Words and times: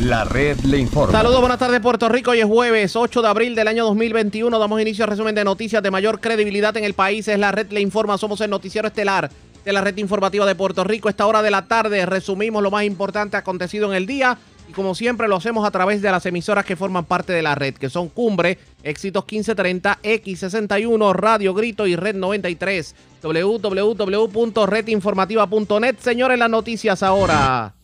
La 0.00 0.24
red 0.24 0.58
le 0.60 0.78
informa. 0.78 1.12
Saludos, 1.12 1.40
buenas 1.40 1.58
tardes 1.58 1.80
Puerto 1.80 2.08
Rico. 2.08 2.30
Hoy 2.32 2.40
es 2.40 2.46
jueves 2.46 2.96
8 2.96 3.22
de 3.22 3.28
abril 3.28 3.54
del 3.54 3.68
año 3.68 3.84
2021. 3.84 4.58
Damos 4.58 4.80
inicio 4.80 5.04
al 5.04 5.10
resumen 5.10 5.34
de 5.34 5.44
noticias 5.44 5.82
de 5.82 5.90
mayor 5.90 6.20
credibilidad 6.20 6.74
en 6.76 6.84
el 6.84 6.94
país. 6.94 7.28
Es 7.28 7.38
la 7.38 7.52
red 7.52 7.70
le 7.70 7.80
informa. 7.80 8.18
Somos 8.18 8.40
el 8.40 8.50
noticiero 8.50 8.88
estelar 8.88 9.30
de 9.64 9.72
la 9.72 9.80
red 9.80 9.96
informativa 9.96 10.46
de 10.46 10.54
Puerto 10.54 10.84
Rico. 10.84 11.08
Esta 11.08 11.26
hora 11.26 11.42
de 11.42 11.50
la 11.50 11.66
tarde 11.66 12.04
resumimos 12.06 12.62
lo 12.62 12.70
más 12.70 12.84
importante 12.84 13.36
acontecido 13.36 13.90
en 13.90 13.96
el 13.96 14.06
día. 14.06 14.38
Y 14.68 14.72
como 14.72 14.94
siempre 14.94 15.28
lo 15.28 15.36
hacemos 15.36 15.66
a 15.66 15.70
través 15.70 16.02
de 16.02 16.10
las 16.10 16.26
emisoras 16.26 16.64
que 16.64 16.76
forman 16.76 17.04
parte 17.04 17.32
de 17.32 17.42
la 17.42 17.54
red, 17.54 17.74
que 17.74 17.90
son 17.90 18.08
Cumbre, 18.08 18.58
Éxitos 18.82 19.24
1530, 19.24 19.98
X61, 20.02 21.14
Radio 21.14 21.54
Grito 21.54 21.86
y 21.86 21.94
Red 21.96 22.16
93. 22.16 22.94
www.redinformativa.net. 23.22 25.96
Señores, 26.00 26.38
las 26.38 26.50
noticias 26.50 27.02
ahora. 27.02 27.74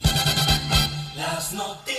Las 1.17 1.53
noticias. 1.53 1.90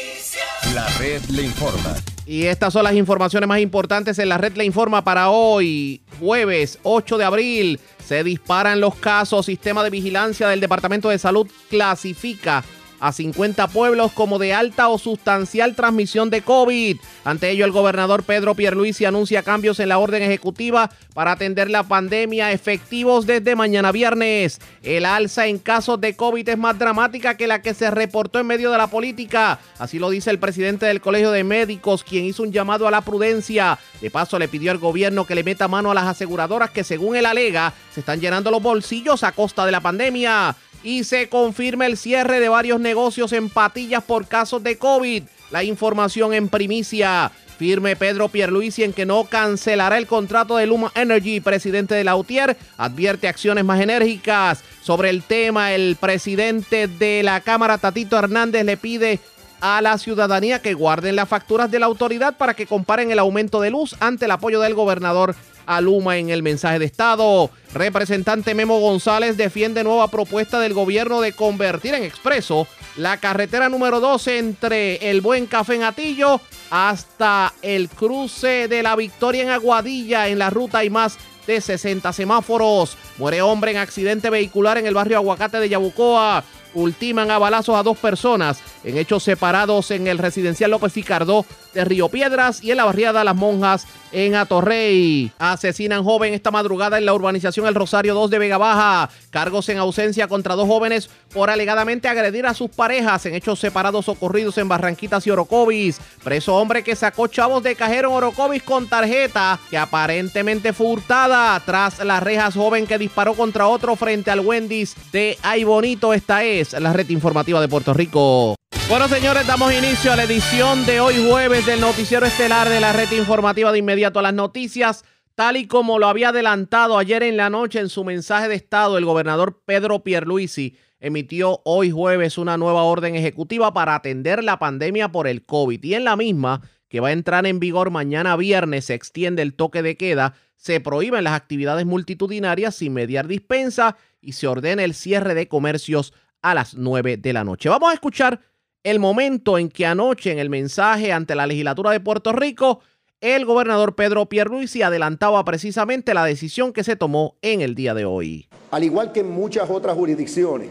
La 0.74 0.88
red 1.00 1.22
le 1.30 1.44
informa. 1.44 1.96
Y 2.26 2.44
estas 2.44 2.72
son 2.72 2.86
las 2.86 2.94
informaciones 2.94 3.48
más 3.48 3.60
importantes 3.60 4.18
en 4.20 4.30
la 4.30 4.38
red 4.38 4.56
le 4.56 4.64
informa 4.64 5.04
para 5.04 5.30
hoy, 5.30 6.02
jueves 6.18 6.80
8 6.84 7.18
de 7.18 7.26
abril. 7.26 7.80
Se 8.06 8.24
disparan 8.24 8.80
los 8.80 8.96
casos. 8.96 9.48
Sistema 9.48 9.84
de 9.84 9.90
vigilancia 9.90 10.48
del 10.48 10.62
Departamento 10.62 11.10
de 11.10 11.20
Salud 11.20 11.48
clasifica 11.70 12.64
a 13.02 13.12
50 13.12 13.68
pueblos 13.68 14.12
como 14.14 14.40
de 14.40 14.54
alta 14.54 14.88
o 14.88 14.98
sustancial 14.98 15.76
transmisión 15.76 16.30
de 16.30 16.44
COVID. 16.44 16.98
Ante 17.26 17.50
ello, 17.50 17.66
el 17.66 17.72
gobernador 17.72 18.24
Pedro 18.24 18.56
Pierluisi 18.56 19.06
anuncia 19.06 19.44
cambios 19.44 19.80
en 19.80 19.90
la 19.90 19.98
orden 19.98 20.22
ejecutiva 20.22 20.92
para 21.14 21.34
atender 21.34 21.70
la 21.70 21.84
pandemia 21.84 22.52
efectivos 22.52 23.26
desde 23.26 23.56
mañana 23.56 23.92
viernes. 23.92 24.62
El 24.84 25.06
alza 25.06 25.48
en 25.48 25.58
casos 25.58 26.00
de 26.00 26.16
COVID 26.16 26.48
es 26.48 26.58
más 26.58 26.78
dramática 26.78 27.36
que 27.36 27.48
la 27.48 27.62
que 27.62 27.74
se 27.74 27.90
reportó 27.90 28.40
en 28.40 28.48
medio 28.48 28.72
de 28.72 28.78
la 28.78 28.88
política. 28.88 29.60
Así 29.80 29.98
lo 29.98 30.12
dice 30.12 30.30
el 30.30 30.40
presidente 30.40 30.86
del 30.86 31.02
Colegio 31.02 31.32
de 31.32 31.44
Médicos, 31.44 32.04
quien 32.04 32.26
hizo 32.26 32.44
un 32.44 32.52
llamado 32.52 32.88
a 32.88 32.92
la 32.92 33.02
prudencia. 33.02 33.80
De 34.00 34.12
paso, 34.12 34.38
le 34.38 34.48
pidió 34.48 34.72
al 34.72 34.78
gobierno 34.78 35.26
que 35.26 35.36
le 35.36 35.44
meta 35.44 35.68
mano 35.68 35.90
a 35.90 35.96
las 35.96 36.06
aseguradoras 36.06 36.70
que, 36.70 36.84
según 36.84 37.16
él 37.16 37.26
alega, 37.26 37.74
se 37.94 38.02
están 38.02 38.22
llenando 38.22 38.52
los 38.52 38.62
bolsillos 38.62 39.24
a 39.24 39.32
costa 39.32 39.66
de 39.66 39.72
la 39.72 39.82
pandemia 39.82 40.56
y 40.84 41.04
se 41.04 41.30
confirma 41.30 41.86
el 41.86 41.98
cierre 41.98 42.40
de 42.40 42.50
varios 42.50 42.80
negocios 42.80 42.91
en 43.32 43.50
patillas 43.50 44.04
por 44.04 44.28
casos 44.28 44.62
de 44.64 44.78
COVID. 44.78 45.24
La 45.52 45.64
información 45.64 46.34
en 46.34 46.50
primicia. 46.50 47.32
Firme 47.58 47.96
Pedro 47.96 48.28
Pierluisi 48.28 48.84
en 48.84 48.92
que 48.92 49.06
no 49.06 49.26
cancelará 49.26 49.98
el 49.98 50.08
contrato 50.08 50.58
de 50.58 50.66
Luma 50.66 50.92
Energy. 50.96 51.40
Presidente 51.40 51.94
de 51.94 52.04
la 52.04 52.16
UTIER 52.16 52.58
advierte 52.78 53.28
acciones 53.28 53.64
más 53.64 53.80
enérgicas. 53.80 54.64
Sobre 54.82 55.10
el 55.10 55.22
tema, 55.22 55.72
el 55.72 55.96
presidente 55.96 56.88
de 56.88 57.22
la 57.24 57.40
Cámara, 57.42 57.78
Tatito 57.78 58.18
Hernández, 58.18 58.66
le 58.66 58.78
pide 58.78 59.20
a 59.62 59.80
la 59.82 59.98
ciudadanía 60.00 60.60
que 60.60 60.74
guarden 60.74 61.16
las 61.16 61.30
facturas 61.30 61.70
de 61.70 61.80
la 61.80 61.86
autoridad 61.86 62.36
para 62.36 62.56
que 62.56 62.66
comparen 62.66 63.12
el 63.12 63.20
aumento 63.20 63.62
de 63.62 63.70
luz 63.70 63.96
ante 64.00 64.26
el 64.26 64.32
apoyo 64.32 64.60
del 64.60 64.74
gobernador 64.74 65.36
a 65.66 65.82
Luma 65.82 66.18
en 66.18 66.30
el 66.30 66.44
mensaje 66.44 66.80
de 66.80 66.86
Estado. 66.86 67.50
Representante 67.74 68.54
Memo 68.54 68.80
González 68.80 69.38
defiende 69.38 69.84
nueva 69.84 70.10
propuesta 70.10 70.60
del 70.60 70.74
gobierno 70.74 71.22
de 71.22 71.34
convertir 71.34 71.94
en 71.94 72.04
expreso 72.04 72.68
la 72.98 73.18
carretera 73.18 73.70
número 73.70 74.00
12 74.00 74.38
entre 74.38 75.10
el 75.10 75.22
Buen 75.22 75.46
Café 75.46 75.76
en 75.76 75.84
Atillo 75.84 76.42
hasta 76.70 77.54
el 77.62 77.90
cruce 77.90 78.68
de 78.68 78.84
la 78.84 78.96
Victoria 78.96 79.44
en 79.44 79.50
Aguadilla. 79.50 80.28
En 80.28 80.40
la 80.40 80.50
ruta 80.50 80.80
hay 80.80 80.90
más 80.90 81.18
de 81.48 81.62
60 81.62 82.12
semáforos. 82.14 82.98
Muere 83.18 83.42
hombre 83.42 83.72
en 83.72 83.78
accidente 83.78 84.30
vehicular 84.30 84.78
en 84.78 84.86
el 84.86 84.94
barrio 84.94 85.18
Aguacate 85.18 85.60
de 85.60 85.70
Yabucoa. 85.70 86.44
Ultiman 86.74 87.30
a 87.32 87.38
balazos 87.38 87.76
a 87.76 87.84
dos 87.84 87.98
personas 87.98 88.60
en 88.86 88.98
hechos 88.98 89.24
separados 89.24 89.92
en 89.92 90.08
el 90.08 90.18
residencial 90.18 90.72
López 90.72 90.94
Cardó 91.06 91.46
de 91.74 91.86
Río 91.86 92.10
Piedras 92.10 92.64
y 92.64 92.72
en 92.72 92.78
la 92.78 92.86
barriada 92.86 93.24
Las 93.24 93.36
Monjas 93.36 93.88
en 94.12 94.36
Atorrey. 94.36 95.32
Asesinan 95.40 96.04
joven 96.04 96.34
esta 96.34 96.52
madrugada 96.52 96.98
en 96.98 97.06
la 97.06 97.14
urbanización 97.14 97.66
El 97.68 97.76
Rosario 97.76 98.14
2 98.14 98.30
de 98.30 98.40
Vega 98.40 98.58
Baja. 98.58 99.10
Cargos 99.30 99.70
en 99.70 99.78
ausencia 99.78 100.28
contra 100.28 100.56
dos 100.56 100.68
jóvenes 100.68 101.10
por 101.34 101.50
alegadamente 101.50 102.08
agredir 102.08 102.46
a 102.46 102.54
sus 102.54 102.70
parejas 102.70 103.26
en 103.26 103.36
hechos 103.36 103.60
separados 103.60 104.10
ocurridos 104.10 104.58
en 104.58 104.68
Barranquitas 104.68 105.26
y 105.28 105.32
Orocovis. 105.32 106.00
Preso 106.24 106.56
hombre 106.56 106.84
que 106.84 106.96
sacó 106.96 107.28
chavos 107.28 107.64
de 107.64 107.76
cajero 107.76 108.10
en 108.10 108.16
Orocovis 108.16 108.64
con 108.64 108.88
tarjeta 108.88 109.60
que 109.70 109.78
aparentemente 109.78 110.74
fue 110.74 110.88
hurtada 110.88 111.60
tras 111.66 112.04
las 112.04 112.22
rejas 112.22 112.56
joven 112.56 112.88
que 112.88 112.98
disparó 112.98 113.34
contra 113.34 113.68
otro 113.68 113.96
frente 113.96 114.32
al 114.32 114.42
Wendy's 114.42 114.96
de 115.12 115.38
Ay 115.42 115.64
Bonito. 115.64 116.14
Esta 116.14 116.44
es 116.44 116.74
la 116.74 116.94
red 116.94 117.10
informativa 117.10 117.62
de 117.62 117.68
Puerto 117.68 117.94
Rico. 117.94 118.56
Bueno, 118.92 119.08
señores, 119.08 119.48
damos 119.48 119.74
inicio 119.74 120.12
a 120.12 120.18
la 120.18 120.24
edición 120.24 120.86
de 120.86 121.00
hoy 121.00 121.14
jueves 121.26 121.66
del 121.66 121.80
noticiero 121.80 122.26
estelar 122.26 122.68
de 122.68 122.82
la 122.82 122.92
red 122.92 123.10
informativa 123.14 123.72
de 123.72 123.78
inmediato 123.78 124.20
a 124.20 124.22
las 124.22 124.34
noticias. 124.34 125.06
Tal 125.34 125.56
y 125.56 125.66
como 125.66 125.98
lo 125.98 126.08
había 126.08 126.28
adelantado 126.28 126.98
ayer 126.98 127.24
en 127.24 127.38
la 127.38 127.50
noche 127.50 127.80
en 127.80 127.88
su 127.88 128.04
mensaje 128.04 128.50
de 128.50 128.56
estado, 128.56 128.98
el 128.98 129.06
gobernador 129.06 129.62
Pedro 129.64 130.04
Pierluisi 130.04 130.76
emitió 131.00 131.62
hoy 131.64 131.90
jueves 131.90 132.38
una 132.38 132.58
nueva 132.58 132.84
orden 132.84 133.16
ejecutiva 133.16 133.74
para 133.74 133.96
atender 133.96 134.44
la 134.44 134.60
pandemia 134.60 135.10
por 135.10 135.26
el 135.26 135.46
COVID. 135.46 135.82
Y 135.82 135.94
en 135.94 136.04
la 136.04 136.18
misma, 136.18 136.62
que 136.90 137.00
va 137.00 137.08
a 137.08 137.14
entrar 137.14 137.46
en 137.46 137.62
vigor 137.62 137.92
mañana 137.92 138.36
viernes, 138.36 138.84
se 138.84 138.94
extiende 138.94 139.42
el 139.42 139.54
toque 139.54 139.84
de 139.84 139.96
queda, 139.96 140.34
se 140.58 140.82
prohíben 140.82 141.24
las 141.24 141.36
actividades 141.36 141.86
multitudinarias 141.86 142.76
sin 142.76 142.92
mediar 142.92 143.28
dispensa 143.28 143.96
y 144.20 144.34
se 144.34 144.48
ordena 144.48 144.84
el 144.84 144.96
cierre 144.96 145.34
de 145.34 145.48
comercios 145.48 146.14
a 146.42 146.54
las 146.54 146.76
9 146.76 147.16
de 147.16 147.32
la 147.34 147.46
noche. 147.46 147.70
Vamos 147.70 147.90
a 147.90 147.94
escuchar 147.94 148.51
el 148.84 149.00
momento 149.00 149.58
en 149.58 149.70
que 149.70 149.86
anoche 149.86 150.32
en 150.32 150.40
el 150.40 150.50
mensaje 150.50 151.12
ante 151.12 151.36
la 151.36 151.48
legislatura 151.48 151.92
de 151.92 152.00
Puerto 152.00 152.32
Rico, 152.32 152.80
el 153.20 153.46
gobernador 153.46 153.94
Pedro 153.96 154.26
Pierluisi 154.28 154.82
adelantaba 154.82 155.46
precisamente 155.46 156.16
la 156.16 156.26
decisión 156.26 156.74
que 156.74 156.84
se 156.84 156.96
tomó 156.96 157.36
en 157.44 157.62
el 157.62 157.76
día 157.76 157.94
de 157.94 158.06
hoy. 158.06 158.48
Al 158.72 158.84
igual 158.84 159.12
que 159.12 159.20
en 159.20 159.30
muchas 159.30 159.70
otras 159.70 159.96
jurisdicciones, 159.96 160.70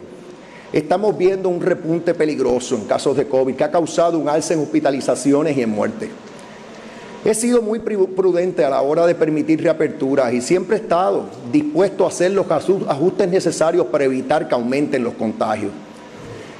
estamos 0.72 1.16
viendo 1.16 1.49
un 1.49 1.60
repunte 1.60 2.12
peligroso 2.15 2.75
en 2.75 2.87
casos 2.87 3.16
de 3.16 3.28
COVID 3.28 3.54
que 3.54 3.65
ha 3.65 3.70
causado 3.70 4.19
un 4.19 4.28
alza 4.28 4.54
en 4.54 4.60
hospitalizaciones 4.60 5.56
y 5.56 5.62
en 5.62 5.70
muerte. 5.70 6.10
He 7.25 7.34
sido 7.34 7.62
muy 7.62 7.81
prudente 7.81 8.65
a 8.65 8.70
la 8.70 8.81
hora 8.81 9.06
de 9.06 9.15
permitir 9.15 9.62
reaperturas 9.62 10.32
y 10.32 10.41
siempre 10.41 10.78
he 10.78 10.81
estado 10.81 11.26
dispuesto 11.53 12.06
a 12.06 12.09
hacer 12.09 12.32
los 12.32 12.50
ajustes 12.50 13.28
necesarios 13.28 13.87
para 13.87 14.04
evitar 14.04 14.49
que 14.49 14.54
aumenten 14.54 15.04
los 15.04 15.15
contagios. 15.15 15.70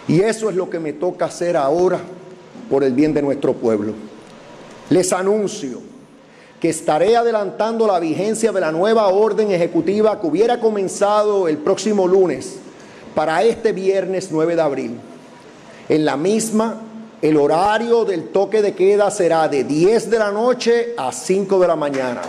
Y 0.09 0.21
eso 0.21 0.51
es 0.51 0.57
lo 0.57 0.69
que 0.69 0.81
me 0.81 0.93
toca 0.93 1.27
hacer 1.27 1.57
ahora 1.57 2.01
por 2.69 2.85
el 2.85 2.93
bien 2.93 3.15
de 3.15 3.23
nuestro 3.23 3.53
pueblo. 3.53 3.93
Les 4.89 5.13
anuncio 5.13 5.81
que 6.61 6.69
estaré 6.69 7.17
adelantando 7.17 7.87
la 7.87 7.99
vigencia 7.99 8.53
de 8.53 8.61
la 8.61 8.71
nueva 8.71 9.09
orden 9.09 9.51
ejecutiva 9.51 10.21
que 10.21 10.27
hubiera 10.27 10.61
comenzado 10.61 11.49
el 11.49 11.57
próximo 11.59 12.07
lunes 12.07 12.57
para 13.15 13.43
este 13.43 13.73
viernes 13.73 14.29
9 14.31 14.57
de 14.57 14.63
abril. 14.63 15.01
En 15.89 16.05
la 16.05 16.17
misma, 16.17 16.81
el 17.23 17.37
horario 17.37 18.05
del 18.05 18.29
toque 18.29 18.63
de 18.63 18.75
queda 18.75 19.11
será 19.11 19.49
de 19.49 19.65
10 19.65 20.11
de 20.11 20.19
la 20.19 20.31
noche 20.31 20.95
a 20.97 21.11
5 21.11 21.59
de 21.59 21.67
la 21.67 21.77
mañana. 21.77 22.21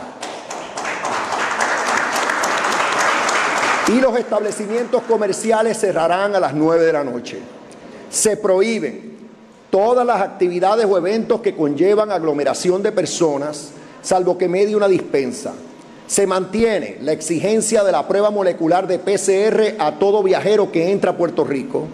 Y 3.89 3.99
los 3.99 4.17
establecimientos 4.17 5.03
comerciales 5.03 5.77
cerrarán 5.77 6.35
a 6.35 6.39
las 6.39 6.53
9 6.53 6.85
de 6.85 6.93
la 6.93 7.03
noche. 7.03 7.39
Se 8.11 8.35
prohíben 8.35 9.11
todas 9.69 10.05
las 10.05 10.21
actividades 10.21 10.85
o 10.85 10.97
eventos 10.97 11.39
que 11.39 11.55
conllevan 11.55 12.11
aglomeración 12.11 12.83
de 12.83 12.91
personas, 12.91 13.69
salvo 14.01 14.37
que 14.37 14.49
medie 14.49 14.75
una 14.75 14.89
dispensa. 14.89 15.53
Se 16.07 16.27
mantiene 16.27 16.97
la 17.01 17.13
exigencia 17.13 17.85
de 17.85 17.93
la 17.93 18.05
prueba 18.05 18.29
molecular 18.29 18.85
de 18.85 18.99
PCR 18.99 19.75
a 19.79 19.97
todo 19.97 20.21
viajero 20.21 20.73
que 20.73 20.91
entra 20.91 21.11
a 21.11 21.17
Puerto 21.17 21.45
Rico 21.45 21.87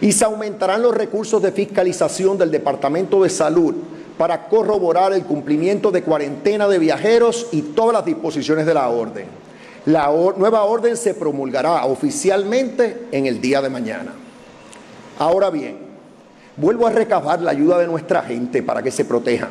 y 0.00 0.12
se 0.12 0.24
aumentarán 0.24 0.80
los 0.80 0.94
recursos 0.94 1.42
de 1.42 1.52
fiscalización 1.52 2.38
del 2.38 2.50
Departamento 2.50 3.22
de 3.22 3.28
Salud 3.28 3.74
para 4.16 4.48
corroborar 4.48 5.12
el 5.12 5.24
cumplimiento 5.24 5.90
de 5.90 6.02
cuarentena 6.02 6.66
de 6.66 6.78
viajeros 6.78 7.48
y 7.52 7.60
todas 7.60 7.92
las 7.92 8.06
disposiciones 8.06 8.64
de 8.64 8.72
la 8.72 8.88
orden. 8.88 9.26
La 9.84 10.10
nueva 10.36 10.64
orden 10.64 10.96
se 10.96 11.12
promulgará 11.12 11.84
oficialmente 11.84 13.06
en 13.12 13.26
el 13.26 13.38
día 13.40 13.60
de 13.60 13.68
mañana. 13.68 14.27
Ahora 15.18 15.50
bien, 15.50 15.76
vuelvo 16.56 16.86
a 16.86 16.90
recabar 16.90 17.40
la 17.40 17.50
ayuda 17.50 17.78
de 17.78 17.88
nuestra 17.88 18.22
gente 18.22 18.62
para 18.62 18.82
que 18.82 18.92
se 18.92 19.04
protejan, 19.04 19.50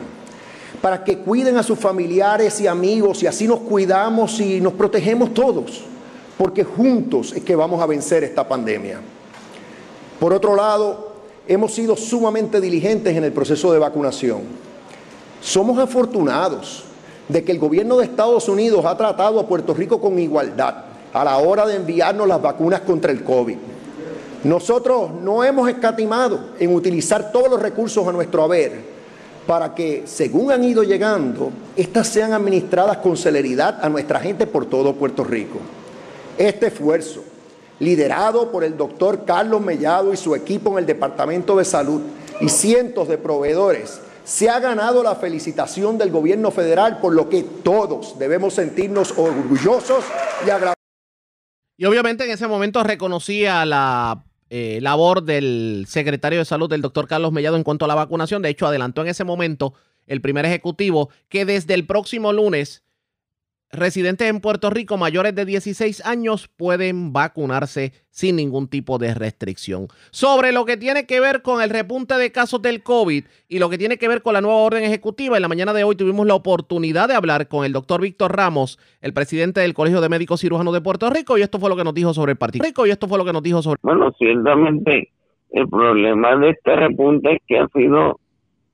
para 0.82 1.04
que 1.04 1.18
cuiden 1.18 1.58
a 1.58 1.64
sus 1.64 1.78
familiares 1.78 2.62
y 2.62 2.68
amigos 2.68 3.22
y 3.24 3.28
así 3.28 3.48
nos 3.48 3.60
cuidamos 3.60 4.40
y 4.40 4.62
nos 4.62 4.74
protegemos 4.74 5.34
todos, 5.34 5.84
porque 6.38 6.64
juntos 6.64 7.34
es 7.34 7.44
que 7.44 7.56
vamos 7.56 7.82
a 7.82 7.86
vencer 7.86 8.24
esta 8.24 8.48
pandemia. 8.48 9.00
Por 10.20 10.34
otro 10.34 10.56
lado, 10.56 11.12
hemos 11.48 11.74
sido 11.74 11.98
sumamente 11.98 12.62
diligentes 12.62 13.16
en 13.16 13.26
el 13.26 13.34
proceso 13.34 13.74
de 13.74 13.80
vacunación. 13.80 14.42
Somos 15.42 15.78
afortunados 15.80 16.86
de 17.28 17.44
que 17.44 17.52
el 17.52 17.60
gobierno 17.60 17.98
de 17.98 18.06
Estados 18.06 18.48
Unidos 18.48 18.86
ha 18.86 18.96
tratado 18.96 19.40
a 19.40 19.48
Puerto 19.48 19.74
Rico 19.74 20.00
con 20.00 20.18
igualdad 20.18 20.86
a 21.14 21.24
la 21.26 21.38
hora 21.38 21.66
de 21.66 21.76
enviarnos 21.76 22.28
las 22.28 22.42
vacunas 22.42 22.82
contra 22.82 23.12
el 23.12 23.24
COVID. 23.24 23.58
Nosotros 24.48 25.12
no 25.12 25.44
hemos 25.44 25.68
escatimado 25.68 26.52
en 26.58 26.74
utilizar 26.74 27.34
todos 27.34 27.50
los 27.50 27.62
recursos 27.62 28.08
a 28.08 28.14
nuestro 28.14 28.44
haber 28.44 28.80
para 29.46 29.76
que, 29.76 30.04
según 30.06 30.54
han 30.54 30.64
ido 30.64 30.84
llegando, 30.84 31.52
estas 31.76 32.08
sean 32.08 32.32
administradas 32.32 33.00
con 33.00 33.18
celeridad 33.18 33.84
a 33.84 33.90
nuestra 33.90 34.22
gente 34.22 34.48
por 34.48 34.66
todo 34.66 34.96
Puerto 34.96 35.26
Rico. 35.26 35.60
Este 36.38 36.68
esfuerzo, 36.68 37.26
liderado 37.80 38.50
por 38.50 38.64
el 38.64 38.78
doctor 38.78 39.26
Carlos 39.26 39.60
Mellado 39.60 40.14
y 40.14 40.18
su 40.18 40.34
equipo 40.34 40.72
en 40.72 40.78
el 40.78 40.86
Departamento 40.86 41.58
de 41.58 41.66
Salud 41.66 42.02
y 42.40 42.48
cientos 42.48 43.10
de 43.10 43.18
proveedores, 43.18 44.00
se 44.24 44.50
ha 44.50 44.62
ganado 44.62 45.04
la 45.04 45.16
felicitación 45.16 45.98
del 45.98 46.10
gobierno 46.10 46.52
federal, 46.52 47.00
por 47.02 47.14
lo 47.14 47.28
que 47.28 47.44
todos 47.44 48.18
debemos 48.18 48.54
sentirnos 48.54 49.12
orgullosos 49.18 50.06
y 50.46 50.50
agradecidos. 50.52 50.78
Y 51.78 51.84
obviamente 51.84 52.24
en 52.24 52.32
ese 52.32 52.48
momento 52.48 52.82
reconocía 52.82 53.66
la 53.66 54.24
eh, 54.50 54.80
labor 54.82 55.24
del 55.24 55.86
secretario 55.88 56.40
de 56.40 56.46
salud, 56.46 56.70
del 56.70 56.82
doctor 56.82 57.08
Carlos 57.08 57.32
Mellado, 57.32 57.58
en 57.58 57.64
cuanto 57.64 57.86
a 57.86 57.88
la 57.88 57.96
vacunación. 57.96 58.42
De 58.42 58.50
hecho, 58.50 58.68
adelantó 58.68 59.02
en 59.02 59.10
ese 59.10 59.24
momento 59.24 59.74
el 60.06 60.22
primer 60.22 60.46
ejecutivo 60.46 61.10
que 61.30 61.46
desde 61.46 61.74
el 61.74 61.86
próximo 61.86 62.32
lunes 62.34 62.84
residentes 63.72 64.30
en 64.30 64.40
Puerto 64.40 64.70
Rico 64.70 64.98
mayores 64.98 65.36
de 65.36 65.46
16 65.46 66.06
años 66.06 66.48
pueden 66.48 67.14
vacunarse 67.14 67.92
sin 68.10 68.38
ningún 68.38 68.68
tipo 68.68 68.98
de 68.98 69.14
restricción. 69.14 69.88
Sobre 70.12 70.52
lo 70.52 70.66
que 70.66 70.78
tiene 70.78 71.06
que 71.06 71.20
ver 71.20 71.42
con 71.42 71.62
el 71.62 71.70
repunte 71.70 72.16
de 72.16 72.32
casos 72.32 72.62
del 72.62 72.82
COVID 72.84 73.26
y 73.48 73.60
lo 73.60 73.70
que 73.70 73.78
tiene 73.78 73.98
que 73.98 74.08
ver 74.08 74.22
con 74.22 74.34
la 74.34 74.42
nueva 74.42 74.58
orden 74.58 74.84
ejecutiva, 74.84 75.36
en 75.36 75.42
la 75.42 75.48
mañana 75.48 75.74
de 75.74 75.84
hoy 75.84 75.96
tuvimos 75.96 76.26
la 76.26 76.36
oportunidad 76.36 77.08
de 77.08 77.16
hablar 77.16 77.48
con 77.48 77.66
el 77.66 77.74
doctor 77.74 78.02
Víctor 78.02 78.36
Ramos, 78.36 78.80
el 79.02 79.14
presidente 79.14 79.62
del 79.62 79.74
Colegio 79.74 80.02
de 80.02 80.10
Médicos 80.10 80.42
Cirujanos 80.42 80.74
de 80.74 80.82
Puerto 80.82 81.10
Rico, 81.10 81.38
y 81.38 81.42
esto 81.42 81.60
fue 81.60 81.70
lo 81.70 81.76
que 81.76 81.84
nos 81.84 81.94
dijo 81.94 82.14
sobre 82.14 82.32
el 82.32 82.38
partido. 82.38 82.66
Y 82.86 82.90
esto 82.90 83.08
fue 83.08 83.18
lo 83.18 83.26
que 83.26 83.34
nos 83.34 83.44
dijo 83.44 83.62
sobre... 83.62 83.80
Bueno, 83.82 84.12
ciertamente 84.18 85.12
el 85.52 85.68
problema 85.68 86.36
de 86.38 86.52
este 86.52 86.76
repunte 86.76 87.34
es 87.34 87.42
que 87.48 87.60
ha 87.60 87.68
sido 87.70 88.20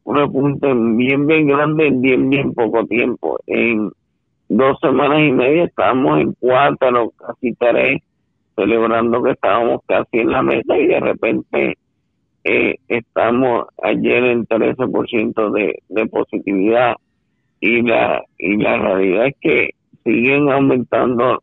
un 0.04 0.16
repunte 0.16 0.68
bien, 0.74 1.28
bien 1.28 1.48
grande 1.48 1.88
en 1.88 2.01
bien, 2.01 2.30
bien 2.30 2.54
poco 2.54 2.86
tiempo. 2.86 3.39
En 3.48 3.92
dos 4.57 4.77
semanas 4.81 5.19
y 5.21 5.31
media 5.31 5.63
estábamos 5.65 6.21
en 6.21 6.33
cuatro, 6.39 7.11
casi 7.17 7.53
tres, 7.53 8.01
celebrando 8.55 9.23
que 9.23 9.31
estábamos 9.31 9.81
casi 9.88 10.19
en 10.19 10.31
la 10.31 10.44
meta 10.44 10.77
y 10.77 10.88
de 10.88 11.00
repente 11.00 11.77
eh, 12.44 12.75
estamos 12.88 13.65
ayer 13.81 14.23
en 14.25 14.45
13% 14.45 15.51
de, 15.51 15.79
de 15.89 16.05
positividad. 16.07 16.95
Y 17.59 17.81
la 17.81 18.21
y 18.38 18.57
la 18.57 18.77
realidad 18.77 19.27
es 19.27 19.35
que 19.39 19.69
siguen 20.03 20.51
aumentando 20.51 21.41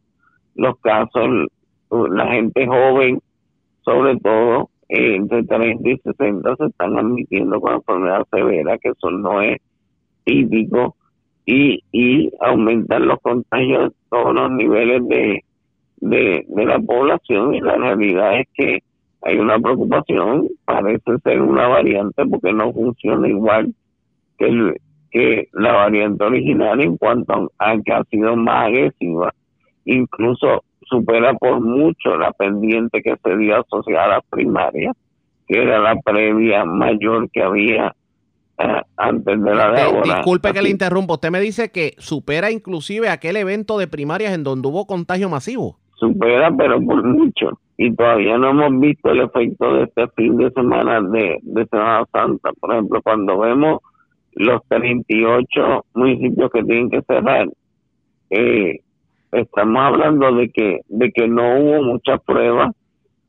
los 0.55 0.79
casos, 0.81 1.49
la 1.91 2.27
gente 2.29 2.67
joven, 2.67 3.21
sobre 3.83 4.19
todo 4.19 4.69
eh, 4.89 5.17
entre 5.17 5.43
30 5.45 5.89
y 5.89 5.97
60, 5.99 6.57
se 6.57 6.67
están 6.67 6.99
admitiendo 6.99 7.61
con 7.61 7.75
enfermedad 7.75 8.27
severa, 8.31 8.77
que 8.79 8.91
eso 8.91 9.11
no 9.11 9.41
es 9.41 9.59
típico 10.25 10.97
y, 11.47 11.83
y 11.93 12.31
aumentar 12.41 13.01
los 13.01 13.19
contagios 13.21 13.85
en 13.85 13.93
todos 14.11 14.35
los 14.35 14.51
niveles 14.53 15.07
de, 15.09 15.45
de, 16.01 16.45
la 16.65 16.79
población 16.79 17.55
y 17.55 17.61
la 17.61 17.77
realidad 17.77 18.41
es 18.41 18.49
que 18.55 18.79
hay 19.23 19.37
una 19.39 19.59
preocupación, 19.59 20.49
parece 20.65 21.19
ser 21.23 21.43
una 21.43 21.69
variante 21.69 22.25
porque 22.27 22.53
no 22.53 22.73
funciona 22.73 23.29
igual 23.29 23.75
que, 24.39 24.77
que 25.11 25.49
la 25.53 25.73
variante 25.73 26.25
original 26.25 26.81
en 26.81 26.97
cuanto 26.97 27.51
a 27.59 27.77
que 27.85 27.93
ha 27.93 28.05
sido 28.05 28.37
más 28.37 28.69
agresiva, 28.69 29.35
incluso 29.85 30.65
supera 30.83 31.35
por 31.35 31.61
mucho 31.61 32.17
la 32.17 32.33
pendiente 32.33 33.03
que 33.03 33.17
se 33.23 33.37
dio 33.37 33.57
asociada 33.61 34.17
a 34.17 34.71
que 35.47 35.63
era 35.63 35.81
la 35.81 35.97
previa 35.97 36.65
mayor 36.65 37.29
que 37.31 37.43
había 37.43 37.95
antes 38.97 39.43
de 39.43 39.55
la 39.55 39.71
de 39.71 40.03
Disculpe 40.03 40.53
que 40.53 40.63
le 40.63 40.71
interrumpa. 40.71 41.15
Usted 41.15 41.31
me 41.31 41.41
dice 41.41 41.71
que 41.71 41.95
supera 41.99 42.51
inclusive 42.51 43.09
aquel 43.09 43.37
evento 43.37 43.79
de 43.79 43.89
primarias 43.89 44.35
en 44.35 44.45
donde 44.45 44.69
hubo 44.69 44.87
contagio 44.87 45.29
masivo. 45.29 45.77
Supera, 45.97 46.51
pero 46.57 46.81
por 46.81 47.03
mucho. 47.05 47.59
Y 47.77 47.95
todavía 47.95 48.37
no 48.39 48.51
hemos 48.51 48.81
visto 48.81 49.11
el 49.11 49.21
efecto 49.21 49.75
de 49.75 49.85
este 49.85 50.09
fin 50.09 50.37
de 50.37 50.51
semana 50.51 51.01
de, 51.01 51.39
de 51.43 51.67
Semana 51.67 52.05
Santa. 52.13 52.51
Por 52.61 52.73
ejemplo, 52.73 53.01
cuando 53.03 53.39
vemos 53.39 53.81
los 54.33 54.63
38 54.69 55.87
municipios 55.95 56.51
que 56.51 56.63
tienen 56.63 56.91
que 56.91 57.03
cerrar, 57.03 57.49
eh, 58.31 58.81
estamos 59.33 59.83
hablando 59.83 60.35
de 60.35 60.51
que 60.51 60.81
de 60.89 61.11
que 61.11 61.27
no 61.27 61.59
hubo 61.59 61.83
muchas 61.83 62.21
pruebas 62.23 62.75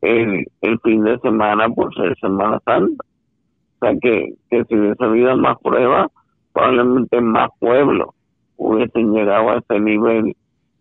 el, 0.02 0.46
el 0.62 0.80
fin 0.80 1.04
de 1.04 1.18
semana 1.20 1.70
por 1.70 1.94
ser 1.96 2.18
Semana 2.20 2.60
Santa 2.66 3.04
sea 3.82 3.94
que, 4.02 4.36
que 4.50 4.64
si 4.66 4.76
hubiese 4.76 5.04
habido 5.04 5.36
más 5.38 5.58
pruebas, 5.60 6.12
probablemente 6.54 7.20
más 7.20 7.50
pueblos 7.60 8.10
hubiesen 8.58 9.14
llegado 9.14 9.50
a 9.50 9.58
ese 9.58 9.80
nivel 9.80 10.36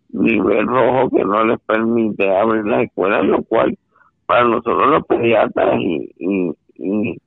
nivel 0.09 0.67
rojo 0.67 1.09
que 1.09 1.23
no 1.23 1.43
les 1.45 1.59
permite 1.61 2.29
abrir 2.35 2.65
las 2.65 2.83
escuelas, 2.83 3.25
lo 3.25 3.41
cual 3.43 3.77
para 4.25 4.43
nosotros 4.45 4.87
los 4.87 5.05
pediatras 5.05 5.79
y, 5.79 6.11
y, 6.19 6.51
y, 6.75 7.17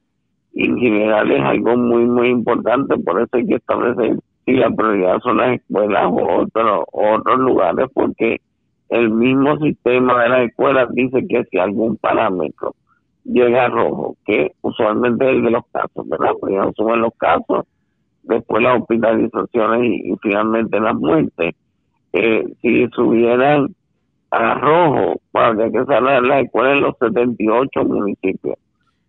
en 0.54 0.78
general 0.78 1.30
es 1.32 1.42
algo 1.42 1.76
muy, 1.76 2.04
muy 2.04 2.28
importante. 2.28 2.96
Por 2.98 3.20
eso 3.20 3.30
hay 3.32 3.46
que 3.46 3.56
establecer 3.56 4.18
si 4.44 4.52
la 4.52 4.70
prioridad 4.70 5.18
son 5.20 5.38
las 5.38 5.56
escuelas 5.56 6.04
o 6.06 6.42
otros, 6.42 6.84
otros 6.92 7.38
lugares, 7.40 7.86
porque 7.92 8.40
el 8.90 9.10
mismo 9.10 9.58
sistema 9.58 10.22
de 10.22 10.28
las 10.28 10.40
escuelas 10.48 10.88
dice 10.92 11.26
que 11.26 11.44
si 11.44 11.58
algún 11.58 11.96
parámetro 11.96 12.74
llega 13.24 13.64
a 13.64 13.68
rojo, 13.68 14.16
que 14.24 14.52
usualmente 14.62 15.24
es 15.24 15.36
el 15.36 15.42
de 15.44 15.50
los 15.50 15.64
casos, 15.72 16.08
¿verdad? 16.08 16.32
Primero 16.40 16.72
suben 16.76 17.00
los 17.00 17.14
casos, 17.16 17.66
después 18.22 18.62
las 18.62 18.80
hospitalizaciones 18.80 20.00
y, 20.04 20.14
finalmente 20.22 20.80
las 20.80 20.94
muertes. 20.94 21.54
Eh, 22.12 22.44
si 22.62 22.86
subieran 22.88 23.74
a 24.30 24.54
rojo, 24.54 25.20
para 25.32 25.54
que 25.70 25.84
salga 25.84 26.20
la 26.20 26.40
escuela 26.40 26.72
en 26.72 26.80
los 26.82 26.96
78 26.98 27.84
municipios 27.84 28.56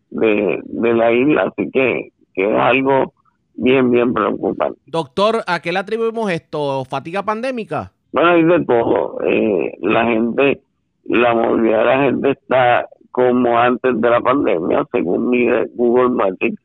de, 0.09 0.59
de 0.63 0.93
la 0.93 1.11
isla, 1.11 1.43
así 1.43 1.69
que, 1.71 2.11
que 2.33 2.49
es 2.49 2.59
algo 2.59 3.13
bien, 3.55 3.91
bien 3.91 4.13
preocupante. 4.13 4.79
Doctor, 4.85 5.43
¿a 5.47 5.59
qué 5.61 5.71
le 5.71 5.79
atribuimos 5.79 6.31
esto? 6.31 6.83
¿Fatiga 6.85 7.23
pandémica? 7.23 7.91
Bueno, 8.11 8.29
hay 8.29 8.43
de 8.43 8.65
todo. 8.65 9.17
Eh, 9.25 9.77
la 9.81 10.05
gente, 10.05 10.61
la 11.05 11.33
movilidad 11.33 11.79
de 11.79 11.85
la 11.85 12.03
gente 12.03 12.31
está 12.31 12.87
como 13.15 13.57
antes 13.57 14.01
de 14.01 14.09
la 14.09 14.19
pandemia, 14.19 14.85
según 14.91 15.29
mide 15.29 15.69
Google 15.75 16.09
Matrix, 16.09 16.61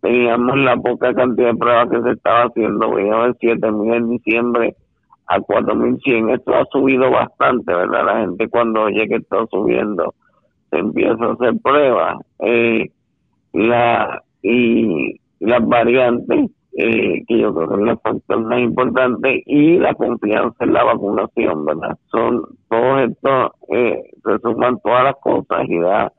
teníamos 0.00 0.56
la 0.58 0.76
poca 0.76 1.12
cantidad 1.12 1.50
de 1.50 1.58
pruebas 1.58 1.90
que 1.90 2.02
se 2.02 2.10
estaba 2.12 2.44
haciendo, 2.44 2.94
veíamos 2.94 3.36
7.000 3.40 3.96
en 3.96 4.10
diciembre 4.10 4.76
a 5.26 5.38
4.100, 5.40 6.36
esto 6.36 6.54
ha 6.54 6.64
subido 6.66 7.10
bastante, 7.10 7.74
¿verdad? 7.74 8.06
La 8.06 8.20
gente 8.20 8.48
cuando 8.48 8.82
oye 8.82 9.08
que 9.08 9.16
está 9.16 9.44
subiendo 9.50 10.14
se 10.70 10.78
empieza 10.78 11.24
a 11.24 11.32
hacer 11.32 11.54
pruebas. 11.60 12.18
Eh, 12.38 12.92
la 13.54 14.22
Y 14.42 15.20
las 15.40 15.66
variantes, 15.66 16.48
eh, 16.80 17.24
que 17.26 17.38
yo 17.38 17.52
creo 17.52 17.68
que 17.68 17.74
es 17.74 17.90
el 17.90 17.98
factor 17.98 18.40
más 18.44 18.60
importante, 18.60 19.42
y 19.46 19.78
la 19.78 19.94
confianza 19.94 20.64
en 20.64 20.72
la 20.72 20.84
vacunación, 20.84 21.66
¿verdad? 21.66 21.98
Son 22.08 22.42
todos 22.70 23.10
estos, 23.10 23.50
eh, 23.74 24.00
se 24.24 24.38
suman 24.38 24.78
todas 24.84 25.02
las 25.02 25.16
cosas 25.16 25.68
y 25.68 25.76
da 25.80 26.12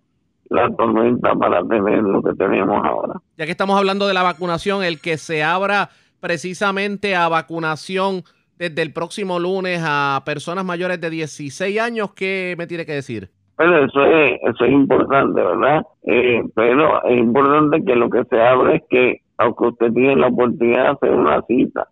la 0.50 0.70
tormenta 0.76 1.34
para 1.36 1.64
tener 1.64 2.04
lo 2.04 2.22
que 2.22 2.34
tenemos 2.34 2.86
ahora. 2.86 3.14
Ya 3.38 3.46
que 3.46 3.52
estamos 3.52 3.78
hablando 3.78 4.06
de 4.06 4.14
la 4.14 4.24
vacunación, 4.24 4.84
el 4.84 5.00
que 5.00 5.18
se 5.18 5.44
abra 5.44 5.92
precisamente 6.20 7.16
a 7.16 7.30
vacunación 7.30 8.24
desde 8.58 8.82
el 8.82 8.92
próximo 8.92 9.40
lunes 9.40 9.82
a 9.82 10.24
personas 10.26 10.66
mayores 10.66 11.00
de 11.00 11.10
16 11.10 11.80
años, 11.80 12.12
¿qué 12.14 12.56
me 12.58 12.68
tiene 12.68 12.86
que 12.86 12.92
decir? 12.92 13.30
Pero 13.56 13.86
eso 13.86 14.04
es, 14.04 14.42
eso 14.44 14.66
es 14.66 14.72
importante, 14.74 15.42
¿verdad? 15.42 15.84
Eh, 16.04 16.44
pero 16.54 17.02
es 17.06 17.18
importante 17.18 17.82
que 17.86 17.96
lo 17.96 18.10
que 18.10 18.26
se 18.26 18.42
abre 18.42 18.76
es 18.76 18.84
que 18.90 19.22
aunque 19.40 19.68
usted 19.68 19.94
tiene 19.94 20.18
la 20.18 20.28
oportunidad 20.28 20.84
de 20.84 20.90
hacer 20.90 21.12
una 21.12 21.42
cita, 21.44 21.88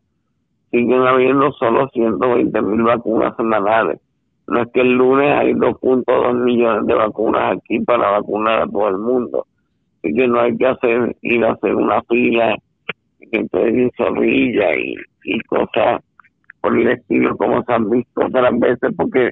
siguen 0.70 1.08
habiendo 1.08 1.50
solo 1.54 1.88
120 1.94 2.62
mil 2.62 2.84
vacunas 2.84 3.36
semanales. 3.38 4.02
No 4.48 4.62
es 4.62 4.68
que 4.74 4.82
el 4.82 4.94
lunes 4.94 5.32
hay 5.34 5.54
2.2 5.54 6.44
millones 6.44 6.86
de 6.86 6.94
vacunas 6.94 7.58
aquí 7.58 7.80
para 7.80 8.12
vacunar 8.12 8.64
a 8.64 8.68
todo 8.68 8.90
el 8.90 8.98
mundo. 8.98 9.48
Así 9.98 10.14
que 10.14 10.28
no 10.28 10.42
hay 10.42 10.58
que 10.58 10.68
hacer 10.68 11.16
ir 11.22 11.46
a 11.46 11.54
hacer 11.54 11.74
una 11.74 12.02
fila 12.04 12.56
que 13.32 13.40
usted 13.40 13.90
zorrilla 13.98 14.76
y, 14.76 14.96
y 15.24 15.40
cosas 15.42 16.02
por 16.60 16.78
el 16.78 16.90
estilo 16.90 17.36
como 17.38 17.64
se 17.64 17.74
han 17.74 17.90
visto 17.90 18.26
otras 18.26 18.60
veces 18.60 18.92
porque 18.96 19.32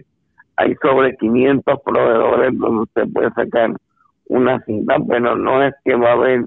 hay 0.55 0.74
sobre 0.81 1.15
500 1.17 1.79
proveedores 1.84 2.57
donde 2.57 2.84
usted 2.84 3.07
puede 3.13 3.29
sacar 3.31 3.72
una 4.27 4.60
cita, 4.62 4.95
pero 5.07 5.36
no 5.36 5.63
es 5.63 5.74
que 5.84 5.95
va 5.95 6.12
a 6.12 6.13
haber 6.13 6.45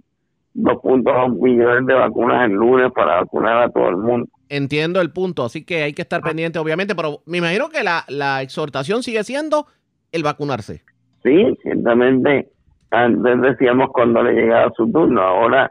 2.2 0.59 1.41
millones 1.41 1.87
de 1.87 1.95
vacunas 1.95 2.47
el 2.47 2.53
lunes 2.53 2.91
para 2.93 3.21
vacunar 3.21 3.63
a 3.63 3.71
todo 3.71 3.89
el 3.89 3.97
mundo. 3.97 4.29
Entiendo 4.49 5.01
el 5.01 5.13
punto, 5.13 5.45
así 5.45 5.65
que 5.65 5.83
hay 5.83 5.93
que 5.93 6.03
estar 6.03 6.21
pendiente, 6.23 6.59
obviamente, 6.59 6.95
pero 6.95 7.21
me 7.27 7.39
imagino 7.39 7.69
que 7.69 7.85
la, 7.85 8.05
la 8.09 8.43
exhortación 8.43 9.03
sigue 9.03 9.23
siendo 9.25 9.67
el 10.11 10.23
vacunarse. 10.23 10.83
Sí, 11.23 11.55
ciertamente 11.63 12.49
Antes 12.91 13.41
decíamos 13.43 13.91
cuando 13.93 14.23
le 14.23 14.33
llegaba 14.33 14.73
su 14.77 14.91
turno, 14.91 15.21
ahora 15.21 15.71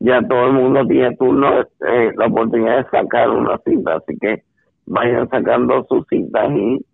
ya 0.00 0.20
todo 0.28 0.46
el 0.46 0.52
mundo 0.52 0.86
tiene 0.86 1.16
turno, 1.16 1.60
eh, 1.60 2.12
la 2.16 2.26
oportunidad 2.26 2.84
de 2.84 2.90
sacar 2.90 3.30
una 3.30 3.58
cita, 3.64 3.96
así 3.96 4.16
que 4.20 4.42
vayan 4.86 5.28
sacando 5.30 5.86
sus 5.88 6.06
citas 6.08 6.50
y, 6.52 6.84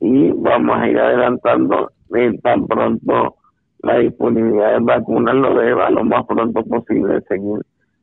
y 0.00 0.32
vamos 0.32 0.76
a 0.76 0.88
ir 0.88 0.98
adelantando 0.98 1.92
eh, 2.16 2.36
tan 2.42 2.66
pronto 2.66 3.35
la 3.86 3.98
disponibilidad 3.98 4.72
de 4.72 4.80
vacunas 4.80 5.34
lo 5.34 5.54
deba 5.54 5.90
lo 5.90 6.04
más 6.04 6.26
pronto 6.26 6.62
posible 6.64 7.20
seguir 7.28 7.60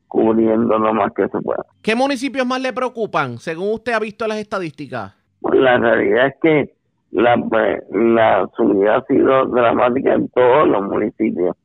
cubriendo 0.08 0.78
lo 0.78 0.94
más 0.94 1.12
que 1.13 1.28
se 1.28 1.40
pueda. 1.42 1.66
¿Qué 1.82 1.96
municipios 1.96 2.46
más 2.46 2.62
le 2.62 2.72
preocupan, 2.72 3.38
según 3.38 3.74
usted 3.74 3.94
ha 3.94 4.00
visto 4.00 4.28
las 4.28 4.38
estadísticas? 4.38 5.16
Pues 5.42 5.60
la 5.60 5.78
realidad 5.78 6.28
es 6.28 6.36
que 6.42 6.74
la, 7.12 7.36
pues, 7.38 7.84
la 7.92 8.48
subida 8.56 8.98
ha 8.98 9.06
sido 9.06 9.46
dramática 9.48 10.13
en 10.13 10.30
todos 10.30 10.68
los 10.68 10.84
municipios. 10.84 11.56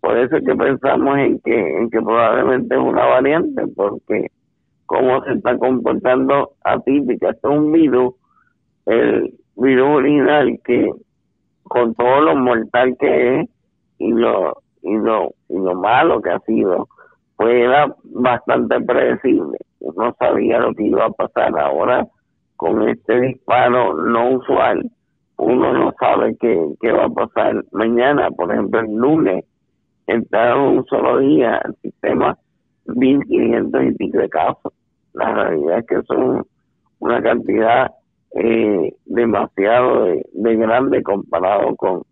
Por 0.00 0.18
eso 0.18 0.36
es 0.36 0.44
que 0.44 0.54
pensamos 0.54 1.18
en 1.18 1.38
que, 1.40 1.78
en 1.78 1.88
que 1.88 2.00
probablemente 2.02 2.74
es 2.74 2.80
una 2.80 3.04
variante, 3.06 3.62
porque 3.74 4.30
cómo 4.86 5.24
se 5.24 5.32
está 5.32 5.56
comportando 5.56 6.52
atípica. 6.62 7.30
Esto 7.30 7.50
es 7.50 7.58
un 7.58 7.72
virus, 7.72 8.14
el 8.86 9.34
virus 9.56 9.88
original 9.88 10.60
que 10.64 10.90
con 11.62 11.94
todo 11.94 12.20
lo 12.20 12.36
mortal 12.36 12.96
que 13.00 13.40
es 13.40 13.48
y 13.98 14.10
lo, 14.12 14.54
y 14.82 14.96
lo, 14.96 15.34
y 15.48 15.58
lo 15.58 15.74
malo 15.74 16.20
que 16.20 16.30
ha 16.30 16.38
sido, 16.40 16.88
pues 17.36 17.54
era 17.54 17.94
bastante 18.04 18.80
predecible. 18.80 19.58
Uno 19.80 20.14
sabía 20.18 20.58
lo 20.60 20.74
que 20.74 20.84
iba 20.84 21.06
a 21.06 21.10
pasar 21.10 21.58
ahora 21.58 22.06
con 22.56 22.88
este 22.88 23.20
disparo 23.20 23.94
no 23.94 24.36
usual. 24.36 24.90
Uno 25.36 25.72
no 25.72 25.92
sabe 25.98 26.36
qué, 26.40 26.58
qué 26.80 26.92
va 26.92 27.06
a 27.06 27.10
pasar 27.10 27.64
mañana, 27.72 28.30
por 28.30 28.52
ejemplo, 28.52 28.80
el 28.80 28.94
lunes, 28.94 29.44
entraron 30.06 30.78
un 30.78 30.84
solo 30.86 31.18
día 31.18 31.56
al 31.56 31.74
sistema 31.82 32.38
1.500 32.86 33.88
y 33.88 33.94
pico 33.96 34.18
de 34.18 34.28
casos. 34.28 34.72
La 35.12 35.32
realidad 35.32 35.78
es 35.78 35.86
que 35.86 36.02
son 36.02 36.46
una 37.00 37.22
cantidad 37.22 37.90
eh, 38.36 38.94
demasiado 39.06 40.04
de, 40.04 40.24
de 40.32 40.56
grande 40.56 41.02
comparado 41.02 41.74
con 41.76 42.02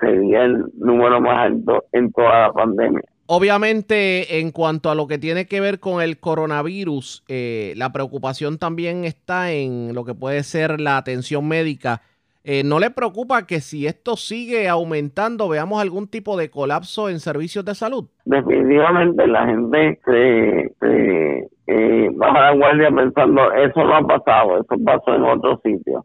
sería 0.00 0.44
el 0.44 0.64
número 0.78 1.20
más 1.20 1.38
alto 1.38 1.84
en 1.92 2.12
toda 2.12 2.48
la 2.48 2.52
pandemia. 2.52 3.02
Obviamente, 3.26 4.40
en 4.40 4.50
cuanto 4.50 4.90
a 4.90 4.94
lo 4.94 5.06
que 5.06 5.16
tiene 5.16 5.46
que 5.46 5.60
ver 5.60 5.80
con 5.80 6.02
el 6.02 6.18
coronavirus, 6.18 7.24
eh, 7.28 7.72
la 7.76 7.92
preocupación 7.92 8.58
también 8.58 9.04
está 9.04 9.52
en 9.52 9.94
lo 9.94 10.04
que 10.04 10.14
puede 10.14 10.42
ser 10.42 10.80
la 10.80 10.98
atención 10.98 11.48
médica. 11.48 12.02
Eh, 12.44 12.62
¿No 12.64 12.80
le 12.80 12.90
preocupa 12.90 13.46
que 13.46 13.60
si 13.60 13.86
esto 13.86 14.16
sigue 14.16 14.68
aumentando 14.68 15.48
veamos 15.48 15.80
algún 15.80 16.08
tipo 16.08 16.36
de 16.36 16.50
colapso 16.50 17.08
en 17.08 17.20
servicios 17.20 17.64
de 17.64 17.74
salud? 17.74 18.04
Definitivamente 18.24 19.26
la 19.28 19.46
gente 19.46 20.00
se, 20.04 20.74
se 20.80 21.48
eh, 21.68 22.10
baja 22.12 22.50
la 22.50 22.54
guardia 22.54 22.90
pensando, 22.90 23.52
eso 23.52 23.84
no 23.84 23.96
ha 23.96 24.02
pasado, 24.02 24.60
eso 24.60 24.84
pasó 24.84 25.14
en 25.14 25.22
otros 25.22 25.60
sitios. 25.62 26.04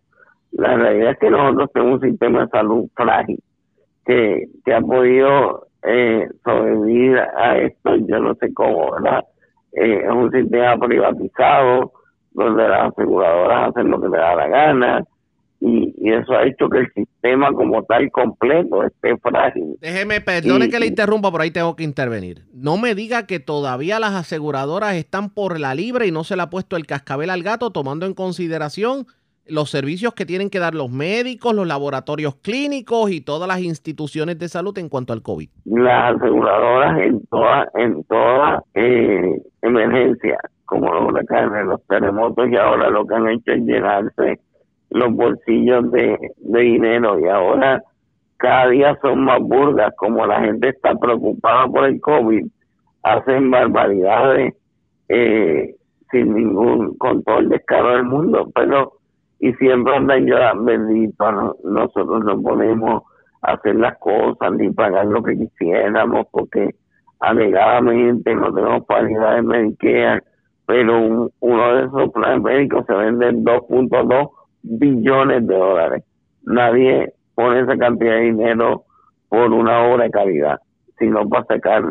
La 0.51 0.77
realidad 0.77 1.11
es 1.11 1.19
que 1.19 1.29
nosotros 1.29 1.71
tenemos 1.73 2.01
un 2.01 2.09
sistema 2.09 2.41
de 2.41 2.47
salud 2.49 2.85
frágil 2.95 3.39
que, 4.07 4.47
que 4.65 4.73
ha 4.73 4.81
podido 4.81 5.67
eh, 5.83 6.27
sobrevivir 6.43 7.17
a 7.17 7.57
esto, 7.59 7.95
yo 8.07 8.19
no 8.19 8.33
sé 8.35 8.53
cómo, 8.53 8.91
¿verdad? 8.93 9.23
Eh, 9.73 10.01
es 10.03 10.11
un 10.11 10.31
sistema 10.31 10.77
privatizado 10.77 11.91
donde 12.31 12.67
las 12.67 12.91
aseguradoras 12.91 13.69
hacen 13.69 13.91
lo 13.91 14.01
que 14.01 14.07
les 14.09 14.19
da 14.19 14.35
la 14.35 14.47
gana 14.47 15.03
y, 15.59 15.93
eso 16.09 16.33
ha 16.33 16.45
hecho 16.45 16.69
que 16.69 16.79
el 16.79 16.93
sistema 16.93 17.51
como 17.51 17.83
tal 17.83 18.09
completo 18.11 18.83
esté 18.83 19.17
frágil. 19.17 19.75
Déjeme, 19.81 20.21
perdone 20.21 20.69
que 20.69 20.79
le 20.79 20.85
interrumpa, 20.85 21.31
por 21.31 21.41
ahí 21.41 21.51
tengo 21.51 21.75
que 21.75 21.83
intervenir. 21.83 22.45
No 22.53 22.77
me 22.77 22.95
diga 22.95 23.27
que 23.27 23.39
todavía 23.39 23.99
las 23.99 24.13
aseguradoras 24.13 24.95
están 24.95 25.29
por 25.29 25.59
la 25.59 25.75
libre 25.75 26.07
y 26.07 26.11
no 26.11 26.23
se 26.23 26.35
le 26.35 26.43
ha 26.43 26.49
puesto 26.49 26.77
el 26.77 26.85
cascabel 26.85 27.29
al 27.29 27.43
gato 27.43 27.71
tomando 27.71 28.05
en 28.05 28.13
consideración 28.13 29.07
los 29.49 29.69
servicios 29.69 30.13
que 30.13 30.25
tienen 30.25 30.49
que 30.49 30.59
dar 30.59 30.75
los 30.75 30.91
médicos, 30.91 31.53
los 31.53 31.67
laboratorios 31.67 32.35
clínicos 32.35 33.11
y 33.11 33.21
todas 33.21 33.47
las 33.47 33.61
instituciones 33.61 34.37
de 34.39 34.49
salud 34.49 34.77
en 34.77 34.89
cuanto 34.89 35.13
al 35.13 35.21
COVID? 35.21 35.49
Las 35.65 36.15
aseguradoras 36.15 36.99
en 36.99 37.25
toda, 37.27 37.69
en 37.75 38.03
toda 38.05 38.63
eh, 38.73 39.41
emergencia, 39.61 40.37
como 40.65 40.93
los 40.93 41.09
huracanes, 41.09 41.65
los 41.65 41.81
terremotos, 41.87 42.49
y 42.49 42.55
ahora 42.55 42.89
lo 42.89 43.05
que 43.05 43.15
han 43.15 43.29
hecho 43.29 43.51
es 43.51 43.61
llenarse 43.63 44.39
los 44.89 45.13
bolsillos 45.13 45.91
de, 45.91 46.17
dinero 46.37 47.19
y 47.19 47.27
ahora 47.27 47.83
cada 48.37 48.69
día 48.69 48.97
son 49.01 49.23
más 49.25 49.39
burgas, 49.41 49.93
como 49.97 50.25
la 50.25 50.41
gente 50.41 50.69
está 50.69 50.93
preocupada 50.95 51.67
por 51.67 51.85
el 51.85 51.99
COVID, 51.99 52.45
hacen 53.03 53.49
barbaridades 53.49 54.53
eh, 55.09 55.75
sin 56.11 56.35
ningún 56.35 56.97
control 56.97 57.49
descaro 57.49 57.93
del 57.93 58.03
mundo, 58.03 58.49
pero 58.53 58.96
y 59.39 59.53
siempre 59.53 59.95
andan 59.95 60.25
llorando, 60.25 60.63
bendito, 60.63 61.31
no, 61.31 61.55
nosotros 61.63 62.23
no 62.25 62.41
podemos 62.41 63.03
hacer 63.41 63.75
las 63.75 63.97
cosas 63.99 64.51
ni 64.53 64.69
pagar 64.71 65.05
lo 65.05 65.21
que 65.23 65.37
quisiéramos 65.37 66.27
porque 66.31 66.75
alegadamente 67.19 68.33
no 68.35 68.53
tenemos 68.53 68.85
paridad 68.85 69.35
de 69.35 69.41
Medicare, 69.41 70.23
pero 70.65 71.31
uno 71.39 71.75
de 71.75 71.85
esos 71.85 72.11
planes 72.11 72.41
médicos 72.41 72.85
se 72.85 72.93
vende 72.93 73.31
2.2 73.31 74.29
billones 74.63 75.47
de 75.47 75.55
dólares. 75.55 76.03
Nadie 76.43 77.13
pone 77.35 77.61
esa 77.61 77.77
cantidad 77.77 78.13
de 78.13 78.21
dinero 78.21 78.83
por 79.29 79.51
una 79.51 79.83
obra 79.83 80.05
de 80.05 80.11
calidad, 80.11 80.59
sino 80.97 81.27
para 81.29 81.45
sacar 81.45 81.83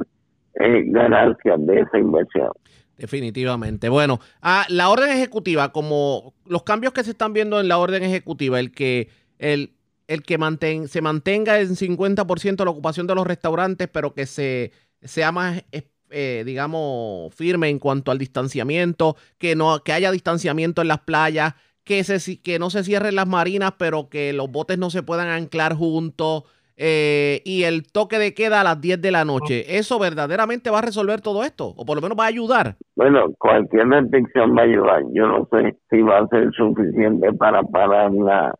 eh, 0.54 0.84
ganancias 0.86 1.66
de 1.66 1.80
esa 1.80 1.98
inversión. 1.98 2.50
Definitivamente. 2.96 3.88
Bueno, 3.88 4.20
ah, 4.40 4.64
la 4.68 4.88
orden 4.88 5.10
ejecutiva, 5.10 5.72
como 5.72 6.34
los 6.46 6.62
cambios 6.62 6.92
que 6.92 7.04
se 7.04 7.10
están 7.10 7.32
viendo 7.32 7.60
en 7.60 7.68
la 7.68 7.78
orden 7.78 8.02
ejecutiva, 8.02 8.58
el 8.58 8.72
que 8.72 9.10
el, 9.38 9.74
el 10.08 10.22
que 10.22 10.38
manten, 10.38 10.88
se 10.88 11.02
mantenga 11.02 11.60
en 11.60 11.76
50% 11.76 12.64
la 12.64 12.70
ocupación 12.70 13.06
de 13.06 13.14
los 13.14 13.26
restaurantes, 13.26 13.88
pero 13.88 14.14
que 14.14 14.26
se 14.26 14.72
sea 15.02 15.30
más 15.30 15.62
eh, 16.10 16.44
digamos, 16.46 17.34
firme 17.34 17.68
en 17.68 17.80
cuanto 17.80 18.12
al 18.12 18.18
distanciamiento, 18.18 19.16
que 19.38 19.56
no, 19.56 19.82
que 19.82 19.92
haya 19.92 20.12
distanciamiento 20.12 20.80
en 20.80 20.88
las 20.88 21.00
playas, 21.00 21.54
que 21.82 22.04
se 22.04 22.40
que 22.42 22.58
no 22.60 22.70
se 22.70 22.84
cierren 22.84 23.16
las 23.16 23.26
marinas, 23.26 23.74
pero 23.76 24.08
que 24.08 24.32
los 24.32 24.50
botes 24.50 24.78
no 24.78 24.90
se 24.90 25.02
puedan 25.02 25.28
anclar 25.28 25.74
juntos. 25.74 26.44
Eh, 26.78 27.40
y 27.44 27.62
el 27.62 27.90
toque 27.90 28.18
de 28.18 28.34
queda 28.34 28.60
a 28.60 28.64
las 28.64 28.80
10 28.80 29.00
de 29.00 29.10
la 29.10 29.24
noche. 29.24 29.78
¿Eso 29.78 29.98
verdaderamente 29.98 30.68
va 30.68 30.80
a 30.80 30.82
resolver 30.82 31.22
todo 31.22 31.42
esto? 31.42 31.72
¿O 31.76 31.86
por 31.86 31.96
lo 31.96 32.02
menos 32.02 32.18
va 32.18 32.24
a 32.24 32.28
ayudar? 32.28 32.76
Bueno, 32.94 33.32
cualquier 33.38 33.88
restricción 33.88 34.54
va 34.56 34.62
a 34.62 34.64
ayudar. 34.64 35.02
Yo 35.12 35.26
no 35.26 35.48
sé 35.50 35.76
si 35.88 36.02
va 36.02 36.18
a 36.18 36.28
ser 36.28 36.52
suficiente 36.52 37.32
para 37.32 37.62
parar 37.62 38.12
la, 38.12 38.54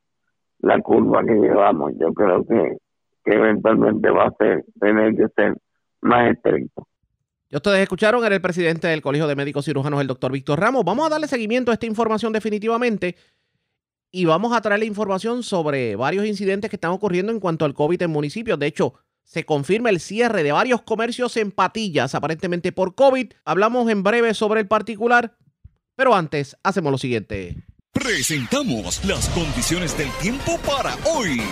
la 0.61 0.80
curva 0.80 1.23
que 1.25 1.35
llevamos. 1.35 1.92
Yo 2.00 2.12
creo 2.14 2.44
que, 2.46 2.78
que 3.25 3.35
eventualmente 3.35 4.11
va 4.11 4.25
a 4.25 4.35
ser, 4.38 4.64
tener 4.80 5.14
que 5.14 5.26
ser 5.35 5.54
más 6.00 6.30
estricto. 6.32 6.87
Ya 7.49 7.58
ustedes 7.58 7.80
escucharon, 7.80 8.25
era 8.25 8.35
el 8.35 8.40
presidente 8.40 8.88
del 8.88 9.02
Colegio 9.02 9.28
de 9.28 9.37
Médicos 9.37 9.66
Cirujanos, 9.66 10.00
el 10.00 10.08
doctor 10.08 10.32
Víctor 10.32 10.58
Ramos. 10.58 10.85
Vamos 10.85 11.06
a 11.06 11.11
darle 11.11 11.28
seguimiento 11.28 11.70
a 11.70 11.75
esta 11.75 11.87
información 11.87 12.32
definitivamente 12.32 13.14
y 14.16 14.25
vamos 14.25 14.56
a 14.56 14.62
traer 14.62 14.78
la 14.78 14.87
información 14.87 15.42
sobre 15.42 15.94
varios 15.94 16.25
incidentes 16.25 16.70
que 16.70 16.76
están 16.76 16.90
ocurriendo 16.90 17.32
en 17.32 17.38
cuanto 17.38 17.66
al 17.66 17.75
COVID 17.75 18.00
en 18.00 18.11
municipios. 18.11 18.58
De 18.58 18.66
hecho, 18.66 18.94
se 19.25 19.44
confirma 19.44 19.90
el 19.90 20.00
cierre 20.00 20.42
de 20.42 20.52
varios 20.52 20.80
comercios 20.80 21.37
en 21.37 21.50
patillas, 21.50 22.14
aparentemente 22.14 22.73
por 22.73 22.94
COVID. 22.94 23.35
Hablamos 23.44 23.90
en 23.90 24.02
breve 24.02 24.32
sobre 24.32 24.61
el 24.61 24.68
particular, 24.68 25.37
pero 25.96 26.14
antes 26.14 26.56
hacemos 26.62 26.92
lo 26.92 26.96
siguiente. 26.96 27.62
Presentamos 27.92 29.04
las 29.04 29.28
condiciones 29.28 29.99
del 29.99 30.08
tiempo 30.23 30.58
para 30.66 30.96
hoy. 31.04 31.42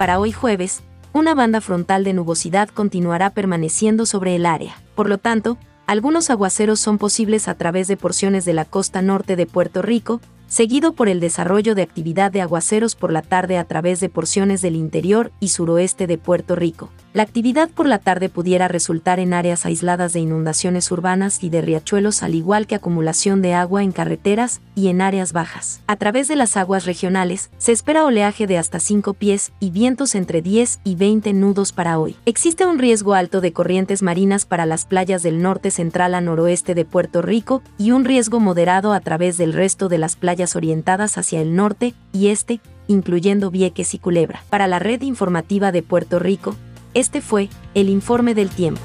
Para 0.00 0.18
hoy 0.18 0.32
jueves, 0.32 0.82
una 1.12 1.36
banda 1.36 1.60
frontal 1.60 2.02
de 2.02 2.14
nubosidad 2.14 2.68
continuará 2.68 3.30
permaneciendo 3.30 4.06
sobre 4.06 4.34
el 4.34 4.44
área. 4.44 4.76
Por 4.96 5.08
lo 5.08 5.18
tanto, 5.18 5.56
algunos 5.86 6.30
aguaceros 6.30 6.80
son 6.80 6.98
posibles 6.98 7.46
a 7.46 7.54
través 7.54 7.86
de 7.86 7.96
porciones 7.96 8.44
de 8.44 8.54
la 8.54 8.64
costa 8.64 9.02
norte 9.02 9.36
de 9.36 9.46
Puerto 9.46 9.82
Rico, 9.82 10.20
seguido 10.48 10.92
por 10.92 11.08
el 11.08 11.20
desarrollo 11.20 11.74
de 11.74 11.82
actividad 11.82 12.30
de 12.30 12.40
aguaceros 12.40 12.94
por 12.94 13.12
la 13.12 13.22
tarde 13.22 13.58
a 13.58 13.64
través 13.64 14.00
de 14.00 14.08
porciones 14.08 14.62
del 14.62 14.76
interior 14.76 15.32
y 15.40 15.48
suroeste 15.48 16.06
de 16.06 16.18
Puerto 16.18 16.56
Rico. 16.56 16.90
La 17.16 17.22
actividad 17.22 17.70
por 17.70 17.88
la 17.88 17.98
tarde 17.98 18.28
pudiera 18.28 18.68
resultar 18.68 19.20
en 19.20 19.32
áreas 19.32 19.64
aisladas 19.64 20.12
de 20.12 20.20
inundaciones 20.20 20.90
urbanas 20.90 21.42
y 21.42 21.48
de 21.48 21.62
riachuelos 21.62 22.22
al 22.22 22.34
igual 22.34 22.66
que 22.66 22.74
acumulación 22.74 23.40
de 23.40 23.54
agua 23.54 23.82
en 23.82 23.90
carreteras 23.90 24.60
y 24.74 24.88
en 24.88 25.00
áreas 25.00 25.32
bajas. 25.32 25.80
A 25.86 25.96
través 25.96 26.28
de 26.28 26.36
las 26.36 26.58
aguas 26.58 26.84
regionales, 26.84 27.48
se 27.56 27.72
espera 27.72 28.04
oleaje 28.04 28.46
de 28.46 28.58
hasta 28.58 28.80
5 28.80 29.14
pies 29.14 29.52
y 29.60 29.70
vientos 29.70 30.14
entre 30.14 30.42
10 30.42 30.80
y 30.84 30.96
20 30.96 31.32
nudos 31.32 31.72
para 31.72 31.98
hoy. 31.98 32.16
Existe 32.26 32.66
un 32.66 32.78
riesgo 32.78 33.14
alto 33.14 33.40
de 33.40 33.54
corrientes 33.54 34.02
marinas 34.02 34.44
para 34.44 34.66
las 34.66 34.84
playas 34.84 35.22
del 35.22 35.40
norte 35.40 35.70
central 35.70 36.14
a 36.14 36.20
noroeste 36.20 36.74
de 36.74 36.84
Puerto 36.84 37.22
Rico 37.22 37.62
y 37.78 37.92
un 37.92 38.04
riesgo 38.04 38.40
moderado 38.40 38.92
a 38.92 39.00
través 39.00 39.38
del 39.38 39.54
resto 39.54 39.88
de 39.88 39.96
las 39.96 40.16
playas 40.16 40.54
orientadas 40.54 41.16
hacia 41.16 41.40
el 41.40 41.56
norte 41.56 41.94
y 42.12 42.26
este 42.28 42.60
incluyendo 42.88 43.50
Vieques 43.50 43.94
y 43.94 43.98
Culebra. 43.98 44.42
Para 44.50 44.66
la 44.66 44.78
red 44.78 45.02
informativa 45.02 45.72
de 45.72 45.82
Puerto 45.82 46.18
Rico, 46.18 46.54
este 46.96 47.20
fue 47.20 47.48
el 47.74 47.90
informe 47.90 48.34
del 48.34 48.48
tiempo. 48.48 48.80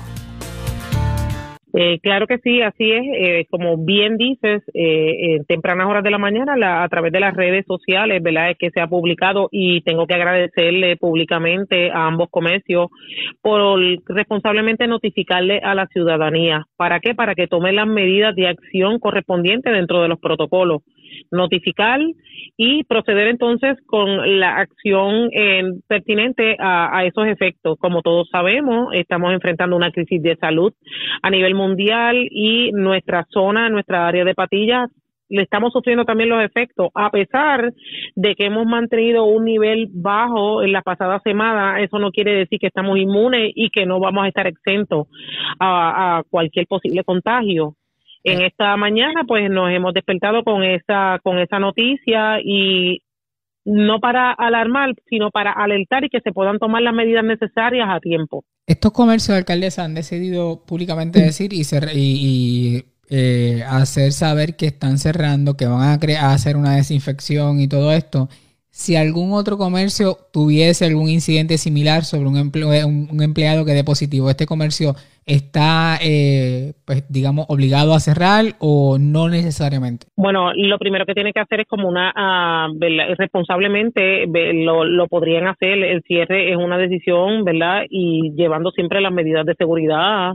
Eh, 1.74 2.00
claro 2.04 2.28
que 2.28 2.38
sí, 2.40 2.62
así 2.62 2.92
es. 2.92 3.04
Eh, 3.14 3.46
como 3.50 3.78
bien 3.78 4.18
dices, 4.18 4.62
eh, 4.74 5.36
en 5.36 5.46
tempranas 5.46 5.88
horas 5.88 6.04
de 6.04 6.12
la 6.12 6.18
mañana, 6.18 6.58
la, 6.58 6.84
a 6.84 6.90
través 6.90 7.14
de 7.14 7.22
las 7.22 7.34
redes 7.34 7.66
sociales, 7.66 8.22
¿verdad? 8.22 8.52
Es 8.52 8.58
que 8.58 8.72
se 8.72 8.82
ha 8.82 8.88
publicado 8.88 9.48
y 9.50 9.80
tengo 9.84 10.06
que 10.06 10.16
agradecerle 10.16 10.98
públicamente 10.98 11.90
a 11.90 12.08
ambos 12.08 12.28
comercios 12.30 12.90
por 13.42 13.80
responsablemente 14.08 14.88
notificarle 14.88 15.60
a 15.64 15.74
la 15.74 15.88
ciudadanía. 15.88 16.66
¿Para 16.76 17.00
qué? 17.00 17.16
Para 17.16 17.34
que 17.34 17.48
tomen 17.48 17.78
las 17.78 17.88
medidas 17.88 18.36
de 18.36 18.50
acción 18.50 19.00
correspondientes 19.00 19.72
dentro 19.72 20.02
de 20.02 20.10
los 20.10 20.20
protocolos 20.20 20.82
notificar 21.32 22.00
y 22.58 22.84
proceder 22.84 23.28
entonces 23.28 23.78
con 23.86 24.40
la 24.40 24.58
acción 24.58 25.30
eh, 25.34 25.64
pertinente 25.88 26.56
a, 26.60 27.06
esos 27.06 27.28
efectos. 27.28 27.78
Como 27.80 28.02
todos 28.02 28.30
sabemos, 28.30 28.90
estamos 28.94 29.34
enfrentando 29.34 29.76
una 29.76 29.92
crisis 29.92 30.22
de 30.22 30.36
salud 30.38 30.74
a 31.22 31.30
nivel 31.30 31.56
mundial 31.56 32.28
y 32.30 32.72
nuestra 32.72 33.26
zona, 33.30 33.70
nuestra 33.70 34.08
área 34.08 34.24
de 34.24 34.36
patillas, 34.36 34.90
le 35.30 35.44
estamos 35.44 35.72
sufriendo 35.72 36.04
también 36.04 36.30
los 36.30 36.44
efectos, 36.44 36.90
a 36.94 37.10
pesar 37.10 37.72
de 38.16 38.36
que 38.36 38.46
hemos 38.48 38.66
mantenido 38.66 39.24
un 39.24 39.46
nivel 39.46 39.88
bajo 39.90 40.62
en 40.62 40.74
la 40.74 40.82
pasada 40.82 41.22
semana, 41.24 41.82
eso 41.82 42.00
no 42.00 42.12
quiere 42.12 42.36
decir 42.36 42.60
que 42.60 42.68
estamos 42.68 42.98
inmunes 42.98 43.50
y 43.56 43.70
que 43.70 43.86
no 43.86 44.02
vamos 44.02 44.26
a 44.26 44.28
estar 44.28 44.46
exentos 44.46 45.08
a 45.58 46.22
cualquier 46.30 46.68
posible 46.68 47.06
contagio. 47.06 47.76
En 48.24 48.42
esta 48.42 48.78
mañana, 48.78 49.24
pues 49.28 49.50
nos 49.50 49.72
hemos 49.72 49.94
despertado 49.94 50.44
con 50.44 50.64
esa, 50.64 51.20
con 51.24 51.40
esa 51.40 51.60
noticia 51.60 52.40
y 52.44 53.02
no 53.66 54.00
para 54.00 54.32
alarmar, 54.32 54.94
sino 55.10 55.32
para 55.32 55.52
alertar 55.52 56.04
y 56.04 56.10
que 56.10 56.22
se 56.22 56.32
puedan 56.32 56.60
tomar 56.60 56.82
las 56.82 56.94
medidas 56.94 57.24
necesarias 57.24 57.88
a 57.90 58.00
tiempo. 58.00 58.44
Estos 58.68 58.92
comercios, 58.92 59.38
alcaldesa, 59.38 59.84
han 59.84 59.96
decidido 59.96 60.64
públicamente 60.66 61.22
decir 61.22 61.54
y, 61.54 61.62
y, 61.62 61.94
y 61.94 62.86
eh, 63.10 63.64
hacer 63.68 64.12
saber 64.12 64.56
que 64.56 64.68
están 64.68 64.98
cerrando, 64.98 65.58
que 65.58 65.66
van 65.66 65.82
a, 65.82 66.00
a 66.22 66.34
hacer 66.34 66.58
una 66.58 66.76
desinfección 66.76 67.60
y 67.60 67.68
todo 67.68 67.92
esto 67.92 68.30
si 68.72 68.96
algún 68.96 69.34
otro 69.34 69.58
comercio 69.58 70.18
tuviese 70.32 70.86
algún 70.86 71.10
incidente 71.10 71.58
similar 71.58 72.06
sobre 72.06 72.28
un, 72.30 72.38
empleo, 72.38 72.70
un, 72.88 73.22
empleado 73.22 73.66
que 73.66 73.74
dé 73.74 73.84
positivo, 73.84 74.30
¿este 74.30 74.46
comercio 74.46 74.96
está, 75.26 75.98
eh, 76.04 76.74
pues 76.86 77.06
digamos, 77.10 77.46
obligado 77.50 77.94
a 77.94 78.00
cerrar 78.00 78.56
o 78.60 78.98
no 79.00 79.30
necesariamente? 79.30 80.08
Bueno, 80.16 80.52
lo 80.54 80.78
primero 80.80 81.06
que 81.06 81.14
tiene 81.14 81.34
que 81.34 81.40
hacer 81.40 81.62
es 81.62 81.68
como 81.68 81.88
una, 81.88 82.12
uh, 82.12 83.16
responsablemente 83.18 84.26
lo, 84.54 84.84
lo 84.84 85.08
podrían 85.08 85.48
hacer, 85.48 85.78
el 85.84 86.02
cierre 86.04 86.52
es 86.52 86.58
una 86.58 86.78
decisión, 86.78 87.44
¿verdad? 87.44 87.84
Y 87.90 88.34
llevando 88.36 88.72
siempre 88.72 89.02
las 89.02 89.14
medidas 89.14 89.46
de 89.46 89.56
seguridad. 89.56 90.34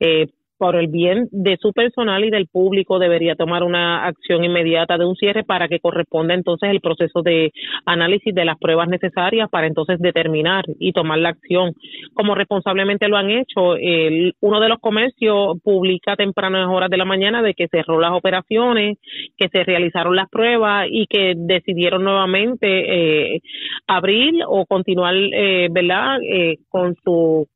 Eh, 0.00 0.26
por 0.58 0.76
el 0.76 0.88
bien 0.88 1.28
de 1.30 1.56
su 1.60 1.72
personal 1.72 2.24
y 2.24 2.30
del 2.30 2.46
público 2.46 2.98
debería 2.98 3.34
tomar 3.34 3.62
una 3.62 4.06
acción 4.06 4.44
inmediata 4.44 4.98
de 4.98 5.06
un 5.06 5.16
cierre 5.16 5.44
para 5.44 5.68
que 5.68 5.80
corresponda 5.80 6.34
entonces 6.34 6.70
el 6.70 6.80
proceso 6.80 7.22
de 7.22 7.52
análisis 7.84 8.34
de 8.34 8.44
las 8.44 8.58
pruebas 8.58 8.88
necesarias 8.88 9.48
para 9.50 9.66
entonces 9.66 9.98
determinar 9.98 10.64
y 10.78 10.92
tomar 10.92 11.18
la 11.18 11.30
acción. 11.30 11.72
Como 12.14 12.34
responsablemente 12.34 13.08
lo 13.08 13.16
han 13.16 13.30
hecho, 13.30 13.76
el, 13.76 14.34
uno 14.40 14.60
de 14.60 14.68
los 14.68 14.78
comercios 14.78 15.58
publica 15.62 16.16
tempranas 16.16 16.68
horas 16.68 16.90
de 16.90 16.96
la 16.96 17.04
mañana 17.04 17.42
de 17.42 17.54
que 17.54 17.68
cerró 17.68 18.00
las 18.00 18.12
operaciones, 18.12 18.98
que 19.36 19.48
se 19.48 19.64
realizaron 19.64 20.16
las 20.16 20.28
pruebas 20.28 20.86
y 20.90 21.06
que 21.06 21.34
decidieron 21.36 22.04
nuevamente 22.04 23.34
eh, 23.34 23.40
abrir 23.86 24.34
o 24.46 24.66
continuar, 24.66 25.14
eh, 25.14 25.68
¿verdad?, 25.70 26.18
eh, 26.22 26.56
con 26.68 26.94
su 27.04 27.46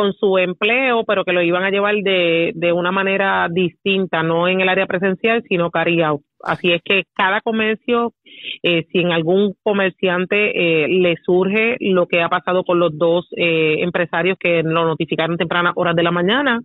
con 0.00 0.14
su 0.14 0.38
empleo, 0.38 1.04
pero 1.04 1.26
que 1.26 1.32
lo 1.34 1.42
iban 1.42 1.62
a 1.62 1.70
llevar 1.70 1.94
de, 1.96 2.52
de 2.54 2.72
una 2.72 2.90
manera 2.90 3.48
distinta, 3.50 4.22
no 4.22 4.48
en 4.48 4.62
el 4.62 4.68
área 4.70 4.86
presencial, 4.86 5.42
sino 5.46 5.70
carry. 5.70 6.00
Así 6.42 6.72
es 6.72 6.80
que 6.82 7.02
cada 7.14 7.42
comercio, 7.42 8.14
eh, 8.62 8.86
si 8.90 8.98
en 8.98 9.12
algún 9.12 9.54
comerciante 9.62 10.84
eh, 10.84 10.88
le 10.88 11.16
surge 11.24 11.76
lo 11.80 12.06
que 12.06 12.22
ha 12.22 12.28
pasado 12.28 12.64
con 12.64 12.78
los 12.78 12.96
dos 12.96 13.28
eh, 13.36 13.76
empresarios 13.80 14.38
que 14.38 14.62
lo 14.62 14.84
notificaron 14.84 15.36
tempranas 15.36 15.72
horas 15.76 15.96
de 15.96 16.02
la 16.02 16.10
mañana, 16.10 16.60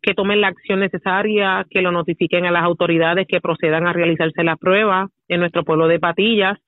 que 0.00 0.14
tomen 0.14 0.40
la 0.40 0.48
acción 0.48 0.80
necesaria, 0.80 1.66
que 1.70 1.82
lo 1.82 1.92
notifiquen 1.92 2.46
a 2.46 2.50
las 2.50 2.64
autoridades 2.64 3.26
que 3.26 3.40
procedan 3.40 3.86
a 3.86 3.92
realizarse 3.92 4.44
la 4.44 4.56
prueba 4.56 5.08
en 5.32 5.40
nuestro 5.40 5.64
pueblo 5.64 5.88
de 5.88 5.98
Patillas. 5.98 6.58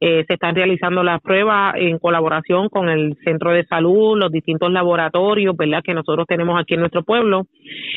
Eh, 0.00 0.24
se 0.26 0.34
están 0.34 0.54
realizando 0.54 1.02
las 1.02 1.20
pruebas 1.20 1.74
en 1.76 1.98
colaboración 1.98 2.68
con 2.68 2.88
el 2.88 3.16
centro 3.24 3.52
de 3.52 3.64
salud, 3.66 4.18
los 4.18 4.30
distintos 4.30 4.70
laboratorios, 4.70 5.56
¿verdad? 5.56 5.82
Que 5.84 5.94
nosotros 5.94 6.26
tenemos 6.26 6.60
aquí 6.60 6.74
en 6.74 6.80
nuestro 6.80 7.02
pueblo. 7.02 7.46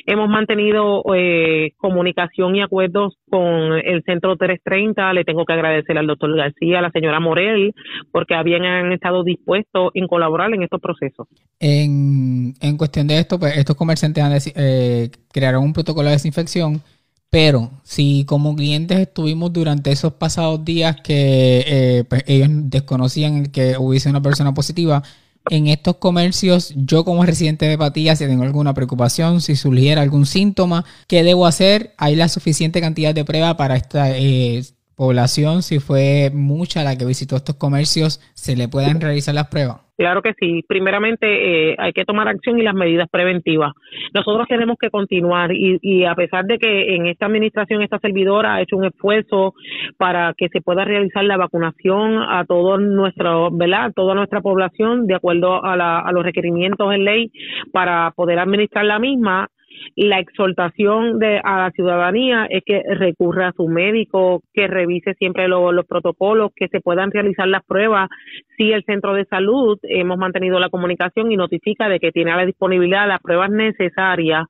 Hemos 0.06 0.30
mantenido 0.30 1.04
eh, 1.14 1.72
comunicación 1.78 2.56
y 2.56 2.62
acuerdos 2.62 3.18
con 3.30 3.74
el 3.74 4.04
Centro 4.04 4.36
330. 4.36 5.14
Le 5.14 5.24
tengo 5.24 5.46
que 5.46 5.54
agradecer 5.54 5.98
al 6.06 6.08
doctor 6.08 6.36
García, 6.36 6.82
la 6.82 6.92
señora 6.92 7.20
Morel, 7.20 7.74
porque 8.12 8.36
habían 8.36 8.92
estado 8.92 9.24
dispuestos 9.24 9.92
en 9.94 10.08
colaborar 10.08 10.54
en 10.54 10.64
estos 10.64 10.80
procesos. 10.80 11.28
En, 11.60 12.54
en 12.62 12.78
cuestión 12.78 13.08
de 13.08 13.20
esto, 13.20 13.40
pues 13.40 13.58
estos 13.58 13.76
comerciantes 13.76 14.24
han 14.24 14.38
eh, 14.56 15.10
crearon 15.32 15.64
un 15.64 15.74
protocolo 15.74 16.08
de 16.08 16.16
desinfección, 16.16 16.82
pero 17.30 17.72
si 17.84 18.24
como 18.26 18.56
clientes 18.56 19.00
estuvimos 19.00 19.52
durante 19.52 19.92
esos 19.92 20.14
pasados 20.14 20.64
días 20.64 20.98
que 21.02 21.64
eh, 21.68 22.04
pues 22.08 22.24
ellos 22.28 22.50
desconocían 22.52 23.48
que 23.48 23.76
hubiese 23.78 24.10
una 24.10 24.22
persona 24.22 24.54
positiva, 24.54 25.04
en 25.50 25.68
estos 25.68 25.98
comercios, 25.98 26.74
yo 26.76 27.06
como 27.06 27.26
residente 27.26 27.68
de 27.68 27.78
Patillas, 27.78 28.20
si 28.20 28.26
tengo 28.26 28.44
alguna 28.44 28.74
preocupación, 28.74 29.42
si 29.42 29.56
surgiera 29.56 30.02
algún 30.02 30.26
síntoma, 30.26 30.86
¿qué 31.08 31.24
debo 31.24 31.46
hacer? 31.46 31.94
¿Hay 31.98 32.16
la 32.16 32.30
suficiente 32.30 32.82
cantidad 32.82 33.14
de 33.14 33.26
prueba 33.26 33.56
para 33.56 33.76
esta 33.76 34.18
eh, 34.18 34.64
población? 34.96 35.62
Si 35.62 35.80
fue 35.80 36.32
mucha 36.34 36.84
la 36.84 36.98
que 36.98 37.06
visitó 37.06 37.36
estos 37.36 37.56
comercios, 37.56 38.20
¿se 38.34 38.56
le 38.56 38.68
pueden 38.68 39.02
realizar 39.02 39.36
las 39.36 39.48
pruebas? 39.48 39.86
Claro 39.98 40.22
que 40.22 40.34
sí. 40.40 40.62
Primeramente 40.68 41.72
eh, 41.72 41.76
hay 41.78 41.94
que 41.94 42.04
tomar 42.04 42.28
acción 42.28 42.60
y 42.60 42.64
las 42.64 42.74
medidas 42.74 43.08
preventivas. 43.10 43.72
Nosotros 44.14 44.46
tenemos 44.48 44.78
que 44.80 44.90
continuar 44.90 45.54
y, 45.54 45.80
y, 45.82 46.04
a 46.04 46.16
pesar 46.16 46.46
de 46.46 46.58
que 46.58 46.96
en 46.96 47.06
esta 47.08 47.28
administración 47.28 47.82
esta 47.82 48.00
servidora 48.00 48.56
ha 48.56 48.62
hecho 48.62 48.76
un 48.76 48.86
esfuerzo 48.86 49.54
para 49.98 50.34
que 50.38 50.50
se 50.50 50.62
pueda 50.62 50.84
realizar 50.84 51.24
la 51.24 51.38
vacunación 51.38 52.22
a 52.22 52.44
todo 52.46 52.78
nuestro, 52.78 53.52
¿verdad? 53.52 53.94
toda 53.96 54.16
nuestra 54.16 54.42
población 54.42 55.08
de 55.08 55.16
acuerdo 55.16 55.64
a, 55.64 55.78
la, 55.78 56.00
a 56.00 56.12
los 56.12 56.26
requerimientos 56.26 56.94
en 56.94 57.06
ley 57.06 57.32
para 57.72 58.12
poder 58.12 58.40
administrar 58.40 58.84
la 58.86 59.00
misma, 59.00 59.50
la 59.96 60.20
exhortación 60.20 61.20
de 61.20 61.40
a 61.44 61.58
la 61.58 61.72
ciudadanía 61.72 62.48
es 62.50 62.64
que 62.66 62.82
recurra 62.96 63.50
a 63.50 63.54
su 63.54 63.68
médico, 63.68 64.42
que 64.54 64.68
revise 64.68 65.14
siempre 65.16 65.48
lo, 65.48 65.72
los 65.72 65.86
protocolos, 65.86 66.52
que 66.56 66.68
se 66.68 66.82
puedan 66.82 67.12
realizar 67.12 67.48
las 67.48 67.64
pruebas. 67.66 68.10
Si 68.58 68.72
el 68.72 68.84
centro 68.86 69.14
de 69.14 69.26
salud 69.26 69.78
hemos 69.84 70.18
mantenido 70.18 70.60
la 70.60 70.70
comunicación 70.70 71.32
y 71.32 71.38
notifica 71.38 71.90
de 71.90 72.00
que 72.00 72.12
tiene 72.12 72.32
a 72.32 72.38
la 72.38 72.46
disponibilidad 72.46 73.08
las 73.08 73.22
pruebas 73.22 73.50
necesarias 73.50 74.46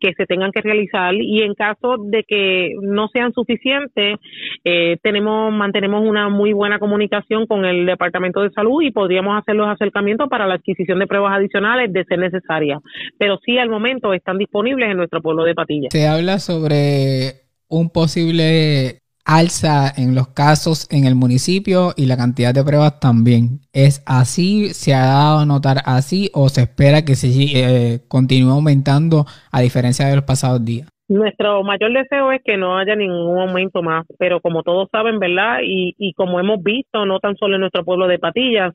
que 0.00 0.12
se 0.14 0.26
tengan 0.26 0.52
que 0.52 0.60
realizar 0.60 1.14
y 1.14 1.42
en 1.42 1.54
caso 1.54 1.96
de 1.98 2.24
que 2.24 2.72
no 2.80 3.08
sean 3.08 3.32
suficientes, 3.32 4.18
eh, 4.64 4.96
tenemos 5.02 5.52
mantenemos 5.52 6.06
una 6.06 6.28
muy 6.28 6.52
buena 6.52 6.78
comunicación 6.78 7.46
con 7.46 7.64
el 7.64 7.86
departamento 7.86 8.42
de 8.42 8.50
salud 8.50 8.82
y 8.82 8.90
podríamos 8.90 9.38
hacer 9.38 9.56
los 9.56 9.68
acercamientos 9.68 10.28
para 10.28 10.46
la 10.46 10.54
adquisición 10.54 10.98
de 10.98 11.06
pruebas 11.06 11.34
adicionales 11.36 11.92
de 11.92 12.04
ser 12.04 12.18
necesaria. 12.18 12.78
Pero 13.18 13.38
sí 13.44 13.58
al 13.58 13.70
momento 13.70 14.12
están 14.12 14.38
disponibles 14.38 14.90
en 14.90 14.96
nuestro 14.96 15.20
pueblo 15.20 15.44
de 15.44 15.54
Patilla. 15.54 15.88
Se 15.90 16.06
habla 16.06 16.38
sobre 16.38 17.48
un 17.68 17.90
posible 17.90 19.00
alza 19.28 19.92
en 19.94 20.14
los 20.14 20.28
casos 20.28 20.88
en 20.90 21.04
el 21.04 21.14
municipio 21.14 21.92
y 21.96 22.06
la 22.06 22.16
cantidad 22.16 22.54
de 22.54 22.64
pruebas 22.64 22.98
también. 22.98 23.60
¿Es 23.74 24.02
así? 24.06 24.70
¿Se 24.70 24.94
ha 24.94 25.04
dado 25.04 25.38
a 25.40 25.46
notar 25.46 25.76
así 25.84 26.30
o 26.32 26.48
se 26.48 26.62
espera 26.62 27.04
que 27.04 27.14
se 27.14 27.28
eh, 27.28 28.00
continúe 28.08 28.50
aumentando 28.50 29.26
a 29.52 29.60
diferencia 29.60 30.06
de 30.06 30.16
los 30.16 30.24
pasados 30.24 30.64
días? 30.64 30.88
Nuestro 31.08 31.62
mayor 31.62 31.92
deseo 31.92 32.32
es 32.32 32.40
que 32.42 32.56
no 32.56 32.78
haya 32.78 32.96
ningún 32.96 33.38
aumento 33.38 33.82
más, 33.82 34.06
pero 34.18 34.40
como 34.40 34.62
todos 34.62 34.88
saben, 34.90 35.18
¿verdad? 35.18 35.60
Y, 35.62 35.94
y 35.98 36.12
como 36.14 36.40
hemos 36.40 36.62
visto, 36.62 37.04
no 37.06 37.18
tan 37.18 37.36
solo 37.36 37.54
en 37.54 37.60
nuestro 37.60 37.84
pueblo 37.84 38.08
de 38.08 38.18
Patillas, 38.18 38.74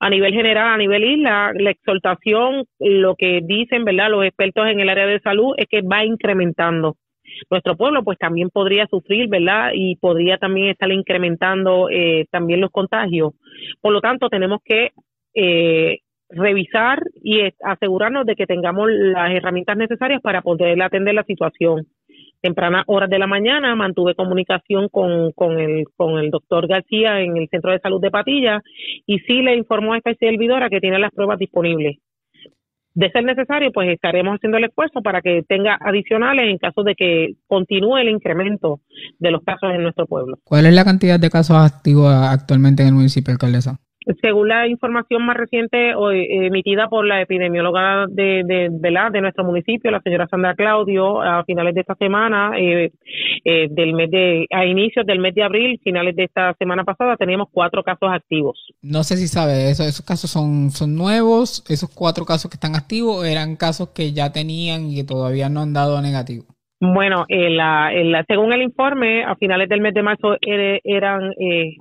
a 0.00 0.10
nivel 0.10 0.32
general, 0.32 0.74
a 0.74 0.78
nivel 0.78 1.04
isla, 1.04 1.52
la 1.54 1.70
exhortación, 1.70 2.64
lo 2.78 3.14
que 3.14 3.40
dicen, 3.42 3.84
¿verdad? 3.84 4.10
Los 4.10 4.24
expertos 4.24 4.66
en 4.68 4.80
el 4.80 4.88
área 4.88 5.06
de 5.06 5.20
salud 5.20 5.54
es 5.56 5.66
que 5.68 5.82
va 5.82 6.04
incrementando. 6.04 6.96
Nuestro 7.50 7.76
pueblo, 7.76 8.02
pues 8.02 8.18
también 8.18 8.50
podría 8.50 8.86
sufrir, 8.86 9.28
¿verdad? 9.28 9.70
Y 9.74 9.96
podría 9.96 10.38
también 10.38 10.68
estar 10.68 10.90
incrementando 10.90 11.88
eh, 11.90 12.26
también 12.30 12.60
los 12.60 12.70
contagios. 12.70 13.32
Por 13.80 13.92
lo 13.92 14.00
tanto, 14.00 14.28
tenemos 14.28 14.60
que 14.64 14.92
eh, 15.34 15.98
revisar 16.28 17.02
y 17.22 17.42
asegurarnos 17.62 18.26
de 18.26 18.34
que 18.34 18.46
tengamos 18.46 18.88
las 18.90 19.30
herramientas 19.30 19.76
necesarias 19.76 20.20
para 20.22 20.42
poder 20.42 20.80
atender 20.82 21.14
la 21.14 21.24
situación 21.24 21.86
tempranas 22.40 22.84
horas 22.86 23.10
de 23.10 23.18
la 23.18 23.26
mañana 23.26 23.74
mantuve 23.74 24.14
comunicación 24.14 24.88
con, 24.88 25.32
con, 25.32 25.58
el, 25.58 25.84
con 25.96 26.18
el 26.18 26.30
doctor 26.30 26.66
García 26.68 27.20
en 27.20 27.36
el 27.36 27.48
Centro 27.48 27.72
de 27.72 27.80
Salud 27.80 28.00
de 28.00 28.10
Patilla 28.10 28.62
y 29.06 29.18
sí 29.20 29.42
le 29.42 29.56
informó 29.56 29.94
a 29.94 29.98
esta 29.98 30.14
servidora 30.14 30.68
que 30.68 30.80
tiene 30.80 30.98
las 30.98 31.12
pruebas 31.12 31.38
disponibles. 31.38 31.98
De 32.96 33.10
ser 33.10 33.24
necesario, 33.24 33.72
pues 33.72 33.90
estaremos 33.90 34.36
haciendo 34.36 34.56
el 34.56 34.64
esfuerzo 34.64 35.02
para 35.02 35.20
que 35.20 35.42
tenga 35.46 35.76
adicionales 35.82 36.48
en 36.48 36.56
caso 36.56 36.82
de 36.82 36.94
que 36.94 37.34
continúe 37.46 37.98
el 37.98 38.08
incremento 38.08 38.80
de 39.18 39.30
los 39.30 39.42
casos 39.42 39.70
en 39.74 39.82
nuestro 39.82 40.06
pueblo. 40.06 40.38
¿Cuál 40.44 40.64
es 40.64 40.72
la 40.72 40.82
cantidad 40.82 41.20
de 41.20 41.28
casos 41.28 41.58
activos 41.58 42.10
actualmente 42.10 42.82
en 42.82 42.88
el 42.88 42.94
municipio, 42.94 43.32
alcaldesa? 43.32 43.80
Según 44.22 44.48
la 44.48 44.68
información 44.68 45.24
más 45.24 45.36
reciente 45.36 45.90
eh, 45.90 46.46
emitida 46.46 46.88
por 46.88 47.04
la 47.06 47.20
epidemióloga 47.20 48.06
de, 48.08 48.42
de, 48.44 48.68
de 48.70 49.20
nuestro 49.20 49.44
municipio, 49.44 49.90
la 49.90 50.00
señora 50.00 50.28
Sandra 50.28 50.54
Claudio, 50.54 51.20
a 51.20 51.44
finales 51.44 51.74
de 51.74 51.80
esta 51.80 51.96
semana, 51.96 52.52
eh, 52.56 52.92
eh, 53.44 53.66
del 53.70 53.94
mes 53.94 54.10
de, 54.10 54.46
a 54.50 54.64
inicios 54.64 55.04
del 55.06 55.18
mes 55.18 55.34
de 55.34 55.42
abril, 55.42 55.80
finales 55.82 56.14
de 56.14 56.24
esta 56.24 56.54
semana 56.54 56.84
pasada, 56.84 57.16
teníamos 57.16 57.48
cuatro 57.50 57.82
casos 57.82 58.08
activos. 58.12 58.72
No 58.82 59.02
sé 59.02 59.16
si 59.16 59.26
sabe, 59.26 59.70
¿esos, 59.70 59.86
esos 59.86 60.06
casos 60.06 60.30
son, 60.30 60.70
son 60.70 60.94
nuevos, 60.94 61.64
esos 61.68 61.90
cuatro 61.92 62.24
casos 62.24 62.50
que 62.50 62.56
están 62.56 62.76
activos, 62.76 63.26
eran 63.26 63.56
casos 63.56 63.88
que 63.88 64.12
ya 64.12 64.32
tenían 64.32 64.90
y 64.90 64.96
que 64.96 65.04
todavía 65.04 65.48
no 65.48 65.62
han 65.62 65.72
dado 65.72 66.00
negativo. 66.00 66.44
Bueno, 66.78 67.24
la, 67.28 67.90
según 68.28 68.52
el 68.52 68.60
informe, 68.60 69.24
a 69.24 69.34
finales 69.36 69.68
del 69.68 69.80
mes 69.80 69.94
de 69.94 70.02
marzo 70.02 70.36
eran 70.42 71.32
eh, 71.40 71.76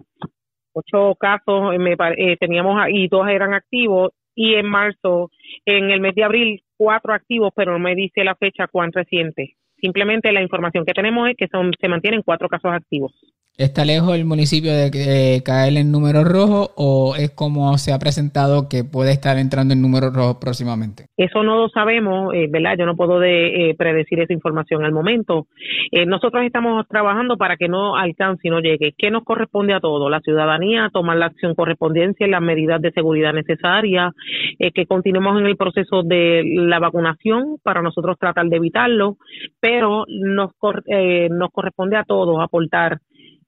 ocho 0.75 1.15
casos 1.15 1.73
eh, 1.73 1.79
me, 1.79 1.95
eh, 2.17 2.37
teníamos 2.37 2.75
y 2.89 3.07
dos 3.07 3.27
eran 3.27 3.53
activos 3.53 4.11
y 4.35 4.55
en 4.55 4.67
marzo, 4.67 5.31
en 5.65 5.91
el 5.91 6.01
mes 6.01 6.13
de 6.13 6.23
abril, 6.25 6.63
cuatro 6.77 7.13
activos, 7.13 7.53
pero 7.55 7.71
no 7.71 7.79
me 7.79 7.95
dice 7.95 8.23
la 8.23 8.35
fecha 8.35 8.67
cuán 8.67 8.91
reciente. 8.91 9.55
Simplemente 9.79 10.31
la 10.31 10.41
información 10.41 10.85
que 10.85 10.93
tenemos 10.93 11.29
es 11.29 11.35
que 11.37 11.47
son, 11.47 11.71
se 11.79 11.87
mantienen 11.87 12.21
cuatro 12.23 12.49
casos 12.49 12.71
activos. 12.71 13.13
¿Está 13.57 13.85
lejos 13.85 14.13
el 14.13 14.25
municipio 14.25 14.73
de, 14.73 15.41
caer 15.45 15.77
en 15.77 15.89
número 15.89 16.25
rojo 16.25 16.71
o 16.75 17.15
es 17.15 17.31
como 17.31 17.77
se 17.77 17.93
ha 17.93 17.99
presentado 17.99 18.67
que 18.67 18.83
puede 18.83 19.13
estar 19.13 19.37
entrando 19.37 19.73
en 19.73 19.81
número 19.81 20.09
rojo 20.09 20.41
próximamente? 20.41 21.05
Eso 21.15 21.41
no 21.41 21.57
lo 21.57 21.69
sabemos, 21.69 22.33
eh, 22.33 22.47
¿verdad? 22.49 22.75
Yo 22.77 22.85
no 22.85 22.97
puedo 22.97 23.17
de, 23.17 23.69
eh, 23.69 23.75
predecir 23.77 24.19
esa 24.19 24.33
información 24.33 24.83
al 24.83 24.91
momento. 24.91 25.47
Eh, 25.93 26.05
nosotros 26.05 26.43
estamos 26.43 26.85
trabajando 26.89 27.37
para 27.37 27.55
que 27.55 27.69
no 27.69 27.95
alcance 27.95 28.45
y 28.45 28.51
no 28.51 28.59
llegue. 28.59 28.93
¿Qué 28.97 29.09
nos 29.09 29.23
corresponde 29.23 29.73
a 29.73 29.79
todos? 29.79 30.11
La 30.11 30.19
ciudadanía, 30.19 30.89
tomar 30.91 31.15
la 31.15 31.27
acción 31.27 31.55
correspondiente, 31.55 32.27
las 32.27 32.41
medidas 32.41 32.81
de 32.81 32.91
seguridad 32.91 33.31
necesarias, 33.31 34.11
que 34.59 34.85
continuemos 34.85 35.39
en 35.39 35.45
el 35.45 35.55
proceso 35.55 36.03
de 36.03 36.43
la 36.43 36.79
vacunación 36.79 37.57
para 37.63 37.81
nosotros 37.81 38.17
tratar 38.19 38.47
de 38.47 38.57
evitarlo, 38.57 39.17
pero 39.61 39.74
nos, 39.81 40.05
nos 40.07 41.51
corresponde 41.51 41.97
a 41.97 42.03
todos 42.03 42.39
aportar 42.41 42.99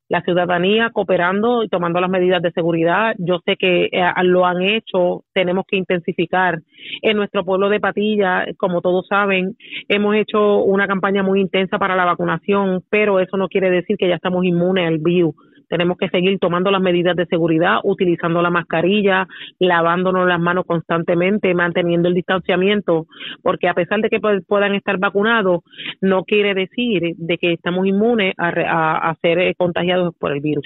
la 0.09 0.21
ciudadanía 0.21 0.89
cooperando 0.91 1.63
y 1.63 1.69
tomando 1.69 1.99
las 1.99 2.09
medidas 2.09 2.41
de 2.41 2.51
seguridad. 2.51 3.13
Yo 3.17 3.39
sé 3.45 3.57
que 3.57 3.89
eh, 3.91 4.11
lo 4.23 4.45
han 4.45 4.61
hecho, 4.61 5.23
tenemos 5.33 5.65
que 5.67 5.77
intensificar. 5.77 6.59
En 7.01 7.17
nuestro 7.17 7.43
pueblo 7.43 7.69
de 7.69 7.79
Patilla, 7.79 8.45
como 8.57 8.81
todos 8.81 9.05
saben, 9.07 9.57
hemos 9.89 10.15
hecho 10.15 10.63
una 10.63 10.87
campaña 10.87 11.23
muy 11.23 11.41
intensa 11.41 11.77
para 11.77 11.95
la 11.95 12.05
vacunación, 12.05 12.83
pero 12.89 13.19
eso 13.19 13.37
no 13.37 13.49
quiere 13.49 13.69
decir 13.69 13.97
que 13.97 14.07
ya 14.07 14.15
estamos 14.15 14.45
inmunes 14.45 14.87
al 14.87 14.99
virus 14.99 15.35
tenemos 15.67 15.97
que 15.97 16.09
seguir 16.09 16.39
tomando 16.39 16.71
las 16.71 16.81
medidas 16.81 17.15
de 17.15 17.25
seguridad, 17.25 17.79
utilizando 17.83 18.41
la 18.41 18.49
mascarilla, 18.49 19.27
lavándonos 19.59 20.27
las 20.27 20.39
manos 20.39 20.65
constantemente, 20.65 21.53
manteniendo 21.53 22.07
el 22.07 22.13
distanciamiento, 22.13 23.07
porque 23.41 23.67
a 23.67 23.73
pesar 23.73 24.01
de 24.01 24.09
que 24.09 24.19
puedan 24.19 24.75
estar 24.75 24.97
vacunados, 24.97 25.61
no 26.01 26.23
quiere 26.23 26.53
decir 26.53 27.15
de 27.17 27.37
que 27.37 27.53
estamos 27.53 27.87
inmunes 27.87 28.33
a, 28.37 29.15
ser 29.21 29.39
eh, 29.39 29.55
contagiados 29.57 30.13
por 30.17 30.31
el 30.31 30.41
virus. 30.41 30.65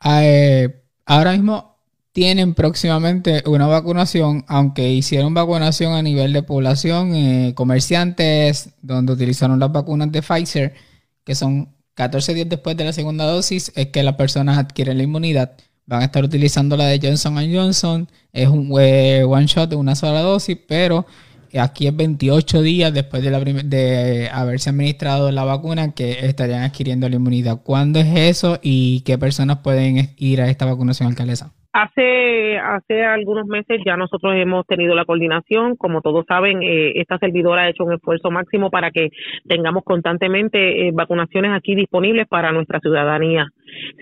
Ah, 0.00 0.24
eh, 0.24 0.68
ahora 1.06 1.32
mismo 1.32 1.76
tienen 2.12 2.54
próximamente 2.54 3.42
una 3.46 3.66
vacunación, 3.66 4.44
aunque 4.48 4.88
hicieron 4.90 5.34
vacunación 5.34 5.92
a 5.92 6.02
nivel 6.02 6.32
de 6.32 6.42
población, 6.42 7.14
eh, 7.14 7.52
comerciantes, 7.54 8.74
donde 8.80 9.12
utilizaron 9.12 9.58
las 9.58 9.70
vacunas 9.70 10.10
de 10.10 10.22
Pfizer, 10.22 10.72
que 11.24 11.34
son 11.34 11.75
14 11.96 12.34
días 12.34 12.48
después 12.48 12.76
de 12.76 12.84
la 12.84 12.92
segunda 12.92 13.24
dosis 13.24 13.72
es 13.74 13.86
que 13.86 14.02
las 14.02 14.16
personas 14.16 14.58
adquieren 14.58 14.98
la 14.98 15.04
inmunidad. 15.04 15.52
Van 15.86 16.02
a 16.02 16.04
estar 16.04 16.22
utilizando 16.22 16.76
la 16.76 16.84
de 16.86 17.00
Johnson 17.02 17.36
Johnson. 17.50 18.08
Es 18.34 18.48
un 18.48 18.70
eh, 18.78 19.24
one 19.24 19.46
shot 19.46 19.70
de 19.70 19.76
una 19.76 19.94
sola 19.94 20.20
dosis, 20.20 20.58
pero 20.68 21.06
aquí 21.58 21.86
es 21.86 21.96
28 21.96 22.60
días 22.60 22.92
después 22.92 23.22
de, 23.22 23.30
la 23.30 23.40
de 23.40 24.28
haberse 24.30 24.68
administrado 24.68 25.30
la 25.32 25.44
vacuna 25.44 25.92
que 25.92 26.26
estarían 26.26 26.64
adquiriendo 26.64 27.08
la 27.08 27.16
inmunidad. 27.16 27.62
¿Cuándo 27.62 27.98
es 27.98 28.14
eso 28.14 28.58
y 28.62 29.00
qué 29.00 29.16
personas 29.16 29.60
pueden 29.60 30.14
ir 30.18 30.42
a 30.42 30.50
esta 30.50 30.66
vacunación, 30.66 31.08
alcaldesa? 31.08 31.55
Hace, 31.78 32.56
hace 32.56 33.04
algunos 33.04 33.46
meses 33.48 33.82
ya 33.84 33.98
nosotros 33.98 34.32
hemos 34.34 34.66
tenido 34.66 34.94
la 34.94 35.04
coordinación. 35.04 35.76
Como 35.76 36.00
todos 36.00 36.24
saben, 36.26 36.62
eh, 36.62 36.92
esta 36.94 37.18
servidora 37.18 37.64
ha 37.64 37.68
hecho 37.68 37.84
un 37.84 37.92
esfuerzo 37.92 38.30
máximo 38.30 38.70
para 38.70 38.90
que 38.90 39.10
tengamos 39.46 39.84
constantemente 39.84 40.88
eh, 40.88 40.90
vacunaciones 40.94 41.52
aquí 41.52 41.74
disponibles 41.74 42.28
para 42.28 42.50
nuestra 42.50 42.80
ciudadanía. 42.80 43.48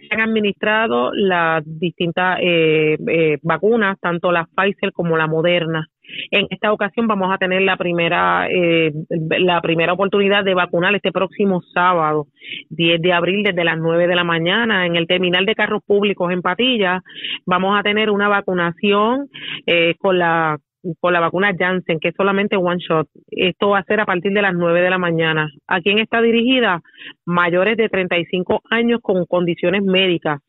Se 0.08 0.14
han 0.14 0.20
administrado 0.20 1.10
las 1.14 1.64
distintas 1.66 2.38
eh, 2.42 3.38
vacunas, 3.42 3.98
tanto 3.98 4.30
la 4.30 4.46
Pfizer 4.54 4.92
como 4.92 5.16
la 5.16 5.26
Moderna. 5.26 5.88
En 6.30 6.46
esta 6.50 6.72
ocasión 6.72 7.06
vamos 7.06 7.32
a 7.32 7.38
tener 7.38 7.62
la 7.62 7.76
primera, 7.76 8.46
eh, 8.50 8.92
la 9.38 9.60
primera 9.60 9.92
oportunidad 9.92 10.44
de 10.44 10.54
vacunar 10.54 10.94
este 10.94 11.12
próximo 11.12 11.62
sábado, 11.72 12.26
10 12.70 13.00
de 13.00 13.12
abril, 13.12 13.42
desde 13.42 13.64
las 13.64 13.78
9 13.78 14.06
de 14.06 14.14
la 14.14 14.24
mañana, 14.24 14.86
en 14.86 14.96
el 14.96 15.06
terminal 15.06 15.46
de 15.46 15.54
carros 15.54 15.82
públicos 15.86 16.30
en 16.32 16.42
Patilla. 16.42 17.02
Vamos 17.46 17.78
a 17.78 17.82
tener 17.82 18.10
una 18.10 18.28
vacunación 18.28 19.28
eh, 19.66 19.94
con 19.98 20.18
la 20.18 20.58
con 21.00 21.14
la 21.14 21.20
vacuna 21.20 21.54
Janssen, 21.58 21.98
que 21.98 22.08
es 22.08 22.14
solamente 22.14 22.56
one 22.56 22.78
shot. 22.78 23.08
Esto 23.30 23.70
va 23.70 23.78
a 23.78 23.84
ser 23.84 24.00
a 24.00 24.04
partir 24.04 24.32
de 24.32 24.42
las 24.42 24.54
9 24.54 24.82
de 24.82 24.90
la 24.90 24.98
mañana. 24.98 25.48
¿A 25.66 25.80
quién 25.80 25.98
está 25.98 26.20
dirigida? 26.20 26.82
Mayores 27.24 27.76
de 27.78 27.88
35 27.88 28.60
años 28.70 29.00
con 29.02 29.24
condiciones 29.24 29.82
médicas 29.82 30.40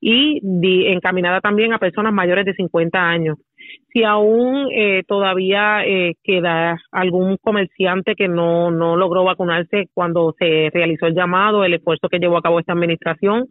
y 0.00 0.40
encaminada 0.92 1.40
también 1.40 1.72
a 1.72 1.78
personas 1.78 2.12
mayores 2.12 2.44
de 2.44 2.54
50 2.54 2.98
años 2.98 3.38
si 3.92 4.04
aún 4.04 4.68
eh, 4.72 5.02
todavía 5.06 5.84
eh, 5.84 6.14
queda 6.24 6.78
algún 6.90 7.36
comerciante 7.36 8.14
que 8.14 8.26
no, 8.26 8.70
no 8.70 8.96
logró 8.96 9.24
vacunarse 9.24 9.88
cuando 9.92 10.34
se 10.38 10.70
realizó 10.72 11.06
el 11.06 11.14
llamado, 11.14 11.64
el 11.64 11.74
esfuerzo 11.74 12.08
que 12.08 12.18
llevó 12.18 12.38
a 12.38 12.42
cabo 12.42 12.58
esta 12.58 12.72
administración 12.72 13.48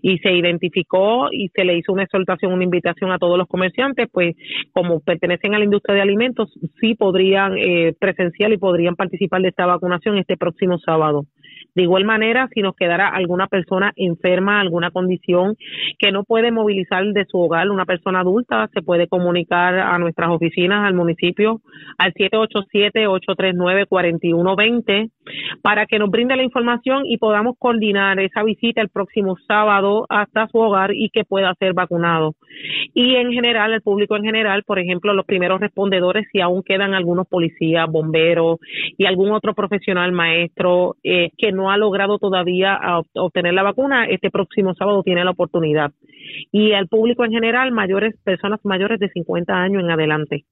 y 0.00 0.18
se 0.18 0.32
identificó 0.32 1.28
y 1.30 1.48
se 1.54 1.64
le 1.64 1.76
hizo 1.76 1.92
una 1.92 2.04
exhortación, 2.04 2.52
una 2.52 2.64
invitación 2.64 3.12
a 3.12 3.18
todos 3.18 3.36
los 3.36 3.48
comerciantes, 3.48 4.08
pues 4.10 4.34
como 4.72 5.00
pertenecen 5.00 5.54
a 5.54 5.58
la 5.58 5.64
industria 5.64 5.96
de 5.96 6.02
alimentos, 6.02 6.50
sí 6.80 6.94
podrían 6.94 7.58
eh, 7.58 7.94
presenciar 7.98 8.52
y 8.52 8.56
podrían 8.56 8.96
participar 8.96 9.42
de 9.42 9.48
esta 9.48 9.66
vacunación 9.66 10.16
este 10.16 10.38
próximo 10.38 10.78
sábado. 10.78 11.26
De 11.74 11.82
igual 11.82 12.04
manera, 12.04 12.48
si 12.54 12.60
nos 12.60 12.76
quedara 12.76 13.08
alguna 13.08 13.46
persona 13.46 13.92
enferma, 13.96 14.60
alguna 14.60 14.90
condición 14.90 15.56
que 15.98 16.12
no 16.12 16.24
puede 16.24 16.52
movilizar 16.52 17.02
de 17.04 17.24
su 17.26 17.38
hogar, 17.38 17.70
una 17.70 17.86
persona 17.86 18.20
adulta, 18.20 18.68
se 18.74 18.82
puede 18.82 19.08
comunicar 19.08 19.78
a 19.78 19.96
nuestras 19.98 20.28
oficinas, 20.30 20.86
al 20.86 20.94
municipio, 20.94 21.60
al 21.98 22.12
787-839-4120 22.14 25.10
para 25.62 25.86
que 25.86 25.98
nos 25.98 26.10
brinde 26.10 26.36
la 26.36 26.42
información 26.42 27.04
y 27.06 27.18
podamos 27.18 27.56
coordinar 27.58 28.18
esa 28.20 28.42
visita 28.42 28.80
el 28.80 28.88
próximo 28.88 29.36
sábado 29.46 30.06
hasta 30.08 30.48
su 30.48 30.58
hogar 30.58 30.94
y 30.94 31.10
que 31.10 31.24
pueda 31.24 31.54
ser 31.58 31.74
vacunado. 31.74 32.34
Y 32.94 33.16
en 33.16 33.32
general, 33.32 33.72
el 33.72 33.82
público 33.82 34.16
en 34.16 34.24
general, 34.24 34.62
por 34.64 34.78
ejemplo, 34.78 35.14
los 35.14 35.26
primeros 35.26 35.60
respondedores, 35.60 36.26
si 36.32 36.40
aún 36.40 36.62
quedan 36.62 36.94
algunos 36.94 37.26
policías, 37.26 37.90
bomberos 37.90 38.58
y 38.98 39.06
algún 39.06 39.32
otro 39.32 39.54
profesional 39.54 40.12
maestro 40.12 40.96
eh, 41.02 41.30
que 41.38 41.52
no 41.52 41.61
ha 41.70 41.76
logrado 41.76 42.18
todavía 42.18 42.78
obtener 43.14 43.54
la 43.54 43.62
vacuna, 43.62 44.06
este 44.06 44.30
próximo 44.30 44.74
sábado 44.74 45.02
tiene 45.02 45.24
la 45.24 45.30
oportunidad. 45.30 45.92
Y 46.50 46.72
al 46.72 46.88
público 46.88 47.24
en 47.24 47.32
general, 47.32 47.72
mayores, 47.72 48.14
personas 48.24 48.60
mayores 48.64 48.98
de 49.00 49.08
50 49.10 49.52
años 49.52 49.82
en 49.82 49.90
adelante. 49.90 50.44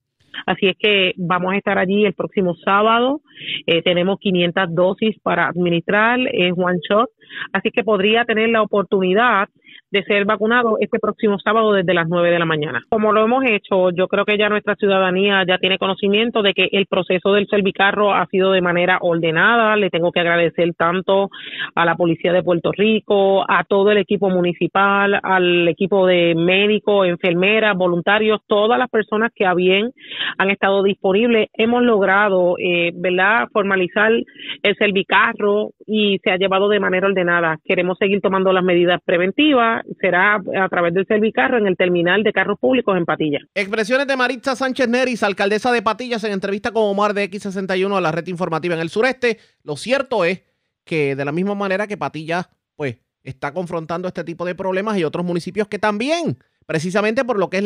Así 0.45 0.67
es 0.67 0.77
que 0.77 1.13
vamos 1.17 1.53
a 1.53 1.57
estar 1.57 1.77
allí 1.77 2.05
el 2.05 2.13
próximo 2.13 2.55
sábado. 2.55 3.21
Eh, 3.65 3.81
tenemos 3.81 4.19
500 4.19 4.73
dosis 4.73 5.19
para 5.21 5.47
administrar, 5.47 6.19
es 6.31 6.53
one 6.55 6.79
shot. 6.87 7.09
Así 7.53 7.71
que 7.71 7.83
podría 7.83 8.25
tener 8.25 8.49
la 8.49 8.61
oportunidad 8.61 9.49
de 9.91 10.03
ser 10.03 10.25
vacunado 10.25 10.77
este 10.79 10.99
próximo 10.99 11.37
sábado 11.39 11.73
desde 11.73 11.93
las 11.93 12.07
9 12.07 12.31
de 12.31 12.39
la 12.39 12.45
mañana. 12.45 12.83
Como 12.89 13.11
lo 13.11 13.25
hemos 13.25 13.43
hecho, 13.45 13.91
yo 13.91 14.07
creo 14.07 14.23
que 14.23 14.37
ya 14.37 14.47
nuestra 14.47 14.75
ciudadanía 14.75 15.43
ya 15.45 15.57
tiene 15.57 15.77
conocimiento 15.77 16.41
de 16.41 16.53
que 16.53 16.69
el 16.71 16.85
proceso 16.85 17.33
del 17.33 17.47
Servicarro 17.47 18.13
ha 18.13 18.25
sido 18.27 18.51
de 18.51 18.61
manera 18.61 18.99
ordenada. 19.01 19.75
Le 19.75 19.89
tengo 19.89 20.11
que 20.11 20.21
agradecer 20.21 20.73
tanto 20.75 21.29
a 21.75 21.85
la 21.85 21.95
Policía 21.95 22.31
de 22.31 22.43
Puerto 22.43 22.71
Rico, 22.71 23.43
a 23.47 23.65
todo 23.65 23.91
el 23.91 23.97
equipo 23.97 24.29
municipal, 24.29 25.19
al 25.21 25.67
equipo 25.67 26.07
de 26.07 26.35
médicos, 26.35 27.07
enfermeras, 27.07 27.75
voluntarios, 27.75 28.41
todas 28.47 28.79
las 28.79 28.89
personas 28.89 29.31
que 29.35 29.45
a 29.45 29.53
bien 29.53 29.91
han 30.37 30.51
estado 30.51 30.83
disponibles. 30.83 31.49
Hemos 31.53 31.83
logrado, 31.83 32.55
eh, 32.57 32.91
¿verdad?, 32.95 33.49
formalizar 33.51 34.11
el 34.11 34.75
Servicarro 34.77 35.71
y 35.85 36.19
se 36.23 36.31
ha 36.31 36.37
llevado 36.37 36.69
de 36.69 36.79
manera 36.79 37.07
ordenada. 37.07 37.20
Queremos 37.63 37.97
seguir 37.97 38.21
tomando 38.21 38.51
las 38.51 38.63
medidas 38.63 38.99
preventivas 39.05 39.83
será 39.99 40.35
a 40.35 40.69
través 40.69 40.93
del 40.93 41.05
Servicarro 41.05 41.57
en 41.57 41.67
el 41.67 41.77
terminal 41.77 42.23
de 42.23 42.33
carros 42.33 42.59
públicos 42.59 42.97
en 42.97 43.05
Patilla. 43.05 43.39
Expresiones 43.53 44.07
de 44.07 44.17
Maritza 44.17 44.55
Sánchez 44.55 44.87
Neris, 44.87 45.23
alcaldesa 45.23 45.71
de 45.71 45.81
Patillas, 45.81 46.23
en 46.23 46.31
entrevista 46.31 46.71
con 46.71 46.83
Omar 46.83 47.13
de 47.13 47.29
X61 47.29 47.95
a 47.95 48.01
la 48.01 48.11
red 48.11 48.27
informativa 48.27 48.75
en 48.75 48.81
el 48.81 48.89
sureste. 48.89 49.37
Lo 49.63 49.75
cierto 49.75 50.25
es 50.25 50.43
que 50.83 51.15
de 51.15 51.25
la 51.25 51.31
misma 51.31 51.55
manera 51.55 51.87
que 51.87 51.97
Patillas, 51.97 52.49
pues, 52.75 52.97
está 53.23 53.53
confrontando 53.53 54.07
este 54.07 54.23
tipo 54.23 54.45
de 54.45 54.55
problemas 54.55 54.97
y 54.97 55.03
otros 55.03 55.25
municipios 55.25 55.67
que 55.67 55.79
también, 55.79 56.37
precisamente 56.65 57.23
por 57.23 57.37
lo 57.37 57.49
que 57.49 57.59
es 57.59 57.65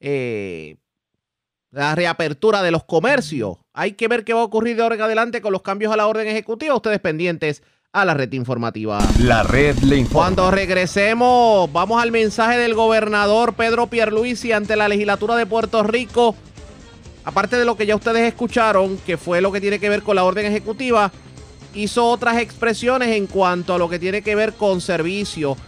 eh, 0.00 0.76
la 1.70 1.94
reapertura 1.94 2.62
de 2.62 2.70
los 2.70 2.84
comercios. 2.84 3.58
Hay 3.72 3.92
que 3.92 4.08
ver 4.08 4.24
qué 4.24 4.34
va 4.34 4.40
a 4.40 4.44
ocurrir 4.44 4.76
de 4.76 4.82
ahora 4.82 4.96
en 4.96 5.02
adelante 5.02 5.40
con 5.40 5.52
los 5.52 5.62
cambios 5.62 5.92
a 5.92 5.96
la 5.96 6.06
orden 6.06 6.26
ejecutiva. 6.26 6.74
Ustedes 6.74 7.00
pendientes 7.00 7.62
a 7.94 8.06
la 8.06 8.14
red 8.14 8.32
informativa. 8.32 8.98
La 9.20 9.42
red 9.42 9.76
le 9.80 9.98
informa. 9.98 10.24
Cuando 10.26 10.50
regresemos, 10.50 11.70
vamos 11.70 12.02
al 12.02 12.10
mensaje 12.10 12.58
del 12.58 12.72
gobernador 12.72 13.52
Pedro 13.52 13.86
Pierluisi 13.86 14.52
ante 14.52 14.76
la 14.76 14.88
legislatura 14.88 15.36
de 15.36 15.44
Puerto 15.44 15.82
Rico. 15.82 16.34
Aparte 17.24 17.56
de 17.56 17.66
lo 17.66 17.76
que 17.76 17.84
ya 17.84 17.94
ustedes 17.94 18.26
escucharon, 18.26 18.96
que 19.04 19.18
fue 19.18 19.42
lo 19.42 19.52
que 19.52 19.60
tiene 19.60 19.78
que 19.78 19.90
ver 19.90 20.02
con 20.02 20.16
la 20.16 20.24
orden 20.24 20.46
ejecutiva, 20.46 21.12
hizo 21.74 22.06
otras 22.06 22.38
expresiones 22.38 23.10
en 23.10 23.26
cuanto 23.26 23.74
a 23.74 23.78
lo 23.78 23.90
que 23.90 23.98
tiene 23.98 24.22
que 24.22 24.36
ver 24.36 24.54
con 24.54 24.80
servicio, 24.80 25.58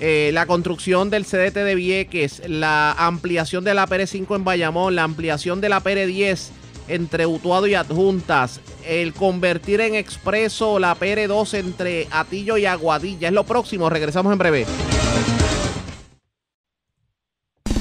eh, 0.00 0.30
la 0.34 0.46
construcción 0.46 1.10
del 1.10 1.24
CDT 1.24 1.58
de 1.58 1.74
Vieques, 1.76 2.42
la 2.48 2.90
ampliación 2.90 3.62
de 3.62 3.74
la 3.74 3.86
PR5 3.86 4.34
en 4.34 4.42
Bayamón, 4.42 4.96
la 4.96 5.04
ampliación 5.04 5.60
de 5.60 5.68
la 5.68 5.80
PR10 5.80 6.48
entre 6.88 7.26
Utuado 7.26 7.68
y 7.68 7.74
Adjuntas, 7.74 8.60
el 8.86 9.12
convertir 9.12 9.80
en 9.80 9.94
expreso 9.94 10.78
la 10.78 10.96
PR2 10.96 11.54
entre 11.54 12.08
Atillo 12.10 12.56
y 12.56 12.66
Aguadilla. 12.66 13.28
Es 13.28 13.34
lo 13.34 13.44
próximo, 13.44 13.90
regresamos 13.90 14.32
en 14.32 14.38
breve. 14.38 14.66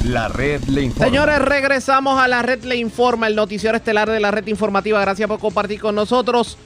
La 0.05 0.29
red 0.29 0.63
le 0.65 0.83
informa. 0.83 1.05
Señores, 1.05 1.39
regresamos 1.39 2.19
a 2.19 2.27
la 2.27 2.41
red 2.41 2.63
le 2.63 2.77
informa, 2.77 3.27
el 3.27 3.36
noticiero 3.36 3.75
estelar 3.75 4.10
de 4.10 4.19
la 4.21 4.31
red 4.31 4.47
informativa. 4.47 5.01
Gracias 5.01 5.27
por 5.27 5.39
compartir 5.39 5.81
con 5.81 5.95
nosotros. 5.95 6.57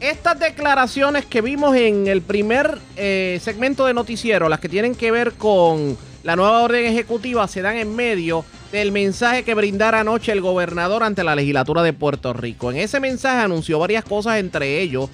Estas 0.00 0.38
declaraciones 0.38 1.24
que 1.26 1.40
vimos 1.40 1.74
en 1.74 2.06
el 2.06 2.22
primer 2.22 2.78
eh, 2.96 3.40
segmento 3.42 3.84
de 3.84 3.94
noticiero, 3.94 4.48
las 4.48 4.60
que 4.60 4.68
tienen 4.68 4.94
que 4.94 5.10
ver 5.10 5.32
con 5.32 5.98
la 6.22 6.36
nueva 6.36 6.62
orden 6.62 6.84
ejecutiva, 6.84 7.48
se 7.48 7.62
dan 7.62 7.76
en 7.76 7.96
medio 7.96 8.44
del 8.72 8.92
mensaje 8.92 9.44
que 9.44 9.54
brindara 9.54 10.00
anoche 10.00 10.32
el 10.32 10.40
gobernador 10.40 11.02
ante 11.02 11.24
la 11.24 11.34
legislatura 11.34 11.82
de 11.82 11.92
Puerto 11.92 12.32
Rico. 12.32 12.70
En 12.70 12.78
ese 12.78 13.00
mensaje 13.00 13.42
anunció 13.42 13.78
varias 13.78 14.04
cosas, 14.04 14.38
entre 14.38 14.80
ellos 14.80 15.08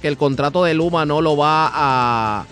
que 0.00 0.08
el 0.08 0.16
contrato 0.16 0.64
de 0.64 0.74
Luma 0.74 1.04
no 1.06 1.20
lo 1.20 1.36
va 1.36 1.70
a 1.72 2.46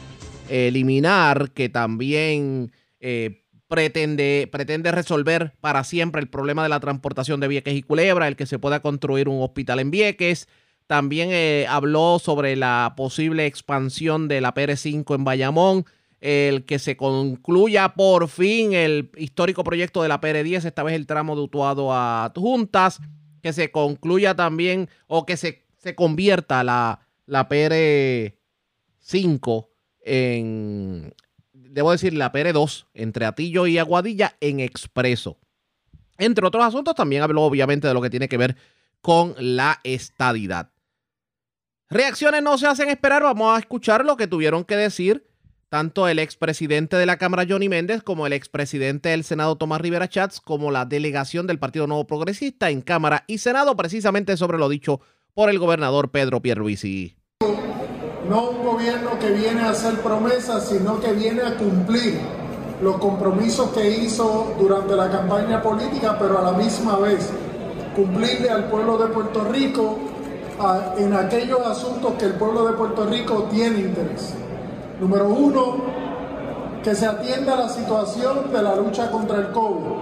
eliminar, 0.49 1.51
que 1.53 1.69
también 1.69 2.73
eh, 3.01 3.45
pretende, 3.69 4.49
pretende 4.53 4.93
resolver 4.93 5.55
para 5.61 5.85
siempre 5.85 6.21
el 6.21 6.29
problema 6.29 6.62
de 6.62 6.69
la 6.69 6.81
transportación 6.81 7.41
de 7.41 7.49
Vieques 7.49 7.75
y 7.75 7.83
Culebra, 7.83 8.29
el 8.29 8.37
que 8.37 8.47
se 8.47 8.59
pueda 8.59 8.81
construir 8.81 9.29
un 9.29 9.43
hospital 9.43 9.81
en 9.81 9.91
Vieques. 9.91 10.49
También 10.87 11.31
eh, 11.33 11.67
habló 11.69 12.19
sobre 12.19 12.57
la 12.57 12.93
posible 12.97 13.47
expansión 13.47 14.29
de 14.29 14.43
la 14.43 14.53
PR5 14.53 15.15
en 15.15 15.25
Bayamón 15.25 15.87
el 16.23 16.65
que 16.65 16.79
se 16.79 16.97
concluya 16.97 17.93
por 17.95 18.29
fin 18.29 18.73
el 18.75 19.11
histórico 19.17 19.65
proyecto 19.65 20.03
de 20.03 20.09
la 20.09 20.21
PR10, 20.21 20.65
esta 20.65 20.85
vez 20.85 20.95
el 20.95 21.09
tramo 21.09 21.35
de 21.35 21.43
Utuado 21.43 21.93
a 21.93 22.33
Juntas, 22.35 23.01
que 23.43 23.53
se 23.53 23.73
concluya 23.73 24.37
también 24.37 24.89
o 25.09 25.27
que 25.27 25.37
se, 25.37 25.67
se 25.79 25.97
convierta 25.97 26.63
la, 26.63 27.09
la 27.27 27.49
PR5 27.49 29.67
en, 30.05 31.13
debo 31.53 31.91
decir, 31.91 32.15
la 32.15 32.31
PR2 32.31 32.87
entre 32.95 33.27
Atillo 33.27 33.67
y 33.67 33.79
Aguadilla 33.79 34.37
en 34.41 34.61
expreso. 34.61 35.41
Entre 36.19 36.47
otros 36.47 36.65
asuntos, 36.65 36.95
también 36.95 37.23
habló 37.23 37.43
obviamente 37.43 37.89
de 37.89 37.95
lo 37.95 38.01
que 38.01 38.11
tiene 38.11 38.29
que 38.29 38.39
ver 38.39 38.57
con 39.01 39.35
la 39.39 39.81
estadidad. 39.83 40.71
Reacciones 41.91 42.45
no 42.45 42.59
se 42.59 42.69
hacen 42.69 42.91
esperar, 42.91 43.25
vamos 43.25 43.57
a 43.57 43.59
escuchar 43.59 44.05
lo 44.05 44.17
que 44.17 44.29
tuvieron 44.29 44.65
que 44.65 44.77
decir 44.77 45.32
tanto 45.73 46.07
el 46.07 46.19
expresidente 46.19 46.99
de 46.99 47.07
la 47.07 47.17
Cámara 47.17 47.47
Johnny 47.49 47.71
Méndez 47.71 48.03
como 48.03 48.27
el 48.27 48.35
expresidente 48.35 49.09
del 49.09 49.25
Senado 49.25 49.57
Tomás 49.57 49.81
Rivera 49.81 50.07
Chats 50.07 50.39
como 50.39 50.71
la 50.71 50.85
delegación 50.85 51.47
del 51.47 51.59
Partido 51.59 51.87
Nuevo 51.87 52.07
Progresista 52.07 52.69
en 52.69 52.83
Cámara 52.83 53.25
y 53.27 53.39
Senado 53.39 53.75
precisamente 53.75 54.37
sobre 54.37 54.59
lo 54.59 54.69
dicho 54.69 55.01
por 55.33 55.49
el 55.49 55.59
gobernador 55.59 56.11
Pedro 56.11 56.43
Pierluisi. 56.43 57.17
No 58.29 58.51
un 58.51 58.63
gobierno 58.63 59.19
que 59.19 59.31
viene 59.31 59.63
a 59.63 59.71
hacer 59.71 59.95
promesas, 60.01 60.69
sino 60.69 61.01
que 61.01 61.11
viene 61.15 61.41
a 61.41 61.57
cumplir 61.57 62.19
los 62.83 62.99
compromisos 62.99 63.71
que 63.71 63.97
hizo 63.97 64.55
durante 64.59 64.95
la 64.95 65.11
campaña 65.11 65.63
política, 65.63 66.19
pero 66.19 66.39
a 66.39 66.53
la 66.53 66.53
misma 66.53 66.99
vez 66.99 67.31
cumplirle 67.97 68.51
al 68.51 68.69
pueblo 68.69 68.99
de 68.99 69.07
Puerto 69.07 69.43
Rico 69.51 69.99
en 70.99 71.15
aquellos 71.15 71.61
asuntos 71.61 72.13
que 72.19 72.27
el 72.27 72.35
pueblo 72.35 72.67
de 72.67 72.75
Puerto 72.75 73.07
Rico 73.07 73.49
tiene 73.51 73.79
interés. 73.79 74.35
Número 75.03 75.27
uno, 75.27 75.79
que 76.85 76.95
se 76.95 77.07
atienda 77.07 77.57
la 77.57 77.69
situación 77.69 78.53
de 78.53 78.62
la 78.62 78.77
lucha 78.77 79.11
contra 79.11 79.38
el 79.38 79.51
COVID. 79.51 79.97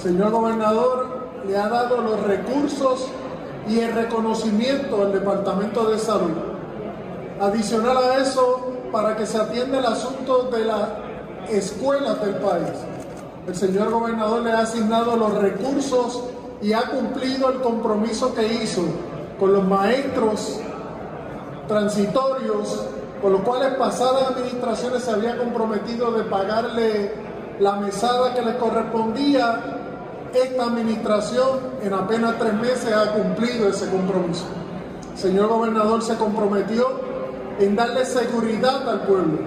Señor 0.00 0.30
gobernador, 0.30 1.30
le 1.48 1.58
ha 1.58 1.68
dado 1.68 2.00
los 2.00 2.22
recursos 2.22 3.08
y 3.68 3.80
el 3.80 3.92
reconocimiento 3.92 5.02
al 5.02 5.12
Departamento 5.12 5.90
de 5.90 5.98
Salud. 5.98 6.30
Adicional 7.40 7.96
a 7.96 8.18
eso, 8.18 8.70
para 8.92 9.16
que 9.16 9.26
se 9.26 9.36
atienda 9.36 9.80
el 9.80 9.86
asunto 9.86 10.44
de 10.44 10.64
las 10.64 10.88
escuelas 11.48 12.24
del 12.24 12.36
país. 12.36 12.70
El 13.48 13.56
señor 13.56 13.90
gobernador 13.90 14.42
le 14.42 14.52
ha 14.52 14.60
asignado 14.60 15.16
los 15.16 15.34
recursos 15.38 16.22
y 16.62 16.72
ha 16.72 16.82
cumplido 16.82 17.50
el 17.50 17.60
compromiso 17.62 18.32
que 18.32 18.46
hizo 18.46 18.82
con 19.40 19.52
los 19.54 19.66
maestros 19.66 20.60
transitorios 21.66 22.80
con 23.20 23.32
lo 23.32 23.44
cual 23.44 23.62
en 23.62 23.76
pasadas 23.76 24.30
administraciones 24.30 25.02
se 25.02 25.10
había 25.10 25.36
comprometido 25.36 26.10
de 26.12 26.24
pagarle 26.24 27.12
la 27.58 27.76
mesada 27.76 28.34
que 28.34 28.42
le 28.42 28.56
correspondía. 28.56 29.60
Esta 30.32 30.64
administración 30.64 31.58
en 31.82 31.92
apenas 31.92 32.38
tres 32.38 32.54
meses 32.54 32.92
ha 32.92 33.12
cumplido 33.12 33.68
ese 33.68 33.90
compromiso. 33.90 34.44
Señor 35.16 35.48
gobernador 35.48 36.02
se 36.02 36.16
comprometió 36.16 36.86
en 37.58 37.76
darle 37.76 38.04
seguridad 38.06 38.88
al 38.88 39.02
pueblo 39.02 39.38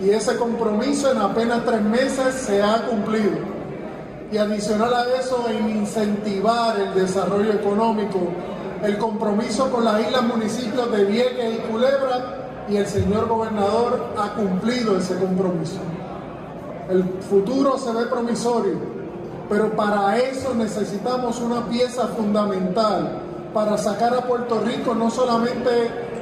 y 0.00 0.10
ese 0.10 0.36
compromiso 0.36 1.10
en 1.12 1.18
apenas 1.18 1.64
tres 1.64 1.82
meses 1.82 2.34
se 2.34 2.62
ha 2.62 2.86
cumplido. 2.86 3.32
Y 4.30 4.38
adicional 4.38 4.94
a 4.94 5.04
eso, 5.20 5.44
en 5.50 5.68
incentivar 5.68 6.80
el 6.80 6.94
desarrollo 6.94 7.52
económico, 7.52 8.18
el 8.82 8.96
compromiso 8.96 9.70
con 9.70 9.84
las 9.84 10.00
islas 10.00 10.22
municipios 10.22 10.90
de 10.90 11.04
Vieques 11.04 11.54
y 11.54 11.58
Culebra 11.70 12.41
y 12.72 12.76
el 12.78 12.86
señor 12.86 13.28
gobernador 13.28 14.14
ha 14.16 14.34
cumplido 14.34 14.96
ese 14.96 15.16
compromiso. 15.16 15.80
El 16.88 17.04
futuro 17.28 17.76
se 17.76 17.92
ve 17.92 18.06
promisorio, 18.06 18.76
pero 19.48 19.70
para 19.76 20.18
eso 20.18 20.54
necesitamos 20.54 21.38
una 21.40 21.66
pieza 21.68 22.06
fundamental 22.08 23.20
para 23.52 23.76
sacar 23.76 24.14
a 24.14 24.26
Puerto 24.26 24.60
Rico 24.60 24.94
no 24.94 25.10
solamente 25.10 25.70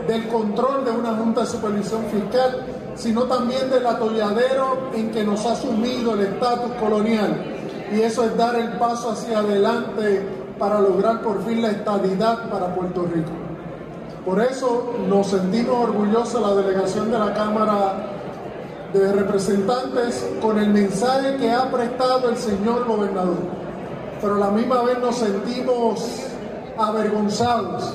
del 0.08 0.26
control 0.26 0.84
de 0.84 0.90
una 0.90 1.14
Junta 1.14 1.42
de 1.42 1.46
Supervisión 1.46 2.04
Fiscal, 2.06 2.64
sino 2.96 3.22
también 3.24 3.70
del 3.70 3.86
atolladero 3.86 4.90
en 4.92 5.12
que 5.12 5.22
nos 5.22 5.46
ha 5.46 5.54
sumido 5.54 6.14
el 6.14 6.20
estatus 6.20 6.72
colonial. 6.80 7.44
Y 7.92 8.00
eso 8.00 8.24
es 8.24 8.36
dar 8.36 8.56
el 8.56 8.72
paso 8.72 9.12
hacia 9.12 9.38
adelante 9.38 10.26
para 10.58 10.80
lograr 10.80 11.22
por 11.22 11.44
fin 11.44 11.62
la 11.62 11.70
estabilidad 11.70 12.50
para 12.50 12.74
Puerto 12.74 13.04
Rico. 13.04 13.49
Por 14.24 14.42
eso 14.42 14.94
nos 15.09 15.28
sentimos 15.28 15.88
orgullosos 15.88 16.42
la 16.42 16.54
delegación 16.54 17.11
de 17.11 17.18
la 17.18 17.33
Cámara 17.33 17.94
de 18.92 19.12
Representantes 19.12 20.26
con 20.42 20.59
el 20.59 20.68
mensaje 20.68 21.37
que 21.37 21.50
ha 21.50 21.70
prestado 21.70 22.28
el 22.28 22.37
señor 22.37 22.87
gobernador. 22.87 23.38
Pero 24.20 24.35
a 24.35 24.38
la 24.38 24.50
misma 24.50 24.83
vez 24.83 24.98
nos 24.98 25.16
sentimos 25.16 26.04
avergonzados 26.76 27.94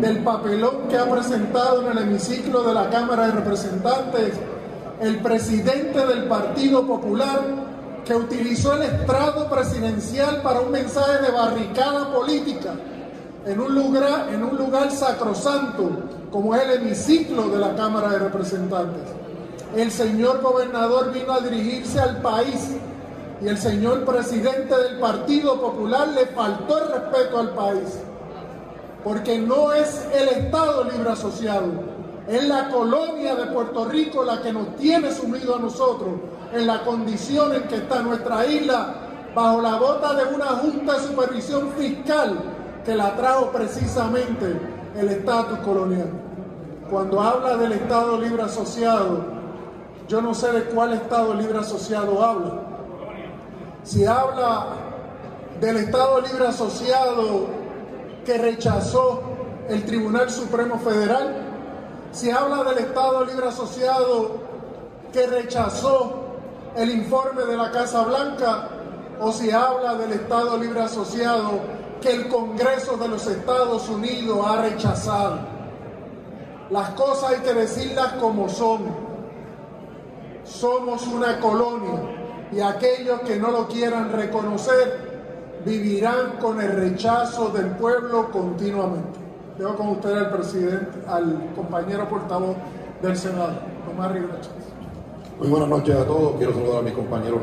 del 0.00 0.18
papelón 0.24 0.88
que 0.88 0.98
ha 0.98 1.08
presentado 1.08 1.82
en 1.82 1.96
el 1.96 2.04
hemiciclo 2.04 2.64
de 2.64 2.74
la 2.74 2.90
Cámara 2.90 3.26
de 3.26 3.32
Representantes 3.32 4.32
el 5.00 5.18
presidente 5.18 6.06
del 6.06 6.24
Partido 6.24 6.86
Popular 6.86 7.40
que 8.04 8.14
utilizó 8.14 8.74
el 8.74 8.82
estrado 8.82 9.48
presidencial 9.48 10.42
para 10.42 10.60
un 10.60 10.72
mensaje 10.72 11.22
de 11.22 11.30
barricada 11.30 12.12
política 12.12 12.74
en 13.46 13.60
un 13.60 13.74
lugar, 13.74 14.28
en 14.32 14.42
un 14.42 14.56
lugar 14.56 14.90
sacrosanto 14.90 15.90
como 16.30 16.54
es 16.54 16.62
el 16.62 16.82
hemiciclo 16.82 17.48
de 17.48 17.58
la 17.58 17.76
Cámara 17.76 18.08
de 18.08 18.18
Representantes. 18.18 19.02
El 19.76 19.90
señor 19.90 20.40
gobernador 20.42 21.12
vino 21.12 21.32
a 21.32 21.40
dirigirse 21.40 22.00
al 22.00 22.20
país 22.22 22.70
y 23.40 23.48
el 23.48 23.58
señor 23.58 24.04
presidente 24.04 24.74
del 24.76 24.98
Partido 24.98 25.60
Popular 25.60 26.08
le 26.08 26.26
faltó 26.26 26.78
el 26.78 26.92
respeto 26.92 27.38
al 27.38 27.50
país, 27.50 28.00
porque 29.02 29.38
no 29.38 29.72
es 29.72 30.06
el 30.14 30.28
Estado 30.28 30.84
libre 30.84 31.10
asociado, 31.10 31.66
es 32.26 32.48
la 32.48 32.68
colonia 32.70 33.34
de 33.34 33.46
Puerto 33.46 33.84
Rico 33.84 34.24
la 34.24 34.40
que 34.40 34.52
nos 34.52 34.74
tiene 34.76 35.12
sumido 35.12 35.56
a 35.56 35.58
nosotros 35.58 36.14
en 36.52 36.66
la 36.66 36.82
condición 36.82 37.54
en 37.54 37.64
que 37.64 37.76
está 37.76 38.00
nuestra 38.00 38.46
isla 38.46 38.94
bajo 39.34 39.60
la 39.60 39.76
bota 39.76 40.14
de 40.14 40.34
una 40.34 40.46
junta 40.46 40.94
de 40.94 41.00
supervisión 41.00 41.70
fiscal 41.76 42.53
que 42.84 42.94
la 42.94 43.16
trajo 43.16 43.50
precisamente 43.50 44.60
el 44.96 45.08
estatus 45.08 45.58
colonial. 45.60 46.10
Cuando 46.90 47.20
habla 47.20 47.56
del 47.56 47.72
Estado 47.72 48.18
libre 48.18 48.42
asociado, 48.42 49.24
yo 50.06 50.20
no 50.20 50.34
sé 50.34 50.52
de 50.52 50.64
cuál 50.64 50.92
Estado 50.92 51.34
libre 51.34 51.58
asociado 51.58 52.22
habla. 52.22 52.52
Si 53.82 54.04
habla 54.04 54.66
del 55.60 55.78
Estado 55.78 56.20
libre 56.20 56.46
asociado 56.46 57.46
que 58.24 58.38
rechazó 58.38 59.22
el 59.68 59.84
Tribunal 59.84 60.30
Supremo 60.30 60.78
Federal, 60.78 61.36
si 62.12 62.30
habla 62.30 62.64
del 62.64 62.78
Estado 62.78 63.24
libre 63.24 63.48
asociado 63.48 64.36
que 65.12 65.26
rechazó 65.26 66.24
el 66.76 66.90
informe 66.90 67.44
de 67.44 67.56
la 67.56 67.70
Casa 67.70 68.02
Blanca, 68.02 68.68
o 69.20 69.32
si 69.32 69.50
habla 69.50 69.94
del 69.94 70.12
Estado 70.12 70.56
libre 70.58 70.82
asociado 70.82 71.60
que 72.04 72.12
el 72.12 72.28
Congreso 72.28 72.98
de 72.98 73.08
los 73.08 73.26
Estados 73.26 73.88
Unidos 73.88 74.38
ha 74.46 74.60
rechazado. 74.60 75.38
Las 76.70 76.90
cosas 76.90 77.30
hay 77.30 77.38
que 77.38 77.54
decirlas 77.54 78.12
como 78.20 78.46
son. 78.50 78.82
Somos 80.44 81.06
una 81.06 81.40
colonia 81.40 82.00
y 82.52 82.60
aquellos 82.60 83.20
que 83.20 83.36
no 83.36 83.50
lo 83.50 83.66
quieran 83.68 84.12
reconocer 84.12 85.62
vivirán 85.64 86.36
con 86.42 86.60
el 86.60 86.72
rechazo 86.72 87.48
del 87.48 87.68
pueblo 87.68 88.30
continuamente. 88.30 89.18
Dejo 89.56 89.74
con 89.74 89.88
usted 89.88 90.12
al 90.12 90.30
presidente, 90.30 90.98
al 91.08 91.52
compañero 91.56 92.06
portavoz 92.06 92.56
del 93.00 93.16
Senado, 93.16 93.54
Tomás 93.86 94.12
Rivera 94.12 94.34
Muy 95.38 95.48
buenas 95.48 95.68
noches 95.70 95.96
a 95.96 96.04
todos. 96.04 96.36
Quiero 96.36 96.52
saludar 96.52 96.80
a 96.80 96.82
mis 96.82 96.92
compañeros, 96.92 97.40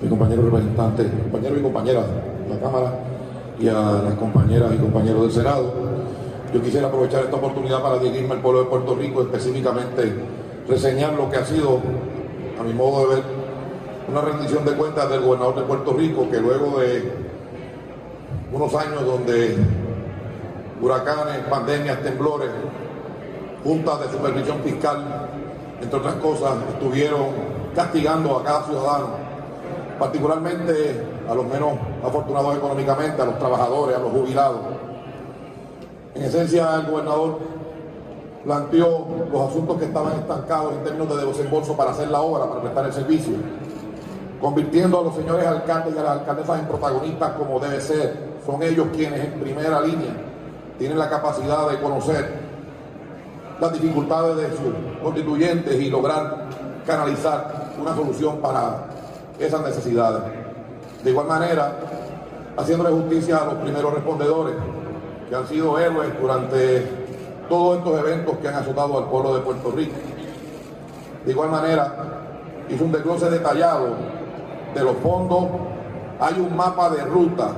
mis 0.00 0.10
compañeros 0.10 0.44
representantes, 0.44 1.06
compañeros 1.22 1.58
y 1.58 1.62
compañeras 1.62 2.04
de 2.48 2.54
la 2.54 2.60
Cámara 2.60 2.98
y 3.58 3.68
a 3.68 3.72
las 4.04 4.14
compañeras 4.14 4.72
y 4.74 4.78
compañeros 4.78 5.22
del 5.22 5.32
Senado. 5.32 5.72
Yo 6.52 6.62
quisiera 6.62 6.88
aprovechar 6.88 7.24
esta 7.24 7.36
oportunidad 7.36 7.82
para 7.82 7.98
dirigirme 7.98 8.34
al 8.34 8.40
pueblo 8.40 8.64
de 8.64 8.66
Puerto 8.66 8.94
Rico, 8.94 9.22
específicamente 9.22 10.14
reseñar 10.68 11.14
lo 11.14 11.28
que 11.30 11.36
ha 11.36 11.44
sido, 11.44 11.80
a 12.60 12.62
mi 12.62 12.72
modo 12.72 13.08
de 13.08 13.16
ver, 13.16 13.24
una 14.08 14.20
rendición 14.20 14.64
de 14.64 14.72
cuentas 14.72 15.08
del 15.10 15.20
gobernador 15.20 15.56
de 15.56 15.62
Puerto 15.62 15.92
Rico, 15.94 16.28
que 16.30 16.40
luego 16.40 16.78
de 16.78 17.12
unos 18.52 18.74
años 18.74 19.04
donde 19.04 19.56
huracanes, 20.80 21.38
pandemias, 21.50 22.02
temblores, 22.02 22.50
juntas 23.64 24.00
de 24.00 24.16
supervisión 24.16 24.58
fiscal, 24.62 25.28
entre 25.80 25.98
otras 25.98 26.14
cosas, 26.16 26.52
estuvieron 26.68 27.28
castigando 27.74 28.38
a 28.38 28.44
cada 28.44 28.64
ciudadano, 28.64 29.23
particularmente 29.98 31.06
a 31.28 31.34
los 31.34 31.46
menos 31.46 31.72
afortunados 32.04 32.56
económicamente, 32.56 33.20
a 33.20 33.24
los 33.24 33.38
trabajadores, 33.38 33.96
a 33.96 34.00
los 34.00 34.10
jubilados. 34.12 34.60
En 36.14 36.22
esencia, 36.22 36.76
el 36.76 36.90
gobernador 36.90 37.38
planteó 38.44 39.06
los 39.32 39.50
asuntos 39.50 39.78
que 39.78 39.86
estaban 39.86 40.12
estancados 40.12 40.74
en 40.74 40.84
términos 40.84 41.16
de 41.16 41.26
desembolso 41.26 41.76
para 41.76 41.92
hacer 41.92 42.08
la 42.08 42.20
obra, 42.20 42.46
para 42.46 42.60
prestar 42.60 42.86
el 42.86 42.92
servicio, 42.92 43.34
convirtiendo 44.40 45.00
a 45.00 45.02
los 45.04 45.14
señores 45.14 45.46
alcaldes 45.46 45.94
y 45.94 45.98
a 45.98 46.02
las 46.02 46.12
alcaldesas 46.20 46.60
en 46.60 46.66
protagonistas 46.66 47.32
como 47.32 47.58
debe 47.58 47.80
ser. 47.80 48.34
Son 48.44 48.62
ellos 48.62 48.88
quienes 48.94 49.24
en 49.24 49.40
primera 49.40 49.80
línea 49.80 50.14
tienen 50.78 50.98
la 50.98 51.08
capacidad 51.08 51.70
de 51.70 51.80
conocer 51.80 52.44
las 53.60 53.72
dificultades 53.72 54.36
de 54.36 54.50
sus 54.50 55.02
constituyentes 55.02 55.80
y 55.80 55.88
lograr 55.88 56.48
canalizar 56.86 57.72
una 57.80 57.94
solución 57.94 58.38
para 58.38 58.93
esas 59.38 59.62
necesidades. 59.62 60.22
De 61.02 61.10
igual 61.10 61.26
manera, 61.26 61.76
haciéndole 62.56 62.90
justicia 62.90 63.38
a 63.38 63.44
los 63.46 63.54
primeros 63.54 63.94
respondedores, 63.94 64.54
que 65.28 65.34
han 65.34 65.46
sido 65.46 65.78
héroes 65.78 66.08
durante 66.20 66.86
todos 67.48 67.78
estos 67.78 67.98
eventos 68.00 68.36
que 68.38 68.48
han 68.48 68.54
azotado 68.54 68.98
al 68.98 69.04
pueblo 69.04 69.34
de 69.34 69.40
Puerto 69.40 69.70
Rico. 69.70 69.94
De 71.24 71.30
igual 71.30 71.50
manera, 71.50 71.92
hizo 72.68 72.84
un 72.84 72.92
desglose 72.92 73.30
detallado 73.30 73.88
de 74.74 74.82
los 74.82 74.96
fondos, 74.98 75.46
hay 76.20 76.34
un 76.38 76.56
mapa 76.56 76.90
de 76.90 77.04
ruta 77.04 77.52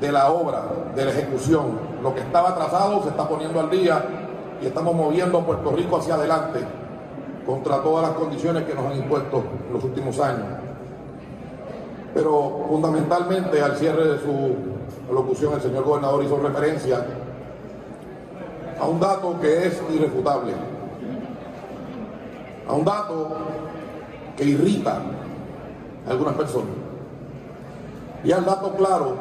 de 0.00 0.12
la 0.12 0.30
obra, 0.30 0.64
de 0.94 1.04
la 1.04 1.10
ejecución. 1.10 1.78
Lo 2.02 2.14
que 2.14 2.20
estaba 2.20 2.50
atrasado 2.50 3.02
se 3.02 3.08
está 3.08 3.28
poniendo 3.28 3.60
al 3.60 3.70
día 3.70 4.04
y 4.60 4.66
estamos 4.66 4.94
moviendo 4.94 5.38
a 5.38 5.46
Puerto 5.46 5.70
Rico 5.72 5.96
hacia 5.98 6.14
adelante 6.14 6.60
contra 7.46 7.82
todas 7.82 8.08
las 8.08 8.16
condiciones 8.16 8.64
que 8.64 8.74
nos 8.74 8.86
han 8.86 8.96
impuesto 8.96 9.42
en 9.66 9.72
los 9.72 9.82
últimos 9.82 10.18
años. 10.20 10.67
Pero 12.18 12.64
fundamentalmente 12.68 13.62
al 13.62 13.76
cierre 13.76 14.04
de 14.08 14.18
su 14.18 15.14
locución 15.14 15.54
el 15.54 15.60
señor 15.60 15.84
gobernador 15.84 16.24
hizo 16.24 16.36
referencia 16.40 17.06
a 18.80 18.88
un 18.88 18.98
dato 18.98 19.36
que 19.40 19.68
es 19.68 19.80
irrefutable, 19.94 20.52
a 22.66 22.72
un 22.72 22.84
dato 22.84 23.28
que 24.36 24.44
irrita 24.46 25.00
a 26.08 26.10
algunas 26.10 26.34
personas. 26.34 26.74
Y 28.24 28.32
al 28.32 28.44
dato 28.44 28.72
claro 28.72 29.14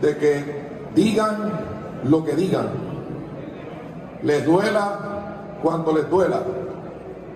de 0.00 0.16
que 0.18 0.68
digan 0.94 1.50
lo 2.04 2.24
que 2.24 2.36
digan, 2.36 2.68
les 4.22 4.46
duela 4.46 4.98
cuanto 5.64 5.92
les 5.92 6.08
duela 6.08 6.42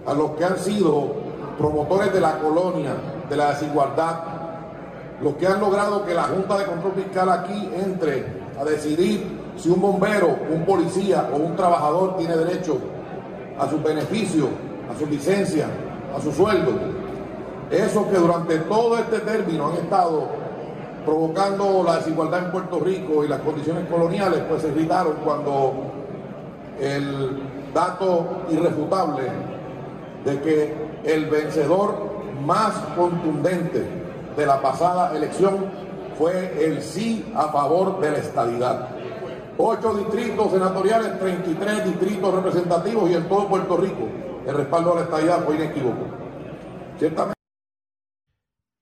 a 0.06 0.14
los 0.14 0.30
que 0.36 0.44
han 0.44 0.56
sido 0.56 1.14
promotores 1.58 2.12
de 2.12 2.20
la 2.20 2.38
colonia, 2.38 2.94
de 3.28 3.36
la 3.36 3.54
desigualdad, 3.54 4.31
los 5.22 5.34
que 5.34 5.46
han 5.46 5.60
logrado 5.60 6.04
que 6.04 6.14
la 6.14 6.24
Junta 6.24 6.58
de 6.58 6.66
Control 6.66 6.92
Fiscal 6.94 7.28
aquí 7.30 7.70
entre 7.74 8.26
a 8.60 8.64
decidir 8.64 9.40
si 9.56 9.68
un 9.68 9.80
bombero, 9.80 10.36
un 10.50 10.64
policía 10.64 11.28
o 11.32 11.36
un 11.36 11.54
trabajador 11.54 12.16
tiene 12.16 12.36
derecho 12.36 12.78
a 13.58 13.68
sus 13.68 13.82
beneficios, 13.82 14.48
a 14.92 14.98
su 14.98 15.06
licencia, 15.06 15.66
a 16.16 16.20
su 16.20 16.32
sueldo. 16.32 16.72
Esos 17.70 18.06
que 18.06 18.16
durante 18.16 18.58
todo 18.58 18.98
este 18.98 19.20
término 19.20 19.68
han 19.68 19.76
estado 19.76 20.26
provocando 21.04 21.82
la 21.84 21.96
desigualdad 21.96 22.44
en 22.44 22.50
Puerto 22.50 22.80
Rico 22.80 23.24
y 23.24 23.28
las 23.28 23.40
condiciones 23.40 23.88
coloniales, 23.88 24.40
pues 24.48 24.62
se 24.62 24.72
gritaron 24.72 25.14
cuando 25.24 25.72
el 26.80 27.42
dato 27.72 28.26
irrefutable 28.50 29.22
de 30.24 30.40
que 30.40 30.74
el 31.04 31.26
vencedor 31.26 31.94
más 32.44 32.72
contundente 32.96 34.01
de 34.36 34.46
la 34.46 34.60
pasada 34.60 35.16
elección 35.16 35.66
fue 36.18 36.64
el 36.64 36.82
sí 36.82 37.24
a 37.34 37.48
favor 37.48 38.00
de 38.00 38.10
la 38.10 38.18
estadidad. 38.18 38.88
Ocho 39.58 39.94
distritos 39.94 40.52
senatoriales, 40.52 41.18
33 41.18 41.84
distritos 41.84 42.34
representativos 42.34 43.10
y 43.10 43.14
en 43.14 43.28
todo 43.28 43.48
Puerto 43.48 43.76
Rico 43.76 44.08
el 44.46 44.54
respaldo 44.54 44.92
a 44.92 44.96
la 44.96 45.02
estadidad 45.02 45.44
fue 45.44 45.56
inequívoco. 45.56 46.06
Ciertamente. 46.98 47.34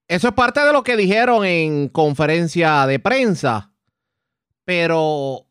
Eso 0.09 0.29
es 0.29 0.35
parte 0.35 0.61
de 0.61 0.73
lo 0.73 0.83
que 0.83 0.97
dijeron 0.97 1.45
en 1.45 1.89
conferencia 1.89 2.87
de 2.87 2.99
prensa. 2.99 3.73
Pero, 4.65 5.47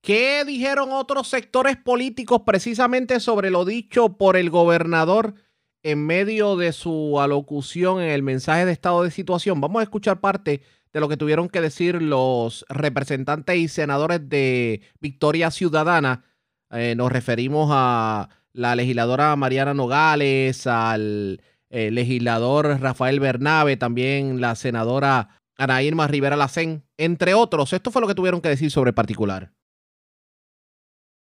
¿qué 0.00 0.44
dijeron 0.44 0.92
otros 0.92 1.28
sectores 1.28 1.76
políticos 1.76 2.42
precisamente 2.44 3.20
sobre 3.20 3.50
lo 3.50 3.64
dicho 3.64 4.16
por 4.16 4.36
el 4.36 4.50
gobernador 4.50 5.34
en 5.82 6.06
medio 6.06 6.56
de 6.56 6.72
su 6.72 7.20
alocución 7.20 8.00
en 8.00 8.10
el 8.10 8.22
mensaje 8.22 8.64
de 8.64 8.72
estado 8.72 9.02
de 9.02 9.10
situación? 9.10 9.60
Vamos 9.60 9.80
a 9.80 9.84
escuchar 9.84 10.20
parte 10.20 10.62
de 10.92 11.00
lo 11.00 11.08
que 11.08 11.16
tuvieron 11.16 11.48
que 11.48 11.60
decir 11.60 12.02
los 12.02 12.64
representantes 12.68 13.56
y 13.56 13.68
senadores 13.68 14.28
de 14.28 14.82
Victoria 15.00 15.50
Ciudadana. 15.50 16.24
Eh, 16.70 16.94
nos 16.96 17.10
referimos 17.10 17.70
a 17.72 18.28
la 18.52 18.76
legisladora 18.76 19.34
Mariana 19.36 19.74
Nogales, 19.74 20.66
al 20.66 21.40
eh, 21.70 21.90
legislador 21.90 22.80
Rafael 22.80 23.20
Bernabe, 23.20 23.76
también 23.76 24.40
la 24.40 24.54
senadora 24.54 25.40
Ana 25.56 25.82
Irma 25.82 26.06
Rivera 26.06 26.36
Lacén, 26.36 26.84
entre 26.98 27.34
otros. 27.34 27.72
Esto 27.72 27.90
fue 27.90 28.02
lo 28.02 28.08
que 28.08 28.14
tuvieron 28.14 28.40
que 28.40 28.48
decir 28.48 28.70
sobre 28.70 28.90
el 28.90 28.94
particular. 28.94 29.52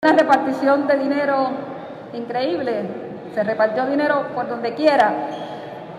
Una 0.03 0.16
repartición 0.16 0.89
de 0.89 0.99
dinero 0.99 1.53
increíble. 2.12 3.02
Se 3.35 3.43
repartió 3.43 3.87
dinero 3.87 4.26
por 4.35 4.49
donde 4.49 4.74
quiera. 4.74 5.12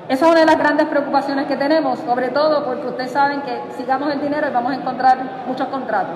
Esa 0.09 0.25
es 0.25 0.31
una 0.31 0.41
de 0.41 0.45
las 0.45 0.57
grandes 0.57 0.88
preocupaciones 0.88 1.47
que 1.47 1.55
tenemos, 1.55 1.99
sobre 1.99 2.29
todo 2.29 2.65
porque 2.65 2.88
ustedes 2.88 3.11
saben 3.11 3.41
que 3.41 3.61
sigamos 3.77 4.11
el 4.11 4.19
dinero 4.19 4.47
y 4.49 4.53
vamos 4.53 4.73
a 4.73 4.75
encontrar 4.75 5.17
muchos 5.47 5.67
contratos. 5.67 6.15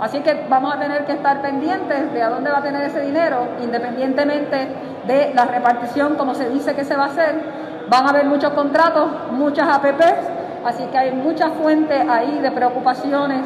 Así 0.00 0.20
que 0.20 0.46
vamos 0.48 0.74
a 0.74 0.80
tener 0.80 1.04
que 1.04 1.12
estar 1.12 1.40
pendientes 1.40 2.12
de 2.12 2.22
a 2.22 2.28
dónde 2.28 2.50
va 2.50 2.58
a 2.58 2.62
tener 2.62 2.82
ese 2.82 3.00
dinero, 3.00 3.46
independientemente 3.62 4.68
de 5.06 5.32
la 5.34 5.44
repartición, 5.44 6.16
como 6.16 6.34
se 6.34 6.48
dice 6.50 6.74
que 6.74 6.84
se 6.84 6.96
va 6.96 7.04
a 7.04 7.06
hacer. 7.06 7.40
Van 7.88 8.06
a 8.06 8.10
haber 8.10 8.26
muchos 8.26 8.50
contratos, 8.50 9.08
muchas 9.30 9.68
APPs, 9.68 10.28
así 10.64 10.84
que 10.86 10.98
hay 10.98 11.12
muchas 11.12 11.52
fuentes 11.52 12.08
ahí 12.08 12.40
de 12.40 12.50
preocupaciones 12.50 13.42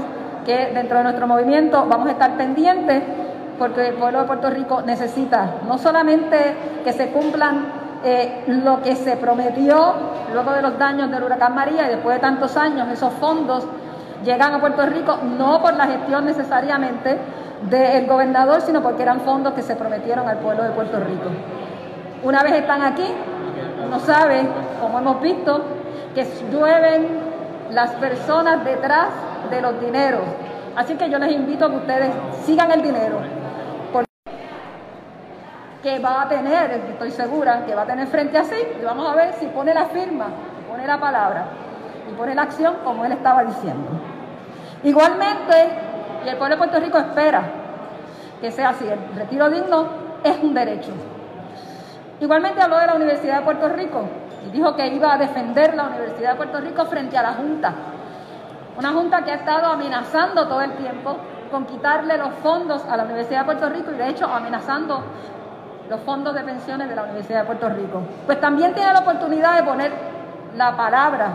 que 0.46 0.70
dentro 0.72 0.98
de 0.98 1.04
nuestro 1.04 1.26
movimiento 1.26 1.84
vamos 1.86 2.08
a 2.08 2.12
estar 2.12 2.30
pendientes 2.38 3.02
porque 3.58 3.88
el 3.88 3.94
pueblo 3.94 4.20
de 4.20 4.26
Puerto 4.26 4.50
Rico 4.50 4.82
necesita 4.82 5.56
no 5.66 5.78
solamente 5.78 6.56
que 6.84 6.92
se 6.92 7.10
cumplan 7.10 7.66
eh, 8.04 8.44
lo 8.46 8.82
que 8.82 8.94
se 8.94 9.16
prometió 9.16 9.94
luego 10.32 10.52
de 10.52 10.62
los 10.62 10.78
daños 10.78 11.10
del 11.10 11.22
huracán 11.22 11.54
María 11.54 11.86
y 11.86 11.90
después 11.90 12.16
de 12.16 12.20
tantos 12.20 12.56
años, 12.56 12.88
esos 12.88 13.12
fondos 13.14 13.66
llegan 14.24 14.54
a 14.54 14.60
Puerto 14.60 14.84
Rico 14.86 15.18
no 15.38 15.60
por 15.60 15.74
la 15.74 15.86
gestión 15.86 16.26
necesariamente 16.26 17.18
del 17.70 18.06
gobernador, 18.06 18.60
sino 18.60 18.82
porque 18.82 19.02
eran 19.02 19.20
fondos 19.20 19.54
que 19.54 19.62
se 19.62 19.76
prometieron 19.76 20.28
al 20.28 20.38
pueblo 20.38 20.62
de 20.62 20.70
Puerto 20.70 20.98
Rico. 20.98 21.30
Una 22.22 22.42
vez 22.42 22.54
están 22.54 22.82
aquí, 22.82 23.06
uno 23.84 23.98
sabe, 24.00 24.46
como 24.80 24.98
hemos 24.98 25.20
visto, 25.20 25.62
que 26.14 26.26
llueven 26.50 27.08
las 27.70 27.90
personas 27.92 28.64
detrás 28.64 29.08
de 29.50 29.60
los 29.60 29.80
dineros. 29.80 30.22
Así 30.76 30.94
que 30.94 31.08
yo 31.08 31.18
les 31.18 31.32
invito 31.32 31.66
a 31.66 31.70
que 31.70 31.76
ustedes 31.76 32.10
sigan 32.44 32.70
el 32.70 32.82
dinero, 32.82 33.18
que 35.86 36.00
va 36.00 36.22
a 36.22 36.28
tener, 36.28 36.72
estoy 36.72 37.12
segura, 37.12 37.64
que 37.64 37.72
va 37.72 37.82
a 37.82 37.86
tener 37.86 38.08
frente 38.08 38.36
a 38.36 38.42
sí, 38.42 38.56
y 38.80 38.84
vamos 38.84 39.08
a 39.08 39.14
ver 39.14 39.34
si 39.34 39.46
pone 39.46 39.72
la 39.72 39.84
firma, 39.84 40.26
pone 40.68 40.84
la 40.84 40.98
palabra 40.98 41.44
y 42.10 42.12
pone 42.14 42.34
la 42.34 42.42
acción 42.42 42.78
como 42.82 43.04
él 43.04 43.12
estaba 43.12 43.44
diciendo. 43.44 43.86
Igualmente, 44.82 45.68
y 46.24 46.28
el 46.28 46.36
pueblo 46.38 46.56
de 46.56 46.58
Puerto 46.58 46.80
Rico 46.80 46.98
espera 46.98 47.40
que 48.40 48.50
sea 48.50 48.70
así, 48.70 48.84
el 48.84 48.98
retiro 49.14 49.48
digno 49.48 49.86
es 50.24 50.36
un 50.42 50.54
derecho. 50.54 50.90
Igualmente 52.18 52.60
habló 52.60 52.78
de 52.78 52.86
la 52.88 52.94
Universidad 52.96 53.38
de 53.38 53.44
Puerto 53.44 53.68
Rico 53.68 54.08
y 54.44 54.50
dijo 54.50 54.74
que 54.74 54.88
iba 54.88 55.14
a 55.14 55.18
defender 55.18 55.76
la 55.76 55.84
Universidad 55.84 56.30
de 56.30 56.36
Puerto 56.36 56.60
Rico 56.62 56.84
frente 56.86 57.16
a 57.16 57.22
la 57.22 57.34
Junta. 57.34 57.72
Una 58.76 58.90
Junta 58.90 59.22
que 59.22 59.30
ha 59.30 59.36
estado 59.36 59.66
amenazando 59.66 60.48
todo 60.48 60.62
el 60.62 60.72
tiempo 60.72 61.16
con 61.48 61.64
quitarle 61.64 62.18
los 62.18 62.30
fondos 62.42 62.84
a 62.90 62.96
la 62.96 63.04
Universidad 63.04 63.42
de 63.42 63.44
Puerto 63.44 63.68
Rico 63.68 63.92
y 63.92 63.98
de 63.98 64.08
hecho 64.08 64.26
amenazando 64.26 65.04
los 65.88 66.00
fondos 66.00 66.34
de 66.34 66.42
pensiones 66.42 66.88
de 66.88 66.96
la 66.96 67.04
Universidad 67.04 67.40
de 67.40 67.46
Puerto 67.46 67.68
Rico. 67.68 68.02
Pues 68.26 68.40
también 68.40 68.74
tiene 68.74 68.92
la 68.92 69.00
oportunidad 69.00 69.56
de 69.56 69.62
poner 69.62 69.92
la 70.56 70.76
palabra, 70.76 71.30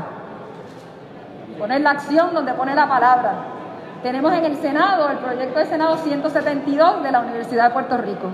poner 1.57 1.81
la 1.81 1.91
acción 1.91 2.33
donde 2.33 2.53
pone 2.53 2.75
la 2.75 2.87
palabra. 2.87 3.33
Tenemos 4.03 4.33
en 4.33 4.45
el 4.45 4.55
Senado 4.57 5.09
el 5.09 5.17
proyecto 5.17 5.59
de 5.59 5.65
Senado 5.65 5.97
172 5.97 7.03
de 7.03 7.11
la 7.11 7.19
Universidad 7.19 7.65
de 7.65 7.69
Puerto 7.71 7.97
Rico. 7.97 8.29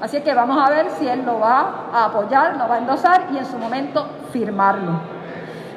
Así 0.00 0.20
que 0.20 0.34
vamos 0.34 0.58
a 0.58 0.70
ver 0.70 0.90
si 0.98 1.08
él 1.08 1.24
lo 1.24 1.40
va 1.40 1.86
a 1.92 2.06
apoyar, 2.06 2.56
lo 2.56 2.68
va 2.68 2.76
a 2.76 2.78
endosar 2.78 3.26
y 3.32 3.38
en 3.38 3.46
su 3.46 3.58
momento 3.58 4.06
firmarlo. 4.32 4.92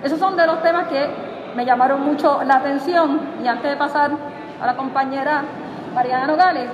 Esos 0.03 0.19
son 0.19 0.35
de 0.35 0.45
los 0.45 0.61
temas 0.61 0.87
que 0.87 1.09
me 1.55 1.65
llamaron 1.65 2.01
mucho 2.01 2.41
la 2.43 2.55
atención 2.55 3.19
y 3.43 3.47
antes 3.47 3.69
de 3.69 3.77
pasar 3.77 4.11
a 4.61 4.65
la 4.65 4.75
compañera 4.75 5.43
Mariana 5.93 6.27
Nogales, 6.27 6.69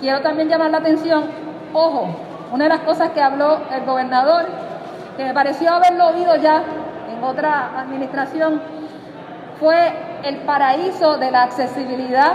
quiero 0.00 0.20
también 0.20 0.48
llamar 0.48 0.70
la 0.70 0.78
atención, 0.78 1.24
ojo, 1.72 2.08
una 2.52 2.64
de 2.64 2.70
las 2.70 2.80
cosas 2.80 3.10
que 3.10 3.20
habló 3.20 3.60
el 3.70 3.84
gobernador, 3.84 4.46
que 5.16 5.24
me 5.24 5.34
pareció 5.34 5.72
haberlo 5.72 6.08
oído 6.08 6.36
ya 6.36 6.62
en 7.12 7.22
otra 7.22 7.78
administración, 7.78 8.60
fue 9.58 9.92
el 10.24 10.38
paraíso 10.38 11.18
de 11.18 11.30
la 11.30 11.42
accesibilidad 11.42 12.32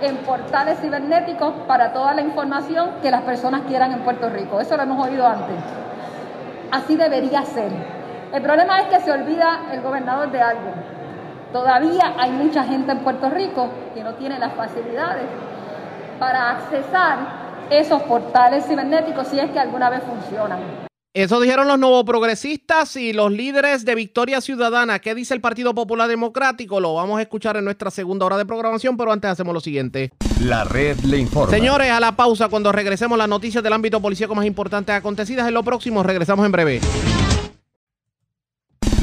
en 0.00 0.16
portales 0.18 0.80
cibernéticos 0.80 1.52
para 1.66 1.92
toda 1.92 2.14
la 2.14 2.22
información 2.22 2.90
que 3.02 3.10
las 3.10 3.22
personas 3.22 3.62
quieran 3.68 3.92
en 3.92 4.00
Puerto 4.00 4.28
Rico. 4.28 4.60
Eso 4.60 4.76
lo 4.76 4.82
hemos 4.82 5.06
oído 5.06 5.26
antes. 5.26 5.56
Así 6.70 6.96
debería 6.96 7.42
ser. 7.42 7.70
El 8.32 8.42
problema 8.42 8.80
es 8.80 8.86
que 8.86 9.00
se 9.00 9.12
olvida 9.12 9.60
el 9.72 9.80
gobernador 9.80 10.30
de 10.30 10.42
algo. 10.42 10.72
Todavía 11.52 12.14
hay 12.18 12.32
mucha 12.32 12.64
gente 12.64 12.92
en 12.92 12.98
Puerto 12.98 13.30
Rico 13.30 13.68
que 13.94 14.02
no 14.02 14.14
tiene 14.14 14.38
las 14.38 14.52
facilidades 14.54 15.26
para 16.18 16.50
accesar 16.50 17.43
esos 17.70 18.02
portales 18.02 18.66
cibernéticos 18.66 19.28
si 19.28 19.38
es 19.38 19.50
que 19.50 19.58
alguna 19.58 19.90
vez 19.90 20.02
funcionan. 20.02 20.84
Eso 21.16 21.38
dijeron 21.38 21.68
los 21.68 21.78
nuevos 21.78 22.02
progresistas 22.02 22.96
y 22.96 23.12
los 23.12 23.30
líderes 23.30 23.84
de 23.84 23.94
Victoria 23.94 24.40
Ciudadana. 24.40 24.98
¿Qué 24.98 25.14
dice 25.14 25.32
el 25.32 25.40
Partido 25.40 25.72
Popular 25.72 26.08
Democrático? 26.08 26.80
Lo 26.80 26.94
vamos 26.94 27.20
a 27.20 27.22
escuchar 27.22 27.56
en 27.56 27.64
nuestra 27.64 27.92
segunda 27.92 28.26
hora 28.26 28.36
de 28.36 28.44
programación, 28.44 28.96
pero 28.96 29.12
antes 29.12 29.30
hacemos 29.30 29.54
lo 29.54 29.60
siguiente. 29.60 30.10
La 30.40 30.64
red 30.64 30.98
le 31.04 31.18
informa. 31.18 31.52
Señores, 31.52 31.92
a 31.92 32.00
la 32.00 32.16
pausa 32.16 32.48
cuando 32.48 32.72
regresemos 32.72 33.16
las 33.16 33.28
noticias 33.28 33.62
del 33.62 33.74
ámbito 33.74 34.00
policíaco 34.00 34.34
más 34.34 34.44
importantes 34.44 34.92
acontecidas 34.92 35.46
en 35.46 35.54
lo 35.54 35.62
próximo. 35.62 36.02
Regresamos 36.02 36.46
en 36.46 36.50
breve. 36.50 36.80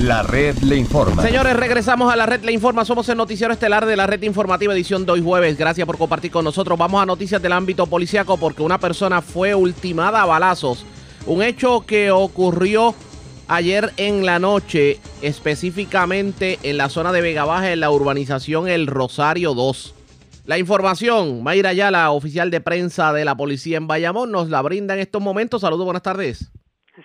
La 0.02 0.24
red 0.24 0.58
le 0.64 0.78
informa. 0.78 1.22
Señores, 1.22 1.56
regresamos 1.56 2.12
a 2.12 2.16
la 2.16 2.26
red 2.26 2.44
le 2.44 2.52
informa. 2.52 2.86
Somos 2.86 3.08
el 3.10 3.18
noticiero 3.18 3.54
estelar 3.54 3.86
de 3.86 3.96
la 3.96 4.08
red 4.08 4.24
informativa 4.24 4.74
edición 4.74 5.06
de 5.06 5.22
jueves. 5.22 5.60
Gracias 5.60 5.86
por 5.86 6.00
compartir 6.00 6.32
con 6.32 6.44
nosotros. 6.44 6.76
Vamos 6.76 7.04
a 7.04 7.06
noticias 7.06 7.40
del 7.40 7.52
ámbito 7.52 7.86
policíaco 7.86 8.38
porque 8.38 8.64
una 8.64 8.80
persona 8.80 9.22
fue 9.22 9.54
ultimada 9.54 10.24
a 10.24 10.26
balazos. 10.26 10.86
Un 11.28 11.44
hecho 11.44 11.86
que 11.86 12.10
ocurrió 12.10 12.96
ayer 13.48 13.94
en 13.98 14.26
la 14.26 14.40
noche, 14.40 15.00
específicamente 15.22 16.58
en 16.64 16.78
la 16.78 16.90
zona 16.90 17.12
de 17.12 17.22
Vega 17.22 17.46
Baja, 17.46 17.72
en 17.72 17.80
la 17.80 17.92
urbanización 17.92 18.68
El 18.68 18.88
Rosario 18.88 19.54
2. 19.54 19.94
La 20.48 20.58
información, 20.58 21.44
Mayra 21.44 21.70
Ayala, 21.70 22.10
oficial 22.10 22.50
de 22.50 22.60
prensa 22.60 23.14
de 23.14 23.24
la 23.24 23.36
policía 23.36 23.78
en 23.78 23.86
Bayamón, 23.86 24.32
nos 24.32 24.50
la 24.50 24.64
brinda 24.64 24.96
en 24.96 25.02
estos 25.02 25.22
momentos. 25.22 25.62
Saludos, 25.62 25.86
buenas 25.86 26.02
tardes. 26.02 26.52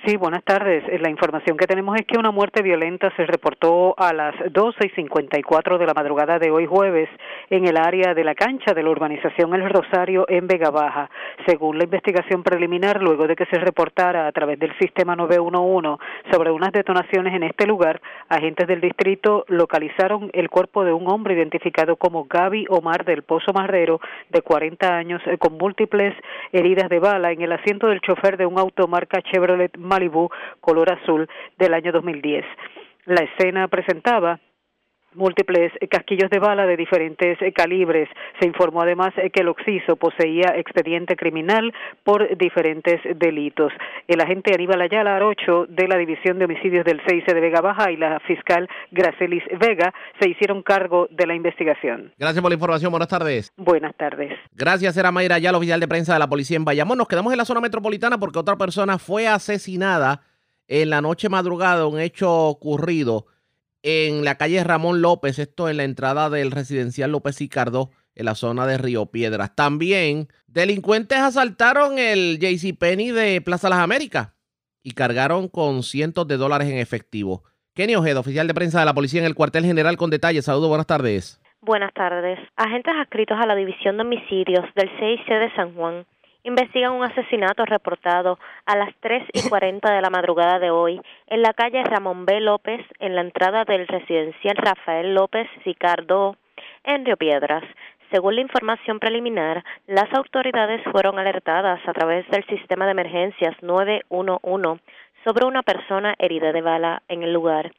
Sí, 0.05 0.17
buenas 0.17 0.43
tardes. 0.43 0.83
Eh, 0.89 0.99
La 0.99 1.11
información 1.11 1.57
que 1.57 1.69
tenemos 1.69 1.95
es 1.95 2.05
que 2.09 2.19
una 2.19 2.33
muerte 2.33 2.61
violenta 2.61 3.15
se 3.15 3.25
reportó 3.25 3.95
a 3.97 4.13
las 4.13 4.35
12 4.53 4.85
y 4.85 4.89
54 4.91 5.79
de 5.79 5.87
la 5.87 5.95
madrugada 5.95 6.41
de 6.41 6.51
hoy 6.51 6.67
jueves 6.67 7.09
en 7.51 7.69
el 7.69 7.77
área 7.77 8.13
de 8.13 8.25
la 8.25 8.35
cancha 8.35 8.75
de 8.75 8.83
la 8.83 8.91
urbanización 8.91 9.55
El 9.55 9.71
Rosario 9.71 10.27
en 10.29 10.49
Vega 10.49 10.71
Baja. 10.71 11.09
Según 11.47 11.79
la 11.79 11.85
investigación 11.85 12.43
preliminar, 12.43 13.01
luego 13.01 13.29
de 13.29 13.37
que 13.37 13.47
se 13.47 13.61
reportara 13.61 14.27
a 14.27 14.33
través 14.33 14.59
del 14.59 14.77
sistema 14.81 15.15
911 15.15 16.03
sobre 16.33 16.51
unas 16.51 16.73
detonaciones 16.73 17.33
en 17.35 17.45
este 17.45 17.65
lugar, 17.65 18.01
agentes 18.29 18.67
del 18.67 18.81
distrito 18.81 19.45
localizaron 19.47 20.31
el 20.33 20.51
cuerpo 20.51 20.85
de 20.85 20.93
un 20.93 21.09
hombre 21.09 21.35
identificado 21.35 21.95
como 21.95 22.25
Gaby 22.25 22.67
Omar 22.71 23.05
del 23.05 23.23
Pozo 23.23 23.53
Marrero, 23.53 24.01
de 24.31 24.43
40 24.43 24.97
años, 24.97 25.23
eh, 25.27 25.39
con 25.39 25.57
múltiples 25.57 26.13
heridas 26.51 26.89
de 26.89 26.99
bala 26.99 27.31
en 27.31 27.43
el 27.43 27.53
asiento 27.53 27.87
del 27.87 28.01
chofer 28.01 28.37
de 28.37 28.47
un 28.47 28.59
auto 28.59 28.89
marca 28.89 29.23
Chevrolet 29.23 29.76
Malibu 29.77 30.31
color 30.61 30.93
azul 30.93 31.29
del 31.59 31.75
año 31.75 31.93
2010. 31.93 32.45
La 33.07 33.23
escena 33.23 33.69
presentaba 33.69 34.41
múltiples 35.17 35.73
casquillos 35.91 36.31
de 36.31 36.39
bala 36.39 36.67
de 36.67 36.77
diferentes 36.77 37.41
eh, 37.41 37.53
calibres. 37.53 38.09
Se 38.41 38.47
informó 38.47 38.83
además 38.83 39.13
eh, 39.17 39.31
que 39.31 39.43
el 39.43 39.49
occiso 39.49 39.97
poseía 39.97 40.55
expediente 40.57 41.17
criminal 41.17 41.73
por 42.05 42.37
diferentes 42.37 43.01
delitos. 43.17 43.73
El 44.07 44.21
agente 44.21 44.55
Aníbal 44.55 44.83
Ayala 44.83 45.17
Arocho 45.17 45.67
de 45.69 45.89
la 45.89 45.97
División 45.97 46.39
de 46.39 46.45
Homicidios 46.45 46.85
del 46.85 47.01
6 47.07 47.25
de 47.27 47.41
Vega 47.41 47.61
Baja 47.61 47.91
y 47.91 47.97
la 47.97 48.21
fiscal 48.21 48.69
Gracelis 48.91 49.43
Vega 49.59 49.93
se 50.21 50.29
hicieron 50.29 50.63
cargo 50.63 51.09
de 51.11 51.27
la 51.27 51.35
investigación. 51.35 52.13
Gracias 52.19 52.41
por 52.43 52.51
la 52.51 52.55
información. 52.55 52.91
Buenas 52.91 53.09
tardes. 53.09 53.53
Buenas 53.57 53.95
tardes. 53.97 54.33
Gracias, 54.53 54.97
era 54.97 55.11
Mayra 55.11 55.37
Ayala, 55.37 55.59
oficial 55.59 55.81
de 55.81 55.89
prensa 55.89 56.13
de 56.13 56.19
la 56.19 56.29
policía 56.29 56.57
en 56.57 56.65
Bayamón. 56.65 56.99
Nos 56.99 57.09
quedamos 57.09 57.33
en 57.33 57.39
la 57.39 57.45
zona 57.45 57.61
metropolitana 57.61 58.19
porque 58.19 58.39
otra 58.39 58.57
persona 58.57 58.99
fue 58.99 59.27
asesinada 59.27 60.23
en 60.69 60.91
la 60.91 61.01
noche 61.01 61.29
madrugada, 61.29 61.87
un 61.87 62.01
hecho 62.01 62.31
ocurrido 62.33 63.27
en 63.83 64.25
la 64.25 64.37
calle 64.37 64.63
Ramón 64.65 65.03
López, 65.03 65.39
esto 65.39 65.69
en 65.69 65.77
la 65.77 65.85
entrada 65.85 66.31
del 66.31 66.51
residencial 66.51 67.13
López 67.13 67.39
Ricardo, 67.39 67.91
en 68.15 68.25
la 68.25 68.35
zona 68.35 68.67
de 68.67 68.79
Río 68.79 69.07
Piedras. 69.07 69.55
También, 69.55 70.29
delincuentes 70.47 71.19
asaltaron 71.19 71.99
el 71.99 72.39
JCPenney 72.41 73.11
de 73.11 73.41
Plaza 73.41 73.69
Las 73.69 73.79
Américas 73.79 74.33
y 74.83 74.93
cargaron 74.93 75.49
con 75.49 75.83
cientos 75.83 76.27
de 76.27 76.37
dólares 76.37 76.69
en 76.69 76.79
efectivo. 76.79 77.45
Kenny 77.75 77.95
Ojeda, 77.95 78.21
oficial 78.21 78.47
de 78.47 78.55
prensa 78.55 78.81
de 78.81 78.87
la 78.87 78.95
policía 78.95 79.21
en 79.21 79.27
el 79.27 79.35
cuartel 79.35 79.65
general 79.65 79.97
con 79.97 80.09
detalles. 80.09 80.47
Saludos, 80.47 80.69
buenas 80.69 80.87
tardes. 80.87 81.41
Buenas 81.61 81.93
tardes. 81.93 82.39
Agentes 82.57 82.95
adscritos 82.97 83.37
a 83.39 83.47
la 83.47 83.55
División 83.55 83.97
de 83.97 84.03
Homicidios 84.03 84.65
del 84.75 84.89
CIC 84.99 85.27
de 85.29 85.53
San 85.57 85.75
Juan 85.75 86.07
investigan 86.47 86.93
un 86.93 87.03
asesinato 87.03 87.65
reportado 87.65 88.39
a 88.67 88.77
las 88.77 88.95
3 89.01 89.25
y 89.33 89.49
40 89.49 89.93
de 89.93 90.01
la 90.01 90.11
madrugada 90.11 90.61
de 90.61 90.71
hoy 90.71 91.01
en 91.27 91.43
la 91.43 91.53
calle 91.53 91.83
Ramón 91.83 92.25
B. 92.25 92.41
López, 92.41 92.81
en 93.01 93.17
la 93.17 93.23
entrada 93.23 93.65
del 93.65 93.89
residencial 93.89 94.57
Rafael 94.57 95.13
López 95.13 95.49
Ricardo 95.65 96.37
en 96.85 97.05
Río 97.05 97.17
Piedras. 97.17 97.65
Según 98.13 98.37
la 98.37 98.43
información 98.43 99.01
preliminar, 99.01 99.65
las 99.89 100.13
autoridades 100.15 100.81
fueron 100.93 101.19
alertadas 101.19 101.81
a 101.85 101.93
través 101.93 102.25
del 102.29 102.47
sistema 102.47 102.85
de 102.85 102.93
emergencias 102.93 103.57
911 103.61 104.81
sobre 105.25 105.47
una 105.47 105.65
persona 105.65 106.15
herida 106.17 106.53
de 106.53 106.63
bala 106.63 107.03
en 107.09 107.25
el 107.25 107.33
lugar. 107.33 107.73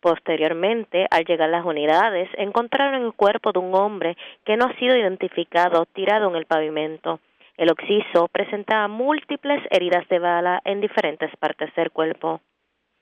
Posteriormente, 0.00 1.06
al 1.10 1.24
llegar 1.24 1.48
las 1.48 1.64
unidades, 1.64 2.28
encontraron 2.36 3.02
el 3.02 3.14
cuerpo 3.14 3.52
de 3.52 3.60
un 3.60 3.74
hombre 3.74 4.16
que 4.44 4.58
no 4.58 4.66
ha 4.66 4.76
sido 4.76 4.94
identificado 4.94 5.86
tirado 5.86 6.28
en 6.28 6.36
el 6.36 6.44
pavimento. 6.44 7.20
El 7.58 7.72
occiso 7.72 8.28
presentaba 8.28 8.86
múltiples 8.86 9.60
heridas 9.70 10.06
de 10.08 10.20
bala 10.20 10.62
en 10.64 10.80
diferentes 10.80 11.28
partes 11.38 11.74
del 11.74 11.90
cuerpo. 11.90 12.40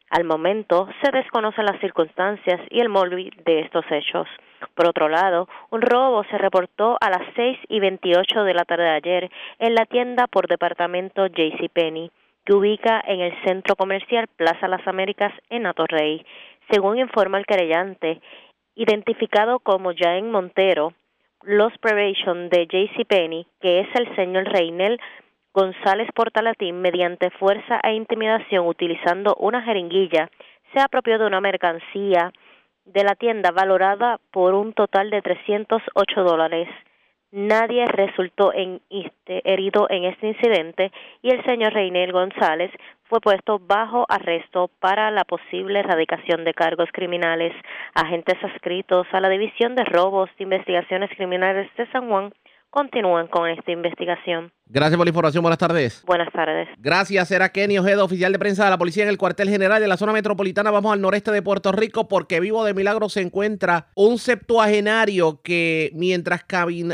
Al 0.09 0.25
momento, 0.25 0.89
se 1.03 1.11
desconocen 1.11 1.67
las 1.67 1.79
circunstancias 1.79 2.63
y 2.71 2.81
el 2.81 2.89
móvil 2.89 3.31
de 3.45 3.61
estos 3.61 3.85
hechos. 3.91 4.27
Por 4.75 4.89
otro 4.89 5.11
lado, 5.11 5.47
un 5.71 5.83
robo 5.83 6.25
se 6.31 6.39
reportó 6.39 6.97
a 7.03 7.11
las 7.11 7.23
6 7.35 7.59
y 7.69 7.81
28 7.81 8.45
de 8.45 8.55
la 8.55 8.65
tarde 8.65 8.85
de 8.85 8.91
ayer 8.91 9.31
en 9.59 9.75
la 9.75 9.85
tienda 9.85 10.27
por 10.27 10.49
departamento 10.49 11.27
JCPenney, 11.27 12.11
que 12.47 12.55
ubica 12.55 13.03
en 13.07 13.21
el 13.21 13.35
centro 13.45 13.77
comercial 13.77 14.27
Plaza 14.37 14.69
Las 14.69 14.89
Américas 14.89 15.35
en 15.51 15.67
Atorrey. 15.67 16.25
Según 16.71 16.99
informa 16.99 17.37
el 17.37 17.45
querellante, 17.45 18.23
identificado 18.75 19.59
como 19.59 19.93
Jaén 19.95 20.31
Montero, 20.31 20.95
los 21.43 21.77
Prevention 21.79 22.49
de 22.49 22.67
JCPenney, 22.67 23.47
que 23.61 23.81
es 23.81 23.89
el 23.95 24.15
señor 24.17 24.45
Reinel 24.45 24.99
González 25.53 26.09
Portalatín, 26.15 26.81
mediante 26.81 27.31
fuerza 27.31 27.81
e 27.83 27.95
intimidación 27.95 28.67
utilizando 28.67 29.35
una 29.39 29.63
jeringuilla, 29.63 30.29
se 30.75 30.81
apropió 30.81 31.19
de 31.19 31.27
una 31.27 31.41
mercancía 31.41 32.33
de 32.85 33.05
la 33.05 33.15
tienda 33.15 33.51
valorada 33.51 34.19
por 34.31 34.55
un 34.55 34.73
total 34.73 35.11
de 35.11 35.23
308 35.23 36.23
dólares. 36.23 36.69
Nadie 37.37 37.85
resultó 37.85 38.55
en 38.55 38.81
este, 38.89 39.43
herido 39.45 39.87
en 39.91 40.05
este 40.05 40.29
incidente 40.29 40.91
y 41.21 41.29
el 41.29 41.45
señor 41.45 41.75
Reinel 41.75 42.11
González 42.11 42.71
fue 43.11 43.21
puesto 43.21 43.59
bajo 43.59 44.07
arresto 44.09 44.71
para 44.81 45.11
la 45.11 45.23
posible 45.25 45.81
erradicación 45.81 46.45
de 46.45 46.55
cargos 46.55 46.89
criminales. 46.95 47.53
Agentes 47.95 48.43
adscritos 48.43 49.07
a 49.13 49.21
la 49.21 49.29
División 49.29 49.75
de 49.75 49.85
Robos 49.85 50.31
de 50.39 50.45
Investigaciones 50.45 51.11
Criminales 51.11 51.69
de 51.77 51.87
San 51.93 52.09
Juan 52.09 52.33
continúan 52.77 53.27
con 53.29 53.49
esta 53.49 53.73
investigación. 53.73 54.53
Gracias 54.67 54.99
por 54.99 55.07
la 55.07 55.09
información. 55.09 55.41
Buenas 55.41 55.59
tardes. 55.59 56.03
Buenas 56.05 56.31
tardes. 56.31 56.69
Gracias. 56.77 57.31
Era 57.31 57.49
Kenny 57.49 57.79
Ojeda, 57.79 58.05
oficial 58.05 58.33
de 58.33 58.39
prensa 58.39 58.65
de 58.65 58.71
la 58.71 58.77
policía 58.77 59.05
en 59.05 59.09
el 59.09 59.17
cuartel 59.17 59.49
general 59.49 59.81
de 59.81 59.89
la 59.89 59.97
zona 59.97 60.13
metropolitana. 60.13 60.71
Vamos 60.71 60.93
al 60.93 61.01
noreste 61.01 61.31
de 61.31 61.41
Puerto 61.41 61.73
Rico 61.73 62.07
porque 62.07 62.39
vivo 62.39 62.67
de 62.67 62.75
milagro 62.75 63.09
se 63.09 63.23
encuentra 63.23 63.87
un 63.95 64.19
septuagenario 64.19 65.41
que 65.41 65.91
mientras, 65.95 66.45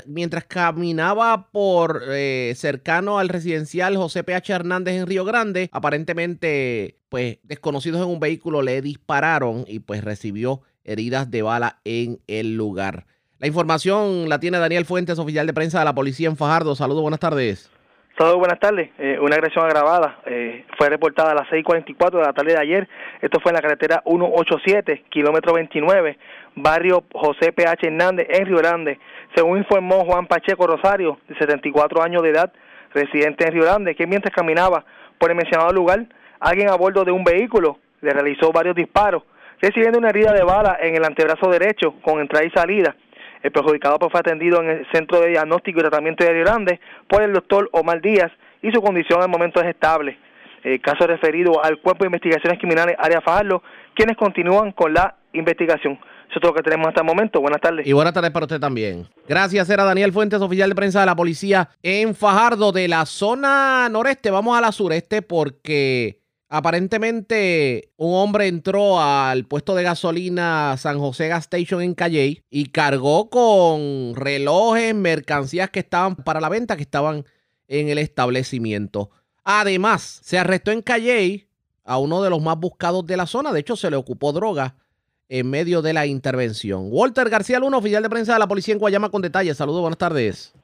mientras 0.07 0.45
caminaba 0.45 1.49
por 1.51 2.05
eh, 2.11 2.53
cercano 2.55 3.19
al 3.19 3.29
residencial 3.29 3.97
José 3.97 4.23
P.H. 4.23 4.53
Hernández 4.53 4.95
en 4.95 5.09
Río 5.09 5.25
Grande, 5.25 5.69
aparentemente, 5.73 6.99
pues 7.09 7.41
desconocidos 7.43 8.01
en 8.01 8.09
un 8.09 8.21
vehículo 8.21 8.63
le 8.63 8.83
dispararon 8.83 9.65
y 9.67 9.81
pues 9.81 10.05
recibió 10.05 10.61
heridas 10.85 11.29
de 11.33 11.43
bala 11.43 11.81
en 11.85 12.21
el 12.29 12.57
lugar. 12.57 13.07
La 13.43 13.49
información 13.49 14.29
la 14.29 14.39
tiene 14.39 14.61
Daniel 14.61 14.85
Fuentes, 14.85 15.19
oficial 15.19 15.49
de 15.49 15.53
prensa 15.53 15.81
de 15.81 15.85
la 15.85 15.93
policía 15.93 16.29
en 16.29 16.37
Fajardo. 16.37 16.77
Saludos, 16.77 17.03
buenas 17.03 17.19
tardes. 17.19 17.69
Saludos, 18.17 18.39
buenas 18.39 18.61
tardes. 18.61 18.91
Eh, 19.01 19.19
una 19.21 19.35
agresión 19.35 19.65
agravada 19.65 20.21
eh, 20.27 20.65
fue 20.79 20.89
reportada 20.89 21.33
a 21.33 21.35
las 21.35 21.49
6.44 21.49 22.19
de 22.19 22.23
la 22.23 22.33
tarde 22.35 22.53
de 22.53 22.61
ayer. 22.61 22.89
Esto 23.21 23.41
fue 23.41 23.51
en 23.51 23.57
la 23.57 23.61
carretera 23.61 24.01
187, 24.07 25.07
kilómetro 25.11 25.55
29, 25.55 26.19
barrio 26.55 27.03
José 27.13 27.53
P.H. 27.53 27.85
Hernández, 27.85 28.29
en 28.31 28.47
Río 28.47 28.59
Grande. 28.59 29.01
Según 29.35 29.59
informó 29.59 30.05
Juan 30.05 30.29
Pacheco 30.29 30.69
Rosario, 30.69 31.19
de 31.27 31.35
74 31.35 32.01
años 32.01 32.23
de 32.23 32.29
edad, 32.29 32.53
residente 32.95 33.45
en 33.45 33.55
Río 33.55 33.65
Grande, 33.65 33.97
que 33.97 34.07
mientras 34.07 34.33
caminaba 34.33 34.85
por 35.19 35.31
el 35.31 35.37
mencionado 35.37 35.73
lugar, 35.73 36.07
alguien 36.39 36.71
a 36.71 36.77
bordo 36.77 37.05
de 37.05 37.11
un 37.11 37.25
vehículo 37.25 37.79
le 38.03 38.13
realizó 38.13 38.53
varios 38.53 38.77
disparos, 38.77 39.25
recibiendo 39.61 39.99
una 39.99 40.11
herida 40.11 40.33
de 40.33 40.45
bala 40.45 40.79
en 40.81 40.95
el 40.95 41.05
antebrazo 41.05 41.51
derecho 41.51 41.95
con 42.05 42.21
entrada 42.21 42.45
y 42.47 42.51
salida. 42.51 42.95
El 43.43 43.51
perjudicado 43.51 43.99
pues, 43.99 44.13
fue 44.13 44.21
atendido 44.21 44.61
en 44.63 44.71
el 44.71 44.87
Centro 44.93 45.21
de 45.21 45.29
Diagnóstico 45.29 45.81
y 45.81 45.83
Tratamiento 45.83 46.25
de 46.25 46.33
Río 46.33 46.45
Grande 46.45 46.81
por 47.09 47.23
el 47.23 47.33
doctor 47.33 47.69
Omar 47.73 48.01
Díaz 48.01 48.31
y 48.63 48.71
su 48.71 48.81
condición 48.81 49.21
el 49.23 49.29
momento 49.29 49.61
es 49.61 49.69
estable. 49.69 50.19
Caso 50.81 51.09
referido 51.09 51.63
al 51.65 51.81
Cuerpo 51.81 52.05
de 52.05 52.07
Investigaciones 52.07 52.61
Criminales 52.61 52.95
Área 52.97 53.21
Fajardo, 53.21 53.65
quienes 53.95 54.17
continúan 54.17 54.71
con 54.71 54.95
la 54.95 55.17
investigación. 55.33 55.95
Eso 55.95 56.39
es 56.39 56.41
todo 56.41 56.53
lo 56.53 56.55
que 56.55 56.63
tenemos 56.63 56.87
hasta 56.87 57.01
el 57.01 57.07
momento. 57.07 57.41
Buenas 57.41 57.61
tardes. 57.61 57.87
Y 57.87 57.93
buenas 57.93 58.15
tardes 58.15 58.31
para 58.31 58.45
usted 58.47 58.61
también. 58.61 59.09
Gracias, 59.29 59.69
era 59.69 59.85
Daniel 59.85 60.13
Fuentes, 60.13 60.41
oficial 60.41 60.69
de 60.71 60.77
prensa 60.77 61.01
de 61.01 61.07
la 61.07 61.17
policía 61.17 61.69
en 61.83 62.15
Fajardo, 62.15 62.71
de 62.71 62.87
la 62.87 63.05
zona 63.07 63.89
noreste. 63.91 64.31
Vamos 64.31 64.57
a 64.57 64.61
la 64.61 64.71
sureste 64.71 65.21
porque 65.21 66.22
Aparentemente, 66.55 67.93
un 67.97 68.15
hombre 68.15 68.47
entró 68.47 69.01
al 69.01 69.47
puesto 69.47 69.75
de 69.75 69.85
gasolina 69.85 70.77
San 70.77 70.99
José 70.99 71.29
Gas 71.29 71.45
Station 71.51 71.81
en 71.81 71.95
Calley 71.95 72.43
y 72.51 72.67
cargó 72.67 73.31
con 73.31 74.15
relojes, 74.15 74.95
mercancías 74.95 75.71
que 75.71 75.79
estaban 75.79 76.15
para 76.15 76.43
la 76.43 76.51
venta, 76.51 76.77
que 76.77 76.83
estaban 76.83 77.25
en 77.69 77.89
el 77.89 77.97
establecimiento. 77.97 79.09
Además, 79.45 80.21
se 80.23 80.39
arrestó 80.39 80.73
en 80.73 80.83
Calley 80.83 81.47
a 81.87 81.97
uno 81.97 82.23
de 82.23 82.29
los 82.29 82.43
más 82.43 82.59
buscados 82.59 83.07
de 83.07 83.17
la 83.17 83.27
zona. 83.27 83.51
De 83.51 83.61
hecho, 83.61 83.75
se 83.75 83.89
le 83.89 83.97
ocupó 83.97 84.35
droga 84.35 84.75
en 85.31 85.49
medio 85.49 85.81
de 85.81 85.95
la 85.95 86.05
intervención. 86.05 86.89
Walter 86.91 87.31
García 87.31 87.61
Luna, 87.61 87.79
oficial 87.79 88.03
de 88.03 88.11
prensa 88.11 88.35
de 88.35 88.41
la 88.41 88.47
policía 88.47 88.75
en 88.75 88.79
Guayama, 88.79 89.09
con 89.09 89.23
detalles. 89.23 89.57
Saludos, 89.57 89.81
buenas 89.81 89.97
tardes. 89.97 90.55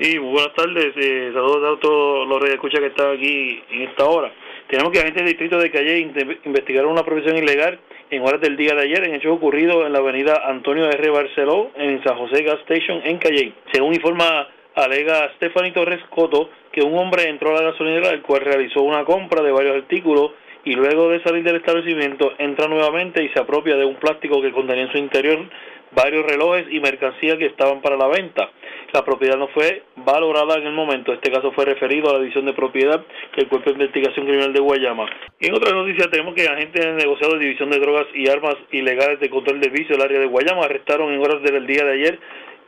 Sí, 0.00 0.16
buenas 0.16 0.54
tardes. 0.56 0.94
Eh, 0.96 1.30
saludos 1.34 1.76
a 1.76 1.80
todos 1.82 2.26
los 2.26 2.48
escucha 2.48 2.78
que 2.78 2.86
están 2.86 3.18
aquí 3.18 3.60
en 3.70 3.82
esta 3.82 4.06
hora. 4.06 4.32
Tenemos 4.68 4.92
que 4.92 4.98
agentes 4.98 5.22
del 5.22 5.32
distrito 5.32 5.58
de 5.58 5.70
Calle 5.70 6.10
investigaron 6.44 6.90
una 6.90 7.04
profesión 7.04 7.36
ilegal 7.36 7.78
en 8.10 8.22
horas 8.22 8.40
del 8.40 8.56
día 8.56 8.74
de 8.74 8.82
ayer 8.82 9.04
en 9.04 9.14
hechos 9.14 9.36
ocurridos 9.36 9.86
en 9.86 9.92
la 9.92 10.00
avenida 10.00 10.42
Antonio 10.44 10.90
R. 10.90 11.10
Barceló 11.10 11.70
en 11.76 12.02
San 12.02 12.16
José 12.16 12.42
Gas 12.42 12.58
Station 12.60 13.00
en 13.04 13.18
Calle. 13.18 13.52
Según 13.72 13.94
informa 13.94 14.48
alega 14.74 15.32
Stephanie 15.36 15.70
Torres 15.70 16.00
Coto 16.10 16.50
que 16.72 16.82
un 16.82 16.98
hombre 16.98 17.28
entró 17.28 17.50
a 17.56 17.62
la 17.62 17.70
gasolinera 17.70 18.10
el 18.10 18.22
cual 18.22 18.40
realizó 18.40 18.82
una 18.82 19.04
compra 19.04 19.40
de 19.40 19.52
varios 19.52 19.76
artículos 19.76 20.32
y 20.64 20.72
luego 20.72 21.10
de 21.10 21.22
salir 21.22 21.44
del 21.44 21.56
establecimiento 21.56 22.32
entra 22.38 22.66
nuevamente 22.66 23.22
y 23.22 23.28
se 23.28 23.38
apropia 23.38 23.76
de 23.76 23.84
un 23.84 23.94
plástico 23.94 24.42
que 24.42 24.50
contenía 24.50 24.84
en 24.84 24.92
su 24.92 24.98
interior 24.98 25.48
varios 25.92 26.26
relojes 26.26 26.66
y 26.70 26.80
mercancías 26.80 27.38
que 27.38 27.46
estaban 27.46 27.80
para 27.80 27.96
la 27.96 28.08
venta. 28.08 28.50
La 28.92 29.04
propiedad 29.04 29.36
no 29.36 29.48
fue 29.48 29.82
valorada 29.96 30.56
en 30.56 30.66
el 30.66 30.72
momento. 30.72 31.12
Este 31.12 31.30
caso 31.30 31.52
fue 31.52 31.64
referido 31.64 32.10
a 32.10 32.14
la 32.14 32.20
división 32.20 32.46
de 32.46 32.52
propiedad 32.52 33.04
que 33.32 33.42
el 33.42 33.48
Cuerpo 33.48 33.70
de 33.70 33.74
Investigación 33.74 34.26
Criminal 34.26 34.52
de 34.52 34.60
Guayama. 34.60 35.06
Y 35.40 35.48
en 35.48 35.54
otra 35.54 35.74
noticia 35.74 36.10
tenemos 36.10 36.34
que 36.34 36.46
agentes 36.46 36.84
del 36.84 36.96
negociado 36.96 37.34
de 37.34 37.40
división 37.40 37.70
de 37.70 37.78
drogas 37.78 38.06
y 38.14 38.28
armas 38.28 38.56
ilegales 38.70 39.20
de 39.20 39.30
control 39.30 39.60
de 39.60 39.68
vicio 39.68 39.96
del 39.96 40.04
área 40.04 40.20
de 40.20 40.26
Guayama 40.26 40.64
arrestaron 40.64 41.12
en 41.12 41.20
horas 41.20 41.42
del 41.42 41.66
día 41.66 41.84
de 41.84 41.92
ayer 41.92 42.18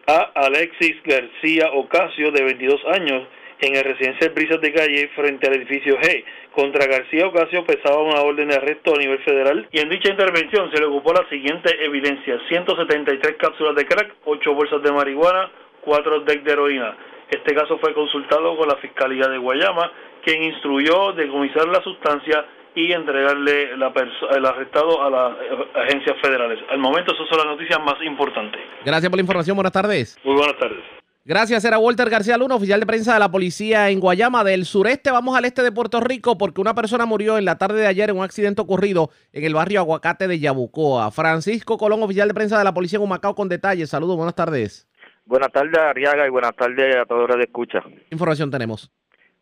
a 0.06 0.30
Alexis 0.34 0.96
García 1.04 1.70
Ocasio 1.72 2.30
de 2.32 2.42
22 2.42 2.80
años 2.94 3.28
en 3.60 3.76
el 3.76 3.84
residencial 3.84 4.30
Brisas 4.30 4.60
de 4.60 4.72
Calle 4.72 5.10
frente 5.14 5.48
al 5.48 5.54
edificio 5.54 5.98
G. 5.98 6.24
Contra 6.52 6.86
García 6.86 7.26
Ocasio 7.26 7.64
pesaba 7.64 8.02
una 8.02 8.20
orden 8.20 8.48
de 8.48 8.56
arresto 8.56 8.94
a 8.94 8.98
nivel 8.98 9.18
federal 9.20 9.68
y 9.70 9.80
en 9.80 9.88
dicha 9.88 10.10
intervención 10.10 10.70
se 10.72 10.80
le 10.80 10.86
ocupó 10.86 11.12
la 11.12 11.28
siguiente 11.28 11.70
evidencia, 11.84 12.40
173 12.48 13.36
cápsulas 13.38 13.74
de 13.74 13.86
crack, 13.86 14.14
8 14.24 14.54
bolsas 14.54 14.82
de 14.82 14.92
marihuana, 14.92 15.50
4 15.84 16.20
decks 16.20 16.44
de 16.44 16.52
heroína. 16.52 16.96
Este 17.30 17.54
caso 17.54 17.78
fue 17.78 17.92
consultado 17.94 18.56
con 18.56 18.68
la 18.68 18.76
Fiscalía 18.76 19.28
de 19.28 19.38
Guayama, 19.38 19.90
quien 20.24 20.42
instruyó 20.44 21.12
decomisar 21.12 21.68
la 21.68 21.82
sustancia 21.82 22.44
y 22.74 22.92
entregarle 22.92 23.76
la 23.76 23.92
el 24.36 24.46
arrestado 24.46 25.02
a 25.02 25.10
las 25.10 25.32
agencias 25.74 26.16
federales. 26.22 26.58
Al 26.70 26.78
momento, 26.78 27.12
esas 27.12 27.28
son 27.28 27.38
las 27.38 27.46
noticias 27.46 27.78
más 27.84 27.96
importantes. 28.04 28.60
Gracias 28.84 29.10
por 29.10 29.18
la 29.18 29.22
información. 29.22 29.56
Buenas 29.56 29.72
tardes. 29.72 30.18
Muy 30.24 30.36
buenas 30.36 30.56
tardes. 30.58 30.82
Gracias, 31.24 31.62
era 31.66 31.78
Walter 31.78 32.08
García 32.08 32.38
Luna, 32.38 32.54
oficial 32.54 32.80
de 32.80 32.86
prensa 32.86 33.12
de 33.12 33.18
la 33.18 33.30
policía 33.30 33.90
en 33.90 34.00
Guayama. 34.00 34.44
Del 34.44 34.64
sureste 34.64 35.10
vamos 35.10 35.36
al 35.36 35.44
este 35.44 35.62
de 35.62 35.70
Puerto 35.70 36.00
Rico 36.00 36.38
porque 36.38 36.62
una 36.62 36.74
persona 36.74 37.04
murió 37.04 37.36
en 37.36 37.44
la 37.44 37.58
tarde 37.58 37.80
de 37.80 37.86
ayer 37.86 38.08
en 38.08 38.16
un 38.16 38.24
accidente 38.24 38.62
ocurrido 38.62 39.10
en 39.34 39.44
el 39.44 39.52
barrio 39.52 39.80
Aguacate 39.80 40.26
de 40.26 40.38
Yabucoa. 40.38 41.10
Francisco 41.10 41.76
Colón, 41.76 42.02
oficial 42.02 42.28
de 42.28 42.34
prensa 42.34 42.56
de 42.56 42.64
la 42.64 42.72
policía 42.72 42.96
en 42.96 43.02
Humacao 43.02 43.34
con 43.34 43.50
detalles. 43.50 43.90
Saludos, 43.90 44.16
buenas 44.16 44.36
tardes. 44.36 44.87
Buenas 45.28 45.52
tardes, 45.52 45.78
Ariaga, 45.78 46.26
y 46.26 46.30
buenas 46.30 46.56
tardes 46.56 46.96
a 46.96 47.04
todos 47.04 47.28
los 47.28 47.36
de 47.36 47.44
escucha. 47.44 47.82
¿Qué 47.82 48.08
información 48.12 48.50
tenemos? 48.50 48.90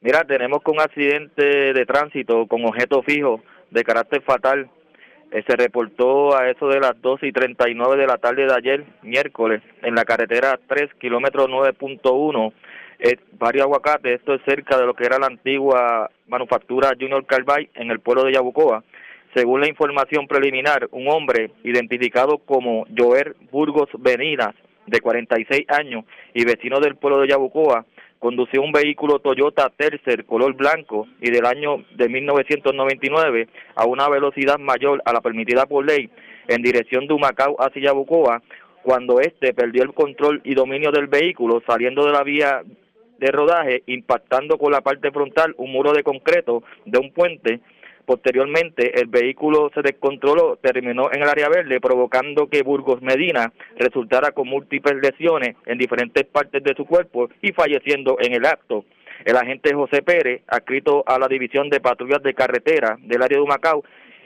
Mira, 0.00 0.24
tenemos 0.24 0.60
con 0.64 0.74
un 0.74 0.80
accidente 0.80 1.72
de 1.72 1.86
tránsito 1.86 2.44
con 2.48 2.64
objeto 2.64 3.04
fijo 3.04 3.40
de 3.70 3.84
carácter 3.84 4.20
fatal 4.22 4.68
eh, 5.30 5.44
se 5.46 5.54
reportó 5.54 6.36
a 6.36 6.50
eso 6.50 6.66
de 6.66 6.80
las 6.80 7.00
12 7.00 7.28
y 7.28 7.32
39 7.32 7.96
de 7.96 8.06
la 8.08 8.16
tarde 8.18 8.46
de 8.46 8.54
ayer, 8.54 8.84
miércoles, 9.02 9.62
en 9.82 9.94
la 9.94 10.04
carretera 10.04 10.58
3, 10.66 10.94
kilómetro 11.00 11.46
9.1, 11.46 12.52
eh, 12.98 13.16
Barrio 13.38 13.62
Aguacate, 13.62 14.14
esto 14.14 14.34
es 14.34 14.42
cerca 14.44 14.76
de 14.78 14.86
lo 14.86 14.94
que 14.94 15.04
era 15.04 15.20
la 15.20 15.26
antigua 15.26 16.10
manufactura 16.26 16.96
Junior 16.98 17.24
Carbide 17.26 17.70
en 17.74 17.92
el 17.92 18.00
pueblo 18.00 18.24
de 18.24 18.32
Yabucoa. 18.32 18.82
Según 19.34 19.60
la 19.60 19.68
información 19.68 20.26
preliminar, 20.26 20.88
un 20.90 21.08
hombre 21.08 21.52
identificado 21.62 22.38
como 22.38 22.86
Joer 22.96 23.36
Burgos 23.52 23.90
Venidas, 23.98 24.54
de 24.86 25.00
46 25.00 25.66
años 25.68 26.04
y 26.34 26.44
vecino 26.44 26.80
del 26.80 26.96
pueblo 26.96 27.20
de 27.20 27.28
Yabucoa, 27.28 27.84
condució 28.18 28.62
un 28.62 28.72
vehículo 28.72 29.18
Toyota 29.18 29.70
Tercer 29.76 30.24
color 30.24 30.54
blanco 30.54 31.06
y 31.20 31.30
del 31.30 31.46
año 31.46 31.84
de 31.94 32.08
1999 32.08 33.48
a 33.74 33.84
una 33.86 34.08
velocidad 34.08 34.58
mayor 34.58 35.02
a 35.04 35.12
la 35.12 35.20
permitida 35.20 35.66
por 35.66 35.84
ley 35.84 36.10
en 36.48 36.62
dirección 36.62 37.06
de 37.06 37.14
Humacao 37.14 37.56
hacia 37.58 37.82
Yabucoa, 37.82 38.42
cuando 38.82 39.20
éste 39.20 39.52
perdió 39.52 39.82
el 39.82 39.92
control 39.92 40.40
y 40.44 40.54
dominio 40.54 40.92
del 40.92 41.08
vehículo 41.08 41.62
saliendo 41.66 42.06
de 42.06 42.12
la 42.12 42.22
vía 42.22 42.62
de 43.18 43.32
rodaje, 43.32 43.82
impactando 43.86 44.58
con 44.58 44.72
la 44.72 44.80
parte 44.80 45.10
frontal 45.10 45.54
un 45.58 45.72
muro 45.72 45.92
de 45.92 46.02
concreto 46.02 46.62
de 46.84 46.98
un 46.98 47.12
puente. 47.12 47.60
Posteriormente, 48.06 49.00
el 49.00 49.08
vehículo 49.08 49.68
se 49.74 49.82
descontroló, 49.82 50.56
terminó 50.62 51.10
en 51.12 51.22
el 51.22 51.28
área 51.28 51.48
verde, 51.48 51.80
provocando 51.80 52.48
que 52.48 52.62
Burgos 52.62 53.02
Medina 53.02 53.52
resultara 53.76 54.30
con 54.30 54.46
múltiples 54.46 54.94
lesiones 55.02 55.56
en 55.66 55.76
diferentes 55.76 56.24
partes 56.24 56.62
de 56.62 56.74
su 56.76 56.86
cuerpo 56.86 57.28
y 57.42 57.52
falleciendo 57.52 58.16
en 58.20 58.32
el 58.32 58.46
acto. 58.46 58.84
El 59.24 59.36
agente 59.36 59.74
José 59.74 60.02
Pérez, 60.02 60.42
adscrito 60.46 61.02
a 61.04 61.18
la 61.18 61.26
División 61.26 61.68
de 61.68 61.80
Patrullas 61.80 62.22
de 62.22 62.34
Carretera 62.34 62.96
del 63.00 63.22
área 63.22 63.38
de 63.38 63.42
Humacao, 63.42 63.82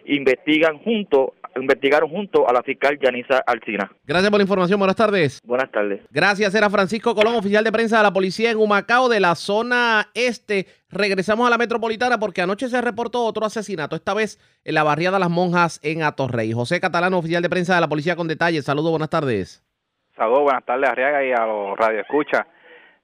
investigan 0.07 0.79
junto 0.79 1.35
investigaron 1.57 2.09
junto 2.11 2.49
a 2.49 2.53
la 2.53 2.63
fiscal 2.63 2.99
Yanisa 3.01 3.43
Alcina. 3.47 3.91
Gracias 4.05 4.31
por 4.31 4.39
la 4.39 4.45
información. 4.45 4.79
Buenas 4.79 4.97
tardes. 4.97 5.41
Buenas 5.45 5.71
tardes. 5.71 6.01
Gracias. 6.11 6.55
Era 6.55 6.71
Francisco 6.71 7.15
Colón, 7.15 7.35
oficial 7.35 7.65
de 7.65 7.73
prensa 7.73 7.99
de 7.99 8.03
la 8.05 8.13
policía 8.13 8.51
en 8.51 8.59
Humacao, 8.59 9.09
de 9.09 9.21
la 9.21 9.35
zona 9.35 10.09
este. 10.15 10.67
Regresamos 10.91 11.47
a 11.47 11.51
la 11.51 11.59
metropolitana 11.59 12.19
porque 12.19 12.43
anoche 12.43 12.69
se 12.69 12.81
reportó 12.81 13.25
otro 13.25 13.45
asesinato, 13.45 13.97
esta 13.97 14.15
vez 14.15 14.39
en 14.65 14.75
la 14.75 14.83
barriada 14.83 15.19
Las 15.19 15.31
Monjas 15.31 15.81
en 15.83 16.03
Atorrey. 16.03 16.53
José 16.53 16.81
Catalano, 16.81 17.19
oficial 17.19 17.43
de 17.43 17.51
prensa 17.51 17.75
de 17.75 17.81
la 17.81 17.89
policía 17.89 18.17
con 18.17 18.29
detalles. 18.29 18.65
Saludos, 18.65 18.91
buenas 18.91 19.11
tardes. 19.11 19.65
Saludos, 20.17 20.43
buenas 20.43 20.65
tardes, 20.65 20.91
Arriaga, 20.91 21.25
y 21.25 21.33
a 21.33 21.47
los 21.47 21.77
radioescuchas. 21.79 22.47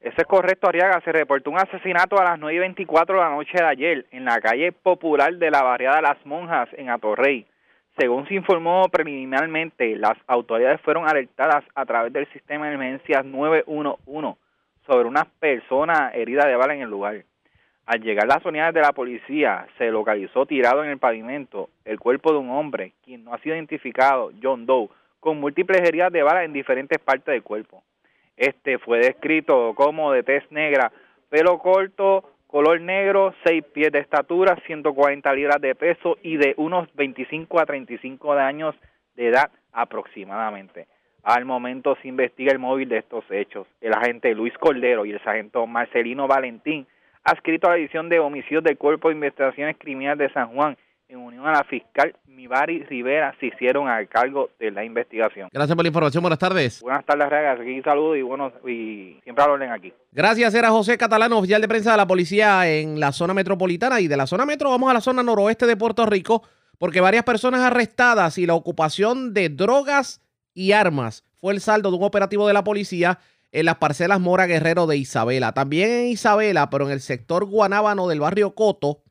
Eso 0.00 0.16
es 0.18 0.26
correcto, 0.26 0.68
Arriaga. 0.68 1.00
Se 1.00 1.12
reportó 1.12 1.50
un 1.50 1.58
asesinato 1.58 2.18
a 2.18 2.24
las 2.24 2.38
9 2.38 2.54
y 2.54 2.58
24 2.60 3.16
de 3.16 3.22
la 3.22 3.30
noche 3.30 3.58
de 3.58 3.64
ayer 3.64 4.06
en 4.10 4.24
la 4.24 4.40
calle 4.40 4.72
popular 4.72 5.34
de 5.34 5.50
la 5.50 5.62
barriada 5.62 6.00
Las 6.00 6.24
Monjas 6.24 6.68
en 6.74 6.90
Atorrey. 6.90 7.46
Según 7.98 8.28
se 8.28 8.34
informó 8.34 8.88
preliminarmente, 8.90 9.96
las 9.96 10.18
autoridades 10.26 10.80
fueron 10.82 11.08
alertadas 11.08 11.64
a 11.74 11.86
través 11.86 12.12
del 12.12 12.30
sistema 12.32 12.68
de 12.68 12.74
emergencias 12.74 13.24
911 13.24 14.38
sobre 14.86 15.08
una 15.08 15.24
persona 15.24 16.10
herida 16.14 16.46
de 16.46 16.56
bala 16.56 16.74
en 16.74 16.82
el 16.82 16.90
lugar. 16.90 17.24
Al 17.86 18.02
llegar 18.02 18.26
las 18.26 18.44
unidades 18.44 18.74
de 18.74 18.82
la 18.82 18.92
policía, 18.92 19.66
se 19.78 19.90
localizó 19.90 20.44
tirado 20.44 20.84
en 20.84 20.90
el 20.90 20.98
pavimento 20.98 21.70
el 21.84 21.98
cuerpo 21.98 22.32
de 22.32 22.38
un 22.38 22.50
hombre, 22.50 22.92
quien 23.02 23.24
no 23.24 23.32
ha 23.32 23.38
sido 23.38 23.54
identificado, 23.54 24.30
John 24.42 24.66
Doe, 24.66 24.88
con 25.20 25.40
múltiples 25.40 25.80
heridas 25.80 26.12
de 26.12 26.22
bala 26.22 26.44
en 26.44 26.52
diferentes 26.52 26.98
partes 26.98 27.32
del 27.32 27.42
cuerpo. 27.42 27.82
Este 28.36 28.78
fue 28.78 28.98
descrito 28.98 29.74
como 29.74 30.12
de 30.12 30.22
tez 30.22 30.44
negra, 30.50 30.92
pelo 31.30 31.58
corto, 31.58 32.24
color 32.46 32.80
negro, 32.80 33.34
6 33.44 33.64
pies 33.72 33.92
de 33.92 34.00
estatura, 34.00 34.56
140 34.66 35.32
libras 35.34 35.60
de 35.60 35.74
peso 35.74 36.18
y 36.22 36.36
de 36.36 36.54
unos 36.58 36.88
25 36.94 37.60
a 37.60 37.66
35 37.66 38.34
de 38.34 38.42
años 38.42 38.74
de 39.14 39.28
edad 39.28 39.50
aproximadamente. 39.72 40.86
Al 41.22 41.44
momento 41.44 41.96
se 42.00 42.08
investiga 42.08 42.52
el 42.52 42.58
móvil 42.58 42.88
de 42.88 42.98
estos 42.98 43.24
hechos. 43.30 43.66
El 43.80 43.92
agente 43.94 44.34
Luis 44.34 44.56
Cordero 44.58 45.04
y 45.04 45.10
el 45.10 45.22
sargento 45.24 45.66
Marcelino 45.66 46.28
Valentín, 46.28 46.86
adscrito 47.24 47.66
a 47.66 47.70
la 47.70 47.78
edición 47.78 48.08
de 48.08 48.20
homicidios 48.20 48.62
del 48.62 48.78
Cuerpo 48.78 49.08
de 49.08 49.16
Investigaciones 49.16 49.76
Criminales 49.78 50.28
de 50.28 50.32
San 50.32 50.54
Juan, 50.54 50.76
en 51.08 51.18
unión 51.18 51.46
a 51.46 51.52
la 51.52 51.64
fiscal 51.64 52.14
Mibari 52.26 52.82
Rivera, 52.84 53.34
se 53.40 53.46
hicieron 53.46 53.88
al 53.88 54.08
cargo 54.08 54.50
de 54.58 54.70
la 54.70 54.84
investigación. 54.84 55.48
Gracias 55.52 55.74
por 55.74 55.84
la 55.84 55.88
información. 55.88 56.22
Buenas 56.22 56.38
tardes. 56.38 56.80
Buenas 56.82 57.04
tardes, 57.04 57.28
Regas. 57.28 57.60
Aquí 57.60 57.80
saludos 57.82 58.18
y 58.18 58.22
bueno, 58.22 58.52
y 58.66 59.18
siempre 59.22 59.44
hablen 59.44 59.70
aquí. 59.70 59.92
Gracias, 60.12 60.54
era 60.54 60.70
José 60.70 60.98
Catalano, 60.98 61.38
oficial 61.38 61.60
de 61.60 61.68
prensa 61.68 61.92
de 61.92 61.96
la 61.96 62.06
policía 62.06 62.68
en 62.68 63.00
la 63.00 63.12
zona 63.12 63.34
metropolitana. 63.34 64.00
Y 64.00 64.08
de 64.08 64.16
la 64.16 64.26
zona 64.26 64.44
metro 64.44 64.70
vamos 64.70 64.90
a 64.90 64.94
la 64.94 65.00
zona 65.00 65.22
noroeste 65.22 65.66
de 65.66 65.76
Puerto 65.76 66.04
Rico, 66.06 66.42
porque 66.78 67.00
varias 67.00 67.24
personas 67.24 67.60
arrestadas 67.60 68.36
y 68.38 68.46
la 68.46 68.54
ocupación 68.54 69.32
de 69.32 69.48
drogas 69.48 70.20
y 70.54 70.72
armas 70.72 71.24
fue 71.40 71.54
el 71.54 71.60
saldo 71.60 71.90
de 71.90 71.96
un 71.96 72.04
operativo 72.04 72.46
de 72.46 72.54
la 72.54 72.64
policía 72.64 73.18
en 73.52 73.64
las 73.64 73.76
parcelas 73.76 74.20
Mora 74.20 74.46
Guerrero 74.46 74.86
de 74.86 74.96
Isabela. 74.96 75.52
También 75.52 75.90
en 75.90 76.06
Isabela, 76.08 76.68
pero 76.68 76.86
en 76.86 76.92
el 76.92 77.00
sector 77.00 77.44
guanábano 77.44 78.08
del 78.08 78.20
barrio 78.20 78.54
Coto, 78.54 79.02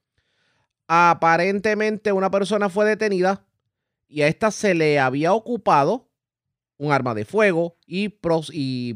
aparentemente 0.88 2.12
una 2.12 2.30
persona 2.32 2.70
fue 2.70 2.86
detenida 2.86 3.46
y 4.08 4.22
a 4.22 4.28
esta 4.28 4.52
se 4.52 4.74
le 4.74 5.00
había 5.00 5.34
ocupado 5.34 6.10
un 6.78 6.92
arma 6.92 7.14
de 7.14 7.26
fuego 7.26 7.78
y, 7.88 8.10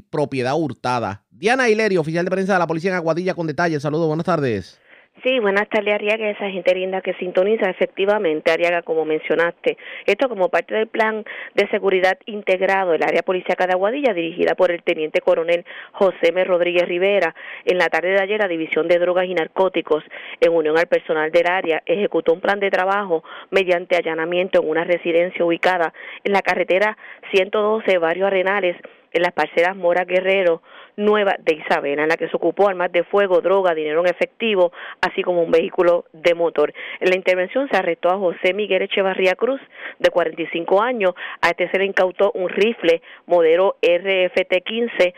propiedad 0.09 0.55
hurtada. 0.55 1.25
Diana 1.29 1.69
Hilerio, 1.69 2.01
oficial 2.01 2.25
de 2.25 2.31
prensa 2.31 2.53
de 2.53 2.59
la 2.59 2.67
policía 2.67 2.91
en 2.91 2.97
Aguadilla, 2.97 3.33
con 3.33 3.47
detalles. 3.47 3.81
Saludos, 3.81 4.07
buenas 4.07 4.25
tardes. 4.25 4.79
Sí, 5.23 5.39
buenas 5.39 5.67
tardes, 5.67 5.95
Ariaga, 5.95 6.29
esa 6.29 6.49
gente 6.49 6.73
linda 6.73 7.01
que 7.01 7.13
sintoniza 7.15 7.69
efectivamente, 7.69 8.51
Ariaga, 8.51 8.83
como 8.83 9.03
mencionaste. 9.03 9.75
Esto 10.05 10.29
como 10.29 10.47
parte 10.47 10.75
del 10.75 10.87
plan 10.87 11.25
de 11.55 11.67
seguridad 11.69 12.17
integrado 12.25 12.91
del 12.91 13.03
área 13.03 13.21
policíaca 13.23 13.67
de 13.67 13.73
Aguadilla, 13.73 14.13
dirigida 14.13 14.55
por 14.55 14.71
el 14.71 14.81
teniente 14.81 15.19
coronel 15.19 15.65
José 15.91 16.29
M. 16.29 16.41
Rodríguez 16.45 16.87
Rivera. 16.87 17.35
En 17.65 17.77
la 17.77 17.89
tarde 17.89 18.11
de 18.11 18.21
ayer, 18.21 18.39
la 18.39 18.47
División 18.47 18.87
de 18.87 18.97
Drogas 18.97 19.25
y 19.25 19.33
Narcóticos, 19.33 20.03
en 20.39 20.53
unión 20.53 20.77
al 20.77 20.87
personal 20.87 21.31
del 21.31 21.47
área, 21.47 21.81
ejecutó 21.85 22.31
un 22.31 22.39
plan 22.39 22.59
de 22.61 22.71
trabajo 22.71 23.23
mediante 23.49 23.97
allanamiento 23.97 24.61
en 24.61 24.69
una 24.69 24.85
residencia 24.85 25.43
ubicada 25.43 25.91
en 26.23 26.31
la 26.31 26.41
carretera 26.41 26.97
112, 27.31 27.97
Barrio 27.97 28.27
Arenales, 28.27 28.77
en 29.11 29.21
las 29.21 29.33
parcelas 29.33 29.75
Mora 29.75 30.05
Guerrero, 30.05 30.61
Nueva 30.97 31.35
de 31.39 31.55
Isabela, 31.55 32.03
en 32.03 32.09
la 32.09 32.17
que 32.17 32.27
se 32.27 32.35
ocupó 32.35 32.67
armas 32.67 32.91
de 32.91 33.03
fuego, 33.03 33.41
droga, 33.41 33.73
dinero 33.73 34.01
en 34.01 34.07
efectivo, 34.07 34.71
así 35.01 35.23
como 35.23 35.41
un 35.41 35.51
vehículo 35.51 36.05
de 36.11 36.33
motor. 36.33 36.73
En 36.99 37.09
la 37.09 37.15
intervención 37.15 37.69
se 37.69 37.77
arrestó 37.77 38.09
a 38.09 38.17
José 38.17 38.53
Miguel 38.53 38.81
Echevarría 38.81 39.35
Cruz, 39.35 39.61
de 39.99 40.09
45 40.09 40.81
años. 40.81 41.13
A 41.41 41.49
este 41.49 41.69
se 41.71 41.77
le 41.77 41.85
incautó 41.85 42.31
un 42.33 42.49
rifle 42.49 43.01
modelo 43.27 43.77
RFT-15, 43.81 45.13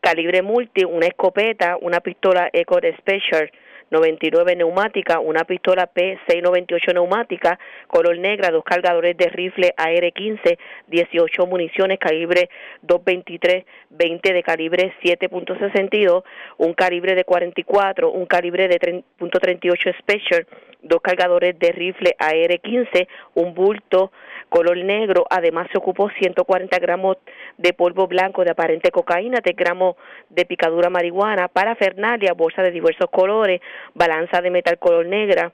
calibre 0.00 0.42
multi, 0.42 0.84
una 0.84 1.06
escopeta, 1.06 1.78
una 1.80 2.00
pistola 2.00 2.50
Eco 2.52 2.78
Special 2.98 3.50
99 3.92 4.56
neumática, 4.56 5.20
una 5.20 5.44
pistola 5.44 5.88
P698 5.92 6.94
neumática, 6.94 7.58
color 7.86 8.18
negra, 8.18 8.50
dos 8.50 8.64
cargadores 8.64 9.14
de 9.18 9.28
rifle 9.28 9.74
AR-15, 9.76 10.58
18 10.86 11.46
municiones 11.46 11.98
calibre 11.98 12.48
223, 12.80 13.66
20 13.90 14.32
de 14.32 14.42
calibre 14.42 14.94
7.62, 15.02 16.24
un 16.56 16.72
calibre 16.72 17.14
de 17.14 17.24
44, 17.24 18.10
un 18.10 18.24
calibre 18.24 18.66
de 18.66 18.80
.38 18.80 19.98
Special, 19.98 20.46
dos 20.80 21.00
cargadores 21.02 21.58
de 21.58 21.72
rifle 21.72 22.16
AR-15, 22.18 23.06
un 23.34 23.52
bulto 23.52 24.10
color 24.48 24.76
negro. 24.76 25.24
Además, 25.30 25.68
se 25.72 25.78
ocupó 25.78 26.10
140 26.10 26.78
gramos 26.78 27.16
de 27.56 27.72
polvo 27.72 28.06
blanco 28.06 28.44
de 28.44 28.50
aparente 28.50 28.90
cocaína, 28.90 29.40
3 29.40 29.56
gramos 29.56 29.96
de 30.28 30.44
picadura 30.44 30.90
marihuana, 30.90 31.48
parafernalia, 31.48 32.34
bolsa 32.34 32.62
de 32.62 32.70
diversos 32.70 33.08
colores, 33.10 33.60
balanza 33.94 34.40
de 34.40 34.50
metal 34.50 34.78
color 34.78 35.06
negra, 35.06 35.52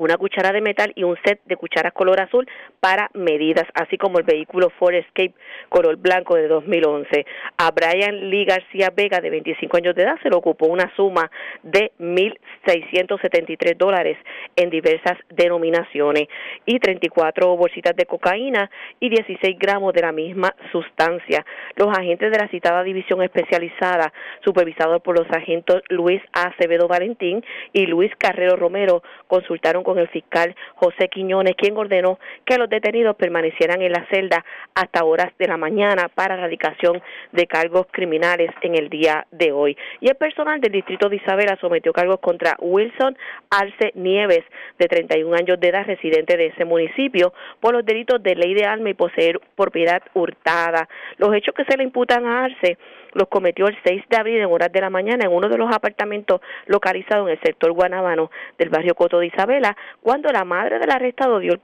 una 0.00 0.16
cuchara 0.16 0.50
de 0.50 0.62
metal 0.62 0.92
y 0.96 1.04
un 1.04 1.16
set 1.24 1.40
de 1.44 1.56
cucharas 1.56 1.92
color 1.92 2.20
azul 2.20 2.48
para 2.80 3.10
medidas, 3.12 3.66
así 3.74 3.98
como 3.98 4.18
el 4.18 4.24
vehículo 4.24 4.70
Ford 4.78 4.94
Escape 4.94 5.34
color 5.68 5.96
blanco 5.96 6.36
de 6.36 6.48
2011. 6.48 7.26
A 7.58 7.70
Brian 7.70 8.30
Lee 8.30 8.46
García 8.46 8.90
Vega, 8.94 9.20
de 9.20 9.28
25 9.28 9.76
años 9.76 9.94
de 9.94 10.02
edad, 10.02 10.16
se 10.22 10.30
le 10.30 10.36
ocupó 10.36 10.66
una 10.66 10.90
suma 10.96 11.30
de 11.62 11.92
1.673 11.98 13.76
dólares 13.76 14.16
en 14.56 14.70
diversas 14.70 15.18
denominaciones 15.28 16.28
y 16.64 16.78
34 16.78 17.56
bolsitas 17.56 17.94
de 17.94 18.06
cocaína 18.06 18.70
y 19.00 19.10
16 19.10 19.58
gramos 19.58 19.92
de 19.92 20.00
la 20.00 20.12
misma 20.12 20.54
sustancia. 20.72 21.44
Los 21.76 21.88
agentes 21.96 22.32
de 22.32 22.38
la 22.38 22.48
citada 22.48 22.82
división 22.82 23.22
especializada, 23.22 24.12
supervisados 24.44 25.02
por 25.02 25.18
los 25.18 25.30
agentes 25.30 25.82
Luis 25.90 26.22
Acevedo 26.32 26.88
Valentín 26.88 27.44
y 27.74 27.84
Luis 27.86 28.10
Carrero 28.16 28.56
Romero, 28.56 29.02
consultaron 29.26 29.84
con 29.84 29.89
el 29.98 30.08
fiscal 30.08 30.54
José 30.74 31.08
Quiñones, 31.08 31.54
quien 31.56 31.76
ordenó 31.76 32.18
que 32.44 32.58
los 32.58 32.68
detenidos 32.68 33.16
permanecieran 33.16 33.82
en 33.82 33.92
la 33.92 34.06
celda 34.10 34.44
hasta 34.74 35.04
horas 35.04 35.32
de 35.38 35.46
la 35.46 35.56
mañana 35.56 36.08
para 36.08 36.34
erradicación 36.34 37.02
de 37.32 37.46
cargos 37.46 37.86
criminales 37.90 38.50
en 38.62 38.76
el 38.76 38.88
día 38.88 39.26
de 39.30 39.52
hoy. 39.52 39.76
Y 40.00 40.08
el 40.08 40.16
personal 40.16 40.60
del 40.60 40.72
distrito 40.72 41.08
de 41.08 41.16
Isabela 41.16 41.56
sometió 41.60 41.92
cargos 41.92 42.20
contra 42.20 42.56
Wilson 42.60 43.16
Arce 43.50 43.92
Nieves, 43.94 44.44
de 44.78 44.88
31 44.88 45.34
años 45.36 45.60
de 45.60 45.68
edad, 45.68 45.86
residente 45.86 46.36
de 46.36 46.46
ese 46.46 46.64
municipio, 46.64 47.32
por 47.60 47.74
los 47.74 47.84
delitos 47.84 48.22
de 48.22 48.34
ley 48.34 48.54
de 48.54 48.64
arma 48.64 48.90
y 48.90 48.94
poseer 48.94 49.40
propiedad 49.56 50.02
hurtada. 50.14 50.88
Los 51.18 51.34
hechos 51.34 51.54
que 51.54 51.64
se 51.64 51.76
le 51.76 51.84
imputan 51.84 52.26
a 52.26 52.44
Arce 52.44 52.78
los 53.12 53.28
cometió 53.28 53.66
el 53.66 53.76
6 53.84 54.04
de 54.08 54.16
abril 54.16 54.40
en 54.40 54.46
horas 54.46 54.72
de 54.72 54.80
la 54.80 54.90
mañana 54.90 55.24
en 55.24 55.32
uno 55.32 55.48
de 55.48 55.56
los 55.56 55.74
apartamentos 55.74 56.40
localizados 56.66 57.26
en 57.28 57.32
el 57.32 57.40
sector 57.40 57.72
guanabano 57.72 58.30
del 58.58 58.68
barrio 58.68 58.94
Coto 58.94 59.18
de 59.18 59.26
Isabela, 59.26 59.76
cuando 60.02 60.30
la 60.30 60.44
madre 60.44 60.78
del 60.78 60.90
arrestado 60.90 61.38
dio, 61.38 61.54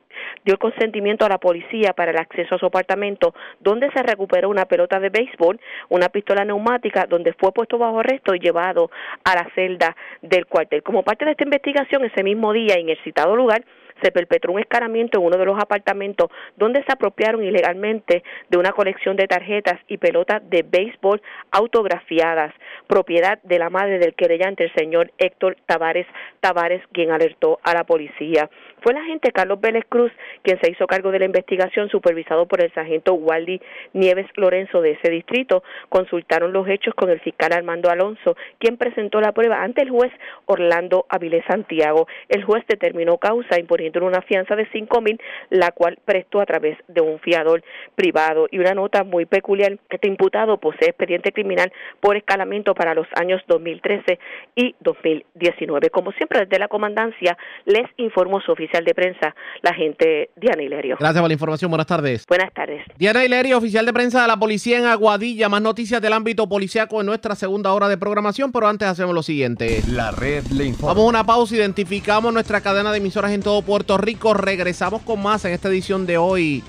dio 0.45 0.55
el 0.55 0.59
consentimiento 0.59 1.25
a 1.25 1.29
la 1.29 1.39
policía 1.39 1.93
para 1.93 2.11
el 2.11 2.19
acceso 2.19 2.55
a 2.55 2.59
su 2.59 2.67
apartamento, 2.67 3.35
donde 3.61 3.91
se 3.93 4.03
recuperó 4.03 4.49
una 4.49 4.65
pelota 4.65 4.99
de 5.01 5.11
béisbol, 5.11 5.61
una 5.89 6.09
pistola 6.09 6.45
neumática, 6.45 7.07
donde 7.09 7.33
fue 7.35 7.53
puesto 7.53 7.79
bajo 7.79 8.01
arresto 8.01 8.35
y 8.35 8.39
llevado 8.39 8.91
a 9.25 9.35
la 9.35 9.49
celda 9.55 9.97
del 10.23 10.47
cuartel. 10.47 10.83
Como 10.83 11.03
parte 11.03 11.25
de 11.25 11.33
esta 11.33 11.45
investigación, 11.45 12.05
ese 12.05 12.23
mismo 12.23 12.53
día 12.53 12.75
en 12.75 12.89
el 12.89 12.99
citado 13.03 13.37
lugar, 13.37 13.65
se 14.03 14.13
perpetró 14.13 14.53
un 14.53 14.61
escaramiento 14.61 15.19
en 15.19 15.27
uno 15.27 15.37
de 15.37 15.45
los 15.45 15.59
apartamentos 15.59 16.31
donde 16.57 16.83
se 16.85 16.93
apropiaron 16.93 17.45
ilegalmente 17.45 18.23
de 18.49 18.59
una 18.59 18.73
colección 18.73 19.17
de 19.17 19.27
tarjetas 19.27 19.81
y 19.89 19.99
pelotas 19.99 20.43
de 20.49 20.63
béisbol 20.63 21.21
autografiadas, 21.51 22.53
propiedad 22.87 23.41
de 23.43 23.59
la 23.59 23.71
madre 23.71 23.99
del 23.99 24.15
querellante, 24.15 24.65
el 24.65 24.75
señor 24.75 25.11
Héctor 25.19 25.57
Tavares 25.67 26.07
Tavares, 26.41 26.83
quien 26.93 27.11
alertó 27.11 27.59
a 27.63 27.75
la 27.75 27.85
policía. 27.85 28.51
Fue 28.83 28.93
el 28.93 28.99
agente 28.99 29.33
Carlos 29.33 29.61
Vélez 29.61 29.85
Cruz 29.89 30.13
quien 30.43 30.61
se 30.61 30.71
hizo 30.71 30.87
cargo 30.87 31.11
de 31.11 31.19
la 31.19 31.25
investigación, 31.25 31.89
supervisado 31.89 32.47
por 32.47 32.63
el 32.63 32.73
sargento 32.73 33.15
Waldi 33.15 33.61
Nieves 33.95 34.27
Lorenzo 34.37 34.81
de 34.81 34.93
ese 34.93 35.11
distrito. 35.11 35.63
Consultaron 35.89 36.53
los 36.53 36.69
hechos 36.69 36.95
con 36.95 37.11
el 37.11 37.21
fiscal 37.21 37.53
Armando 37.53 37.91
Alonso, 37.91 38.37
quien 38.59 38.77
presentó 38.77 39.21
la 39.21 39.33
prueba 39.33 39.63
ante 39.63 39.83
el 39.83 39.91
juez 39.91 40.13
Orlando 40.45 41.07
Avilés 41.09 41.45
Santiago. 41.47 42.07
El 42.29 42.45
juez 42.45 42.65
determinó 42.69 43.19
causa 43.19 43.59
imponiendo 43.59 43.86
una 43.95 44.23
fianza 44.23 44.57
de 44.57 44.67
cinco 44.73 45.01
mil, 45.01 45.21
la 45.51 45.71
cual 45.73 45.99
prestó 46.05 46.41
a 46.41 46.47
través 46.47 46.79
de 46.89 47.01
un 47.01 47.19
fiador 47.21 47.63
privado. 47.95 48.47
Y 48.51 48.59
una 48.59 48.75
nota 48.75 49.05
muy 49.05 49.27
peculiar, 49.27 49.79
este 49.91 50.09
imputado 50.09 50.59
posee 50.59 50.89
expediente 50.89 51.33
criminal 51.33 51.73
por 52.01 52.17
escalamiento 52.17 52.75
para 52.75 52.95
los 52.95 53.07
años 53.15 53.43
2013 53.49 54.19
y 54.55 54.75
2019. 54.81 55.91
Como 55.91 56.13
siempre, 56.13 56.41
desde 56.41 56.59
la 56.59 56.69
comandancia 56.69 57.37
les 57.65 57.85
informó 57.97 58.41
su 58.41 58.53
oficial 58.53 58.85
de 58.85 58.95
prensa, 58.95 59.35
la 59.63 59.75
gente 59.75 60.31
Diana 60.37 60.63
Hilerio. 60.63 60.97
Gracias 60.99 61.21
por 61.21 61.29
la 61.29 61.35
información. 61.35 61.71
Buenas 61.71 61.87
tardes. 61.87 62.25
Buenas 62.27 62.53
tardes. 62.53 62.83
Diana 62.97 63.25
Hilerio, 63.25 63.59
oficial 63.59 63.87
de 63.87 63.93
prensa 63.93 64.23
de 64.23 64.29
la 64.29 64.37
policía 64.37 64.79
en 64.79 64.87
Aguadilla. 64.87 65.49
Más 65.49 65.63
noticias 65.63 66.01
del 66.01 66.13
ámbito 66.13 66.49
policiaco 66.49 67.01
en 67.01 67.07
nuestra 67.07 67.35
segunda 67.35 67.73
hora 67.73 67.89
de 67.89 67.99
programación, 67.99 68.53
pero 68.53 68.69
antes 68.69 68.89
hacemos 68.89 69.15
lo 69.15 69.23
siguiente. 69.23 69.83
La 69.89 70.11
red 70.11 70.45
le 70.47 70.65
informa. 70.65 70.95
Vamos 70.95 71.07
a 71.07 71.09
una 71.09 71.25
pausa, 71.25 71.57
identificamos 71.57 72.33
nuestra 72.33 72.61
cadena 72.61 72.91
de 72.93 72.99
emisoras 72.99 73.33
en 73.33 73.43
todo 73.43 73.63
Puerto 73.77 73.99
Rico. 73.99 74.33
Regresamos 74.33 75.03
con 75.03 75.23
más 75.23 75.45
en 75.45 75.53
esta 75.53 75.69
edición 75.69 76.07
de 76.07 76.17
hoy, 76.17 76.63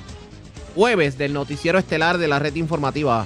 jueves, 0.76 1.18
del 1.18 1.32
noticiero 1.32 1.80
estelar 1.80 2.18
de 2.18 2.28
la 2.28 2.38
red 2.38 2.53
informativa. 2.55 3.26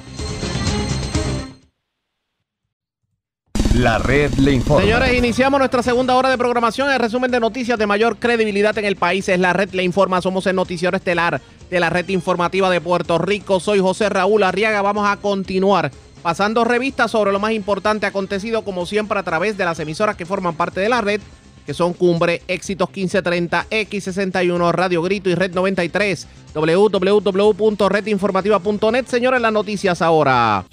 La 3.73 3.97
red 3.97 4.31
le 4.35 4.51
informa. 4.51 4.83
Señores, 4.83 5.17
iniciamos 5.17 5.57
nuestra 5.57 5.81
segunda 5.81 6.15
hora 6.15 6.29
de 6.29 6.37
programación. 6.37 6.91
El 6.91 6.99
resumen 6.99 7.31
de 7.31 7.39
noticias 7.39 7.79
de 7.79 7.87
mayor 7.87 8.17
credibilidad 8.17 8.77
en 8.77 8.85
el 8.85 8.97
país 8.97 9.27
es 9.29 9.39
la 9.39 9.51
red 9.51 9.71
le 9.71 9.81
informa. 9.81 10.21
Somos 10.21 10.45
el 10.45 10.55
noticiero 10.55 10.95
estelar 10.95 11.41
de 11.71 11.79
la 11.79 11.89
red 11.89 12.07
informativa 12.09 12.69
de 12.69 12.81
Puerto 12.81 13.17
Rico. 13.17 13.59
Soy 13.59 13.79
José 13.79 14.09
Raúl 14.09 14.43
Arriaga. 14.43 14.83
Vamos 14.83 15.09
a 15.09 15.17
continuar 15.17 15.91
pasando 16.21 16.63
revistas 16.65 17.09
sobre 17.09 17.31
lo 17.31 17.39
más 17.39 17.53
importante 17.53 18.05
acontecido, 18.05 18.63
como 18.63 18.85
siempre, 18.85 19.17
a 19.17 19.23
través 19.23 19.57
de 19.57 19.65
las 19.65 19.79
emisoras 19.79 20.15
que 20.15 20.27
forman 20.27 20.53
parte 20.53 20.79
de 20.81 20.89
la 20.89 21.01
red, 21.01 21.19
que 21.65 21.73
son 21.73 21.93
Cumbre, 21.93 22.41
Éxitos 22.47 22.89
1530, 22.89 23.67
X61, 23.69 24.71
Radio 24.71 25.01
Grito 25.01 25.29
y 25.29 25.35
Red 25.35 25.53
93, 25.53 26.27
www.redinformativa.net. 26.53 29.05
Señores, 29.05 29.41
las 29.41 29.53
noticias 29.53 30.01
ahora. 30.01 30.65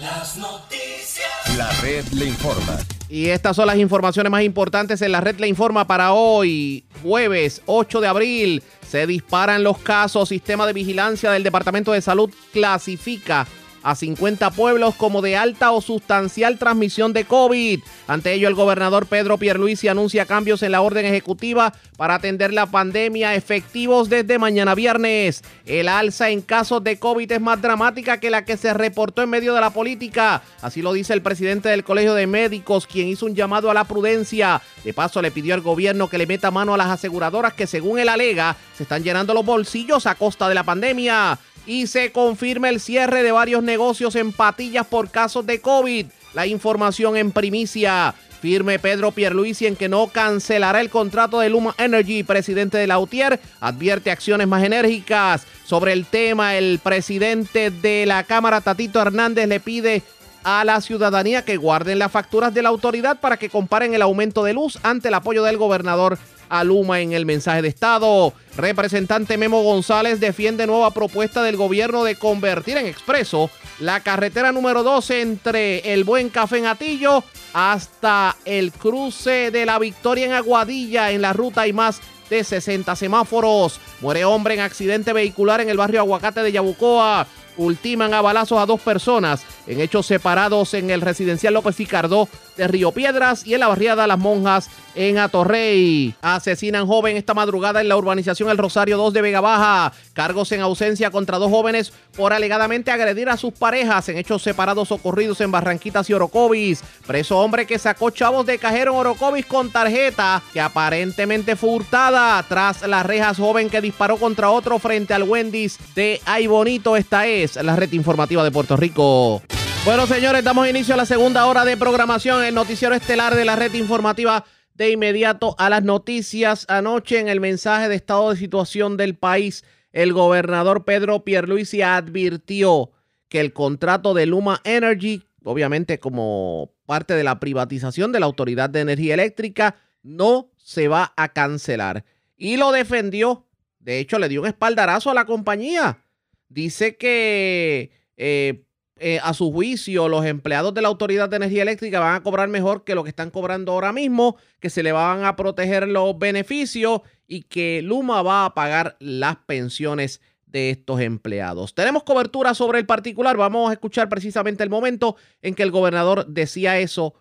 Las 0.00 0.36
noticias. 0.36 1.56
La 1.56 1.70
red 1.80 2.04
le 2.12 2.26
informa. 2.26 2.78
Y 3.08 3.28
estas 3.28 3.54
son 3.54 3.66
las 3.66 3.76
informaciones 3.76 4.30
más 4.30 4.42
importantes 4.42 5.00
en 5.02 5.12
la 5.12 5.20
red 5.20 5.38
le 5.38 5.46
informa 5.46 5.86
para 5.86 6.14
hoy, 6.14 6.84
jueves 7.02 7.60
8 7.66 8.00
de 8.00 8.08
abril. 8.08 8.62
Se 8.88 9.06
disparan 9.06 9.62
los 9.62 9.78
casos. 9.78 10.30
Sistema 10.30 10.66
de 10.66 10.72
vigilancia 10.72 11.30
del 11.30 11.44
Departamento 11.44 11.92
de 11.92 12.00
Salud 12.00 12.30
clasifica 12.52 13.46
a 13.84 13.94
50 13.94 14.50
pueblos 14.50 14.94
como 14.96 15.22
de 15.22 15.36
alta 15.36 15.70
o 15.70 15.80
sustancial 15.80 16.58
transmisión 16.58 17.12
de 17.12 17.24
COVID. 17.26 17.80
Ante 18.08 18.32
ello, 18.32 18.48
el 18.48 18.54
gobernador 18.54 19.06
Pedro 19.06 19.38
Pierluisi 19.38 19.88
anuncia 19.88 20.26
cambios 20.26 20.62
en 20.62 20.72
la 20.72 20.80
orden 20.80 21.04
ejecutiva 21.04 21.74
para 21.96 22.16
atender 22.16 22.52
la 22.52 22.66
pandemia 22.66 23.34
efectivos 23.34 24.08
desde 24.08 24.38
mañana 24.38 24.74
viernes. 24.74 25.44
El 25.66 25.88
alza 25.88 26.30
en 26.30 26.40
casos 26.40 26.82
de 26.82 26.98
COVID 26.98 27.30
es 27.30 27.40
más 27.40 27.60
dramática 27.60 28.18
que 28.18 28.30
la 28.30 28.44
que 28.44 28.56
se 28.56 28.72
reportó 28.72 29.22
en 29.22 29.30
medio 29.30 29.54
de 29.54 29.60
la 29.60 29.70
política. 29.70 30.42
Así 30.62 30.80
lo 30.80 30.92
dice 30.94 31.12
el 31.12 31.22
presidente 31.22 31.68
del 31.68 31.84
Colegio 31.84 32.14
de 32.14 32.26
Médicos, 32.26 32.86
quien 32.86 33.08
hizo 33.08 33.26
un 33.26 33.34
llamado 33.34 33.70
a 33.70 33.74
la 33.74 33.84
prudencia. 33.84 34.62
De 34.82 34.94
paso, 34.94 35.20
le 35.20 35.30
pidió 35.30 35.54
al 35.54 35.60
gobierno 35.60 36.08
que 36.08 36.18
le 36.18 36.26
meta 36.26 36.50
mano 36.50 36.72
a 36.72 36.78
las 36.78 36.88
aseguradoras 36.88 37.52
que, 37.52 37.66
según 37.66 37.98
él 37.98 38.08
alega, 38.08 38.56
se 38.76 38.84
están 38.84 39.02
llenando 39.02 39.34
los 39.34 39.44
bolsillos 39.44 40.06
a 40.06 40.14
costa 40.14 40.48
de 40.48 40.54
la 40.54 40.62
pandemia 40.62 41.38
y 41.66 41.86
se 41.86 42.12
confirma 42.12 42.68
el 42.68 42.80
cierre 42.80 43.22
de 43.22 43.32
varios 43.32 43.62
negocios 43.62 44.14
en 44.16 44.32
patillas 44.32 44.86
por 44.86 45.10
casos 45.10 45.46
de 45.46 45.60
COVID. 45.60 46.06
La 46.34 46.46
información 46.46 47.16
en 47.16 47.32
primicia. 47.32 48.14
Firme 48.40 48.78
Pedro 48.78 49.10
Pierluisi 49.10 49.66
en 49.66 49.74
que 49.74 49.88
no 49.88 50.08
cancelará 50.08 50.82
el 50.82 50.90
contrato 50.90 51.40
de 51.40 51.48
Luma 51.48 51.74
Energy. 51.78 52.24
Presidente 52.24 52.76
de 52.76 52.86
la 52.86 52.98
UTIER 52.98 53.40
advierte 53.60 54.10
acciones 54.10 54.46
más 54.46 54.62
enérgicas. 54.62 55.46
Sobre 55.64 55.94
el 55.94 56.04
tema, 56.04 56.54
el 56.54 56.78
presidente 56.78 57.70
de 57.70 58.04
la 58.04 58.22
Cámara, 58.24 58.60
Tatito 58.60 59.00
Hernández, 59.00 59.48
le 59.48 59.60
pide 59.60 60.02
a 60.44 60.64
la 60.64 60.80
ciudadanía 60.80 61.44
que 61.44 61.56
guarden 61.56 61.98
las 61.98 62.12
facturas 62.12 62.54
de 62.54 62.62
la 62.62 62.68
autoridad 62.68 63.18
para 63.18 63.38
que 63.38 63.48
comparen 63.48 63.94
el 63.94 64.02
aumento 64.02 64.44
de 64.44 64.52
luz 64.52 64.78
ante 64.82 65.08
el 65.08 65.14
apoyo 65.14 65.42
del 65.42 65.56
gobernador 65.56 66.18
a 66.48 66.62
Luma 66.62 67.00
en 67.00 67.12
el 67.12 67.26
mensaje 67.26 67.62
de 67.62 67.68
Estado. 67.68 68.32
Representante 68.56 69.36
Memo 69.38 69.62
González 69.62 70.20
defiende 70.20 70.66
nueva 70.66 70.92
propuesta 70.92 71.42
del 71.42 71.56
gobierno 71.56 72.04
de 72.04 72.16
convertir 72.16 72.76
en 72.76 72.86
expreso 72.86 73.50
la 73.80 74.00
carretera 74.00 74.52
número 74.52 74.82
12 74.82 75.22
entre 75.22 75.92
el 75.92 76.04
Buen 76.04 76.28
Café 76.28 76.58
en 76.58 76.66
Atillo 76.66 77.24
hasta 77.52 78.36
el 78.44 78.70
cruce 78.72 79.50
de 79.50 79.66
la 79.66 79.78
Victoria 79.78 80.26
en 80.26 80.32
Aguadilla. 80.32 81.10
En 81.10 81.22
la 81.22 81.32
ruta 81.32 81.62
hay 81.62 81.72
más 81.72 82.00
de 82.30 82.44
60 82.44 82.94
semáforos. 82.96 83.80
Muere 84.00 84.24
hombre 84.24 84.54
en 84.54 84.60
accidente 84.60 85.12
vehicular 85.12 85.60
en 85.60 85.70
el 85.70 85.76
barrio 85.76 86.00
Aguacate 86.00 86.42
de 86.42 86.52
Yabucoa. 86.52 87.26
Ultiman 87.56 88.14
a 88.14 88.20
balazos 88.20 88.58
a 88.58 88.66
dos 88.66 88.80
personas 88.80 89.44
en 89.66 89.80
hechos 89.80 90.06
separados 90.06 90.74
en 90.74 90.90
el 90.90 91.00
residencial 91.00 91.54
López 91.54 91.76
Cardó 91.88 92.28
de 92.56 92.68
Río 92.68 92.92
Piedras 92.92 93.46
y 93.46 93.54
en 93.54 93.60
la 93.60 93.68
barriada 93.68 94.06
Las 94.06 94.18
Monjas 94.18 94.70
en 94.94 95.18
Atorrey. 95.18 96.14
Asesinan 96.22 96.86
joven 96.86 97.16
esta 97.16 97.34
madrugada 97.34 97.80
en 97.80 97.88
la 97.88 97.96
urbanización 97.96 98.50
El 98.50 98.58
Rosario 98.58 98.96
2 98.96 99.12
de 99.12 99.22
Vega 99.22 99.40
Baja. 99.40 99.92
Cargos 100.12 100.52
en 100.52 100.60
ausencia 100.60 101.10
contra 101.10 101.38
dos 101.38 101.50
jóvenes 101.50 101.92
por 102.16 102.32
alegadamente 102.32 102.90
agredir 102.90 103.28
a 103.28 103.36
sus 103.36 103.52
parejas 103.52 104.08
en 104.08 104.18
hechos 104.18 104.42
separados 104.42 104.92
ocurridos 104.92 105.40
en 105.40 105.50
Barranquitas 105.50 106.08
y 106.10 106.14
Orocovis. 106.14 106.82
Preso 107.06 107.38
hombre 107.38 107.66
que 107.66 107.78
sacó 107.78 108.10
chavos 108.10 108.46
de 108.46 108.58
cajero 108.58 108.92
en 108.92 108.98
Orocovis 108.98 109.46
con 109.46 109.70
tarjeta 109.70 110.42
que 110.52 110.60
aparentemente 110.60 111.56
fue 111.56 111.70
hurtada 111.70 112.42
tras 112.48 112.82
las 112.86 113.04
rejas 113.04 113.38
joven 113.38 113.70
que 113.70 113.80
disparó 113.80 114.16
contra 114.16 114.50
otro 114.50 114.78
frente 114.78 115.14
al 115.14 115.24
Wendy's 115.24 115.78
de 115.94 116.20
Ay 116.24 116.46
Bonito. 116.46 116.96
Esta 116.96 117.26
es 117.26 117.56
la 117.56 117.76
red 117.76 117.92
informativa 117.92 118.44
de 118.44 118.50
Puerto 118.50 118.76
Rico. 118.76 119.42
Bueno, 119.84 120.06
señores, 120.06 120.42
damos 120.42 120.66
inicio 120.66 120.94
a 120.94 120.96
la 120.96 121.04
segunda 121.04 121.44
hora 121.44 121.66
de 121.66 121.76
programación, 121.76 122.42
el 122.42 122.54
noticiero 122.54 122.94
estelar 122.94 123.34
de 123.34 123.44
la 123.44 123.54
red 123.54 123.74
informativa. 123.74 124.42
De 124.74 124.90
inmediato 124.90 125.54
a 125.58 125.70
las 125.70 125.82
noticias. 125.82 126.66
Anoche 126.68 127.20
en 127.20 127.28
el 127.28 127.40
mensaje 127.40 127.88
de 127.88 127.94
estado 127.94 128.30
de 128.30 128.36
situación 128.36 128.96
del 128.96 129.16
país, 129.16 129.64
el 129.92 130.12
gobernador 130.12 130.84
Pedro 130.84 131.24
Pierluisi 131.24 131.82
advirtió 131.82 132.90
que 133.28 133.40
el 133.40 133.52
contrato 133.52 134.14
de 134.14 134.26
Luma 134.26 134.60
Energy, 134.64 135.22
obviamente 135.44 135.98
como 135.98 136.72
parte 136.86 137.14
de 137.14 137.24
la 137.24 137.40
privatización 137.40 138.12
de 138.12 138.20
la 138.20 138.26
Autoridad 138.26 138.68
de 138.70 138.80
Energía 138.80 139.14
Eléctrica, 139.14 139.76
no 140.02 140.50
se 140.56 140.88
va 140.88 141.12
a 141.16 141.32
cancelar. 141.32 142.04
Y 142.36 142.56
lo 142.56 142.72
defendió. 142.72 143.46
De 143.78 143.98
hecho, 143.98 144.18
le 144.18 144.28
dio 144.28 144.40
un 144.40 144.46
espaldarazo 144.46 145.10
a 145.10 145.14
la 145.14 145.24
compañía. 145.24 146.02
Dice 146.48 146.96
que 146.96 147.90
eh, 148.16 148.64
eh, 149.06 149.20
a 149.22 149.34
su 149.34 149.52
juicio, 149.52 150.08
los 150.08 150.24
empleados 150.24 150.72
de 150.72 150.80
la 150.80 150.88
Autoridad 150.88 151.28
de 151.28 151.36
Energía 151.36 151.60
Eléctrica 151.60 152.00
van 152.00 152.14
a 152.14 152.22
cobrar 152.22 152.48
mejor 152.48 152.84
que 152.84 152.94
lo 152.94 153.04
que 153.04 153.10
están 153.10 153.28
cobrando 153.28 153.72
ahora 153.72 153.92
mismo, 153.92 154.38
que 154.60 154.70
se 154.70 154.82
le 154.82 154.92
van 154.92 155.26
a 155.26 155.36
proteger 155.36 155.86
los 155.86 156.18
beneficios 156.18 157.02
y 157.28 157.42
que 157.42 157.82
Luma 157.82 158.22
va 158.22 158.46
a 158.46 158.54
pagar 158.54 158.96
las 159.00 159.36
pensiones 159.44 160.22
de 160.46 160.70
estos 160.70 161.02
empleados. 161.02 161.74
Tenemos 161.74 162.04
cobertura 162.04 162.54
sobre 162.54 162.78
el 162.78 162.86
particular. 162.86 163.36
Vamos 163.36 163.68
a 163.68 163.74
escuchar 163.74 164.08
precisamente 164.08 164.62
el 164.62 164.70
momento 164.70 165.16
en 165.42 165.54
que 165.54 165.64
el 165.64 165.70
gobernador 165.70 166.24
decía 166.26 166.78
eso 166.78 167.12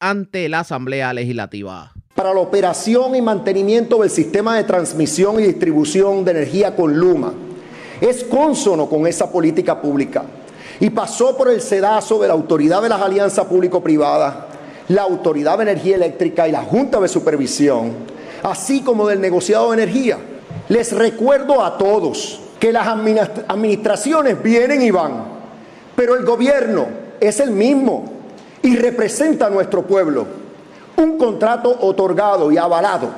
ante 0.00 0.48
la 0.48 0.58
Asamblea 0.58 1.12
Legislativa. 1.12 1.92
Para 2.16 2.34
la 2.34 2.40
operación 2.40 3.14
y 3.14 3.22
mantenimiento 3.22 3.98
del 3.98 4.10
sistema 4.10 4.56
de 4.56 4.64
transmisión 4.64 5.38
y 5.38 5.44
distribución 5.44 6.24
de 6.24 6.32
energía 6.32 6.74
con 6.74 6.98
Luma, 6.98 7.32
es 8.00 8.24
consono 8.24 8.88
con 8.88 9.06
esa 9.06 9.30
política 9.30 9.80
pública 9.80 10.24
y 10.80 10.90
pasó 10.90 11.36
por 11.36 11.48
el 11.48 11.60
sedazo 11.60 12.20
de 12.20 12.28
la 12.28 12.34
Autoridad 12.34 12.82
de 12.82 12.88
las 12.88 13.00
Alianzas 13.00 13.46
Público-Privadas, 13.46 14.34
la 14.88 15.02
Autoridad 15.02 15.58
de 15.58 15.64
Energía 15.64 15.96
Eléctrica 15.96 16.46
y 16.46 16.52
la 16.52 16.62
Junta 16.62 17.00
de 17.00 17.08
Supervisión, 17.08 17.92
así 18.42 18.82
como 18.82 19.06
del 19.06 19.20
negociado 19.20 19.70
de 19.70 19.82
energía. 19.82 20.18
Les 20.68 20.92
recuerdo 20.92 21.64
a 21.64 21.76
todos 21.78 22.40
que 22.60 22.72
las 22.72 22.86
administraciones 22.86 24.42
vienen 24.42 24.82
y 24.82 24.90
van, 24.90 25.24
pero 25.96 26.14
el 26.14 26.24
gobierno 26.24 26.86
es 27.20 27.40
el 27.40 27.50
mismo 27.50 28.04
y 28.62 28.76
representa 28.76 29.46
a 29.46 29.50
nuestro 29.50 29.82
pueblo. 29.82 30.26
Un 30.96 31.16
contrato 31.16 31.76
otorgado 31.80 32.50
y 32.50 32.58
avalado 32.58 33.08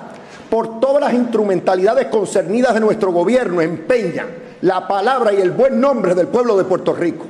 por 0.50 0.80
todas 0.80 1.00
las 1.00 1.14
instrumentalidades 1.14 2.06
concernidas 2.06 2.74
de 2.74 2.80
nuestro 2.80 3.12
gobierno 3.12 3.60
empeña 3.60 4.26
la 4.62 4.86
palabra 4.86 5.32
y 5.32 5.40
el 5.40 5.52
buen 5.52 5.80
nombre 5.80 6.14
del 6.14 6.26
pueblo 6.26 6.56
de 6.56 6.64
Puerto 6.64 6.92
Rico. 6.92 7.24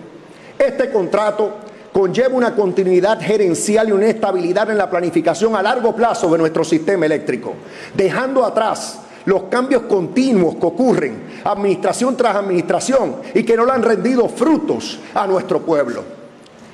Este 0.60 0.90
contrato 0.90 1.54
conlleva 1.90 2.36
una 2.36 2.54
continuidad 2.54 3.18
gerencial 3.18 3.88
y 3.88 3.92
una 3.92 4.08
estabilidad 4.08 4.68
en 4.68 4.76
la 4.76 4.90
planificación 4.90 5.56
a 5.56 5.62
largo 5.62 5.96
plazo 5.96 6.30
de 6.30 6.36
nuestro 6.36 6.64
sistema 6.64 7.06
eléctrico, 7.06 7.54
dejando 7.94 8.44
atrás 8.44 8.98
los 9.24 9.44
cambios 9.44 9.84
continuos 9.84 10.56
que 10.56 10.66
ocurren 10.66 11.22
administración 11.44 12.14
tras 12.14 12.36
administración 12.36 13.16
y 13.32 13.42
que 13.42 13.56
no 13.56 13.64
le 13.64 13.72
han 13.72 13.82
rendido 13.82 14.28
frutos 14.28 14.98
a 15.14 15.26
nuestro 15.26 15.62
pueblo. 15.62 16.04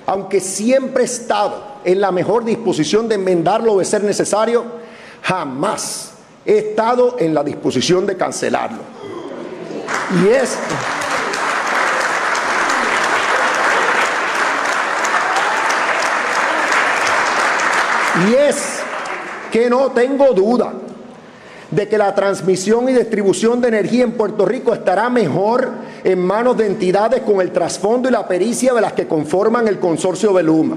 Aunque 0.07 0.41
siempre 0.41 1.05
he 1.05 1.07
estado 1.07 1.77
en 1.85 2.01
la 2.01 2.11
mejor 2.11 2.45
disposición 2.45 3.09
de 3.09 3.15
enmendarlo 3.15 3.79
de 3.79 3.85
ser 3.85 4.03
necesario, 4.03 4.65
jamás 5.23 6.11
he 6.45 6.59
estado 6.59 7.15
en 7.21 7.35
la 7.35 7.45
disposición 7.45 8.05
de 8.05 8.17
cancelarlo. 8.17 8.81
Y 10.25 10.29
es... 10.31 10.59
Y 18.25 18.35
es 18.35 18.81
que 19.53 19.69
no 19.69 19.91
tengo 19.93 20.33
duda 20.33 20.73
de 21.71 21.89
que 21.89 21.99
la 21.99 22.15
transmisión 22.15 22.89
y 22.89 22.93
distribución 22.93 23.61
de 23.61 23.69
energía 23.69 24.05
en 24.05 24.13
Puerto 24.13 24.47
Rico 24.47 24.73
estará 24.73 25.11
mejor 25.11 25.71
en 26.05 26.25
manos 26.25 26.57
de 26.57 26.67
entidades 26.67 27.23
con 27.23 27.41
el 27.41 27.53
trasfondo 27.53 28.09
y 28.09 28.13
la 28.13 28.27
pericia 28.27 28.73
de 28.73 28.81
las 28.81 28.93
que 28.93 29.07
conforman 29.07 29.67
el 29.69 29.79
consorcio 29.79 30.33
de 30.33 30.43
Luma. 30.43 30.77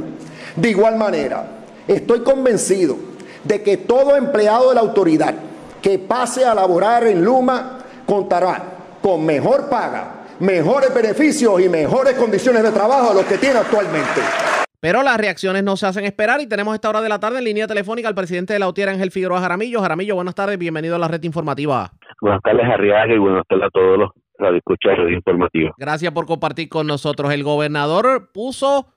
De 0.56 0.70
igual 0.70 0.98
manera, 0.98 1.60
estoy 1.88 2.22
convencido 2.22 2.98
de 3.44 3.62
que 3.62 3.78
todo 3.78 4.16
empleado 4.16 4.70
de 4.70 4.76
la 4.76 4.82
autoridad 4.82 5.36
que 5.82 6.00
pase 6.00 6.44
a 6.44 6.54
laborar 6.54 7.06
en 7.06 7.24
Luma 7.24 7.80
contará 8.06 8.64
con 9.02 9.26
mejor 9.26 9.70
paga, 9.70 10.26
mejores 10.40 10.94
beneficios 10.94 11.62
y 11.62 11.70
mejores 11.70 12.16
condiciones 12.16 12.64
de 12.64 12.72
trabajo 12.72 13.10
de 13.10 13.16
los 13.16 13.26
que 13.26 13.38
tiene 13.38 13.60
actualmente. 13.60 14.22
Pero 14.82 15.04
las 15.04 15.18
reacciones 15.18 15.62
no 15.62 15.76
se 15.76 15.88
hacen 15.88 16.06
esperar 16.06 16.40
y 16.40 16.48
tenemos 16.48 16.74
esta 16.74 16.88
hora 16.90 17.02
de 17.02 17.10
la 17.10 17.20
tarde 17.20 17.40
en 17.40 17.44
línea 17.44 17.68
telefónica 17.68 18.08
al 18.08 18.16
presidente 18.16 18.54
de 18.54 18.60
la 18.60 18.70
UTIER, 18.70 18.88
Ángel 18.88 19.12
Figueroa 19.12 19.42
Jaramillo. 19.42 19.82
Jaramillo, 19.82 20.16
buenas 20.16 20.36
tardes, 20.36 20.58
bienvenido 20.58 20.96
a 20.96 21.00
la 21.00 21.10
red 21.10 21.22
informativa. 21.24 21.92
Buenas 22.22 22.42
tardes, 22.42 22.64
Arriaga, 22.66 23.14
y 23.14 23.18
buenas 23.18 23.44
tardes 23.50 23.66
a 23.66 23.70
todos 23.72 24.00
los 24.00 24.10
radioescuchas 24.38 24.92
de 24.92 25.04
red 25.04 25.10
informativa. 25.10 25.72
Gracias 25.78 26.14
por 26.14 26.26
compartir 26.26 26.70
con 26.70 26.88
nosotros. 26.88 27.34
El 27.34 27.44
gobernador 27.44 28.32
puso 28.34 28.88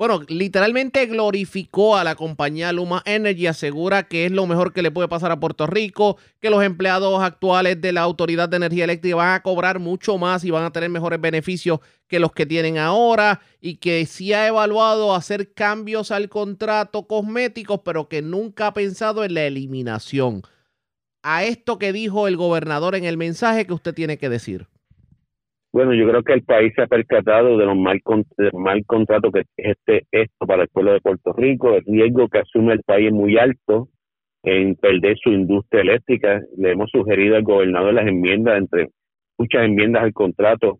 bueno, 0.00 0.22
literalmente 0.28 1.04
glorificó 1.04 1.94
a 1.94 2.04
la 2.04 2.14
compañía 2.14 2.72
Luma 2.72 3.02
Energy, 3.04 3.46
asegura 3.46 4.08
que 4.08 4.24
es 4.24 4.32
lo 4.32 4.46
mejor 4.46 4.72
que 4.72 4.80
le 4.80 4.90
puede 4.90 5.08
pasar 5.08 5.30
a 5.30 5.38
Puerto 5.38 5.66
Rico, 5.66 6.16
que 6.40 6.48
los 6.48 6.64
empleados 6.64 7.22
actuales 7.22 7.82
de 7.82 7.92
la 7.92 8.00
Autoridad 8.00 8.48
de 8.48 8.56
Energía 8.56 8.84
Eléctrica 8.84 9.16
van 9.16 9.34
a 9.34 9.42
cobrar 9.42 9.78
mucho 9.78 10.16
más 10.16 10.42
y 10.42 10.50
van 10.50 10.64
a 10.64 10.72
tener 10.72 10.88
mejores 10.88 11.20
beneficios 11.20 11.80
que 12.08 12.18
los 12.18 12.32
que 12.32 12.46
tienen 12.46 12.78
ahora 12.78 13.42
y 13.60 13.76
que 13.76 14.06
sí 14.06 14.32
ha 14.32 14.46
evaluado 14.46 15.14
hacer 15.14 15.52
cambios 15.52 16.10
al 16.12 16.30
contrato 16.30 17.06
cosméticos, 17.06 17.82
pero 17.84 18.08
que 18.08 18.22
nunca 18.22 18.68
ha 18.68 18.72
pensado 18.72 19.22
en 19.22 19.34
la 19.34 19.44
eliminación. 19.44 20.40
A 21.22 21.44
esto 21.44 21.78
que 21.78 21.92
dijo 21.92 22.26
el 22.26 22.38
gobernador 22.38 22.94
en 22.94 23.04
el 23.04 23.18
mensaje 23.18 23.66
que 23.66 23.74
usted 23.74 23.92
tiene 23.92 24.16
que 24.16 24.30
decir. 24.30 24.66
Bueno, 25.72 25.94
yo 25.94 26.08
creo 26.08 26.22
que 26.24 26.32
el 26.32 26.42
país 26.42 26.72
se 26.74 26.82
ha 26.82 26.86
percatado 26.88 27.56
de 27.56 27.64
lo 27.64 27.76
mal, 27.76 28.00
mal 28.54 28.84
contrato 28.86 29.30
que 29.30 29.40
es 29.40 29.46
este, 29.56 30.04
esto 30.10 30.46
para 30.46 30.62
el 30.62 30.68
pueblo 30.68 30.92
de 30.92 31.00
Puerto 31.00 31.32
Rico, 31.32 31.74
el 31.74 31.84
riesgo 31.86 32.28
que 32.28 32.40
asume 32.40 32.72
el 32.72 32.82
país 32.82 33.08
es 33.08 33.12
muy 33.12 33.38
alto 33.38 33.88
en 34.42 34.74
perder 34.74 35.16
su 35.18 35.30
industria 35.30 35.82
eléctrica. 35.82 36.40
Le 36.56 36.72
hemos 36.72 36.90
sugerido 36.90 37.36
al 37.36 37.44
gobernador 37.44 37.94
las 37.94 38.08
enmiendas, 38.08 38.58
entre 38.58 38.88
muchas 39.38 39.64
enmiendas 39.64 40.02
al 40.02 40.12
contrato, 40.12 40.78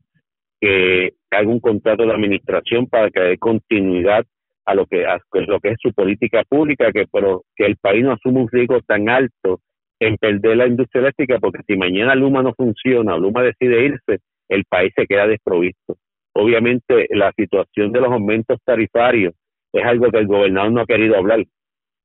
que 0.61 1.11
haga 1.31 1.49
un 1.49 1.61
contrato 1.61 2.05
de 2.05 2.13
administración 2.13 2.87
para 2.87 3.11
que 3.11 3.21
dé 3.21 3.39
continuidad 3.39 4.25
a 4.65 4.75
lo 4.75 4.87
que, 4.87 5.07
a 5.07 5.21
lo 5.33 5.61
que 5.61 5.69
es 5.71 5.77
su 5.81 5.93
política 5.93 6.43
pública, 6.49 6.91
que, 6.93 7.07
pero 7.13 7.45
que 7.55 7.65
el 7.65 7.77
país 7.77 8.05
no 8.05 8.13
asuma 8.13 8.41
un 8.41 8.49
riesgo 8.49 8.81
tan 8.83 9.09
alto 9.09 9.61
en 10.01 10.17
perder 10.17 10.57
la 10.57 10.67
industria 10.67 11.03
eléctrica, 11.03 11.39
porque 11.39 11.63
si 11.67 11.77
mañana 11.77 12.15
Luma 12.15 12.43
no 12.43 12.55
funciona 12.55 13.17
Luma 13.17 13.43
decide 13.43 13.85
irse, 13.85 14.19
el 14.51 14.65
país 14.65 14.93
se 14.95 15.07
queda 15.07 15.27
desprovisto. 15.27 15.97
Obviamente 16.35 17.07
la 17.11 17.33
situación 17.33 17.93
de 17.93 18.01
los 18.01 18.13
aumentos 18.13 18.59
tarifarios 18.65 19.35
es 19.73 19.85
algo 19.85 20.11
que 20.11 20.19
el 20.19 20.27
gobernador 20.27 20.73
no 20.73 20.81
ha 20.83 20.87
querido 20.87 21.17
hablar. 21.17 21.45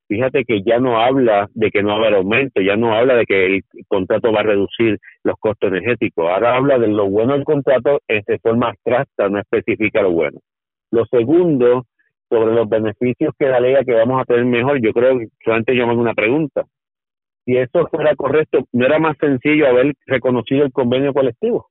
Fíjate 0.08 0.46
que 0.46 0.62
ya 0.64 0.80
no 0.80 1.00
habla 1.00 1.50
de 1.56 1.72
que 1.72 1.82
no 1.82 1.90
va 1.90 1.96
a 1.96 1.98
haber 1.98 2.14
aumento, 2.16 2.62
ya 2.62 2.76
no 2.76 2.94
habla 2.94 3.16
de 3.16 3.26
que 3.26 3.46
el 3.48 3.64
contrato 3.88 4.32
va 4.32 4.42
a 4.42 4.44
reducir 4.44 5.00
los 5.24 5.36
costos 5.40 5.72
energéticos, 5.72 6.30
ahora 6.30 6.56
habla 6.56 6.78
de 6.78 6.88
lo 6.88 7.10
bueno 7.10 7.34
del 7.34 7.44
contrato 7.44 8.00
de 8.08 8.40
forma 8.40 8.70
abstracta, 8.70 9.30
no 9.30 9.40
especifica 9.40 10.04
lo 10.04 10.12
bueno. 10.12 10.40
Lo 10.92 11.06
segundo, 11.08 11.86
sobre 12.30 12.54
los 12.54 12.70
beneficios 12.70 13.34
que 13.38 13.48
la 13.48 13.60
ley 13.60 13.76
que 13.84 13.94
vamos 13.94 14.22
a 14.22 14.26
tener 14.26 14.46
mejor, 14.46 14.80
yo 14.80 14.94
creo 14.94 15.18
que 15.18 15.28
solamente 15.44 15.76
yo 15.76 15.88
me 15.88 15.94
hago 15.94 16.02
una 16.02 16.14
pregunta. 16.14 16.66
Si 17.46 17.58
eso 17.58 17.88
fuera 17.88 18.16
correcto, 18.16 18.60
¿no 18.74 18.86
era 18.86 19.00
más 19.00 19.18
sencillo 19.20 19.68
haber 19.68 19.94
reconocido 20.06 20.66
el 20.66 20.72
convenio 20.72 21.14
colectivo? 21.14 21.68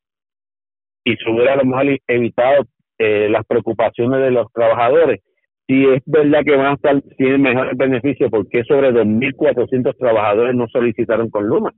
Y 1.04 1.16
se 1.16 1.30
hubiera 1.30 1.52
a 1.52 1.56
lo 1.56 1.64
mejor 1.64 1.98
evitado 2.06 2.66
eh, 2.98 3.28
las 3.28 3.44
preocupaciones 3.46 4.20
de 4.20 4.30
los 4.30 4.50
trabajadores. 4.52 5.20
Si 5.66 5.86
es 5.86 6.02
verdad 6.06 6.42
que 6.44 6.56
van 6.56 6.66
a 6.66 6.74
estar, 6.74 7.00
tienen 7.16 7.42
mejores 7.42 7.76
beneficios, 7.76 8.30
¿por 8.30 8.48
qué 8.48 8.64
sobre 8.64 8.92
2.400 8.92 9.96
trabajadores 9.98 10.54
no 10.54 10.66
solicitaron 10.68 11.30
con 11.30 11.46
Luma? 11.46 11.72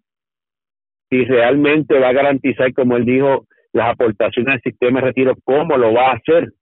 Si 1.10 1.24
realmente 1.24 1.98
va 1.98 2.08
a 2.08 2.12
garantizar, 2.12 2.72
como 2.72 2.96
él 2.96 3.04
dijo, 3.04 3.46
las 3.72 3.90
aportaciones 3.90 4.54
al 4.54 4.60
sistema 4.62 5.00
de 5.00 5.06
retiro, 5.06 5.34
¿cómo 5.44 5.76
lo 5.76 5.92
va 5.92 6.10
a 6.10 6.14
hacer? 6.14 6.52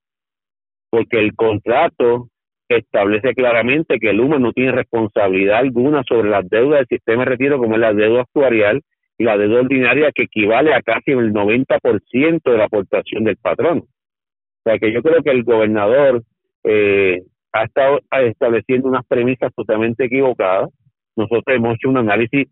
Porque 0.89 1.19
el 1.19 1.35
contrato 1.35 2.29
establece 2.69 3.33
claramente 3.33 3.99
que 3.99 4.13
Luma 4.13 4.37
no 4.37 4.51
tiene 4.53 4.71
responsabilidad 4.71 5.59
alguna 5.59 6.03
sobre 6.07 6.29
las 6.29 6.47
deudas 6.49 6.79
del 6.79 6.97
sistema 6.97 7.23
de 7.23 7.31
retiro, 7.31 7.57
como 7.57 7.75
es 7.75 7.81
la 7.81 7.93
deuda 7.93 8.21
actuarial 8.21 8.81
la 9.17 9.37
deuda 9.37 9.61
ordinaria 9.61 10.11
que 10.13 10.23
equivale 10.23 10.73
a 10.73 10.81
casi 10.81 11.11
el 11.11 11.31
90% 11.33 12.41
de 12.43 12.57
la 12.57 12.65
aportación 12.65 13.23
del 13.23 13.37
patrón. 13.37 13.79
O 13.79 14.69
sea 14.69 14.77
que 14.79 14.91
yo 14.91 15.01
creo 15.01 15.21
que 15.23 15.31
el 15.31 15.43
gobernador 15.43 16.23
eh, 16.63 17.21
ha 17.53 17.63
estado 17.63 17.99
estableciendo 18.11 18.89
unas 18.89 19.05
premisas 19.05 19.53
totalmente 19.55 20.05
equivocadas. 20.05 20.69
Nosotros 21.15 21.55
hemos 21.55 21.75
hecho 21.75 21.89
un 21.89 21.97
análisis 21.97 22.47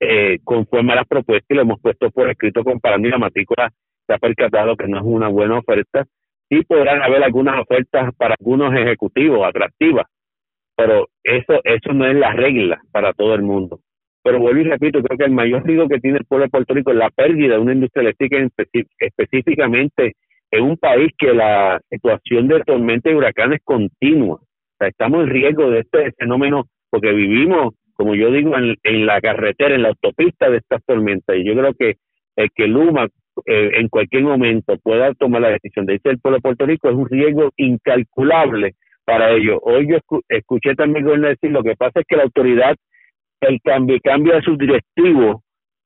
eh, 0.00 0.40
conforme 0.42 0.92
a 0.94 0.96
las 0.96 1.06
propuestas 1.06 1.48
y 1.48 1.54
lo 1.54 1.62
hemos 1.62 1.80
puesto 1.80 2.10
por 2.10 2.28
escrito 2.28 2.64
comparando 2.64 3.06
y 3.06 3.10
la 3.12 3.18
matrícula 3.18 3.70
se 4.04 4.12
ha 4.12 4.18
percatado 4.18 4.76
que 4.76 4.88
no 4.88 4.98
es 4.98 5.04
una 5.04 5.28
buena 5.28 5.58
oferta. 5.58 6.06
Sí 6.48 6.62
podrán 6.62 7.02
haber 7.02 7.22
algunas 7.22 7.60
ofertas 7.60 8.12
para 8.16 8.34
algunos 8.38 8.74
ejecutivos 8.74 9.46
atractivas, 9.46 10.06
pero 10.76 11.08
eso, 11.22 11.60
eso 11.62 11.92
no 11.92 12.06
es 12.06 12.16
la 12.16 12.32
regla 12.32 12.80
para 12.90 13.12
todo 13.12 13.34
el 13.34 13.42
mundo. 13.42 13.78
Pero 14.22 14.38
vuelvo 14.38 14.60
y 14.60 14.64
repito, 14.64 15.02
creo 15.02 15.18
que 15.18 15.24
el 15.24 15.32
mayor 15.32 15.64
riesgo 15.64 15.88
que 15.88 15.98
tiene 15.98 16.18
el 16.18 16.24
pueblo 16.24 16.44
de 16.44 16.50
Puerto 16.50 16.74
Rico 16.74 16.92
es 16.92 16.96
la 16.96 17.10
pérdida 17.10 17.54
de 17.54 17.60
una 17.60 17.72
industria 17.72 18.02
eléctrica 18.02 18.38
específicamente 18.98 20.14
en 20.50 20.64
un 20.64 20.76
país 20.76 21.10
que 21.18 21.32
la 21.32 21.80
situación 21.90 22.46
de 22.46 22.60
tormenta 22.60 23.10
y 23.10 23.14
huracanes 23.14 23.58
es 23.58 23.64
continua. 23.64 24.40
Estamos 24.78 25.24
en 25.24 25.30
riesgo 25.30 25.70
de 25.70 25.80
este 25.80 26.12
fenómeno 26.12 26.66
porque 26.90 27.12
vivimos, 27.12 27.74
como 27.94 28.14
yo 28.14 28.30
digo, 28.30 28.52
en, 28.56 29.06
la 29.06 29.20
carretera, 29.20 29.74
en 29.74 29.82
la 29.82 29.88
autopista 29.88 30.50
de 30.50 30.58
estas 30.58 30.84
tormentas. 30.84 31.36
Y 31.36 31.44
yo 31.44 31.54
creo 31.54 31.74
que 31.74 31.96
el 32.36 32.50
que 32.54 32.66
Luma 32.66 33.06
eh, 33.46 33.70
en 33.74 33.88
cualquier 33.88 34.24
momento 34.24 34.76
pueda 34.82 35.14
tomar 35.14 35.40
la 35.42 35.50
decisión 35.50 35.86
de 35.86 35.94
irse 35.94 36.10
del 36.10 36.18
pueblo 36.18 36.36
de 36.36 36.42
Puerto 36.42 36.66
Rico 36.66 36.88
es 36.90 36.94
un 36.94 37.08
riesgo 37.08 37.50
incalculable 37.56 38.74
para 39.04 39.30
ellos. 39.30 39.58
Hoy 39.62 39.88
yo 39.88 39.98
escuché 40.28 40.74
también 40.74 41.06
decir 41.22 41.50
lo 41.50 41.62
que 41.62 41.76
pasa 41.76 42.00
es 42.00 42.06
que 42.06 42.16
la 42.16 42.24
autoridad 42.24 42.76
el 43.42 43.60
cambio, 43.62 43.98
cambio 44.02 44.34
de 44.34 44.42
sus 44.42 44.58
directivos 44.58 45.42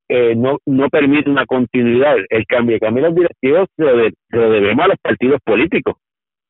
eh, 0.08 0.36
no, 0.36 0.58
no 0.66 0.88
permite 0.88 1.28
una 1.28 1.46
continuidad. 1.46 2.16
El 2.28 2.46
cambio, 2.46 2.78
cambio 2.78 3.04
de 3.04 3.08
los 3.08 3.16
directivos 3.16 3.68
se 3.76 3.82
lo, 3.82 4.50
debemos 4.52 4.84
a 4.84 4.88
los 4.88 4.98
partidos 4.98 5.40
políticos. 5.44 5.96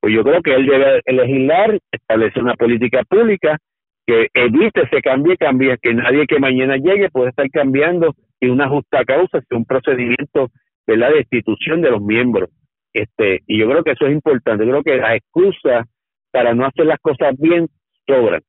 Pues 0.01 0.15
yo 0.15 0.23
creo 0.23 0.43
que 0.43 0.55
él 0.55 0.67
debe 0.67 1.01
legislar, 1.07 1.79
establecer 1.91 2.43
una 2.43 2.55
política 2.55 3.03
pública 3.09 3.59
que 4.07 4.29
evite 4.35 4.83
ese 4.83 5.01
cambio 5.01 5.33
y 5.33 5.37
cambie, 5.37 5.77
que 5.79 5.95
nadie 5.95 6.27
que 6.27 6.39
mañana 6.39 6.77
llegue 6.77 7.11
pueda 7.11 7.31
estar 7.31 7.49
cambiando 7.51 8.15
sin 8.39 8.51
una 8.51 8.69
justa 8.69 9.05
causa, 9.05 9.41
sin 9.49 9.59
un 9.59 9.65
procedimiento 9.65 10.51
de 10.87 10.97
la 10.97 11.11
destitución 11.11 11.81
de 11.81 11.91
los 11.91 12.03
miembros. 12.03 12.51
Este, 12.93 13.41
y 13.47 13.59
yo 13.59 13.69
creo 13.69 13.83
que 13.83 13.93
eso 13.93 14.07
es 14.07 14.13
importante. 14.13 14.65
Yo 14.65 14.73
creo 14.73 14.83
que 14.83 14.97
las 14.97 15.17
excusas 15.17 15.87
para 16.31 16.55
no 16.55 16.67
hacer 16.67 16.87
las 16.87 17.01
cosas 17.01 17.35
bien 17.39 17.67
sobran. 18.07 18.43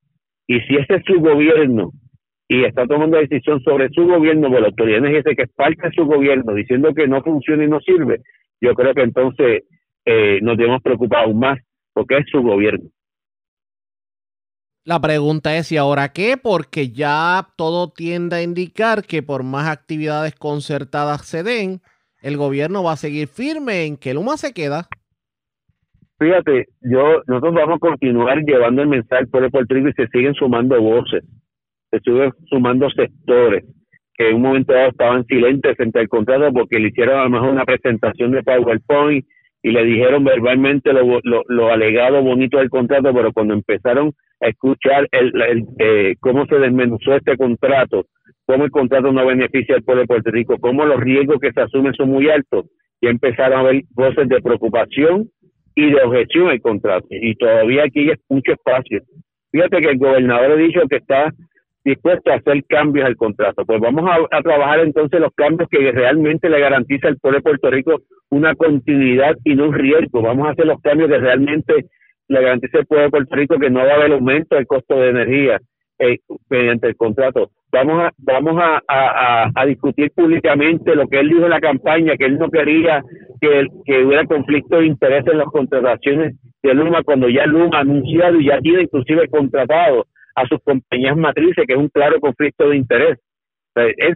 Y 0.48 0.60
si 0.62 0.76
ese 0.76 0.96
es 0.96 1.04
su 1.06 1.20
gobierno 1.20 1.92
y 2.48 2.64
está 2.64 2.86
tomando 2.88 3.18
decisión 3.18 3.62
sobre 3.62 3.90
su 3.90 4.06
gobierno, 4.06 4.50
por 4.50 4.62
la 4.62 4.68
autoridad 4.68 5.02
dice 5.02 5.36
que 5.36 5.44
es 5.44 5.52
parte 5.54 5.88
de 5.88 5.94
su 5.94 6.06
gobierno, 6.06 6.54
diciendo 6.54 6.94
que 6.94 7.08
no 7.08 7.22
funciona 7.22 7.64
y 7.64 7.68
no 7.68 7.80
sirve, 7.82 8.22
yo 8.62 8.74
creo 8.74 8.94
que 8.94 9.02
entonces 9.02 9.64
eh, 10.06 10.40
nos 10.42 10.58
debemos 10.58 10.82
preocupar 10.82 11.26
aún 11.26 11.40
más 11.40 11.60
porque 11.94 12.18
es 12.18 12.26
su 12.32 12.42
gobierno. 12.42 12.90
La 14.86 15.02
pregunta 15.02 15.58
es, 15.58 15.70
¿y 15.74 15.78
ahora 15.78 16.14
qué? 16.14 16.38
Porque 16.42 16.90
ya 16.90 17.46
todo 17.58 17.92
tiende 17.92 18.38
a 18.38 18.42
indicar 18.42 19.04
que 19.04 19.22
por 19.22 19.44
más 19.44 19.68
actividades 19.68 20.34
concertadas 20.36 21.26
se 21.26 21.44
den, 21.44 21.82
el 22.22 22.38
gobierno 22.38 22.84
va 22.84 22.94
a 22.94 22.98
seguir 22.98 23.28
firme 23.28 23.86
en 23.86 23.98
que 23.98 24.14
Luma 24.14 24.38
se 24.38 24.54
queda. 24.54 24.88
Fíjate, 26.20 26.68
yo 26.82 27.22
nosotros 27.28 27.54
vamos 27.54 27.76
a 27.76 27.80
continuar 27.80 28.40
llevando 28.46 28.82
el 28.82 28.88
mensaje 28.88 29.28
por 29.28 29.44
el 29.44 29.52
Puerto 29.52 29.76
Rico 29.76 29.90
y 29.90 29.94
se 29.94 30.08
siguen 30.08 30.34
sumando 30.34 30.82
voces, 30.82 31.24
siguen 32.04 32.32
sumando 32.50 32.90
sectores 32.90 33.64
que 34.18 34.30
en 34.30 34.36
un 34.38 34.42
momento 34.42 34.74
dado 34.74 34.90
estaban 34.90 35.26
silentes 35.26 35.78
frente 35.78 36.00
al 36.00 36.10
contrato 36.10 36.52
porque 36.52 36.80
le 36.80 36.90
hicieron 36.90 37.20
a 37.20 37.24
lo 37.24 37.30
mejor 37.30 37.50
una 37.50 37.66
presentación 37.66 38.32
de 38.32 38.44
PowerPoint 38.44 39.26
y 39.62 39.72
le 39.72 39.86
dijeron 39.86 40.24
verbalmente 40.24 40.92
lo, 40.92 41.20
lo, 41.24 41.44
lo 41.48 41.72
alegado 41.72 42.22
bonito 42.22 42.58
del 42.58 42.70
contrato, 42.70 43.14
pero 43.14 43.32
cuando 43.32 43.54
empezaron 43.54 44.14
a 44.42 44.48
escuchar 44.48 45.08
el, 45.12 45.66
eh, 45.80 46.16
cómo 46.20 46.46
se 46.46 46.56
desmenuzó 46.58 47.16
este 47.16 47.38
contrato, 47.38 48.06
cómo 48.46 48.66
el 48.66 48.72
contrato 48.72 49.12
no 49.12 49.26
beneficia 49.26 49.76
al 49.76 49.84
pueblo 49.84 50.02
de 50.02 50.08
Puerto 50.08 50.32
Rico, 50.32 50.58
cómo 50.60 50.86
los 50.86 51.00
riesgos 51.00 51.40
que 51.40 51.52
se 51.52 51.62
asumen 51.62 51.94
son 51.94 52.10
muy 52.10 52.30
altos, 52.30 52.66
y 53.02 53.08
empezaron 53.08 53.58
a 53.58 53.62
haber 53.62 53.84
voces 53.92 54.28
de 54.28 54.42
preocupación 54.42 55.30
y 55.76 55.92
de 55.92 56.02
objeción 56.02 56.50
al 56.50 56.62
contrato. 56.62 57.08
Y 57.10 57.36
todavía 57.36 57.84
aquí 57.84 58.10
hay 58.10 58.16
mucho 58.30 58.54
espacio. 58.54 59.02
Fíjate 59.52 59.82
que 59.82 59.90
el 59.90 59.98
gobernador 59.98 60.52
ha 60.52 60.56
dicho 60.56 60.82
que 60.90 60.98
está 60.98 61.32
dispuesto 61.88 62.32
a 62.32 62.36
hacer 62.36 62.66
cambios 62.66 63.06
al 63.06 63.16
contrato. 63.16 63.66
Pues 63.66 63.80
vamos 63.80 64.10
a, 64.10 64.42
trabajar 64.42 64.82
entonces 64.82 65.22
los 65.22 65.34
cambios 65.34 65.70
que 65.70 65.92
realmente 65.92 66.50
le 66.50 66.60
garantiza 66.60 67.08
al 67.08 67.18
pueblo 67.18 67.40
de 67.40 67.44
Puerto 67.44 67.72
Rico 67.72 68.02
una 68.30 68.56
continuidad 68.56 69.38
y 69.46 69.56
no 69.56 69.70
un 69.70 69.74
riesgo. 69.74 70.22
Vamos 70.22 70.48
a 70.48 70.52
hacer 70.52 70.66
los 70.66 70.82
cambios 70.82 71.10
que 71.10 71.18
realmente 71.18 71.74
le 72.28 72.42
garantiza 72.42 72.80
al 72.80 72.86
pueblo 72.88 73.06
de 73.06 73.12
Puerto 73.12 73.36
Rico 73.36 73.58
que 73.58 73.70
no 73.70 73.80
va 73.80 73.92
a 73.92 73.96
haber 73.96 74.12
aumento 74.12 74.56
del 74.56 74.68
costo 74.68 75.00
de 75.00 75.10
energía 75.10 75.62
eh, 76.00 76.18
mediante 76.50 76.88
el 76.88 76.98
contrato. 76.98 77.52
Vamos 77.72 78.04
a 78.04 78.12
vamos 78.18 78.62
a, 78.62 78.82
a, 78.88 79.52
a, 79.56 79.66
discutir 79.66 80.12
públicamente 80.12 80.94
lo 80.94 81.08
que 81.08 81.20
él 81.22 81.30
dijo 81.30 81.46
en 81.46 81.50
la 81.52 81.62
campaña, 81.62 82.18
que 82.18 82.26
él 82.26 82.38
no 82.38 82.50
quería 82.50 83.02
que, 83.40 83.68
que 83.86 84.04
hubiera 84.04 84.26
conflicto 84.26 84.78
de 84.78 84.88
interés 84.88 85.26
en 85.28 85.38
las 85.38 85.48
contrataciones 85.48 86.36
de 86.64 86.74
Luma, 86.74 87.04
cuando 87.04 87.30
ya 87.30 87.46
Luma 87.46 87.78
ha 87.78 87.82
anunciado 87.82 88.40
y 88.40 88.48
ya 88.48 88.60
tiene 88.60 88.84
inclusive 88.84 89.28
contratado 89.30 90.06
a 90.38 90.48
sus 90.48 90.60
compañías 90.64 91.18
matrices, 91.18 91.66
que 91.66 91.74
es 91.74 91.80
un 91.80 91.90
claro 91.90 92.20
conflicto 92.20 92.70
de 92.70 92.78
interés. 92.78 93.18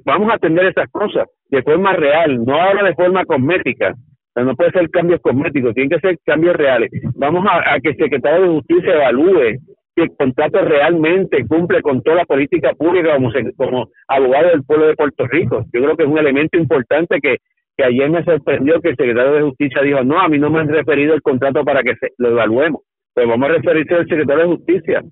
vamos 0.06 0.30
a 0.30 0.36
atender 0.36 0.66
esas 0.66 0.88
cosas 0.92 1.28
de 1.50 1.64
forma 1.64 1.94
real, 1.94 2.46
no 2.46 2.54
ahora 2.62 2.84
de 2.84 2.94
forma 2.94 3.26
cosmética. 3.26 3.96
no 4.36 4.56
puede 4.56 4.72
ser 4.72 4.90
cambios 4.92 5.20
cosméticos, 5.20 5.74
tienen 5.74 5.90
que 5.90 6.00
ser 6.00 6.18
cambios 6.24 6.56
reales. 6.56 6.92
Vamos 7.16 7.44
a, 7.50 7.80
que 7.80 7.90
el 7.90 7.98
secretario 7.98 8.42
de 8.44 8.50
Justicia 8.50 8.94
evalúe 8.94 9.58
si 9.96 10.02
el 10.04 10.12
contrato 10.16 10.62
realmente 10.62 11.44
cumple 11.48 11.82
con 11.82 12.04
toda 12.04 12.18
la 12.18 12.26
política 12.26 12.72
pública 12.78 13.16
como, 13.16 13.32
como 13.58 13.90
abogado 14.08 14.50
del 14.50 14.64
pueblo 14.64 14.88
de 14.88 14.96
Puerto 14.96 15.26
Rico. 15.26 15.66
Yo 15.74 15.82
creo 15.82 15.98
que 15.98 16.04
es 16.04 16.10
un 16.10 16.20
elemento 16.20 16.58
importante 16.60 17.20
que, 17.20 17.38
que 17.76 17.84
ayer 17.84 18.12
me 18.12 18.24
sorprendió 18.24 18.80
que 18.80 18.90
el 18.90 18.96
secretario 18.96 19.34
de 19.34 19.42
Justicia 19.42 19.82
dijo, 19.82 20.04
no, 20.04 20.22
a 20.22 20.30
mí 20.30 20.38
no 20.38 20.52
me 20.52 20.60
han 20.60 20.70
referido 20.70 21.16
el 21.16 21.24
contrato 21.24 21.66
para 21.66 21.82
que 21.82 21.96
se, 21.96 22.10
lo 22.20 22.30
evaluemos. 22.30 22.82
Pues 23.16 23.28
vamos 23.28 23.50
a 23.50 23.54
referirse 23.54 23.96
al 23.96 24.08
secretario 24.08 24.44
de 24.44 24.56
Justicia 24.56 25.04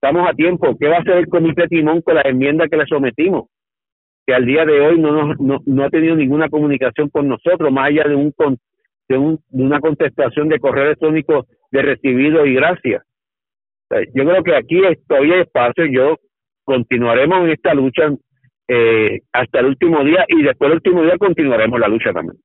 estamos 0.00 0.28
a 0.28 0.34
tiempo. 0.34 0.76
¿Qué 0.78 0.88
va 0.88 0.96
a 0.96 1.00
hacer 1.00 1.16
el 1.16 1.28
Comité 1.28 1.66
Timón 1.68 2.02
con 2.02 2.14
la 2.14 2.22
enmienda 2.22 2.68
que 2.68 2.76
le 2.76 2.86
sometimos? 2.86 3.48
Que 4.26 4.34
al 4.34 4.44
día 4.44 4.64
de 4.64 4.80
hoy 4.80 4.98
no, 4.98 5.34
no, 5.34 5.58
no 5.64 5.84
ha 5.84 5.90
tenido 5.90 6.16
ninguna 6.16 6.48
comunicación 6.48 7.08
con 7.10 7.28
nosotros, 7.28 7.72
más 7.72 7.88
allá 7.88 8.04
de, 8.04 8.14
un, 8.14 8.34
de, 9.08 9.18
un, 9.18 9.40
de 9.48 9.62
una 9.62 9.80
contestación 9.80 10.48
de 10.48 10.58
correo 10.58 10.84
electrónico 10.86 11.46
de 11.70 11.82
recibido 11.82 12.44
y 12.46 12.54
gracias. 12.54 13.02
Yo 14.14 14.24
creo 14.24 14.42
que 14.42 14.56
aquí 14.56 14.80
todavía 15.06 15.36
hay 15.36 15.40
espacio. 15.42 15.86
Yo 15.86 16.16
continuaremos 16.64 17.44
en 17.44 17.50
esta 17.50 17.72
lucha 17.72 18.12
eh, 18.68 19.20
hasta 19.32 19.60
el 19.60 19.66
último 19.66 20.02
día 20.02 20.24
y 20.28 20.42
después 20.42 20.68
del 20.68 20.78
último 20.78 21.02
día 21.04 21.16
continuaremos 21.18 21.78
la 21.78 21.88
lucha 21.88 22.12
también. 22.12 22.36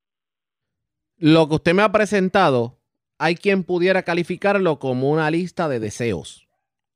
Lo 1.18 1.48
que 1.48 1.56
usted 1.56 1.74
me 1.74 1.82
ha 1.82 1.90
presentado, 1.90 2.78
hay 3.18 3.34
quien 3.34 3.64
pudiera 3.64 4.02
calificarlo 4.02 4.78
como 4.78 5.10
una 5.10 5.30
lista 5.30 5.68
de 5.68 5.80
deseos 5.80 6.41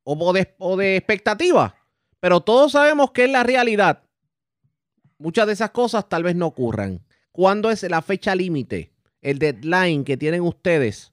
o 0.07 0.33
de, 0.33 0.55
o 0.59 0.77
de 0.77 0.97
expectativa. 0.97 1.75
Pero 2.21 2.41
todos 2.41 2.73
sabemos 2.73 3.11
que 3.11 3.25
es 3.25 3.31
la 3.31 3.43
realidad. 3.43 4.03
Muchas 5.19 5.47
de 5.47 5.53
esas 5.53 5.71
cosas 5.71 6.09
tal 6.09 6.23
vez 6.23 6.37
no 6.37 6.47
ocurran. 6.47 7.01
¿Cuándo 7.33 7.71
es 7.71 7.83
la 7.91 8.03
fecha 8.03 8.35
límite? 8.35 8.91
El 9.21 9.39
deadline 9.39 10.05
que 10.05 10.17
tienen 10.17 10.43
ustedes 10.43 11.13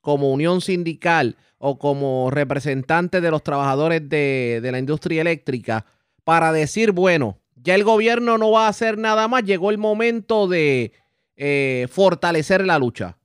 como 0.00 0.32
unión 0.32 0.60
sindical 0.60 1.36
o 1.58 1.78
como 1.78 2.30
representante 2.30 3.20
de 3.20 3.30
los 3.30 3.42
trabajadores 3.42 4.08
de, 4.08 4.60
de 4.62 4.72
la 4.72 4.78
industria 4.78 5.20
eléctrica 5.20 5.86
para 6.24 6.52
decir, 6.52 6.92
bueno, 6.92 7.38
ya 7.54 7.74
el 7.74 7.84
gobierno 7.84 8.38
no 8.38 8.50
va 8.50 8.66
a 8.66 8.70
hacer 8.70 8.98
nada 8.98 9.28
más, 9.28 9.44
llegó 9.44 9.70
el 9.70 9.78
momento 9.78 10.48
de 10.48 10.92
eh, 11.36 11.86
fortalecer 11.88 12.66
la 12.66 12.78
lucha. 12.78 13.16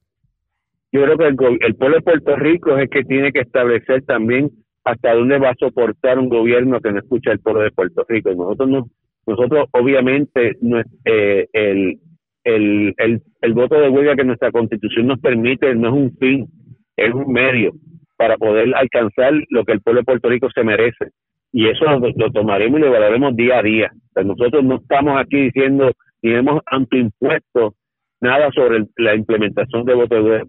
Yo 0.92 1.04
creo 1.04 1.18
que 1.18 1.28
el, 1.28 1.76
pueblo 1.76 1.98
de 1.98 2.02
Puerto 2.02 2.36
Rico 2.36 2.78
es 2.78 2.90
que 2.90 3.04
tiene 3.04 3.32
que 3.32 3.42
establecer 3.42 4.04
también 4.04 4.52
hasta 4.88 5.14
dónde 5.14 5.38
va 5.38 5.50
a 5.50 5.56
soportar 5.60 6.18
un 6.18 6.30
gobierno 6.30 6.80
que 6.80 6.92
no 6.92 7.00
escucha 7.00 7.34
el 7.34 7.40
pueblo 7.40 7.62
de 7.62 7.72
Puerto 7.72 8.06
Rico. 8.08 8.34
Nosotros 8.34 8.70
no, 8.70 8.88
nosotros 9.26 9.68
obviamente 9.72 10.58
eh, 11.04 11.48
el, 11.52 12.00
el, 12.46 12.94
el, 12.98 13.22
el 13.42 13.54
voto 13.54 13.80
de 13.80 13.90
huelga 13.90 14.16
que 14.16 14.24
nuestra 14.24 14.52
constitución 14.52 15.08
nos 15.08 15.20
permite 15.20 15.76
no 15.76 15.90
es 15.90 15.94
un 15.94 16.18
fin, 16.18 16.48
es 16.96 17.14
un 17.14 17.32
medio 17.34 17.74
para 18.16 18.38
poder 18.38 18.74
alcanzar 18.76 19.34
lo 19.50 19.66
que 19.66 19.74
el 19.74 19.82
pueblo 19.82 20.02
de 20.02 20.06
Puerto 20.06 20.30
Rico 20.30 20.48
se 20.56 20.64
merece. 20.64 21.10
Y 21.52 21.68
eso 21.68 21.86
lo, 21.86 22.32
tomaremos 22.32 22.80
y 22.80 22.82
lo 22.82 22.88
evaluaremos 22.88 23.36
día 23.36 23.60
a 23.60 23.64
día. 23.64 23.92
nosotros 24.16 24.64
no 24.64 24.76
estamos 24.78 25.20
aquí 25.20 25.44
diciendo 25.44 25.92
ni 26.22 26.34
hemos 26.34 26.62
autoimpuesto 26.66 27.76
nada 28.22 28.50
sobre 28.52 28.86
la 28.96 29.16
implementación 29.16 29.84
de 29.86 29.94
voto 29.94 30.16
de 30.16 30.22
huelga 30.22 30.46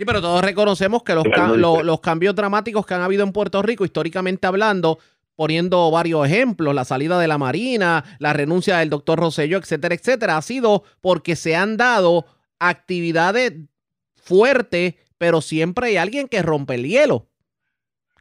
Sí, 0.00 0.06
pero 0.06 0.22
todos 0.22 0.42
reconocemos 0.42 1.02
que 1.02 1.12
los, 1.12 1.26
los 1.84 2.00
cambios 2.00 2.34
dramáticos 2.34 2.86
que 2.86 2.94
han 2.94 3.02
habido 3.02 3.22
en 3.22 3.32
Puerto 3.32 3.60
Rico, 3.60 3.84
históricamente 3.84 4.46
hablando, 4.46 4.96
poniendo 5.36 5.90
varios 5.90 6.26
ejemplos, 6.26 6.74
la 6.74 6.86
salida 6.86 7.20
de 7.20 7.28
la 7.28 7.36
Marina, 7.36 8.02
la 8.18 8.32
renuncia 8.32 8.78
del 8.78 8.88
doctor 8.88 9.18
Rosselló, 9.18 9.58
etcétera, 9.58 9.94
etcétera, 9.94 10.38
ha 10.38 10.40
sido 10.40 10.84
porque 11.02 11.36
se 11.36 11.54
han 11.54 11.76
dado 11.76 12.24
actividades 12.58 13.52
fuertes, 14.14 14.94
pero 15.18 15.42
siempre 15.42 15.88
hay 15.88 15.96
alguien 15.98 16.28
que 16.28 16.40
rompe 16.40 16.76
el 16.76 16.88
hielo. 16.88 17.26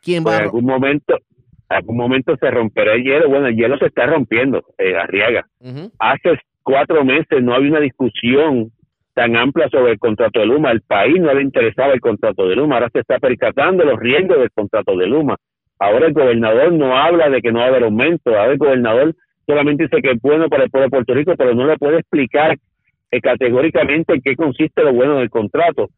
¿Quién 0.04 0.26
va? 0.28 0.36
en 0.36 0.44
algún 0.44 0.66
momento, 0.66 1.18
algún 1.70 1.96
momento 1.96 2.36
se 2.42 2.52
romperá 2.52 2.96
el 2.96 3.06
hielo. 3.06 3.30
Bueno, 3.30 3.48
el 3.48 3.56
hielo 3.56 3.78
se 3.78 3.86
está 3.86 4.06
rompiendo, 4.06 4.66
eh, 4.78 4.98
Arriaga. 4.98 5.48
Hace 5.98 6.42
cuatro 6.62 7.06
meses 7.06 7.42
no 7.42 7.54
había 7.54 7.70
una 7.70 7.80
discusión 7.80 8.70
tan 9.20 9.36
amplia 9.36 9.68
sobre 9.68 9.92
el 9.92 10.00
contrato 10.00 10.40
de 10.40 10.46
Luma. 10.46 10.72
El 10.72 10.80
país 10.80 11.20
no 11.20 11.34
le 11.34 11.42
interesaba 11.42 11.92
el 11.92 12.00
contrato 12.00 12.48
de 12.48 12.56
Luma, 12.56 12.76
ahora 12.76 12.90
se 12.94 13.00
está 13.00 13.20
percatando 13.20 13.84
los 13.84 14.00
riesgos 14.00 14.40
del 14.40 14.50
contrato 14.52 14.96
de 14.96 15.08
Luma. 15.08 15.36
Ahora 15.78 16.08
el 16.08 16.14
gobernador 16.14 16.72
no 16.72 16.96
habla 16.96 17.30
de 17.30 17.42
que 17.42 17.52
no 17.52 17.60
va 17.60 17.66
a 17.66 17.68
haber 17.68 17.84
aumento, 17.84 18.30
ahora 18.30 18.54
el 18.54 18.58
gobernador 18.58 19.14
solamente 19.46 19.84
dice 19.84 20.02
que 20.02 20.12
es 20.12 20.22
bueno 20.22 20.48
para 20.48 20.64
el 20.64 20.70
pueblo 20.70 20.86
de 20.86 20.92
Puerto 20.92 21.14
Rico, 21.14 21.34
pero 21.38 21.54
no 21.54 21.68
le 21.68 21.76
puede 21.76 22.00
explicar 22.00 22.56
eh, 23.12 23.20
categóricamente 23.20 24.14
en 24.14 24.22
qué 24.22 24.38
consiste 24.38 24.84
lo 24.84 24.94
bueno 24.94 25.18
del 25.18 25.30
contrato. 25.30 25.90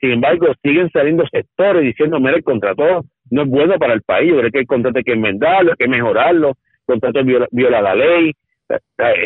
sin 0.00 0.10
embargo, 0.12 0.46
siguen 0.62 0.88
saliendo 0.92 1.24
sectores 1.32 1.82
diciendo, 1.82 2.20
mira, 2.20 2.36
el 2.36 2.44
contrato 2.44 3.06
no 3.32 3.42
es 3.42 3.48
bueno 3.48 3.76
para 3.76 3.94
el 3.94 4.02
país, 4.02 4.30
yo 4.30 4.50
que 4.52 4.60
el 4.60 4.66
contrato 4.68 4.98
hay 4.98 5.04
que 5.04 5.14
enmendarlo, 5.14 5.72
hay 5.72 5.76
que 5.76 5.88
mejorarlo, 5.88 6.50
el 6.50 6.86
contrato 6.86 7.24
viola, 7.50 7.80
la 7.80 7.96
ley, 7.96 8.30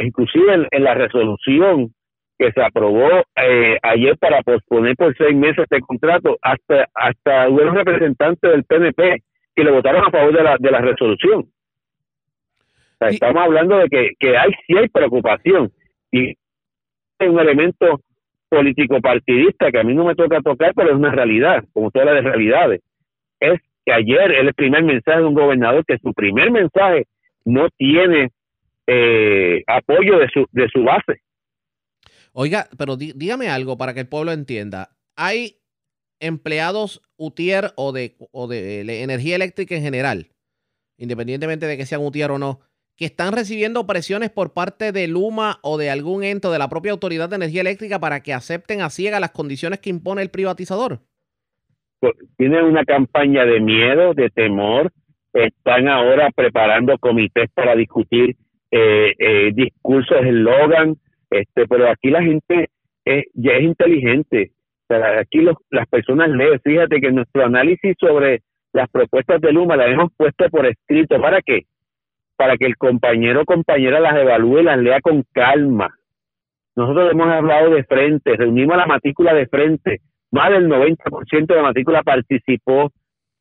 inclusive 0.05 0.69
en 0.71 0.85
la 0.85 0.95
resolución 0.95 1.93
que 2.39 2.53
se 2.53 2.63
aprobó 2.63 3.09
eh, 3.37 3.79
ayer 3.83 4.17
para 4.19 4.43
posponer 4.43 4.97
por 4.97 5.17
seis 5.17 5.37
meses 5.37 5.65
este 5.65 5.81
contrato, 5.81 6.37
hasta 6.43 6.89
hasta 6.95 7.49
hubo 7.49 7.63
un 7.63 7.75
representante 7.75 8.49
del 8.49 8.65
PNP 8.65 9.23
que 9.55 9.65
le 9.65 9.71
votaron 9.71 10.05
a 10.05 10.11
favor 10.11 10.37
de 10.37 10.43
la, 10.43 10.57
de 10.59 10.71
la 10.71 10.81
resolución. 10.81 11.47
estamos 13.01 13.43
hablando 13.43 13.79
de 13.79 13.89
que, 13.89 14.11
que 14.19 14.37
hay 14.37 14.51
sí 14.67 14.77
hay 14.77 14.89
preocupación 14.89 15.71
y 16.11 16.31
es 16.31 17.29
un 17.29 17.39
elemento 17.39 18.01
político 18.49 19.01
partidista 19.01 19.71
que 19.71 19.79
a 19.79 19.85
mí 19.85 19.95
no 19.95 20.05
me 20.05 20.15
toca 20.15 20.41
tocar, 20.41 20.73
pero 20.75 20.91
es 20.91 20.97
una 20.97 21.11
realidad, 21.11 21.65
como 21.73 21.91
todas 21.91 22.15
las 22.15 22.25
realidades. 22.25 22.81
Es 23.41 23.61
que 23.85 23.93
ayer 23.93 24.33
el 24.33 24.55
primer 24.55 24.83
mensaje 24.83 25.19
de 25.19 25.25
un 25.25 25.35
gobernador 25.35 25.85
que 25.85 25.99
su 25.99 26.13
primer 26.13 26.51
mensaje 26.51 27.07
no 27.45 27.69
tiene 27.77 28.31
eh, 28.87 29.63
apoyo 29.67 30.19
de 30.19 30.29
su, 30.29 30.47
de 30.53 30.69
su 30.69 30.83
base 30.83 31.21
Oiga, 32.37 32.67
pero 32.77 32.97
dí- 32.97 33.13
dígame 33.15 33.49
algo 33.49 33.77
para 33.79 33.95
que 33.95 34.01
el 34.01 34.09
pueblo 34.09 34.33
entienda. 34.33 34.91
Hay 35.17 35.61
empleados 36.21 37.01
UTIER 37.17 37.73
o 37.77 37.93
de, 37.93 38.17
o 38.33 38.49
de 38.49 38.81
energía 39.03 39.37
eléctrica 39.37 39.75
en 39.77 39.83
general, 39.83 40.29
independientemente 40.99 41.67
de 41.67 41.77
que 41.77 41.87
sean 41.87 42.05
UTIER 42.05 42.33
o 42.33 42.39
no, 42.39 42.61
que 42.97 43.05
están 43.05 43.33
recibiendo 43.33 43.87
presiones 43.87 44.31
por 44.31 44.53
parte 44.53 44.91
de 44.93 45.07
Luma 45.09 45.59
o 45.63 45.79
de 45.79 45.91
algún 45.91 46.23
ente 46.25 46.49
de 46.49 46.59
la 46.59 46.69
propia 46.69 46.93
Autoridad 46.93 47.29
de 47.29 47.37
Energía 47.37 47.61
Eléctrica 47.61 47.99
para 48.01 48.21
que 48.21 48.33
acepten 48.33 48.81
a 48.83 48.91
ciega 48.91 49.21
las 49.21 49.31
condiciones 49.33 49.81
que 49.81 49.91
impone 49.91 50.23
el 50.23 50.31
privatizador. 50.31 51.01
Pues, 52.01 52.15
Tienen 52.37 52.65
una 52.65 52.85
campaña 52.85 53.45
de 53.45 53.61
miedo, 53.61 54.15
de 54.15 54.31
temor. 54.31 54.93
Están 55.33 55.89
ahora 55.89 56.31
preparando 56.35 56.97
comités 56.99 57.51
para 57.55 57.75
discutir 57.75 58.37
eh, 58.71 59.13
eh, 59.19 59.51
discursos, 59.55 60.19
eslogan. 60.25 60.97
Este, 61.35 61.67
pero 61.67 61.91
aquí 61.91 62.11
la 62.11 62.23
gente 62.23 62.69
es, 63.05 63.25
ya 63.35 63.55
es 63.55 63.63
inteligente. 63.63 64.53
Aquí 64.89 65.39
los, 65.41 65.57
las 65.71 65.89
personas 65.89 66.29
leen. 66.29 66.61
Fíjate 66.61 67.01
que 67.01 67.11
nuestro 67.11 67.45
análisis 67.45 67.97
sobre 67.99 68.43
las 68.73 68.89
propuestas 68.89 69.41
de 69.41 69.53
Luma 69.53 69.77
las 69.77 69.89
hemos 69.89 70.13
puesto 70.17 70.49
por 70.49 70.65
escrito. 70.67 71.21
¿Para 71.21 71.43
qué? 71.43 71.63
Para 72.37 72.57
que 72.57 72.67
el 72.67 72.77
compañero 72.77 73.43
o 73.43 73.45
compañera 73.45 73.99
las 73.99 74.17
evalúe 74.17 74.61
y 74.61 74.63
las 74.63 74.79
lea 74.79 75.01
con 75.01 75.25
calma. 75.33 75.93
Nosotros 76.77 77.11
hemos 77.11 77.29
hablado 77.29 77.71
de 77.71 77.83
frente, 77.83 78.37
reunimos 78.37 78.77
la 78.77 78.87
matrícula 78.87 79.35
de 79.35 79.49
frente. 79.49 80.03
Más 80.31 80.51
del 80.51 80.69
90% 80.69 81.47
de 81.47 81.55
la 81.57 81.63
matrícula 81.63 82.03
participó 82.05 82.93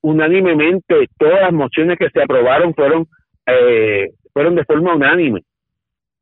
unánimemente. 0.01 1.07
Todas 1.19 1.41
las 1.41 1.53
mociones 1.53 1.99
que 1.99 2.09
se 2.09 2.23
aprobaron 2.23 2.73
fueron, 2.73 3.05
eh, 3.45 4.09
fueron 4.33 4.55
de 4.55 4.65
forma 4.65 4.95
unánime. 4.95 5.41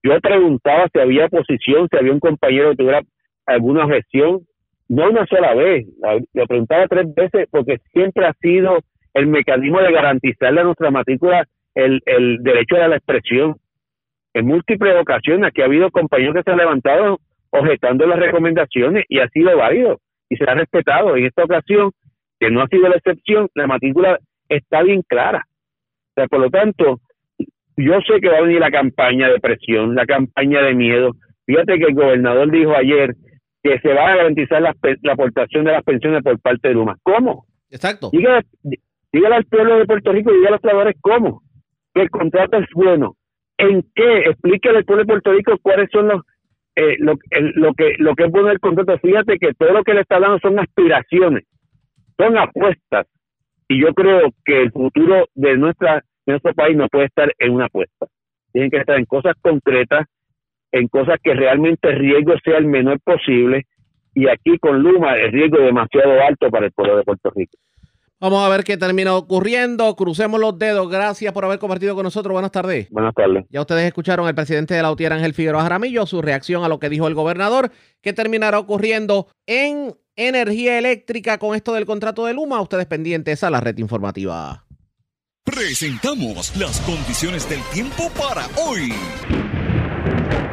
Yo 0.04 0.20
preguntaba 0.20 0.88
si 0.91 0.99
había 0.99 1.26
oposición, 1.26 1.88
si 1.89 1.97
había 1.97 2.14
un 2.14 2.20
compañero 2.20 2.72
que 2.72 2.78
tuviera 2.78 3.02
alguna 3.45 3.86
objeción. 3.86 4.41
No 4.89 5.10
una 5.10 5.26
sola 5.26 5.54
vez, 5.54 5.86
lo 6.34 6.47
preguntaba 6.47 6.88
tres 6.88 7.14
veces 7.16 7.47
porque 7.49 7.78
siempre 7.93 8.26
ha 8.26 8.34
sido 8.34 8.80
el 9.14 9.28
mecanismo 9.28 9.80
de 9.80 9.91
garantizarle 9.91 10.62
a 10.62 10.64
nuestra 10.66 10.91
matrícula 10.91 11.45
el, 11.76 12.02
el 12.06 12.43
derecho 12.43 12.76
a 12.76 12.88
la 12.88 12.97
expresión. 12.97 13.56
En 14.34 14.47
múltiples 14.47 14.95
ocasiones 14.99 15.47
aquí 15.47 15.62
ha 15.62 15.66
habido 15.66 15.91
compañeros 15.91 16.36
que 16.36 16.43
se 16.43 16.52
han 16.52 16.58
levantado 16.58 17.20
objetando 17.52 18.06
las 18.08 18.20
recomendaciones 18.20 19.06
y 19.08 19.20
ha 19.20 19.28
sido 19.30 19.56
válido 19.58 19.99
y 20.30 20.38
se 20.38 20.45
ha 20.45 20.56
respetado. 20.56 21.16
En 21.16 21.26
esta 21.26 21.43
ocasión, 21.43 21.91
que 22.39 22.49
no 22.49 22.62
ha 22.62 22.68
sido 22.68 22.89
la 22.89 22.95
excepción, 22.95 23.49
la 23.54 23.68
matrícula 23.68 24.20
está 24.49 24.82
bien 24.84 25.04
clara. 25.08 25.45
O 25.47 26.14
sea, 26.16 26.28
por 26.28 26.39
lo 26.39 26.49
tanto, 26.49 26.99
yo 27.78 27.99
sé 28.01 28.19
que 28.22 28.30
va 28.30 28.38
a 28.38 28.41
venir 28.41 28.59
la 28.59 28.72
campaña 28.72 29.30
de 29.30 29.39
presión, 29.39 29.95
la 29.95 30.05
campaña 30.05 30.61
de 30.61 30.74
miedo. 30.76 31.11
Fíjate 31.45 31.78
que 31.80 31.86
el 31.86 31.93
gobernador 31.95 32.51
dijo 32.51 32.76
ayer 32.76 33.15
que 33.63 33.80
se 33.80 33.93
va 33.93 34.11
a 34.11 34.15
garantizar 34.17 34.61
la, 34.61 34.76
la 35.01 35.13
aportación 35.13 35.63
de 35.65 35.72
las 35.72 35.84
pensiones 35.84 36.24
por 36.24 36.39
parte 36.39 36.67
de 36.69 36.74
Luma. 36.74 36.95
¿Cómo? 37.03 37.45
Exacto. 37.69 38.09
Dígale, 38.11 38.45
dígale 39.13 39.36
al 39.36 39.45
pueblo 39.45 39.78
de 39.80 39.86
Puerto 39.86 40.11
Rico 40.11 40.32
y 40.32 40.36
dígale 40.36 40.47
a 40.49 40.51
los 40.51 40.61
trabajadores 40.61 40.97
cómo. 41.01 41.41
Que 41.93 42.01
el 42.03 42.09
contrato 42.09 42.57
es 42.57 42.67
bueno. 42.74 43.15
¿En 43.57 43.84
qué? 43.95 44.19
Explíquele 44.30 44.80
al 44.80 44.86
pueblo 44.86 45.03
de 45.03 45.07
Puerto 45.07 45.32
Rico 45.34 45.57
cuáles 45.61 45.89
son 45.91 46.07
los 46.07 46.22
eh, 46.76 46.95
lo, 46.99 47.13
el- 47.32 47.51
lo 47.55 47.74
que 47.74 47.95
lo 47.97 48.15
que 48.15 48.24
es 48.24 48.32
bueno 48.32 48.47
del 48.47 48.59
contrato. 48.59 48.97
Fíjate 48.99 49.38
que 49.38 49.53
todo 49.53 49.74
lo 49.74 49.84
que 49.84 49.93
le 49.93 50.01
está 50.01 50.19
dando 50.19 50.39
son 50.39 50.57
aspiraciones, 50.59 51.43
son 52.17 52.38
apuestas. 52.38 53.07
Y 53.67 53.82
yo 53.82 53.93
creo 53.93 54.32
que 54.45 54.61
el 54.63 54.72
futuro 54.72 55.28
de 55.36 55.57
nuestra 55.57 56.03
nuestro 56.32 56.53
país 56.53 56.75
no 56.75 56.88
puede 56.88 57.05
estar 57.05 57.34
en 57.38 57.53
una 57.53 57.65
apuesta. 57.65 58.07
Tienen 58.51 58.69
que 58.71 58.77
estar 58.77 58.97
en 58.97 59.05
cosas 59.05 59.36
concretas, 59.41 60.07
en 60.71 60.88
cosas 60.88 61.19
que 61.23 61.34
realmente 61.34 61.89
el 61.89 61.99
riesgo 61.99 62.34
sea 62.43 62.57
el 62.57 62.65
menor 62.65 62.99
posible. 63.01 63.65
Y 64.13 64.27
aquí 64.27 64.57
con 64.59 64.82
Luma 64.82 65.15
el 65.15 65.32
riesgo 65.32 65.59
es 65.59 65.65
demasiado 65.65 66.21
alto 66.21 66.49
para 66.49 66.65
el 66.65 66.71
pueblo 66.71 66.97
de 66.97 67.03
Puerto 67.03 67.29
Rico. 67.36 67.57
Vamos 68.21 68.45
a 68.45 68.49
ver 68.49 68.63
qué 68.63 68.77
termina 68.77 69.15
ocurriendo. 69.15 69.95
Crucemos 69.95 70.39
los 70.39 70.59
dedos. 70.59 70.88
Gracias 70.91 71.34
por 71.34 71.43
haber 71.43 71.57
compartido 71.57 71.95
con 71.95 72.03
nosotros. 72.03 72.34
Buenas 72.34 72.51
tardes. 72.51 72.88
Buenas 72.91 73.15
tardes. 73.15 73.45
Ya 73.49 73.61
ustedes 73.61 73.84
escucharon 73.86 74.27
al 74.27 74.36
presidente 74.36 74.75
de 74.75 74.82
la 74.84 74.91
UTIER, 74.91 75.13
Ángel 75.13 75.34
Figueroa 75.34 75.63
Jaramillo, 75.63 76.05
su 76.05 76.21
reacción 76.21 76.63
a 76.63 76.67
lo 76.67 76.77
que 76.77 76.89
dijo 76.89 77.07
el 77.07 77.15
gobernador, 77.15 77.71
que 77.99 78.13
terminará 78.13 78.59
ocurriendo 78.59 79.25
en 79.47 79.95
energía 80.15 80.77
eléctrica 80.77 81.39
con 81.39 81.55
esto 81.55 81.73
del 81.73 81.88
contrato 81.88 82.27
de 82.27 82.36
Luma. 82.36 82.61
Ustedes 82.61 82.86
pendientes 82.86 83.43
a 83.43 83.49
la 83.49 83.59
red 83.59 83.79
informativa. 83.79 84.65
Presentamos 85.52 86.56
las 86.56 86.80
condiciones 86.82 87.47
del 87.49 87.62
tiempo 87.74 88.10
para 88.18 88.47
hoy. 88.56 88.93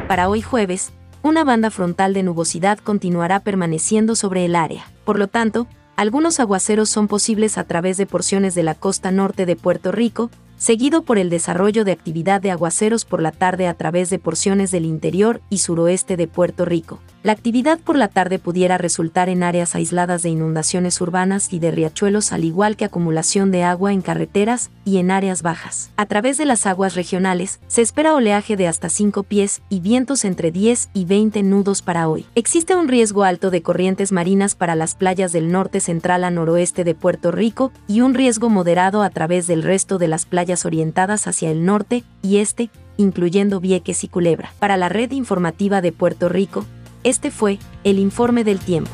Para 0.09 0.27
hoy 0.27 0.41
jueves, 0.41 0.91
una 1.23 1.45
banda 1.45 1.71
frontal 1.71 2.13
de 2.13 2.21
nubosidad 2.21 2.79
continuará 2.79 3.39
permaneciendo 3.39 4.15
sobre 4.15 4.43
el 4.43 4.57
área. 4.57 4.85
Por 5.05 5.17
lo 5.17 5.29
tanto, 5.29 5.67
algunos 5.95 6.41
aguaceros 6.41 6.89
son 6.89 7.07
posibles 7.07 7.57
a 7.57 7.63
través 7.63 7.95
de 7.95 8.07
porciones 8.07 8.55
de 8.55 8.63
la 8.63 8.75
costa 8.75 9.09
norte 9.09 9.45
de 9.45 9.55
Puerto 9.55 9.93
Rico, 9.93 10.31
seguido 10.57 11.03
por 11.03 11.17
el 11.17 11.29
desarrollo 11.29 11.85
de 11.85 11.93
actividad 11.93 12.41
de 12.41 12.51
aguaceros 12.51 13.05
por 13.05 13.21
la 13.21 13.31
tarde 13.31 13.67
a 13.67 13.75
través 13.75 14.09
de 14.09 14.19
porciones 14.19 14.69
del 14.69 14.83
interior 14.83 15.41
y 15.49 15.59
suroeste 15.59 16.17
de 16.17 16.27
Puerto 16.27 16.65
Rico. 16.65 16.99
La 17.21 17.33
actividad 17.33 17.79
por 17.79 17.97
la 17.97 18.07
tarde 18.07 18.39
pudiera 18.39 18.77
resultar 18.77 19.27
en 19.27 19.43
áreas 19.43 19.75
aisladas 19.75 20.23
de 20.23 20.29
inundaciones 20.29 21.01
urbanas 21.01 21.51
y 21.51 21.59
de 21.59 21.69
riachuelos 21.69 22.31
al 22.31 22.45
igual 22.45 22.77
que 22.77 22.85
acumulación 22.85 23.51
de 23.51 23.63
agua 23.63 23.91
en 23.91 24.01
carreteras 24.01 24.71
y 24.85 24.99
en 24.99 25.11
áreas 25.11 25.41
bajas. 25.41 25.91
A 25.97 26.05
través 26.05 26.37
de 26.37 26.45
las 26.45 26.65
aguas 26.65 26.95
regionales, 26.95 27.59
se 27.67 27.81
espera 27.81 28.15
oleaje 28.15 28.55
de 28.55 28.69
hasta 28.69 28.87
5 28.87 29.23
pies 29.23 29.61
y 29.67 29.81
vientos 29.81 30.23
entre 30.23 30.51
10 30.51 30.91
y 30.93 31.03
20 31.03 31.43
nudos 31.43 31.81
para 31.81 32.07
hoy. 32.07 32.25
Existe 32.35 32.73
un 32.77 32.87
riesgo 32.87 33.25
alto 33.25 33.51
de 33.51 33.61
corrientes 33.61 34.13
marinas 34.13 34.55
para 34.55 34.75
las 34.75 34.95
playas 34.95 35.33
del 35.33 35.51
norte 35.51 35.81
central 35.81 36.23
a 36.23 36.31
noroeste 36.31 36.85
de 36.85 36.95
Puerto 36.95 37.33
Rico 37.33 37.73
y 37.85 37.99
un 37.99 38.13
riesgo 38.13 38.49
moderado 38.49 39.03
a 39.03 39.09
través 39.09 39.45
del 39.45 39.63
resto 39.63 39.97
de 39.97 40.07
las 40.07 40.25
playas 40.25 40.65
orientadas 40.65 41.27
hacia 41.27 41.51
el 41.51 41.65
norte 41.65 42.05
y 42.21 42.37
este, 42.37 42.69
incluyendo 42.95 43.59
Vieques 43.59 44.05
y 44.05 44.07
Culebra. 44.07 44.53
Para 44.59 44.77
la 44.77 44.87
red 44.87 45.11
informativa 45.11 45.81
de 45.81 45.91
Puerto 45.91 46.29
Rico, 46.29 46.65
este 47.03 47.31
fue 47.31 47.59
el 47.83 47.99
informe 47.99 48.43
del 48.43 48.59
tiempo. 48.59 48.91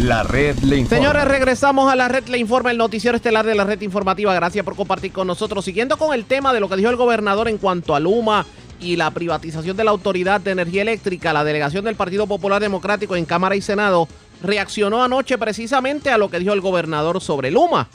La 0.00 0.22
red 0.22 0.56
le 0.60 0.76
informa. 0.76 0.96
Señores, 0.96 1.24
regresamos 1.24 1.92
a 1.92 1.96
la 1.96 2.06
red 2.06 2.28
Le 2.28 2.38
Informa, 2.38 2.70
el 2.70 2.78
noticiero 2.78 3.16
estelar 3.16 3.44
de 3.44 3.56
la 3.56 3.64
red 3.64 3.80
informativa. 3.80 4.32
Gracias 4.32 4.64
por 4.64 4.76
compartir 4.76 5.10
con 5.10 5.26
nosotros. 5.26 5.64
Siguiendo 5.64 5.96
con 5.96 6.14
el 6.14 6.24
tema 6.24 6.52
de 6.52 6.60
lo 6.60 6.68
que 6.68 6.76
dijo 6.76 6.88
el 6.88 6.96
gobernador 6.96 7.48
en 7.48 7.58
cuanto 7.58 7.96
a 7.96 8.00
Luma 8.00 8.46
y 8.78 8.94
la 8.94 9.10
privatización 9.10 9.76
de 9.76 9.82
la 9.82 9.90
Autoridad 9.90 10.40
de 10.40 10.52
Energía 10.52 10.82
Eléctrica, 10.82 11.32
la 11.32 11.42
delegación 11.42 11.84
del 11.84 11.96
Partido 11.96 12.28
Popular 12.28 12.62
Democrático 12.62 13.16
en 13.16 13.24
Cámara 13.24 13.56
y 13.56 13.60
Senado 13.60 14.06
reaccionó 14.40 15.02
anoche 15.02 15.36
precisamente 15.36 16.10
a 16.10 16.18
lo 16.18 16.30
que 16.30 16.38
dijo 16.38 16.52
el 16.52 16.60
gobernador 16.60 17.20
sobre 17.20 17.50
Luma. 17.50 17.88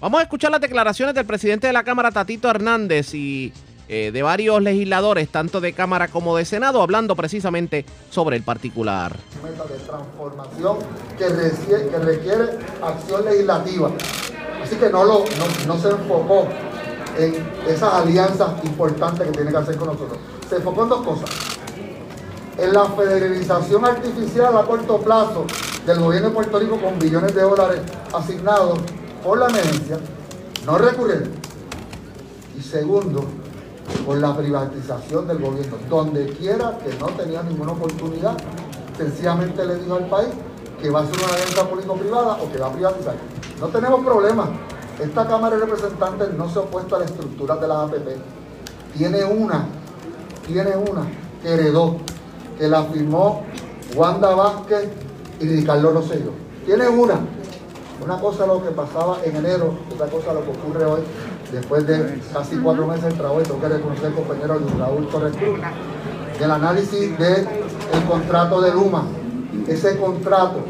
Vamos 0.00 0.20
a 0.20 0.22
escuchar 0.22 0.50
las 0.50 0.62
declaraciones 0.62 1.14
del 1.14 1.26
presidente 1.26 1.66
de 1.66 1.74
la 1.74 1.84
Cámara, 1.84 2.10
Tatito 2.10 2.48
Hernández, 2.48 3.14
y 3.14 3.52
eh, 3.88 4.10
de 4.12 4.22
varios 4.22 4.62
legisladores, 4.62 5.28
tanto 5.30 5.60
de 5.60 5.72
Cámara 5.72 6.08
como 6.08 6.36
de 6.36 6.44
Senado, 6.44 6.82
hablando 6.82 7.16
precisamente 7.16 7.86
sobre 8.10 8.36
el 8.36 8.42
particular. 8.42 9.16
meta 9.42 9.64
de 9.64 9.78
transformación 9.78 10.76
que, 11.16 11.28
requiere 11.98 12.58
acción 12.82 13.24
legislativa. 13.24 13.90
Así 14.62 14.76
que 14.76 14.90
no, 14.90 15.04
lo, 15.04 15.20
no, 15.20 15.66
no 15.66 15.78
se 15.80 15.88
enfocó 15.88 16.46
en 17.16 17.34
esas 17.66 17.94
alianzas 17.94 18.62
importantes 18.64 19.26
que 19.26 19.32
tiene 19.32 19.50
que 19.50 19.56
hacer 19.56 19.76
con 19.76 19.88
nosotros. 19.88 20.18
Se 20.48 20.56
enfocó 20.56 20.82
en 20.82 20.88
dos 20.90 21.02
cosas. 21.06 21.30
En 22.58 22.72
la 22.72 22.84
federalización 22.86 23.84
artificial 23.86 24.56
a 24.56 24.64
corto 24.64 24.98
plazo 24.98 25.46
del 25.86 26.00
gobierno 26.00 26.28
de 26.28 26.34
Puerto 26.34 26.58
Rico 26.58 26.78
con 26.78 26.98
billones 26.98 27.34
de 27.34 27.40
dólares 27.40 27.80
asignados 28.12 28.80
por 29.24 29.38
la 29.38 29.48
emergencia, 29.48 29.98
no 30.66 30.76
recurrente. 30.76 31.30
Y 32.58 32.62
segundo, 32.62 33.24
por 34.04 34.18
la 34.18 34.36
privatización 34.36 35.26
del 35.26 35.38
gobierno. 35.38 35.76
Donde 35.88 36.26
quiera 36.34 36.78
que 36.78 36.94
no 36.98 37.06
tenía 37.08 37.42
ninguna 37.42 37.72
oportunidad, 37.72 38.36
sencillamente 38.96 39.64
le 39.64 39.76
dijo 39.76 39.94
al 39.94 40.08
país 40.08 40.28
que 40.80 40.90
va 40.90 41.00
a 41.00 41.06
ser 41.06 41.16
una 41.16 41.34
alianza 41.34 41.68
público-privada 41.68 42.38
o 42.42 42.52
que 42.52 42.58
va 42.58 42.68
a 42.68 42.72
privatizar. 42.72 43.14
No 43.60 43.66
tenemos 43.68 44.04
problema. 44.04 44.48
Esta 45.00 45.26
Cámara 45.26 45.56
de 45.56 45.64
Representantes 45.64 46.32
no 46.34 46.48
se 46.48 46.58
ha 46.58 46.62
opuesto 46.62 46.96
a 46.96 47.00
la 47.00 47.04
estructura 47.04 47.56
de 47.56 47.68
la 47.68 47.82
APP. 47.82 48.08
Tiene 48.96 49.24
una, 49.24 49.66
tiene 50.46 50.76
una 50.76 51.02
que 51.42 51.48
heredó, 51.50 51.96
que 52.58 52.68
la 52.68 52.84
firmó 52.84 53.44
Wanda 53.94 54.34
Vázquez 54.34 54.88
y 55.40 55.46
Ricardo 55.46 55.92
Rosselló. 55.92 56.32
Tiene 56.66 56.88
una. 56.88 57.20
Una 58.04 58.20
cosa 58.20 58.46
lo 58.46 58.62
que 58.62 58.70
pasaba 58.70 59.18
en 59.24 59.36
enero, 59.36 59.76
otra 59.92 60.06
cosa 60.06 60.32
lo 60.32 60.44
que 60.44 60.50
ocurre 60.50 60.84
hoy, 60.84 61.00
después 61.52 61.86
de 61.86 62.20
casi 62.32 62.56
cuatro 62.56 62.86
meses 62.86 63.04
de 63.04 63.12
trabajo, 63.12 63.40
y 63.40 63.44
tengo 63.44 63.60
que 63.60 63.68
reconocer 63.68 64.12
compañero 64.12 64.58
Luis 64.58 64.76
Raúl 64.76 65.08
Torres 65.08 65.36
Cruz, 65.36 65.58
del 66.38 66.50
análisis 66.50 67.18
del 67.18 67.46
contrato 68.08 68.60
de 68.60 68.72
Luma. 68.72 69.04
Ese 69.66 69.96
contrato 69.98 70.64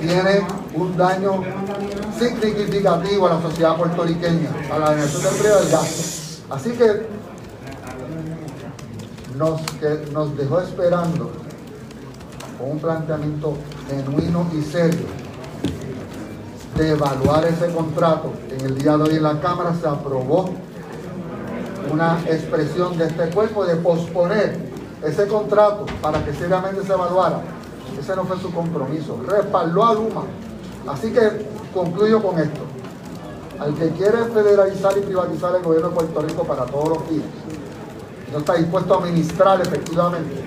tiene 0.00 0.46
un 0.74 0.96
daño 0.96 1.42
significativo 2.18 3.26
a 3.26 3.34
la 3.34 3.42
sociedad 3.42 3.76
puertorriqueña, 3.76 4.50
a 4.72 4.78
la 4.78 4.86
generación 4.88 5.22
de 5.22 5.28
empleo 5.28 5.56
y 5.56 5.62
del 5.62 5.72
gasto. 5.72 6.02
Así 6.50 6.70
que 6.72 7.06
nos, 9.36 9.60
que 9.80 10.12
nos 10.12 10.36
dejó 10.36 10.60
esperando 10.60 11.30
con 12.58 12.70
un 12.72 12.78
planteamiento 12.78 13.56
genuino 13.88 14.46
y 14.52 14.62
serio 14.62 15.29
de 16.76 16.90
evaluar 16.90 17.44
ese 17.44 17.72
contrato. 17.72 18.32
En 18.50 18.66
el 18.66 18.78
día 18.78 18.96
de 18.96 19.02
hoy 19.04 19.16
en 19.16 19.22
la 19.22 19.40
Cámara 19.40 19.74
se 19.80 19.86
aprobó 19.86 20.50
una 21.92 22.20
expresión 22.26 22.96
de 22.96 23.06
este 23.06 23.30
cuerpo 23.30 23.64
de 23.64 23.76
posponer 23.76 24.70
ese 25.04 25.26
contrato 25.26 25.86
para 26.00 26.24
que 26.24 26.32
seriamente 26.34 26.82
se 26.84 26.92
evaluara. 26.92 27.40
Ese 27.98 28.14
no 28.16 28.24
fue 28.24 28.38
su 28.38 28.52
compromiso. 28.52 29.18
Respaldó 29.26 29.84
a 29.84 29.94
Luma. 29.94 30.24
Así 30.86 31.12
que 31.12 31.46
concluyo 31.74 32.22
con 32.22 32.38
esto. 32.38 32.60
Al 33.58 33.74
que 33.74 33.90
quiere 33.90 34.24
federalizar 34.32 34.96
y 34.96 35.00
privatizar 35.02 35.54
el 35.54 35.62
gobierno 35.62 35.90
de 35.90 35.94
Puerto 35.94 36.22
Rico 36.22 36.44
para 36.44 36.64
todos 36.64 36.88
los 36.88 37.10
días, 37.10 37.26
no 38.32 38.38
está 38.38 38.54
dispuesto 38.54 38.94
a 38.94 38.98
administrar 38.98 39.60
efectivamente. 39.60 40.44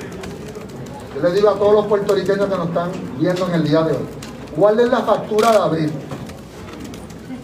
Yo 1.15 1.21
le 1.21 1.31
digo 1.31 1.49
a 1.49 1.53
todos 1.53 1.73
los 1.73 1.85
puertorriqueños 1.85 2.47
que 2.47 2.57
nos 2.57 2.67
están 2.69 2.89
viendo 3.19 3.45
en 3.47 3.53
el 3.53 3.67
día 3.67 3.83
de 3.83 3.91
hoy, 3.91 4.05
guarden 4.57 4.89
la 4.89 5.01
factura 5.01 5.51
de 5.51 5.57
abril. 5.57 5.91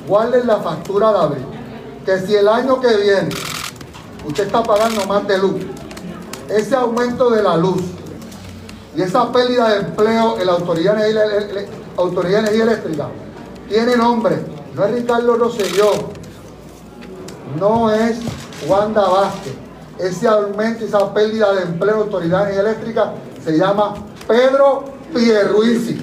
Guarden 0.10 0.48
la 0.48 0.58
factura 0.58 1.12
de 1.12 1.20
abril. 1.20 1.46
Que 2.04 2.20
si 2.20 2.36
el 2.36 2.48
año 2.48 2.82
que 2.82 2.98
viene 2.98 3.30
usted 4.26 4.48
está 4.48 4.64
pagando 4.64 5.06
más 5.06 5.28
de 5.28 5.38
luz, 5.38 5.62
ese 6.50 6.76
aumento 6.76 7.30
de 7.30 7.44
la 7.44 7.56
luz 7.56 7.84
y 8.96 9.04
esa 9.04 9.32
pérdida 9.32 9.70
de 9.70 9.82
empleo 9.82 10.40
en 10.40 10.48
la 10.48 10.54
Autoridad 10.54 10.96
de 10.96 11.12
Energía, 11.12 12.64
Eléctrica 12.64 13.08
tiene 13.68 13.96
nombre. 13.96 14.44
No 14.74 14.84
es 14.84 14.96
Ricardo 14.96 15.36
Rosselló, 15.36 15.92
no 17.60 17.92
es 17.92 18.18
Wanda 18.68 19.08
Vázquez. 19.08 19.54
Ese 20.00 20.28
aumento 20.28 20.86
y 20.86 20.88
esa 20.88 21.14
pérdida 21.14 21.54
de 21.54 21.62
empleo 21.64 21.94
en 21.94 22.00
la 22.00 22.06
Autoridad 22.06 22.46
de 22.46 22.54
Energía 22.54 22.72
Eléctrica 22.72 23.14
se 23.44 23.58
llama 23.58 23.94
Pedro 24.28 24.86
Pierruisi. 25.14 26.02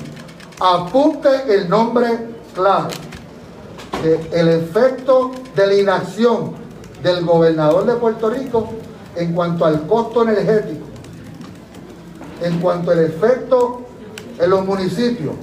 Apunte 0.60 1.28
el 1.52 1.68
nombre 1.68 2.36
claro. 2.54 2.88
Que 4.02 4.40
el 4.40 4.48
efecto 4.48 5.32
de 5.54 5.66
la 5.66 5.74
inacción 5.74 6.52
del 7.02 7.24
gobernador 7.24 7.86
de 7.86 7.94
Puerto 7.94 8.30
Rico 8.30 8.68
en 9.16 9.32
cuanto 9.32 9.64
al 9.64 9.86
costo 9.86 10.22
energético, 10.22 10.86
en 12.42 12.58
cuanto 12.60 12.90
al 12.90 13.00
efecto 13.00 13.82
en 14.38 14.50
los 14.50 14.64
municipios 14.64 15.34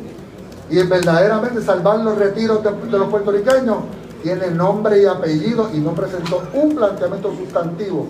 y 0.70 0.80
en 0.80 0.90
verdaderamente 0.90 1.62
salvar 1.62 2.00
los 2.00 2.18
retiros 2.18 2.64
de, 2.64 2.72
de 2.72 3.00
los 3.00 3.10
puertorriqueños, 3.10 3.78
tiene 4.22 4.52
nombre 4.52 5.02
y 5.02 5.06
apellido 5.06 5.70
y 5.74 5.80
no 5.80 5.94
presentó 5.94 6.44
un 6.54 6.76
planteamiento 6.76 7.36
sustantivo, 7.36 8.08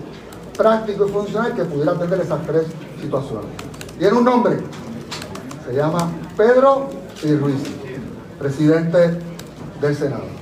práctico 0.55 1.07
y 1.07 1.11
funcional 1.11 1.53
que 1.55 1.63
pudiera 1.63 1.93
atender 1.93 2.21
esas 2.21 2.45
tres 2.45 2.65
situaciones. 3.01 3.49
Tiene 3.97 4.17
un 4.17 4.25
nombre, 4.25 4.57
se 5.65 5.73
llama 5.73 6.11
Pedro 6.37 6.89
y 7.23 7.33
Ruiz, 7.35 7.63
presidente 8.37 9.19
del 9.81 9.95
Senado. 9.95 10.32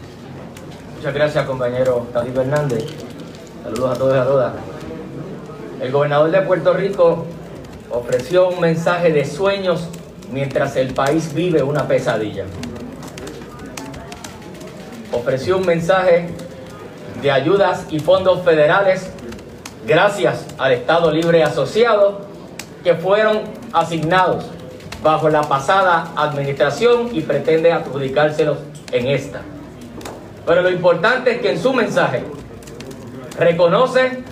Muchas 1.02 1.16
gracias, 1.16 1.46
compañero 1.48 2.06
David 2.14 2.38
Hernández. 2.38 2.86
Saludos 3.64 3.90
a 3.90 4.00
todos 4.00 4.16
y 4.16 4.20
a 4.20 4.24
todas. 4.24 4.54
El 5.82 5.92
gobernador 5.92 6.30
de 6.30 6.42
Puerto 6.42 6.74
Rico 6.74 7.26
ofreció 7.90 8.50
un 8.50 8.60
mensaje 8.60 9.12
de 9.12 9.26
sueños 9.26 9.88
mientras 10.32 10.76
el 10.76 10.94
país 10.94 11.34
vive 11.34 11.64
una 11.64 11.88
pesadilla. 11.88 12.46
Ofreció 15.12 15.58
un 15.58 15.66
mensaje 15.66 16.30
de 17.20 17.32
ayudas 17.32 17.88
y 17.90 17.98
fondos 17.98 18.44
federales 18.44 19.10
gracias 19.88 20.46
al 20.60 20.74
Estado 20.74 21.10
Libre 21.10 21.44
Asociado 21.44 22.28
que 22.84 22.94
fueron 22.94 23.40
asignados 23.74 24.46
bajo 25.02 25.30
la 25.30 25.42
pasada 25.42 26.12
administración 26.16 27.10
y 27.12 27.22
pretende 27.22 27.72
adjudicárselos 27.72 28.60
en 28.92 29.08
esta. 29.08 29.42
Pero 30.46 30.62
lo 30.62 30.70
importante 30.70 31.34
es 31.34 31.42
que 31.42 31.52
en 31.52 31.62
su 31.62 31.74
mensaje 31.74 32.24
reconoce 33.38 34.24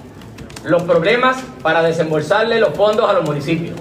los 0.63 0.83
problemas 0.83 1.37
para 1.61 1.81
desembolsarle 1.83 2.59
los 2.59 2.73
fondos 2.73 3.09
a 3.09 3.13
los 3.13 3.23
municipios. 3.23 3.77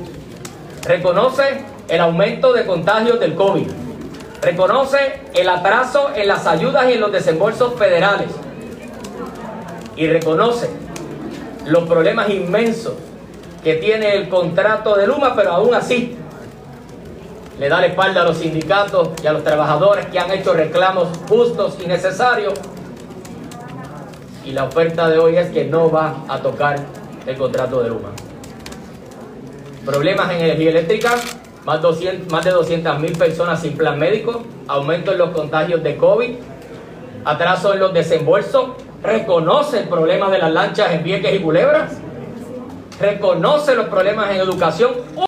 Reconoce 0.85 1.65
el 1.89 2.01
aumento 2.01 2.53
de 2.53 2.67
contagios 2.67 3.19
del 3.19 3.35
COVID. 3.35 3.67
Reconoce 4.43 5.21
el 5.35 5.49
atraso 5.49 6.11
en 6.15 6.29
las 6.29 6.47
ayudas 6.47 6.89
y 6.89 6.93
en 6.93 7.01
los 7.01 7.13
desembolsos 7.13 7.75
federales. 7.75 8.29
Y 9.97 10.07
reconoce 10.07 10.71
los 11.67 11.89
problemas 11.89 12.31
inmensos 12.31 12.95
que 13.65 13.75
tiene 13.75 14.15
el 14.15 14.29
contrato 14.29 14.95
de 14.97 15.07
Luma, 15.07 15.35
pero 15.35 15.53
aún 15.53 15.75
así 15.75 16.17
le 17.59 17.69
da 17.69 17.81
la 17.81 17.87
espalda 17.87 18.23
a 18.23 18.25
los 18.25 18.39
sindicatos 18.39 19.11
y 19.23 19.27
a 19.27 19.33
los 19.33 19.43
trabajadores 19.43 20.07
que 20.07 20.19
han 20.19 20.31
hecho 20.31 20.53
reclamos 20.53 21.09
justos 21.29 21.77
y 21.83 21.87
necesarios. 21.87 22.55
Y 24.45 24.53
la 24.53 24.65
oferta 24.65 25.09
de 25.09 25.19
hoy 25.19 25.37
es 25.37 25.51
que 25.51 25.65
no 25.65 25.91
va 25.91 26.25
a 26.29 26.39
tocar 26.39 26.79
el 27.27 27.37
contrato 27.37 27.83
de 27.83 27.91
Luma. 27.91 28.11
Problemas 29.85 30.31
en 30.31 30.41
energía 30.41 30.71
eléctrica, 30.71 31.17
más, 31.65 31.83
200, 31.83 32.33
más 32.33 32.45
de 32.45 32.53
200 32.53 32.99
mil 33.01 33.13
personas 33.19 33.61
sin 33.61 33.77
plan 33.77 33.99
médico, 33.99 34.43
aumento 34.69 35.13
en 35.13 35.19
los 35.19 35.31
contagios 35.31 35.83
de 35.83 35.97
COVID, 35.97 36.37
atraso 37.25 37.75
en 37.75 37.81
los 37.81 37.93
desembolsos, 37.93 38.71
reconoce 39.03 39.81
el 39.81 39.89
problema 39.89 40.31
de 40.31 40.39
las 40.39 40.53
lanchas 40.53 40.93
en 40.93 41.03
Vieques 41.03 41.35
y 41.35 41.41
Culebras, 41.41 41.99
reconoce 43.01 43.75
los 43.75 43.87
problemas 43.87 44.31
en 44.31 44.37
educación. 44.37 45.28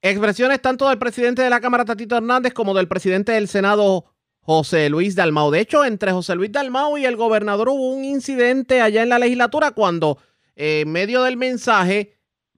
Expresiones 0.00 0.62
tanto 0.62 0.88
del 0.88 0.98
presidente 0.98 1.42
de 1.42 1.50
la 1.50 1.60
Cámara, 1.60 1.84
Tatito 1.84 2.16
Hernández, 2.16 2.52
como 2.52 2.74
del 2.74 2.86
presidente 2.86 3.32
del 3.32 3.48
Senado, 3.48 4.04
José 4.40 4.88
Luis 4.88 5.14
Dalmau. 5.14 5.50
De 5.50 5.60
hecho, 5.60 5.84
entre 5.84 6.12
José 6.12 6.34
Luis 6.34 6.50
Dalmau 6.50 6.96
y 6.96 7.04
el 7.04 7.16
gobernador 7.16 7.68
hubo 7.68 7.92
un 7.92 8.04
incidente 8.04 8.80
allá 8.80 9.02
en 9.02 9.10
la 9.10 9.18
legislatura 9.18 9.72
cuando, 9.72 10.18
eh, 10.56 10.80
en 10.80 10.92
medio 10.92 11.22
del 11.22 11.36
mensaje, 11.36 12.14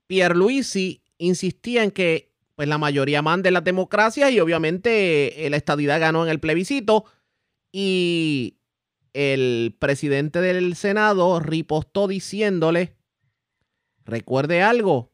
Pierluisi 0.07 1.03
insistía 1.17 1.83
en 1.83 1.91
que 1.91 2.31
pues, 2.55 2.69
la 2.69 2.77
mayoría 2.77 3.21
mande 3.21 3.51
las 3.51 3.63
democracias 3.63 4.31
y 4.31 4.39
obviamente 4.39 5.45
eh, 5.45 5.49
la 5.49 5.57
estadidad 5.57 5.99
ganó 5.99 6.23
en 6.23 6.29
el 6.29 6.39
plebiscito. 6.39 7.05
Y 7.73 8.59
el 9.13 9.75
presidente 9.79 10.39
del 10.41 10.75
Senado 10.75 11.39
ripostó 11.39 12.07
diciéndole, 12.07 12.95
recuerde 14.05 14.61
algo, 14.61 15.10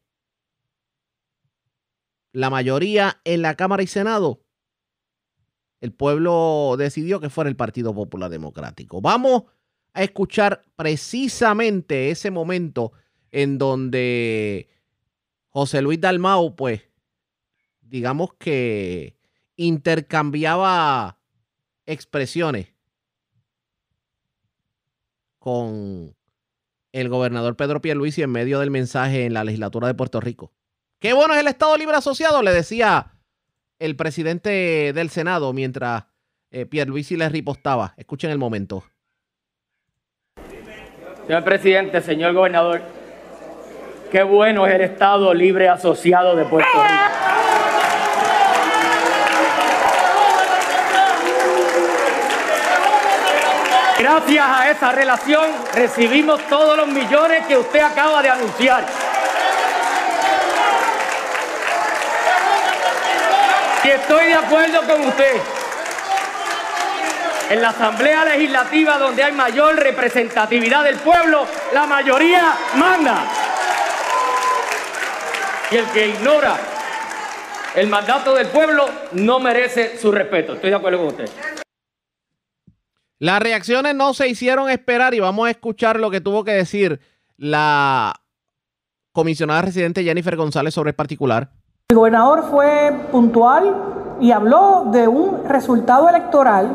la 2.38 2.50
mayoría 2.50 3.20
en 3.24 3.42
la 3.42 3.56
Cámara 3.56 3.82
y 3.82 3.88
Senado, 3.88 4.44
el 5.80 5.92
pueblo 5.92 6.76
decidió 6.78 7.18
que 7.18 7.30
fuera 7.30 7.50
el 7.50 7.56
Partido 7.56 7.92
Popular 7.92 8.30
Democrático. 8.30 9.00
Vamos 9.00 9.42
a 9.92 10.04
escuchar 10.04 10.62
precisamente 10.76 12.10
ese 12.10 12.30
momento 12.30 12.92
en 13.32 13.58
donde 13.58 14.68
José 15.48 15.82
Luis 15.82 16.00
Dalmau, 16.00 16.54
pues, 16.54 16.82
digamos 17.80 18.34
que 18.34 19.16
intercambiaba 19.56 21.18
expresiones 21.86 22.68
con 25.40 26.14
el 26.92 27.08
gobernador 27.08 27.56
Pedro 27.56 27.80
Pierluisi 27.80 28.22
en 28.22 28.30
medio 28.30 28.60
del 28.60 28.70
mensaje 28.70 29.26
en 29.26 29.34
la 29.34 29.42
legislatura 29.42 29.88
de 29.88 29.94
Puerto 29.94 30.20
Rico. 30.20 30.52
Qué 31.00 31.12
bueno 31.12 31.34
es 31.34 31.40
el 31.40 31.46
Estado 31.46 31.76
Libre 31.76 31.96
Asociado, 31.96 32.42
le 32.42 32.52
decía 32.52 33.12
el 33.78 33.94
presidente 33.94 34.92
del 34.92 35.10
Senado 35.10 35.52
mientras 35.52 36.06
eh, 36.50 36.66
Pierluisi 36.66 37.16
le 37.16 37.28
ripostaba. 37.28 37.94
Escuchen 37.96 38.30
el 38.30 38.38
momento. 38.38 38.82
Señor 41.24 41.44
presidente, 41.44 42.00
señor 42.00 42.32
gobernador, 42.32 42.82
qué 44.10 44.24
bueno 44.24 44.66
es 44.66 44.74
el 44.74 44.80
Estado 44.80 45.32
Libre 45.34 45.68
Asociado 45.68 46.34
de 46.34 46.44
Puerto 46.46 46.68
Rico. 46.82 46.94
Gracias 54.00 54.44
a 54.48 54.70
esa 54.70 54.92
relación 54.92 55.44
recibimos 55.74 56.40
todos 56.48 56.76
los 56.76 56.88
millones 56.88 57.46
que 57.46 57.56
usted 57.56 57.80
acaba 57.80 58.20
de 58.20 58.30
anunciar. 58.30 59.07
Y 63.88 63.90
estoy 63.90 64.26
de 64.26 64.34
acuerdo 64.34 64.80
con 64.86 65.00
usted. 65.00 65.40
En 67.48 67.62
la 67.62 67.70
Asamblea 67.70 68.22
Legislativa, 68.26 68.98
donde 68.98 69.22
hay 69.22 69.32
mayor 69.32 69.76
representatividad 69.76 70.84
del 70.84 70.96
pueblo, 70.96 71.46
la 71.72 71.86
mayoría 71.86 72.52
manda. 72.76 73.24
Y 75.70 75.76
el 75.76 75.86
que 75.86 76.08
ignora 76.08 76.58
el 77.76 77.86
mandato 77.86 78.34
del 78.34 78.48
pueblo 78.48 78.90
no 79.12 79.40
merece 79.40 79.96
su 79.96 80.12
respeto. 80.12 80.52
Estoy 80.52 80.68
de 80.68 80.76
acuerdo 80.76 80.98
con 80.98 81.06
usted. 81.06 81.30
Las 83.18 83.40
reacciones 83.40 83.94
no 83.94 84.12
se 84.12 84.28
hicieron 84.28 84.68
esperar 84.68 85.14
y 85.14 85.20
vamos 85.20 85.46
a 85.46 85.50
escuchar 85.50 85.98
lo 85.98 86.10
que 86.10 86.20
tuvo 86.20 86.44
que 86.44 86.52
decir 86.52 87.00
la 87.38 88.20
comisionada 89.12 89.62
residente 89.62 90.04
Jennifer 90.04 90.36
González 90.36 90.74
sobre 90.74 90.90
el 90.90 90.94
particular. 90.94 91.57
El 91.90 91.96
gobernador 91.96 92.44
fue 92.50 93.06
puntual 93.10 93.74
y 94.20 94.32
habló 94.32 94.88
de 94.92 95.08
un 95.08 95.44
resultado 95.48 96.06
electoral 96.06 96.68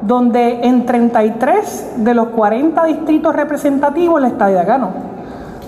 donde 0.00 0.60
en 0.64 0.86
33 0.86 1.94
de 2.04 2.14
los 2.14 2.28
40 2.28 2.84
distritos 2.84 3.34
representativos 3.34 4.20
la 4.20 4.28
estadidad 4.28 4.64
ganó. 4.64 4.90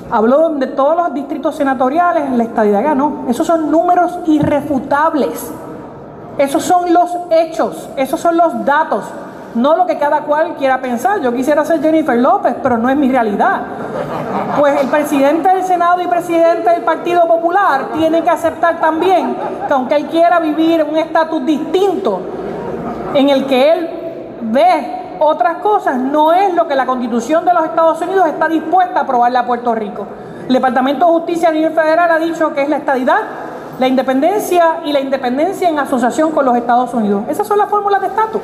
Habló 0.09 0.51
de 0.51 0.69
todos 0.69 0.97
los 0.97 1.15
distritos 1.15 1.57
senatoriales 1.57 2.31
la 2.31 2.45
estadidad 2.45 2.85
ganó. 2.85 3.25
Esos 3.29 3.45
son 3.45 3.73
números 3.73 4.21
irrefutables. 4.27 5.51
Esos 6.39 6.63
son 6.63 6.93
los 6.95 7.11
hechos, 7.33 7.89
esos 7.97 8.21
son 8.21 8.37
los 8.37 8.65
datos, 8.65 9.03
no 9.57 9.75
lo 9.75 9.87
que 9.87 9.99
cada 9.99 10.21
cual 10.21 10.55
quiera 10.57 10.81
pensar. 10.81 11.21
Yo 11.21 11.33
quisiera 11.33 11.65
ser 11.65 11.81
Jennifer 11.81 12.17
López, 12.17 12.55
pero 12.63 12.77
no 12.79 12.89
es 12.89 12.97
mi 12.97 13.11
realidad. 13.11 13.63
Pues 14.59 14.81
el 14.81 14.89
presidente 14.89 15.49
del 15.49 15.65
Senado 15.65 16.01
y 16.03 16.07
presidente 16.07 16.71
del 16.71 16.83
Partido 16.83 17.27
Popular 17.27 17.89
tiene 17.95 18.23
que 18.23 18.31
aceptar 18.31 18.79
también 18.81 19.35
que 19.67 19.73
aunque 19.73 19.97
él 19.97 20.07
quiera 20.07 20.39
vivir 20.41 20.85
un 20.85 20.97
estatus 20.97 21.45
distinto, 21.45 22.21
en 23.15 23.31
el 23.31 23.47
que 23.47 23.73
él 23.73 23.91
ve 24.43 25.17
otras 25.19 25.57
cosas, 25.59 25.97
no 25.97 26.33
es 26.33 26.53
lo 26.53 26.69
que 26.69 26.75
la 26.75 26.85
Constitución 26.85 27.45
de 27.47 27.55
los 27.55 27.65
Estados 27.65 28.01
Unidos 28.03 28.27
está 28.27 28.49
dispuesta 28.49 29.01
a 29.01 29.03
aprobarle 29.05 29.39
a 29.39 29.47
Puerto 29.47 29.75
Rico. 29.75 30.07
El 30.47 30.53
Departamento 30.53 31.07
de 31.07 31.13
Justicia 31.13 31.49
a 31.49 31.53
nivel 31.53 31.73
federal 31.73 32.11
ha 32.11 32.19
dicho 32.19 32.53
que 32.53 32.63
es 32.63 32.69
la 32.69 32.77
estadidad, 32.77 33.21
la 33.79 33.89
independencia 33.89 34.81
y 34.85 34.93
la 34.93 35.01
independencia 35.01 35.69
en 35.69 35.79
asociación 35.79 36.33
con 36.33 36.45
los 36.45 36.57
Estados 36.57 36.93
Unidos. 36.95 37.25
Esas 37.29 37.47
son 37.47 37.59
las 37.59 37.69
fórmulas 37.69 38.01
de 38.01 38.09
estatus. 38.09 38.41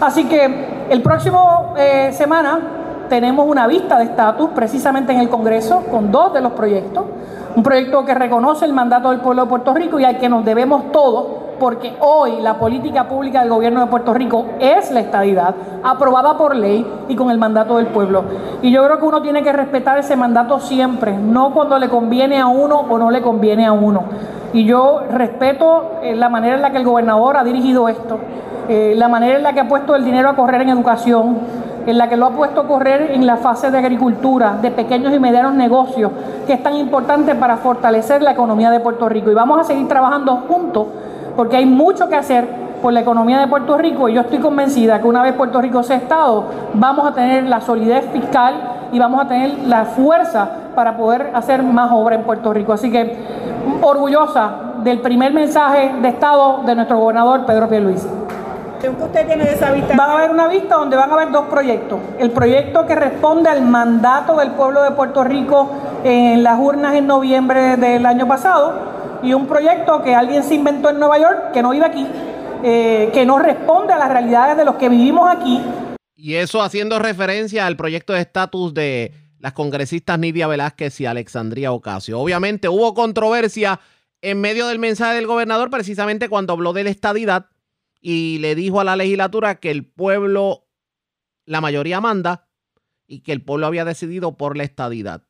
Así 0.00 0.24
que 0.24 0.86
el 0.90 1.02
próximo 1.02 1.74
eh, 1.78 2.10
semana 2.12 2.60
tenemos 3.08 3.46
una 3.48 3.66
vista 3.66 3.98
de 3.98 4.04
estatus 4.04 4.50
precisamente 4.54 5.12
en 5.12 5.20
el 5.20 5.28
Congreso 5.28 5.84
con 5.90 6.10
dos 6.10 6.34
de 6.34 6.40
los 6.40 6.52
proyectos. 6.52 7.04
Un 7.54 7.62
proyecto 7.62 8.04
que 8.04 8.14
reconoce 8.14 8.66
el 8.66 8.74
mandato 8.74 9.10
del 9.10 9.20
pueblo 9.20 9.44
de 9.44 9.48
Puerto 9.48 9.72
Rico 9.72 9.98
y 9.98 10.04
al 10.04 10.18
que 10.18 10.28
nos 10.28 10.44
debemos 10.44 10.92
todos, 10.92 11.26
porque 11.58 11.96
hoy 12.00 12.42
la 12.42 12.58
política 12.58 13.08
pública 13.08 13.40
del 13.40 13.48
gobierno 13.48 13.80
de 13.80 13.86
Puerto 13.86 14.12
Rico 14.12 14.44
es 14.60 14.90
la 14.90 15.00
estadidad, 15.00 15.54
aprobada 15.82 16.36
por 16.36 16.54
ley 16.54 16.86
y 17.08 17.16
con 17.16 17.30
el 17.30 17.38
mandato 17.38 17.78
del 17.78 17.86
pueblo. 17.86 18.24
Y 18.60 18.70
yo 18.70 18.84
creo 18.84 18.98
que 18.98 19.06
uno 19.06 19.22
tiene 19.22 19.42
que 19.42 19.52
respetar 19.52 19.96
ese 19.98 20.16
mandato 20.16 20.60
siempre, 20.60 21.16
no 21.16 21.54
cuando 21.54 21.78
le 21.78 21.88
conviene 21.88 22.38
a 22.38 22.46
uno 22.46 22.84
o 22.90 22.98
no 22.98 23.10
le 23.10 23.22
conviene 23.22 23.64
a 23.64 23.72
uno. 23.72 24.04
Y 24.52 24.64
yo 24.64 25.00
respeto 25.10 25.98
eh, 26.02 26.14
la 26.14 26.28
manera 26.28 26.56
en 26.56 26.62
la 26.62 26.70
que 26.70 26.78
el 26.78 26.84
gobernador 26.84 27.36
ha 27.36 27.44
dirigido 27.44 27.88
esto, 27.88 28.18
eh, 28.68 28.94
la 28.96 29.08
manera 29.08 29.36
en 29.36 29.42
la 29.42 29.52
que 29.52 29.60
ha 29.60 29.68
puesto 29.68 29.94
el 29.94 30.04
dinero 30.04 30.28
a 30.28 30.36
correr 30.36 30.62
en 30.62 30.70
educación, 30.70 31.38
en 31.86 31.98
la 31.98 32.08
que 32.08 32.16
lo 32.16 32.26
ha 32.26 32.30
puesto 32.30 32.62
a 32.62 32.66
correr 32.66 33.12
en 33.12 33.26
la 33.26 33.36
fase 33.36 33.70
de 33.70 33.78
agricultura, 33.78 34.58
de 34.60 34.70
pequeños 34.70 35.14
y 35.14 35.20
medianos 35.20 35.54
negocios, 35.54 36.10
que 36.46 36.54
es 36.54 36.62
tan 36.62 36.74
importante 36.74 37.34
para 37.34 37.58
fortalecer 37.58 38.22
la 38.22 38.32
economía 38.32 38.70
de 38.70 38.80
Puerto 38.80 39.08
Rico. 39.08 39.30
Y 39.30 39.34
vamos 39.34 39.60
a 39.60 39.64
seguir 39.64 39.86
trabajando 39.86 40.36
juntos 40.48 40.86
porque 41.36 41.56
hay 41.56 41.66
mucho 41.66 42.08
que 42.08 42.16
hacer 42.16 42.48
por 42.82 42.92
la 42.92 43.00
economía 43.00 43.38
de 43.38 43.46
Puerto 43.46 43.76
Rico 43.76 44.08
y 44.08 44.14
yo 44.14 44.22
estoy 44.22 44.38
convencida 44.38 45.00
que 45.00 45.06
una 45.06 45.22
vez 45.22 45.34
Puerto 45.34 45.60
Rico 45.60 45.82
sea 45.82 45.96
Estado, 45.96 46.44
vamos 46.74 47.06
a 47.06 47.12
tener 47.12 47.44
la 47.44 47.60
solidez 47.60 48.04
fiscal 48.12 48.54
y 48.92 48.98
vamos 48.98 49.24
a 49.24 49.28
tener 49.28 49.58
la 49.66 49.84
fuerza 49.84 50.48
para 50.76 50.96
poder 50.96 51.32
hacer 51.34 51.64
más 51.64 51.90
obra 51.92 52.14
en 52.14 52.22
Puerto 52.22 52.52
Rico. 52.52 52.72
Así 52.72 52.92
que 52.92 53.16
orgullosa 53.82 54.74
del 54.84 55.00
primer 55.00 55.32
mensaje 55.32 55.92
de 56.00 56.08
Estado 56.08 56.62
de 56.64 56.76
nuestro 56.76 56.98
gobernador 56.98 57.44
Pedro 57.44 57.68
Pierluisi. 57.68 58.06
¿Qué 58.80 58.90
usted 58.90 59.26
tiene 59.26 59.44
de 59.44 59.54
esa 59.54 59.72
vista? 59.72 59.96
Va 59.96 60.04
a 60.04 60.12
haber 60.18 60.30
una 60.30 60.48
vista 60.48 60.76
donde 60.76 60.96
van 60.96 61.10
a 61.10 61.14
haber 61.14 61.32
dos 61.32 61.46
proyectos. 61.46 61.98
El 62.18 62.30
proyecto 62.30 62.86
que 62.86 62.94
responde 62.94 63.48
al 63.48 63.62
mandato 63.62 64.36
del 64.36 64.50
pueblo 64.50 64.82
de 64.82 64.90
Puerto 64.92 65.24
Rico 65.24 65.70
en 66.04 66.42
las 66.42 66.58
urnas 66.60 66.94
en 66.94 67.06
noviembre 67.06 67.76
del 67.76 68.04
año 68.04 68.28
pasado 68.28 68.74
y 69.22 69.32
un 69.32 69.46
proyecto 69.46 70.02
que 70.02 70.14
alguien 70.14 70.44
se 70.44 70.54
inventó 70.54 70.90
en 70.90 71.00
Nueva 71.00 71.18
York, 71.18 71.52
que 71.52 71.62
no 71.62 71.70
vive 71.70 71.86
aquí, 71.86 72.06
eh, 72.62 73.10
que 73.12 73.24
no 73.24 73.38
responde 73.38 73.94
a 73.94 73.98
las 73.98 74.10
realidades 74.10 74.56
de 74.56 74.64
los 74.64 74.76
que 74.76 74.88
vivimos 74.88 75.28
aquí. 75.28 75.62
Y 76.14 76.34
eso 76.34 76.62
haciendo 76.62 76.98
referencia 76.98 77.66
al 77.66 77.76
proyecto 77.76 78.12
de 78.12 78.20
estatus 78.20 78.74
de 78.74 79.25
las 79.46 79.52
congresistas 79.52 80.18
Nidia 80.18 80.48
Velázquez 80.48 81.00
y 81.00 81.06
Alexandria 81.06 81.70
Ocasio. 81.70 82.18
Obviamente 82.18 82.68
hubo 82.68 82.94
controversia 82.94 83.78
en 84.20 84.40
medio 84.40 84.66
del 84.66 84.80
mensaje 84.80 85.14
del 85.14 85.28
gobernador 85.28 85.70
precisamente 85.70 86.28
cuando 86.28 86.52
habló 86.52 86.72
de 86.72 86.82
la 86.82 86.90
estadidad 86.90 87.46
y 88.00 88.38
le 88.40 88.56
dijo 88.56 88.80
a 88.80 88.84
la 88.84 88.96
legislatura 88.96 89.60
que 89.60 89.70
el 89.70 89.86
pueblo, 89.86 90.66
la 91.44 91.60
mayoría 91.60 92.00
manda 92.00 92.48
y 93.06 93.20
que 93.20 93.30
el 93.30 93.40
pueblo 93.40 93.68
había 93.68 93.84
decidido 93.84 94.36
por 94.36 94.56
la 94.56 94.64
estadidad. 94.64 95.22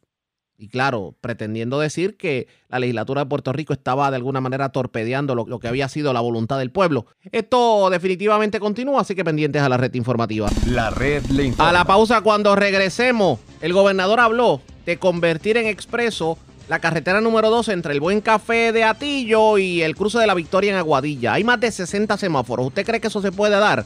Y 0.59 0.69
claro, 0.69 1.15
pretendiendo 1.21 1.79
decir 1.79 2.17
que 2.17 2.49
la 2.69 2.79
legislatura 2.79 3.23
de 3.23 3.27
Puerto 3.27 3.53
Rico 3.53 3.73
estaba 3.73 4.11
de 4.11 4.17
alguna 4.17 4.41
manera 4.41 4.71
torpedeando 4.71 5.35
lo, 5.35 5.47
lo, 5.47 5.59
que 5.59 5.69
había 5.69 5.89
sido 5.89 6.13
la 6.13 6.21
voluntad 6.21 6.59
del 6.59 6.71
pueblo. 6.71 7.07
Esto 7.31 7.91
definitivamente 7.91 8.59
continúa, 8.59 9.03
así 9.03 9.15
que 9.15 9.25
pendientes 9.25 9.61
a 9.61 9.69
la 9.69 9.77
red 9.77 9.93
informativa. 9.95 10.49
La 10.67 10.91
red 10.91 11.25
le 11.27 11.45
informa. 11.45 11.69
A 11.69 11.73
la 11.73 11.85
pausa 11.85 12.23
cuando 12.23 12.57
regresemos, 12.57 13.39
el 13.61 13.75
gobernador 13.75 14.21
habló 14.21 14.63
de 14.87 14.99
convertir 14.99 15.59
en 15.59 15.67
expreso 15.67 16.39
la 16.69 16.81
carretera 16.81 17.21
número 17.21 17.51
2 17.51 17.69
entre 17.69 17.93
el 17.93 18.01
Buen 18.01 18.21
Café 18.21 18.73
de 18.73 18.83
Atillo 18.83 19.59
y 19.59 19.83
el 19.83 19.95
cruce 19.95 20.19
de 20.19 20.27
la 20.27 20.35
Victoria 20.35 20.73
en 20.73 20.79
Aguadilla. 20.79 21.35
Hay 21.35 21.45
más 21.45 21.61
de 21.61 21.71
60 21.71 22.17
semáforos. 22.17 22.67
¿Usted 22.67 22.85
cree 22.85 23.01
que 23.01 23.07
eso 23.09 23.21
se 23.21 23.31
puede 23.31 23.57
dar? 23.57 23.85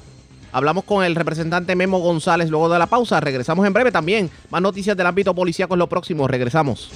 Hablamos 0.52 0.84
con 0.84 1.04
el 1.04 1.14
representante 1.14 1.76
Memo 1.76 1.98
González 1.98 2.50
luego 2.50 2.68
de 2.68 2.78
la 2.78 2.86
pausa. 2.86 3.20
Regresamos 3.20 3.66
en 3.66 3.72
breve 3.72 3.92
también. 3.92 4.30
Más 4.50 4.62
noticias 4.62 4.96
del 4.96 5.06
ámbito 5.06 5.34
policíaco 5.34 5.74
en 5.74 5.78
lo 5.78 5.88
próximo. 5.88 6.26
Regresamos. 6.26 6.90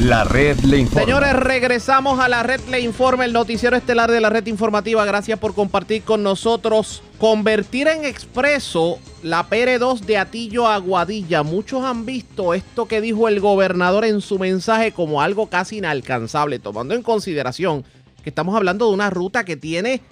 La 0.00 0.24
red 0.24 0.58
le 0.60 0.76
informa. 0.78 1.06
Señores, 1.06 1.32
regresamos 1.32 2.20
a 2.20 2.28
la 2.28 2.42
red 2.42 2.60
le 2.70 2.80
informa, 2.80 3.24
el 3.24 3.32
noticiero 3.32 3.76
estelar 3.76 4.10
de 4.10 4.20
la 4.20 4.28
red 4.28 4.46
informativa. 4.46 5.02
Gracias 5.06 5.38
por 5.38 5.54
compartir 5.54 6.02
con 6.02 6.22
nosotros. 6.22 7.02
Convertir 7.18 7.88
en 7.88 8.04
expreso 8.04 8.98
la 9.22 9.48
PR2 9.48 10.00
de 10.00 10.18
Atillo 10.18 10.68
Aguadilla. 10.68 11.42
Muchos 11.42 11.82
han 11.82 12.04
visto 12.04 12.52
esto 12.52 12.86
que 12.86 13.00
dijo 13.00 13.26
el 13.26 13.40
gobernador 13.40 14.04
en 14.04 14.20
su 14.20 14.38
mensaje 14.38 14.92
como 14.92 15.22
algo 15.22 15.48
casi 15.48 15.78
inalcanzable, 15.78 16.58
tomando 16.58 16.94
en 16.94 17.02
consideración 17.02 17.82
que 18.22 18.28
estamos 18.28 18.54
hablando 18.54 18.88
de 18.88 18.92
una 18.92 19.08
ruta 19.08 19.44
que 19.44 19.56
tiene 19.56 20.02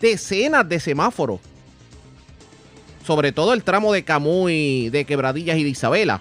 decenas 0.00 0.68
de 0.68 0.80
semáforos. 0.80 1.40
Sobre 3.06 3.32
todo 3.32 3.54
el 3.54 3.62
tramo 3.62 3.92
de 3.92 4.04
Camuy, 4.04 4.90
de 4.90 5.04
Quebradillas 5.04 5.56
y 5.56 5.64
de 5.64 5.70
Isabela. 5.70 6.20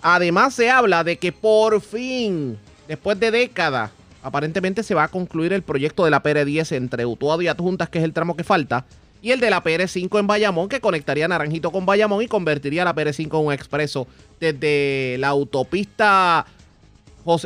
Además 0.00 0.54
se 0.54 0.70
habla 0.70 1.02
de 1.02 1.18
que 1.18 1.32
por 1.32 1.80
fin, 1.80 2.58
después 2.86 3.18
de 3.18 3.30
décadas, 3.30 3.90
aparentemente 4.22 4.82
se 4.82 4.94
va 4.94 5.04
a 5.04 5.08
concluir 5.08 5.52
el 5.52 5.62
proyecto 5.62 6.04
de 6.04 6.10
la 6.10 6.22
PR10 6.22 6.76
entre 6.76 7.06
Utuado 7.06 7.42
y 7.42 7.48
Adjuntas, 7.48 7.88
que 7.88 7.98
es 7.98 8.04
el 8.04 8.12
tramo 8.12 8.36
que 8.36 8.44
falta, 8.44 8.84
y 9.24 9.30
el 9.30 9.40
de 9.40 9.48
la 9.48 9.64
PR5 9.64 10.20
en 10.20 10.26
Bayamón, 10.26 10.68
que 10.68 10.80
conectaría 10.80 11.26
Naranjito 11.26 11.72
con 11.72 11.86
Bayamón 11.86 12.22
y 12.22 12.28
convertiría 12.28 12.84
la 12.84 12.94
PR5 12.94 13.40
en 13.40 13.46
un 13.46 13.52
expreso 13.54 14.06
desde 14.38 15.16
la 15.18 15.28
autopista, 15.28 16.44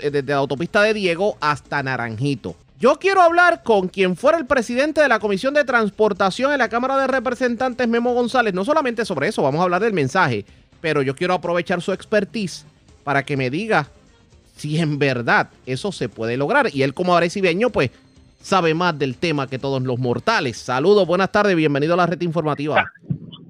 desde 0.02 0.24
la 0.24 0.36
autopista 0.36 0.82
de 0.82 0.94
Diego 0.94 1.36
hasta 1.40 1.80
Naranjito. 1.84 2.56
Yo 2.78 3.00
quiero 3.00 3.22
hablar 3.22 3.64
con 3.64 3.88
quien 3.88 4.14
fuera 4.14 4.38
el 4.38 4.46
presidente 4.46 5.00
de 5.00 5.08
la 5.08 5.18
Comisión 5.18 5.52
de 5.52 5.64
Transportación 5.64 6.52
en 6.52 6.58
la 6.58 6.68
Cámara 6.68 6.96
de 6.96 7.08
Representantes, 7.08 7.88
Memo 7.88 8.14
González, 8.14 8.54
no 8.54 8.64
solamente 8.64 9.04
sobre 9.04 9.26
eso, 9.26 9.42
vamos 9.42 9.58
a 9.60 9.64
hablar 9.64 9.82
del 9.82 9.92
mensaje, 9.92 10.44
pero 10.80 11.02
yo 11.02 11.16
quiero 11.16 11.34
aprovechar 11.34 11.82
su 11.82 11.92
expertise 11.92 12.64
para 13.02 13.24
que 13.24 13.36
me 13.36 13.50
diga 13.50 13.88
si 14.56 14.78
en 14.78 14.96
verdad 14.96 15.48
eso 15.66 15.90
se 15.90 16.08
puede 16.08 16.36
lograr. 16.36 16.70
Y 16.72 16.84
él 16.84 16.94
como 16.94 17.16
arecibeño, 17.16 17.70
pues, 17.70 17.90
sabe 18.40 18.74
más 18.74 18.96
del 18.96 19.16
tema 19.16 19.48
que 19.48 19.58
todos 19.58 19.82
los 19.82 19.98
mortales. 19.98 20.56
Saludos, 20.58 21.04
buenas 21.04 21.32
tardes, 21.32 21.56
bienvenido 21.56 21.94
a 21.94 21.96
la 21.96 22.06
red 22.06 22.20
informativa. 22.20 22.92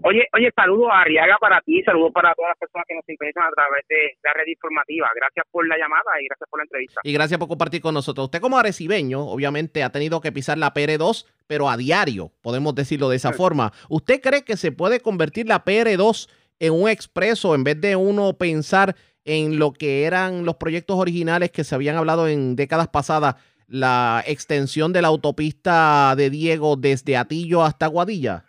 Oye, 0.08 0.26
oye, 0.32 0.50
saludos 0.56 0.88
a 0.90 1.02
Arriaga 1.02 1.36
para 1.38 1.60
ti, 1.60 1.82
saludos 1.82 2.12
para 2.14 2.34
todas 2.34 2.52
las 2.52 2.58
personas 2.58 2.86
que 2.88 2.94
nos 2.94 3.04
sintonizan 3.04 3.44
a 3.44 3.50
través 3.50 3.84
de 3.90 4.16
la 4.24 4.32
red 4.32 4.46
informativa. 4.46 5.06
Gracias 5.14 5.44
por 5.50 5.68
la 5.68 5.76
llamada 5.76 6.18
y 6.18 6.24
gracias 6.24 6.48
por 6.48 6.60
la 6.60 6.64
entrevista. 6.64 7.00
Y 7.04 7.12
gracias 7.12 7.38
por 7.38 7.46
compartir 7.46 7.82
con 7.82 7.92
nosotros. 7.92 8.24
Usted 8.24 8.40
como 8.40 8.56
arecibeño, 8.56 9.20
obviamente 9.20 9.82
ha 9.82 9.92
tenido 9.92 10.22
que 10.22 10.32
pisar 10.32 10.56
la 10.56 10.72
PR2, 10.72 11.26
pero 11.46 11.68
a 11.68 11.76
diario, 11.76 12.32
podemos 12.40 12.74
decirlo 12.74 13.10
de 13.10 13.16
esa 13.16 13.32
sí. 13.32 13.36
forma. 13.36 13.70
¿Usted 13.90 14.22
cree 14.22 14.44
que 14.44 14.56
se 14.56 14.72
puede 14.72 15.00
convertir 15.00 15.46
la 15.46 15.62
PR2 15.62 16.30
en 16.58 16.72
un 16.72 16.88
expreso 16.88 17.54
en 17.54 17.64
vez 17.64 17.78
de 17.78 17.94
uno 17.94 18.32
pensar 18.38 18.96
en 19.26 19.58
lo 19.58 19.74
que 19.74 20.04
eran 20.04 20.46
los 20.46 20.56
proyectos 20.56 20.96
originales 20.96 21.50
que 21.50 21.64
se 21.64 21.74
habían 21.74 21.96
hablado 21.96 22.28
en 22.28 22.56
décadas 22.56 22.88
pasadas, 22.88 23.34
la 23.66 24.24
extensión 24.26 24.94
de 24.94 25.02
la 25.02 25.08
autopista 25.08 26.14
de 26.16 26.30
Diego 26.30 26.76
desde 26.76 27.18
Atillo 27.18 27.62
hasta 27.62 27.88
Guadilla? 27.88 28.46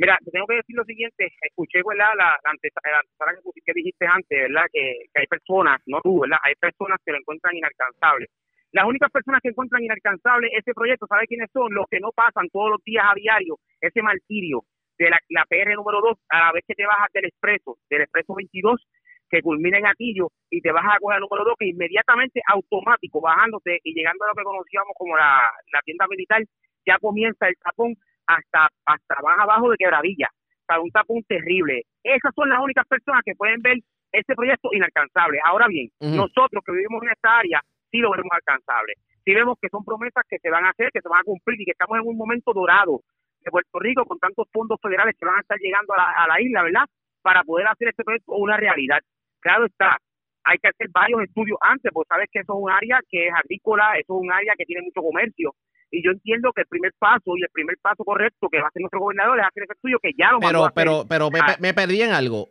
Mira, 0.00 0.16
te 0.24 0.30
tengo 0.30 0.46
que 0.46 0.56
decir 0.56 0.74
lo 0.74 0.84
siguiente, 0.84 1.28
escuché 1.42 1.82
¿verdad? 1.84 2.16
la, 2.16 2.32
la 2.42 2.50
antesala 2.50 3.04
que, 3.52 3.60
que 3.60 3.72
dijiste 3.74 4.06
antes, 4.06 4.48
¿verdad? 4.48 4.64
Que, 4.72 5.04
hay 5.12 5.26
personas, 5.26 5.76
no 5.84 6.00
tú, 6.00 6.20
¿verdad? 6.20 6.38
Hay 6.42 6.54
personas 6.54 6.96
que 7.04 7.12
lo 7.12 7.18
encuentran 7.18 7.54
inalcanzable. 7.54 8.28
Las 8.72 8.86
únicas 8.86 9.10
personas 9.12 9.42
que 9.42 9.50
encuentran 9.50 9.84
inalcanzable 9.84 10.48
ese 10.56 10.72
proyecto, 10.72 11.06
¿sabe 11.06 11.26
quiénes 11.26 11.50
son? 11.52 11.74
Los 11.74 11.84
que 11.90 12.00
no 12.00 12.12
pasan 12.16 12.48
todos 12.48 12.70
los 12.70 12.82
días 12.82 13.04
a 13.04 13.14
diario 13.14 13.58
ese 13.78 14.00
martirio 14.00 14.64
de 14.96 15.10
la, 15.10 15.20
la 15.28 15.44
PR 15.44 15.76
número 15.76 16.00
2 16.00 16.16
a 16.30 16.46
la 16.46 16.52
vez 16.52 16.64
que 16.66 16.74
te 16.74 16.86
bajas 16.86 17.12
del 17.12 17.26
expreso, 17.26 17.76
del 17.90 18.00
expreso 18.00 18.32
22, 18.34 18.80
que 19.28 19.42
culmina 19.42 19.76
en 19.76 19.86
Atillo 19.86 20.28
y 20.48 20.62
te 20.62 20.72
vas 20.72 20.86
a 20.88 20.98
coger 20.98 21.16
el 21.16 21.28
número 21.28 21.44
2 21.44 21.56
que 21.58 21.68
inmediatamente 21.68 22.40
automático 22.48 23.20
bajándote 23.20 23.80
y 23.84 23.92
llegando 23.92 24.24
a 24.24 24.28
lo 24.28 24.34
que 24.34 24.44
conocíamos 24.44 24.96
como 24.96 25.14
la, 25.18 25.44
la 25.74 25.82
tienda 25.84 26.06
militar 26.08 26.40
ya 26.86 26.96
comienza 26.98 27.48
el 27.48 27.56
tapón 27.58 27.94
hasta 28.36 28.68
hasta 28.84 29.14
más 29.22 29.38
abajo 29.38 29.70
de 29.70 29.76
Quebradilla 29.76 30.28
para 30.66 30.80
un 30.80 30.90
tapón 30.90 31.22
terrible 31.24 31.82
esas 32.02 32.34
son 32.34 32.48
las 32.48 32.60
únicas 32.60 32.86
personas 32.86 33.22
que 33.24 33.34
pueden 33.34 33.60
ver 33.62 33.78
este 34.12 34.34
proyecto 34.34 34.70
inalcanzable 34.72 35.38
ahora 35.44 35.66
bien 35.68 35.88
nosotros 36.00 36.62
que 36.64 36.72
vivimos 36.72 37.02
en 37.02 37.10
esta 37.10 37.38
área 37.38 37.60
sí 37.90 37.98
lo 37.98 38.10
vemos 38.10 38.30
alcanzable 38.32 38.94
sí 39.24 39.34
vemos 39.34 39.58
que 39.60 39.68
son 39.68 39.84
promesas 39.84 40.24
que 40.28 40.38
se 40.38 40.50
van 40.50 40.64
a 40.64 40.70
hacer 40.70 40.90
que 40.92 41.00
se 41.00 41.08
van 41.08 41.20
a 41.20 41.24
cumplir 41.24 41.60
y 41.60 41.64
que 41.64 41.72
estamos 41.72 41.98
en 41.98 42.06
un 42.06 42.16
momento 42.16 42.52
dorado 42.52 43.00
de 43.42 43.50
Puerto 43.50 43.78
Rico 43.78 44.04
con 44.04 44.18
tantos 44.18 44.46
fondos 44.52 44.78
federales 44.82 45.16
que 45.18 45.26
van 45.26 45.38
a 45.38 45.40
estar 45.40 45.58
llegando 45.58 45.94
a 45.94 45.96
la, 45.96 46.12
a 46.12 46.28
la 46.28 46.40
isla, 46.42 46.62
¿verdad? 46.62 46.84
Para 47.22 47.42
poder 47.42 47.66
hacer 47.68 47.88
este 47.88 48.04
proyecto 48.04 48.32
una 48.32 48.58
realidad. 48.58 49.00
Claro 49.40 49.64
está, 49.64 49.96
hay 50.44 50.58
que 50.58 50.68
hacer 50.68 50.88
varios 50.90 51.22
estudios 51.22 51.58
antes, 51.60 51.90
porque 51.92 52.08
sabes 52.08 52.28
que 52.32 52.40
eso 52.40 52.52
es 52.54 52.62
un 52.62 52.70
área 52.70 53.00
que 53.08 53.28
es 53.28 53.34
agrícola, 53.34 53.92
eso 53.94 54.16
es 54.16 54.22
un 54.22 54.32
área 54.32 54.54
que 54.56 54.64
tiene 54.64 54.82
mucho 54.82 55.02
comercio. 55.02 55.54
Y 55.90 56.04
yo 56.04 56.12
entiendo 56.12 56.52
que 56.54 56.62
el 56.62 56.66
primer 56.68 56.92
paso 56.98 57.36
y 57.36 57.42
el 57.42 57.48
primer 57.52 57.76
paso 57.82 58.04
correcto 58.04 58.48
que 58.50 58.58
va 58.58 58.66
a 58.66 58.68
hacer 58.68 58.80
nuestro 58.80 59.00
gobernador 59.00 59.38
es 59.40 59.46
hacer 59.46 59.64
ese 59.64 59.72
estudio 59.72 59.98
que 60.02 60.12
ya 60.16 60.30
lo 60.32 60.40
mandó 60.40 60.64
a 60.64 60.70
Pero, 60.70 61.00
hacer. 61.00 61.06
pero, 61.08 61.30
pero 61.30 61.30
me, 61.30 61.40
Ah, 61.40 61.56
me 61.60 61.74
perdí 61.74 62.02
en 62.02 62.12
algo. 62.12 62.48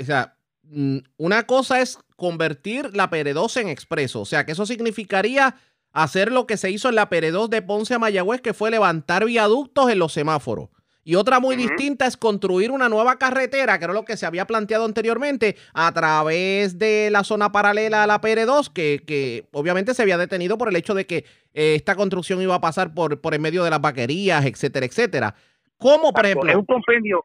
O 0.00 0.04
sea, 0.04 0.34
mm, 0.62 0.98
una 1.18 1.42
cosa 1.46 1.80
es 1.80 1.98
convertir 2.16 2.94
la 2.94 3.10
PR2 3.10 3.60
en 3.60 3.68
expreso. 3.68 4.20
O 4.20 4.24
sea, 4.24 4.46
que 4.46 4.52
eso 4.52 4.64
significaría 4.66 5.56
hacer 5.92 6.30
lo 6.32 6.46
que 6.46 6.56
se 6.56 6.70
hizo 6.70 6.88
en 6.88 6.94
la 6.94 7.10
PR2 7.10 7.48
de 7.48 7.62
Ponce 7.62 7.94
a 7.94 7.98
Mayagüez, 7.98 8.40
que 8.40 8.54
fue 8.54 8.70
levantar 8.70 9.24
viaductos 9.24 9.90
en 9.90 9.98
los 9.98 10.12
semáforos. 10.12 10.68
Y 11.02 11.14
otra 11.14 11.40
muy 11.40 11.56
distinta 11.56 12.06
es 12.06 12.16
construir 12.16 12.70
una 12.70 12.88
nueva 12.88 13.18
carretera, 13.18 13.78
que 13.78 13.84
era 13.84 13.94
lo 13.94 14.04
que 14.04 14.16
se 14.16 14.26
había 14.26 14.46
planteado 14.46 14.84
anteriormente, 14.84 15.56
a 15.72 15.92
través 15.92 16.78
de 16.78 17.08
la 17.10 17.24
zona 17.24 17.52
paralela 17.52 18.02
a 18.02 18.06
la 18.06 18.20
PR2, 18.20 18.72
que, 18.72 19.02
que 19.06 19.46
obviamente 19.52 19.94
se 19.94 20.02
había 20.02 20.18
detenido 20.18 20.58
por 20.58 20.68
el 20.68 20.76
hecho 20.76 20.94
de 20.94 21.06
que 21.06 21.24
eh, 21.54 21.74
esta 21.74 21.96
construcción 21.96 22.42
iba 22.42 22.54
a 22.54 22.60
pasar 22.60 22.92
por, 22.92 23.20
por 23.20 23.34
en 23.34 23.42
medio 23.42 23.64
de 23.64 23.70
las 23.70 23.80
vaquerías, 23.80 24.44
etcétera, 24.44 24.86
etcétera. 24.86 25.34
¿Cómo, 25.78 26.12
por 26.12 26.26
ejemplo? 26.26 26.50
es 26.50 26.56
un 26.56 26.66
compendio. 26.66 27.24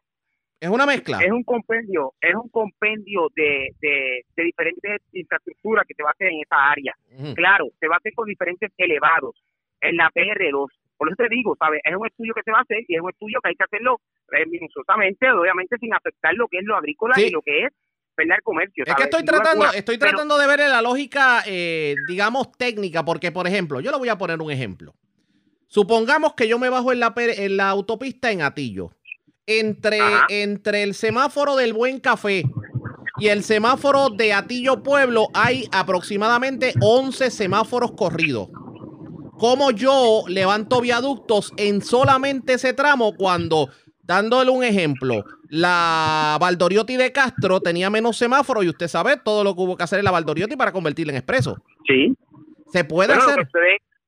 Es 0.58 0.70
una 0.70 0.86
mezcla. 0.86 1.18
Es 1.22 1.30
un 1.30 1.44
compendio, 1.44 2.14
es 2.18 2.34
un 2.34 2.48
compendio 2.48 3.28
de, 3.36 3.74
de, 3.78 4.24
de 4.34 4.42
diferentes 4.42 5.02
infraestructuras 5.12 5.84
que 5.86 5.92
se 5.92 6.02
va 6.02 6.08
a 6.08 6.12
hacer 6.12 6.28
en 6.28 6.40
esa 6.40 6.70
área. 6.70 6.94
Claro, 7.34 7.66
se 7.78 7.86
va 7.88 7.96
a 7.96 7.98
hacer 7.98 8.14
con 8.14 8.26
diferentes 8.26 8.72
elevados 8.78 9.36
en 9.82 9.96
la 9.96 10.10
PR2. 10.10 10.68
Por 10.96 11.08
eso 11.08 11.16
te 11.16 11.28
digo, 11.28 11.54
¿sabes? 11.58 11.80
Es 11.84 11.94
un 11.94 12.06
estudio 12.06 12.32
que 12.34 12.42
se 12.42 12.50
va 12.52 12.58
a 12.58 12.62
hacer 12.62 12.78
y 12.88 12.94
es 12.96 13.00
un 13.02 13.10
estudio 13.10 13.38
que 13.42 13.50
hay 13.50 13.54
que 13.54 13.64
hacerlo 13.64 14.00
eh, 14.32 14.46
minuciosamente, 14.46 15.30
obviamente 15.30 15.76
sin 15.78 15.92
afectar 15.94 16.34
lo 16.34 16.48
que 16.48 16.58
es 16.58 16.64
lo 16.64 16.76
agrícola 16.76 17.14
Sí. 17.14 17.26
y 17.26 17.30
lo 17.30 17.42
que 17.42 17.64
es 17.64 17.72
el 18.18 18.30
comercio. 18.42 18.84
Es 18.86 18.94
que 18.94 19.02
estoy 19.02 19.24
tratando, 19.24 19.66
estoy 19.72 19.98
Pero- 19.98 20.10
tratando 20.12 20.38
de 20.38 20.46
ver 20.46 20.60
la 20.60 20.80
lógica, 20.80 21.42
eh, 21.46 21.94
digamos, 22.08 22.50
técnica, 22.52 23.04
porque, 23.04 23.30
por 23.30 23.46
ejemplo, 23.46 23.80
yo 23.80 23.90
le 23.90 23.98
voy 23.98 24.08
a 24.08 24.16
poner 24.16 24.40
un 24.40 24.50
ejemplo. 24.50 24.94
Supongamos 25.68 26.34
que 26.34 26.48
yo 26.48 26.58
me 26.58 26.68
bajo 26.70 26.92
en 26.92 27.00
la, 27.00 27.14
pe- 27.14 27.44
en 27.44 27.56
la 27.58 27.68
autopista 27.68 28.30
en 28.30 28.40
Atillo. 28.42 28.90
Entre, 29.46 29.98
entre 30.28 30.82
el 30.82 30.94
semáforo 30.94 31.56
del 31.56 31.72
Buen 31.72 32.00
Café 32.00 32.44
y 33.18 33.28
el 33.28 33.42
semáforo 33.44 34.08
de 34.10 34.32
Atillo 34.32 34.82
Pueblo 34.82 35.28
hay 35.34 35.68
aproximadamente 35.70 36.72
11 36.80 37.30
semáforos 37.30 37.92
corridos. 37.92 38.48
¿Cómo 39.38 39.70
yo 39.70 40.24
levanto 40.28 40.80
viaductos 40.80 41.52
en 41.56 41.82
solamente 41.82 42.54
ese 42.54 42.72
tramo 42.72 43.14
cuando, 43.16 43.68
dándole 44.02 44.50
un 44.50 44.64
ejemplo, 44.64 45.24
la 45.48 46.38
Valdoriotti 46.40 46.96
de 46.96 47.12
Castro 47.12 47.60
tenía 47.60 47.90
menos 47.90 48.16
semáforos 48.16 48.64
y 48.64 48.68
usted 48.68 48.88
sabe 48.88 49.16
todo 49.18 49.44
lo 49.44 49.54
que 49.54 49.60
hubo 49.62 49.76
que 49.76 49.84
hacer 49.84 49.98
en 49.98 50.04
la 50.06 50.10
Valdoriotti 50.10 50.56
para 50.56 50.72
convertirla 50.72 51.12
en 51.12 51.18
expreso? 51.18 51.56
Sí. 51.86 52.14
¿Se 52.72 52.84
puede 52.84 53.14
Bueno, 53.14 53.30
hacer? 53.30 53.48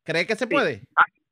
¿Cree 0.05 0.27
que 0.27 0.35
se 0.35 0.47
Sí. 0.47 0.51
puede? 0.51 0.85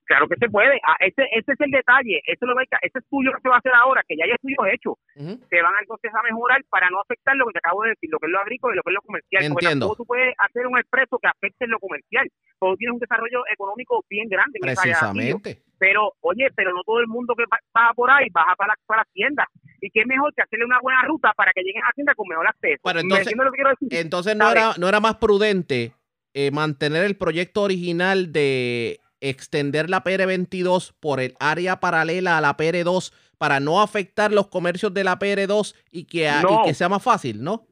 Claro 0.06 0.28
que 0.28 0.36
se 0.38 0.48
puede. 0.48 0.78
Ah, 0.86 0.94
ese, 1.00 1.26
ese 1.34 1.52
es 1.52 1.60
el 1.60 1.70
detalle. 1.70 2.22
Eso 2.26 2.46
lo 2.46 2.54
que 2.54 2.62
ese 2.82 2.98
estudio 2.98 3.32
que 3.34 3.40
se 3.42 3.48
va 3.48 3.56
a 3.56 3.58
hacer 3.58 3.72
ahora, 3.74 4.02
que 4.06 4.16
ya 4.16 4.24
hay 4.24 4.30
estudios 4.30 4.62
hechos, 4.72 4.94
se 5.18 5.62
van 5.62 5.74
entonces 5.80 6.10
a 6.14 6.22
mejorar 6.22 6.62
para 6.70 6.88
no 6.90 7.00
afectar 7.00 7.34
lo 7.34 7.46
que 7.46 7.52
te 7.54 7.58
acabo 7.58 7.82
de 7.82 7.90
decir, 7.90 8.08
lo 8.10 8.18
que 8.18 8.26
es 8.26 8.32
lo 8.32 8.38
agrícola 8.40 8.74
y 8.74 8.76
lo 8.76 8.82
que 8.84 8.90
es 8.90 8.94
lo 8.94 9.02
comercial. 9.02 9.42
Porque 9.50 9.66
Entiendo. 9.66 9.86
tampoco 9.86 10.02
tú 10.02 10.06
puedes 10.06 10.34
hacer 10.38 10.66
un 10.66 10.78
expreso 10.78 11.18
que 11.18 11.26
afecte 11.28 11.64
en 11.66 11.70
lo 11.72 11.78
comercial. 11.80 12.30
Porque 12.58 12.76
tienes 12.78 12.94
un 12.94 13.00
desarrollo 13.00 13.42
económico 13.52 14.04
bien 14.08 14.28
grande. 14.28 14.58
Precisamente. 14.62 15.62
Pero, 15.78 16.12
oye, 16.20 16.48
pero 16.54 16.72
no 16.72 16.82
todo 16.84 17.00
el 17.00 17.06
mundo 17.08 17.34
que 17.34 17.44
va- 17.44 17.92
por 17.94 18.10
ahí 18.10 18.28
baja 18.32 18.54
para, 18.56 18.68
la- 18.72 18.78
para 18.86 19.04
tiendas. 19.12 19.46
Y 19.80 19.90
qué 19.90 20.06
mejor 20.06 20.32
que 20.34 20.42
hacerle 20.42 20.64
una 20.64 20.78
buena 20.80 21.02
ruta 21.02 21.32
para 21.36 21.52
que 21.52 21.62
lleguen 21.62 21.82
a 21.82 21.86
la 21.88 21.92
tienda 21.92 22.14
con 22.14 22.28
mejor 22.28 22.46
acceso. 22.46 22.80
Pero 22.82 22.94
¿Me 22.94 23.00
entonces, 23.02 23.34
lo 23.36 23.52
que 23.52 23.62
decir? 23.68 23.98
entonces 24.00 24.36
no, 24.36 24.44
¿Sabes? 24.46 24.62
era, 24.62 24.72
no 24.78 24.88
era 24.88 25.00
más 25.00 25.16
prudente 25.16 25.92
eh, 26.32 26.50
mantener 26.50 27.04
el 27.04 27.16
proyecto 27.16 27.62
original 27.62 28.32
de 28.32 29.00
extender 29.20 29.90
la 29.90 30.02
PR22 30.02 30.94
por 31.00 31.20
el 31.20 31.34
área 31.40 31.80
paralela 31.80 32.38
a 32.38 32.40
la 32.40 32.56
PR2 32.56 33.12
para 33.38 33.60
no 33.60 33.80
afectar 33.80 34.32
los 34.32 34.48
comercios 34.48 34.92
de 34.94 35.04
la 35.04 35.18
PR2 35.18 35.74
y 35.90 36.06
que, 36.06 36.28
y 36.28 36.66
que 36.66 36.74
sea 36.74 36.88
más 36.88 37.02
fácil, 37.02 37.42
¿no? 37.42 37.66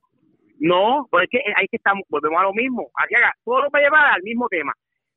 No, 0.58 1.06
pues 1.10 1.24
es 1.24 1.30
que 1.30 1.38
ahí 1.56 1.66
que 1.68 1.76
estamos, 1.76 2.04
volvemos 2.08 2.40
a 2.40 2.44
lo 2.44 2.54
mismo. 2.54 2.90
Todo 3.44 3.62
lo 3.62 3.70
va 3.70 3.78
a 3.78 3.82
llevar 3.82 4.06
al 4.14 4.22
mismo 4.22 4.48
tema. 4.48 4.72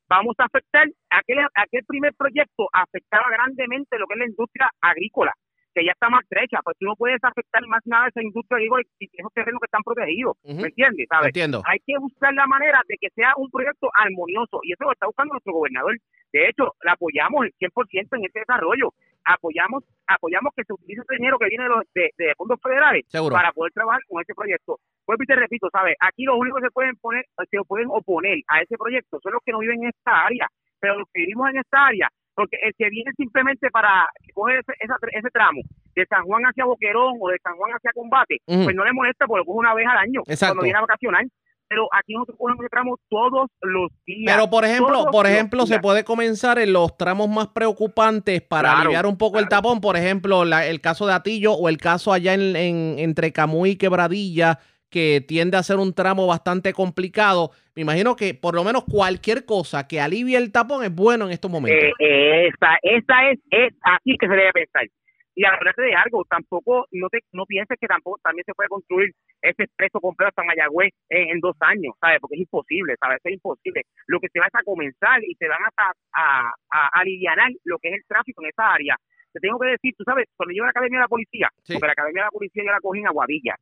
Vamos 0.08 0.34
a 0.38 0.44
afectar, 0.44 0.86
aquel, 1.10 1.38
aquel 1.54 1.84
primer 1.84 2.14
proyecto 2.14 2.68
afectaba 2.72 3.24
grandemente 3.30 3.98
lo 3.98 4.06
que 4.06 4.14
es 4.14 4.18
la 4.20 4.26
industria 4.26 4.70
agrícola, 4.80 5.34
que 5.78 5.86
ya 5.86 5.92
está 5.92 6.10
más 6.10 6.22
estrecha, 6.22 6.58
pues 6.64 6.76
tú 6.78 6.86
no 6.86 6.96
puedes 6.96 7.22
afectar 7.22 7.62
más 7.68 7.82
nada 7.86 8.06
a 8.06 8.08
esa 8.08 8.22
industria 8.22 8.56
agrícola 8.56 8.82
y 8.98 9.08
esos 9.12 9.32
terrenos 9.32 9.60
que 9.60 9.70
están 9.70 9.82
protegidos. 9.82 10.36
¿me 10.42 10.66
entiendes? 10.66 11.06
¿Sabes? 11.08 11.28
Entiendo. 11.28 11.62
Hay 11.66 11.78
que 11.86 11.94
buscar 11.98 12.34
la 12.34 12.46
manera 12.46 12.82
de 12.88 12.96
que 13.00 13.08
sea 13.14 13.32
un 13.36 13.50
proyecto 13.50 13.88
armonioso 13.94 14.58
y 14.64 14.72
eso 14.72 14.84
lo 14.84 14.92
está 14.92 15.06
buscando 15.06 15.34
nuestro 15.34 15.52
gobernador. 15.52 15.94
De 16.32 16.48
hecho, 16.48 16.74
le 16.82 16.90
apoyamos 16.90 17.46
el 17.46 17.52
100% 17.54 18.16
en 18.18 18.24
este 18.24 18.40
desarrollo. 18.40 18.92
Apoyamos 19.24 19.84
apoyamos 20.08 20.52
que 20.56 20.64
se 20.64 20.72
utilice 20.72 21.02
ese 21.02 21.16
dinero 21.16 21.38
que 21.38 21.48
viene 21.48 21.64
de, 21.64 21.68
los, 21.68 21.84
de, 21.94 22.10
de 22.16 22.34
fondos 22.34 22.58
federales 22.62 23.04
Seguro. 23.08 23.34
para 23.34 23.52
poder 23.52 23.72
trabajar 23.72 24.00
con 24.08 24.20
este 24.20 24.34
proyecto. 24.34 24.80
Pues 25.04 25.18
te 25.26 25.36
repito, 25.36 25.68
¿sabes? 25.70 25.96
Aquí 26.00 26.24
los 26.24 26.36
únicos 26.36 26.60
que 26.60 26.68
se 26.68 26.72
pueden 26.72 26.96
poner, 26.96 27.24
se 27.50 27.58
pueden 27.68 27.88
oponer 27.90 28.38
a 28.48 28.62
ese 28.62 28.76
proyecto 28.76 29.20
son 29.22 29.32
los 29.32 29.42
que 29.44 29.52
no 29.52 29.58
viven 29.58 29.82
en 29.82 29.90
esta 29.90 30.26
área, 30.26 30.48
pero 30.80 30.98
los 30.98 31.08
que 31.12 31.20
vivimos 31.20 31.50
en 31.50 31.58
esta 31.58 31.86
área, 31.86 32.08
porque 32.38 32.56
el 32.62 32.72
que 32.78 32.88
viene 32.88 33.10
simplemente 33.16 33.68
para 33.70 34.06
coger 34.32 34.60
ese, 34.60 34.72
esa- 34.80 34.96
ese 35.12 35.30
tramo 35.30 35.60
de 35.96 36.06
San 36.06 36.22
Juan 36.22 36.44
hacia 36.44 36.64
Boquerón 36.64 37.14
o 37.20 37.28
de 37.28 37.38
San 37.42 37.56
Juan 37.56 37.72
hacia 37.74 37.90
Combate, 37.92 38.38
pues 38.46 38.74
no 38.76 38.84
le 38.84 38.92
molesta 38.92 39.26
porque 39.26 39.40
lo 39.40 39.44
coge 39.44 39.58
una 39.58 39.74
vez 39.74 39.86
al 39.90 39.98
año 39.98 40.20
Exacto. 40.26 40.54
cuando 40.54 40.62
viene 40.64 40.78
a 40.78 40.82
vacacionar. 40.82 41.24
Pero 41.70 41.86
aquí 41.92 42.14
nosotros 42.14 42.38
cogemos 42.38 42.60
ese 42.64 42.70
tramo 42.70 42.96
todos 43.10 43.50
los 43.60 43.90
días. 44.06 44.34
Pero 44.34 44.48
por 44.48 44.64
ejemplo, 44.64 45.04
por 45.12 45.26
ejemplo, 45.26 45.66
se 45.66 45.80
puede 45.80 46.02
comenzar 46.02 46.58
en 46.58 46.72
los 46.72 46.96
tramos 46.96 47.28
más 47.28 47.48
preocupantes 47.48 48.40
para 48.40 48.70
Claro, 48.70 48.80
aliviar 48.82 49.04
un 49.06 49.18
poco 49.18 49.38
el 49.38 49.48
tapón. 49.48 49.80
Por 49.82 49.96
ejemplo, 49.96 50.44
la- 50.46 50.66
el 50.66 50.80
caso 50.80 51.06
de 51.06 51.12
Atillo 51.12 51.52
o 51.52 51.68
el 51.68 51.76
caso 51.76 52.12
allá 52.12 52.32
en, 52.32 52.56
en- 52.56 52.98
entre 52.98 53.32
Camuy 53.32 53.72
y 53.72 53.76
Quebradilla, 53.76 54.60
que 54.90 55.20
tiende 55.20 55.56
a 55.56 55.62
ser 55.62 55.76
un 55.76 55.94
tramo 55.94 56.26
bastante 56.26 56.72
complicado. 56.72 57.50
Me 57.74 57.82
imagino 57.82 58.16
que 58.16 58.34
por 58.34 58.54
lo 58.54 58.64
menos 58.64 58.84
cualquier 58.84 59.44
cosa 59.44 59.86
que 59.86 60.00
alivie 60.00 60.36
el 60.36 60.50
tapón 60.52 60.84
es 60.84 60.94
bueno 60.94 61.26
en 61.26 61.32
estos 61.32 61.50
momentos. 61.50 61.82
Eh, 61.82 61.92
eh, 61.98 62.48
esa, 62.48 62.78
esa 62.82 63.30
es, 63.30 63.38
es 63.50 63.74
así 63.82 64.16
que 64.18 64.26
se 64.26 64.34
debe 64.34 64.52
pensar. 64.52 64.86
Y 65.34 65.44
hablarte 65.44 65.82
de 65.82 65.94
algo, 65.94 66.24
tampoco, 66.28 66.86
no 66.90 67.08
te, 67.08 67.20
no 67.30 67.46
pienses 67.46 67.78
que 67.80 67.86
tampoco 67.86 68.18
también 68.24 68.44
se 68.44 68.54
puede 68.54 68.68
construir 68.68 69.12
ese 69.40 69.62
expreso 69.62 70.00
completo 70.00 70.30
hasta 70.30 70.42
Mayagüez 70.42 70.90
en, 71.10 71.28
en 71.28 71.38
dos 71.38 71.54
años, 71.60 71.94
¿sabes? 72.00 72.18
Porque 72.20 72.34
es 72.34 72.40
imposible, 72.40 72.96
¿sabes? 72.98 73.20
Es 73.22 73.32
imposible. 73.32 73.82
Lo 74.08 74.18
que 74.18 74.26
se 74.32 74.40
va 74.40 74.46
es 74.46 74.54
a 74.56 74.64
comenzar 74.64 75.22
y 75.22 75.34
se 75.36 75.46
van 75.46 75.62
a, 75.62 75.92
a, 76.12 76.52
a 76.72 76.88
alivianar 76.98 77.52
lo 77.64 77.78
que 77.78 77.90
es 77.90 77.94
el 77.94 78.04
tráfico 78.08 78.42
en 78.42 78.48
esa 78.48 78.74
área. 78.74 78.96
Te 79.32 79.38
tengo 79.38 79.60
que 79.60 79.68
decir, 79.68 79.94
tú 79.96 80.02
sabes, 80.02 80.26
cuando 80.36 80.54
yo 80.56 80.64
a 80.64 80.66
la 80.66 80.70
Academia 80.70 80.98
de 80.98 81.04
la 81.04 81.08
Policía, 81.08 81.48
porque 81.54 81.86
la 81.86 81.92
Academia 81.92 82.22
de 82.22 82.26
la 82.26 82.30
Policía 82.30 82.64
yo 82.64 82.72
la 82.72 82.80
cogí 82.80 82.98
en 82.98 83.06
Aguadilla, 83.06 83.54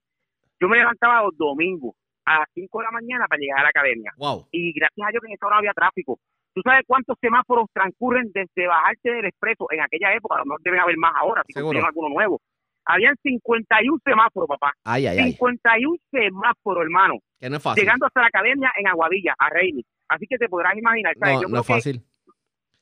yo 0.60 0.68
me 0.68 0.78
levantaba 0.78 1.22
los 1.22 1.36
domingos 1.36 1.94
a 2.24 2.40
las 2.40 2.48
5 2.54 2.78
de 2.78 2.84
la 2.84 2.90
mañana 2.90 3.26
para 3.28 3.38
llegar 3.38 3.60
a 3.60 3.62
la 3.64 3.68
academia. 3.68 4.12
Wow. 4.16 4.48
Y 4.50 4.72
gracias 4.72 5.06
a 5.06 5.10
Dios 5.10 5.20
que 5.22 5.28
en 5.28 5.34
esa 5.34 5.46
hora 5.46 5.58
había 5.58 5.72
tráfico. 5.72 6.18
¿Tú 6.54 6.62
sabes 6.64 6.84
cuántos 6.86 7.16
semáforos 7.20 7.66
transcurren 7.72 8.30
desde 8.32 8.66
bajarte 8.66 9.10
del 9.12 9.26
expreso 9.26 9.66
en 9.70 9.82
aquella 9.82 10.14
época? 10.14 10.36
A 10.36 10.38
lo 10.38 10.46
mejor 10.46 10.62
deben 10.62 10.80
haber 10.80 10.96
más 10.96 11.12
ahora, 11.16 11.42
si 11.46 11.52
construyeron 11.52 11.86
alguno 11.86 12.08
nuevo. 12.08 12.40
Habían 12.86 13.14
51 13.22 13.98
semáforos, 14.04 14.48
papá. 14.48 14.72
Ay, 14.84 15.06
ay, 15.06 15.18
ay. 15.18 15.32
51 15.32 15.96
semáforos, 16.10 16.82
hermano. 16.84 17.18
Que 17.38 17.50
no 17.50 17.56
es 17.56 17.62
fácil. 17.62 17.82
Llegando 17.82 18.06
hasta 18.06 18.20
la 18.22 18.28
academia 18.28 18.72
en 18.76 18.86
Aguadilla, 18.88 19.34
a 19.38 19.50
Reini. 19.50 19.84
Así 20.08 20.26
que 20.26 20.38
te 20.38 20.48
podrás 20.48 20.76
imaginar. 20.78 21.14
¿sabes? 21.18 21.34
No, 21.34 21.42
Yo 21.42 21.48
no 21.48 21.60
es 21.60 21.66
que- 21.66 21.72
fácil. 21.74 22.00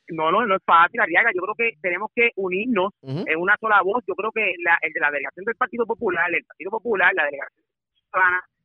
no, 0.09 0.31
no, 0.31 0.47
no 0.47 0.57
es 0.57 0.63
fácil, 0.65 1.01
Arriaga. 1.01 1.31
Yo 1.35 1.41
creo 1.43 1.55
que 1.57 1.77
tenemos 1.81 2.11
que 2.15 2.31
unirnos 2.37 2.93
en 3.03 3.39
una 3.41 3.57
sola 3.59 3.81
voz. 3.83 4.05
Yo 4.07 4.15
creo 4.15 4.31
que 4.31 4.55
la, 4.63 4.79
el 4.83 4.93
de 4.93 5.01
la 5.01 5.11
delegación 5.11 5.45
del 5.47 5.57
Partido 5.57 5.87
Popular, 5.87 6.33
el 6.33 6.45
Partido 6.45 6.71
Popular, 6.71 7.13
la 7.15 7.25
delegación 7.25 7.64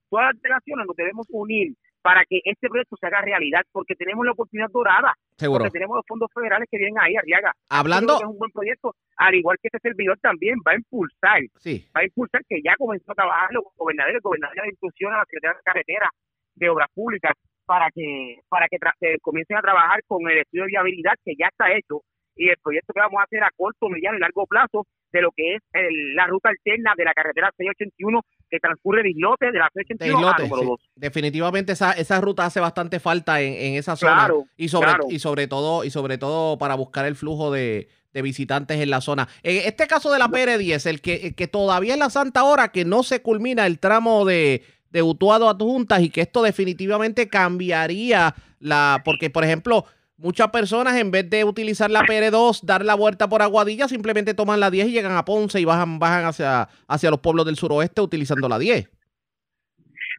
todas 0.09 0.25
las 0.33 0.41
delegaciones 0.41 0.85
nos 0.87 0.95
debemos 0.95 1.27
unir 1.29 1.73
para 2.01 2.23
que 2.23 2.39
este 2.45 2.69
proyecto 2.69 2.95
se 2.97 3.07
haga 3.07 3.21
realidad, 3.21 3.61
porque 3.73 3.93
tenemos 3.95 4.25
la 4.25 4.31
oportunidad 4.31 4.69
dorada, 4.71 5.13
Seguro. 5.37 5.65
porque 5.65 5.73
tenemos 5.77 5.97
los 5.97 6.05
fondos 6.07 6.29
federales 6.33 6.67
que 6.71 6.77
vienen 6.77 6.97
ahí, 6.97 7.15
Arriaga. 7.17 7.51
Hablando- 7.69 8.17
que 8.17 8.23
es 8.23 8.29
un 8.29 8.37
buen 8.39 8.51
proyecto, 8.51 8.95
al 9.17 9.35
igual 9.35 9.57
que 9.61 9.67
este 9.67 9.79
servidor 9.89 10.17
también 10.21 10.55
va 10.65 10.71
a 10.71 10.75
impulsar, 10.75 11.41
Sí. 11.57 11.85
va 11.95 12.01
a 12.01 12.05
impulsar 12.05 12.41
que 12.47 12.61
ya 12.63 12.75
comenzó 12.77 13.11
a 13.11 13.15
trabajar 13.15 13.49
los 13.51 13.63
gobernadores, 13.75 14.15
el 14.15 14.21
gobernador 14.21 14.55
de 14.55 14.61
la 14.61 14.69
instrucción 14.69 15.13
a 15.13 15.17
la 15.17 15.25
Secretaría 15.25 15.57
de 15.57 15.63
Carretera 15.63 16.09
de 16.55 16.69
Obras 16.69 16.87
Públicas 16.93 17.33
para 17.65 17.89
que 17.91 18.39
para 18.49 18.67
que 18.67 18.77
tra- 18.77 18.95
eh, 19.01 19.17
comiencen 19.21 19.57
a 19.57 19.61
trabajar 19.61 19.99
con 20.07 20.27
el 20.29 20.39
estudio 20.39 20.63
de 20.63 20.67
viabilidad 20.69 21.13
que 21.23 21.35
ya 21.37 21.47
está 21.47 21.71
hecho 21.73 22.01
y 22.35 22.47
el 22.49 22.57
proyecto 22.63 22.93
que 22.93 22.99
vamos 23.01 23.19
a 23.19 23.23
hacer 23.23 23.43
a 23.43 23.51
corto, 23.55 23.89
mediano 23.89 24.17
y 24.17 24.21
largo 24.21 24.45
plazo 24.47 24.87
de 25.11 25.21
lo 25.21 25.31
que 25.35 25.55
es 25.55 25.61
el- 25.73 26.15
la 26.15 26.27
ruta 26.27 26.49
alterna 26.49 26.93
de 26.97 27.03
la 27.03 27.13
carretera 27.13 27.51
681 27.57 28.21
que 28.49 28.59
transcurre 28.59 29.03
de 29.03 29.11
Islote, 29.11 29.51
de 29.51 29.59
la 29.59 29.69
de 29.73 29.83
681 29.83 30.19
islote, 30.19 30.41
a 30.41 30.45
número 30.45 30.61
sí. 30.61 30.67
2. 30.69 30.79
Definitivamente 30.95 31.71
esa, 31.73 31.91
esa 31.93 32.19
ruta 32.21 32.45
hace 32.45 32.59
bastante 32.59 32.99
falta 32.99 33.41
en, 33.41 33.53
en 33.53 33.73
esa 33.75 33.95
zona 33.95 34.13
Claro, 34.15 34.45
y 34.57 34.67
sobre 34.69 34.87
claro. 34.87 35.05
y 35.09 35.19
sobre 35.19 35.47
todo 35.47 35.83
y 35.83 35.89
sobre 35.91 36.17
todo 36.17 36.57
para 36.57 36.75
buscar 36.75 37.05
el 37.05 37.15
flujo 37.15 37.51
de, 37.51 37.89
de 38.13 38.21
visitantes 38.21 38.79
en 38.79 38.89
la 38.89 39.01
zona. 39.01 39.27
En 39.43 39.57
este 39.67 39.85
caso 39.87 40.11
de 40.11 40.19
la 40.19 40.29
PR10, 40.29 40.85
el 40.89 41.01
que, 41.01 41.15
el 41.27 41.35
que 41.35 41.47
todavía 41.47 41.93
es 41.93 41.99
la 41.99 42.09
santa 42.09 42.43
hora 42.43 42.71
que 42.71 42.85
no 42.85 43.03
se 43.03 43.21
culmina 43.21 43.67
el 43.67 43.77
tramo 43.79 44.25
de, 44.25 44.63
de 44.89 45.03
Utuado 45.03 45.47
a 45.47 45.51
Adjuntas 45.51 46.01
y 46.01 46.09
que 46.09 46.21
esto 46.21 46.41
definitivamente 46.41 47.29
cambiaría 47.29 48.33
la 48.59 49.01
porque 49.05 49.29
por 49.29 49.43
ejemplo 49.43 49.85
Muchas 50.21 50.49
personas 50.49 50.97
en 50.97 51.11
vez 51.11 51.29
de 51.29 51.45
utilizar 51.45 51.89
la 51.89 52.01
PR2, 52.01 52.63
dar 52.63 52.83
la 52.83 52.95
vuelta 52.95 53.29
por 53.29 53.41
Aguadilla, 53.41 53.87
simplemente 53.87 54.33
toman 54.33 54.59
la 54.59 54.69
10 54.69 54.87
y 54.87 54.91
llegan 54.91 55.15
a 55.15 55.23
Ponce 55.23 55.61
y 55.61 55.65
bajan, 55.65 55.97
bajan 55.97 56.25
hacia, 56.25 56.67
hacia 56.89 57.09
los 57.09 57.21
pueblos 57.21 57.45
del 57.45 57.55
suroeste 57.55 58.01
utilizando 58.01 58.49
la 58.49 58.59
10. 58.59 58.89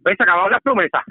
Pues 0.03 0.17
se 0.17 0.23
acabaron 0.23 0.53
las 0.53 0.63
promesas. 0.63 1.03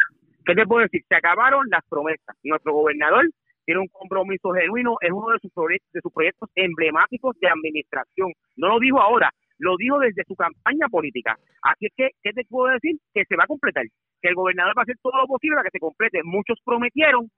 ¿Qué 0.44 0.56
te 0.56 0.66
puedo 0.66 0.82
decir? 0.82 1.04
Se 1.08 1.16
acabaron 1.16 1.68
las 1.70 1.86
promesas. 1.88 2.36
Nuestro 2.42 2.74
gobernador 2.74 3.30
tiene 3.66 3.82
un 3.82 3.88
compromiso 3.90 4.52
genuino, 4.54 4.98
es 5.02 5.12
uno 5.12 5.30
de 5.34 5.40
sus, 5.40 5.52
de 5.94 6.02
sus 6.02 6.12
proyectos 6.12 6.50
emblemáticos 6.56 7.36
de 7.40 7.48
administración. 7.48 8.34
No 8.56 8.70
lo 8.70 8.80
dijo 8.80 9.00
ahora, 9.00 9.32
lo 9.60 9.78
dijo 9.78 10.00
desde 10.00 10.24
su 10.28 10.36
campaña 10.36 10.88
política. 10.90 11.38
Así 11.62 11.86
es 11.86 11.94
que, 11.96 12.10
¿qué 12.24 12.34
te 12.34 12.46
puedo 12.46 12.74
decir? 12.74 12.98
Que 13.14 13.26
se 13.26 13.36
va 13.36 13.44
a 13.44 13.48
completar, 13.48 13.86
que 14.22 14.30
el 14.30 14.34
gobernador 14.34 14.74
va 14.76 14.82
a 14.82 14.90
hacer 14.90 14.98
todo 15.04 15.22
lo 15.22 15.28
posible 15.28 15.58
para 15.58 15.70
que 15.70 15.78
se 15.78 15.80
complete. 15.80 16.24
Muchos 16.24 16.58
prometieron, 16.66 17.30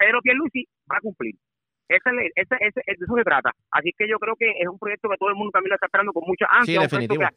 pero 0.00 0.20
Pierluisi 0.22 0.64
va 0.90 0.96
a 0.96 1.00
cumplir. 1.00 1.34
Esa, 1.88 2.10
es- 2.22 2.32
esa- 2.36 2.56
esa- 2.56 2.80
de 2.86 2.92
eso 2.94 3.14
se 3.14 3.22
trata. 3.24 3.50
Así 3.70 3.92
que 3.98 4.08
yo 4.08 4.18
creo 4.18 4.34
que 4.36 4.48
es 4.50 4.66
un 4.68 4.78
proyecto 4.78 5.08
que 5.10 5.16
todo 5.18 5.28
el 5.28 5.34
mundo 5.34 5.50
también 5.52 5.70
lo 5.70 5.74
está 5.76 5.86
esperando 5.86 6.12
con 6.12 6.24
mucha 6.26 6.46
ansia. 6.50 6.64
Sí, 6.64 6.78
un 6.78 6.88
proyecto 6.88 7.14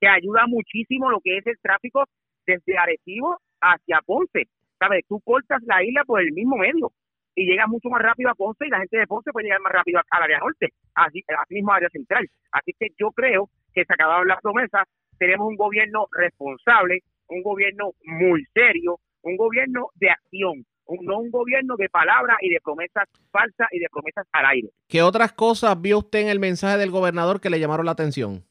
que 0.00 0.08
ayuda 0.08 0.46
muchísimo 0.48 1.10
lo 1.10 1.20
que 1.20 1.38
es 1.38 1.46
el 1.46 1.58
tráfico 1.62 2.04
desde 2.46 2.76
Arecibo 2.76 3.38
hacia 3.60 4.00
Ponce. 4.04 4.48
¿Sabes? 4.78 5.04
Tú 5.08 5.20
cortas 5.20 5.62
la 5.64 5.82
isla 5.84 6.04
por 6.04 6.20
el 6.20 6.32
mismo 6.32 6.56
medio 6.56 6.90
y 7.34 7.46
llegas 7.46 7.68
mucho 7.68 7.88
más 7.88 8.02
rápido 8.02 8.30
a 8.30 8.34
Ponce 8.34 8.66
y 8.66 8.70
la 8.70 8.78
gente 8.80 8.98
de 8.98 9.06
Ponce 9.06 9.30
puede 9.32 9.44
llegar 9.44 9.60
más 9.60 9.72
rápido 9.72 10.00
al 10.10 10.22
área 10.22 10.38
norte, 10.40 10.68
así, 10.94 11.22
así 11.38 11.54
mismo 11.54 11.70
al 11.72 11.76
área 11.78 11.90
central. 11.90 12.26
Así 12.52 12.72
que 12.78 12.88
yo 12.98 13.10
creo 13.12 13.48
que 13.72 13.84
se 13.84 13.92
acabaron 13.94 14.26
las 14.28 14.40
promesas. 14.42 14.84
Tenemos 15.18 15.48
un 15.48 15.56
gobierno 15.56 16.06
responsable, 16.12 17.00
un 17.28 17.42
gobierno 17.42 17.92
muy 18.04 18.44
serio, 18.54 18.98
un 19.22 19.36
gobierno 19.36 19.88
de 19.94 20.10
acción, 20.10 20.64
un- 20.86 21.04
no 21.04 21.18
un 21.18 21.30
gobierno 21.30 21.76
de 21.76 21.88
palabras 21.88 22.36
y 22.40 22.50
de 22.50 22.60
promesas 22.62 23.04
falsas 23.30 23.68
y 23.72 23.78
de 23.80 23.86
promesas 23.90 24.26
al 24.32 24.46
aire. 24.46 24.68
¿Qué 24.88 25.02
otras 25.02 25.32
cosas 25.32 25.80
vio 25.80 25.98
usted 25.98 26.20
en 26.20 26.28
el 26.28 26.38
mensaje 26.40 26.78
del 26.78 26.90
gobernador 26.90 27.40
que 27.40 27.50
le 27.50 27.60
llamaron 27.60 27.86
la 27.86 27.92
atención? 27.92 28.44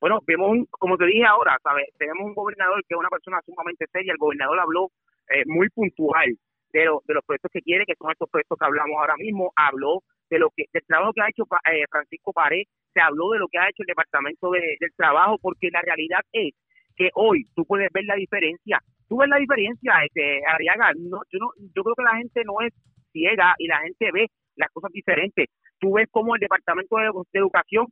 Bueno, 0.00 0.18
vemos, 0.26 0.50
un, 0.50 0.66
como 0.66 0.96
te 0.98 1.06
dije 1.06 1.24
ahora, 1.24 1.56
¿sabes? 1.62 1.86
Tenemos 1.96 2.24
un 2.26 2.34
gobernador 2.34 2.82
que 2.88 2.94
es 2.94 2.98
una 2.98 3.08
persona 3.08 3.40
sumamente 3.46 3.86
seria. 3.92 4.12
El 4.12 4.18
gobernador 4.18 4.58
habló 4.58 4.90
eh, 5.28 5.44
muy 5.46 5.68
puntual 5.70 6.36
de, 6.72 6.84
lo- 6.86 7.02
de 7.06 7.14
los 7.14 7.24
proyectos 7.24 7.50
que 7.52 7.62
quiere, 7.62 7.84
que 7.86 7.94
son 7.96 8.10
estos 8.10 8.28
proyectos 8.28 8.58
que 8.58 8.64
hablamos 8.66 8.96
ahora 8.98 9.14
mismo. 9.16 9.52
Habló 9.54 10.02
de 10.28 10.38
lo 10.40 10.50
que 10.56 10.64
del 10.72 10.82
trabajo 10.86 11.12
que 11.12 11.20
ha 11.22 11.28
hecho 11.28 11.44
eh, 11.70 11.84
Francisco 11.88 12.32
Pared, 12.32 12.64
se 12.92 13.00
habló 13.00 13.30
de 13.30 13.38
lo 13.38 13.46
que 13.48 13.58
ha 13.58 13.68
hecho 13.68 13.82
el 13.84 13.86
Departamento 13.86 14.50
de- 14.50 14.76
del 14.80 14.92
Trabajo, 14.96 15.38
porque 15.40 15.70
la 15.70 15.82
realidad 15.82 16.20
es 16.32 16.52
que 16.96 17.10
hoy 17.14 17.46
tú 17.54 17.64
puedes 17.64 17.88
ver 17.92 18.04
la 18.04 18.16
diferencia. 18.16 18.80
Tú 19.12 19.18
ves 19.18 19.28
la 19.28 19.36
diferencia, 19.36 19.92
este, 20.06 20.40
Arriaga. 20.46 20.90
No, 20.96 21.20
yo, 21.30 21.38
no, 21.38 21.50
yo 21.76 21.82
creo 21.84 21.94
que 21.94 22.02
la 22.02 22.16
gente 22.16 22.40
no 22.46 22.64
es 22.64 22.72
ciega 23.12 23.52
y 23.58 23.66
la 23.66 23.80
gente 23.80 24.10
ve 24.10 24.28
las 24.56 24.70
cosas 24.72 24.90
diferentes. 24.90 25.50
Tú 25.78 25.92
ves 25.92 26.08
cómo 26.10 26.34
el 26.34 26.40
Departamento 26.40 26.96
de, 26.96 27.10
de 27.30 27.38
Educación 27.38 27.88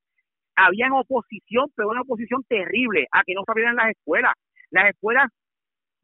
había 0.56 0.86
en 0.86 0.92
oposición, 0.92 1.66
pero 1.76 1.90
una 1.90 2.00
oposición 2.00 2.42
terrible 2.48 3.06
a 3.12 3.22
que 3.22 3.34
no 3.34 3.42
se 3.44 3.52
abrieran 3.52 3.76
las 3.76 3.90
escuelas. 3.90 4.32
Las 4.70 4.88
escuelas, 4.88 5.28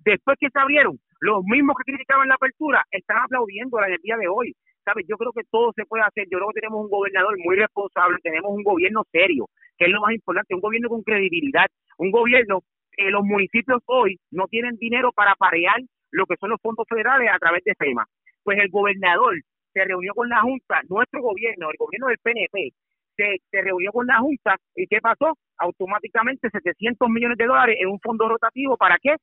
después 0.05 0.36
que 0.38 0.51
se 0.52 0.60
abrieron, 0.60 1.01
los 1.20 1.43
mismos 1.44 1.76
que 1.78 1.93
criticaban 1.93 2.28
la 2.28 2.34
apertura 2.34 2.84
están 2.90 3.16
aplaudiendo 3.16 3.82
en 3.86 3.94
el 3.94 3.98
día 4.02 4.18
de 4.18 4.28
hoy. 4.28 4.52
¿Sabes? 4.84 5.06
Yo 5.09 5.16
creo 5.16 5.32
que 5.32 5.48
todo 5.51 5.72
se 5.74 5.86
puede 5.86 6.05
hacer. 6.05 6.26
Yo 6.30 6.36
creo 6.36 6.48
que 6.48 6.60
tenemos 6.60 6.84
un 6.84 6.90
gobernador 6.90 7.38
muy 7.43 7.56
responsable, 7.56 8.18
tenemos 8.22 8.52
un 8.52 8.62
gobierno 8.62 9.01
serio, 9.10 9.48
que 9.78 9.86
es 9.86 9.90
lo 9.90 10.02
más 10.02 10.12
importante, 10.12 10.55
un 10.55 10.60
gobierno 10.60 10.90
con 10.90 11.02
credibilidad, 11.02 11.68
un 11.97 12.10
gobierno 12.10 12.60
que 12.97 13.10
los 13.10 13.24
municipios 13.24 13.82
hoy 13.86 14.18
no 14.31 14.47
tienen 14.48 14.77
dinero 14.77 15.12
para 15.12 15.35
parear 15.35 15.81
lo 16.10 16.27
que 16.27 16.36
son 16.36 16.51
los 16.51 16.60
fondos 16.60 16.86
federales 16.89 17.31
a 17.32 17.39
través 17.39 17.62
de 17.64 17.74
FEMA. 17.74 18.06
Pues 18.43 18.59
el 18.59 18.70
gobernador 18.70 19.35
se 19.73 19.85
reunió 19.85 20.14
con 20.14 20.28
la 20.28 20.40
Junta, 20.40 20.81
nuestro 20.89 21.20
gobierno, 21.20 21.70
el 21.70 21.77
gobierno 21.77 22.09
del 22.09 22.18
PNP, 22.18 22.73
se, 23.16 23.36
se 23.51 23.62
reunió 23.62 23.93
con 23.93 24.06
la 24.06 24.18
Junta 24.18 24.56
y 24.74 24.86
¿qué 24.86 25.01
pasó? 25.01 25.36
Automáticamente 25.59 26.48
700 26.51 27.09
millones 27.09 27.39
de 27.39 27.47
dólares 27.47 27.77
en 27.81 27.89
un 27.89 28.01
fondo 28.01 28.28
rotativo. 28.28 28.77
¿Para 28.77 28.98
qué? 28.98 29.16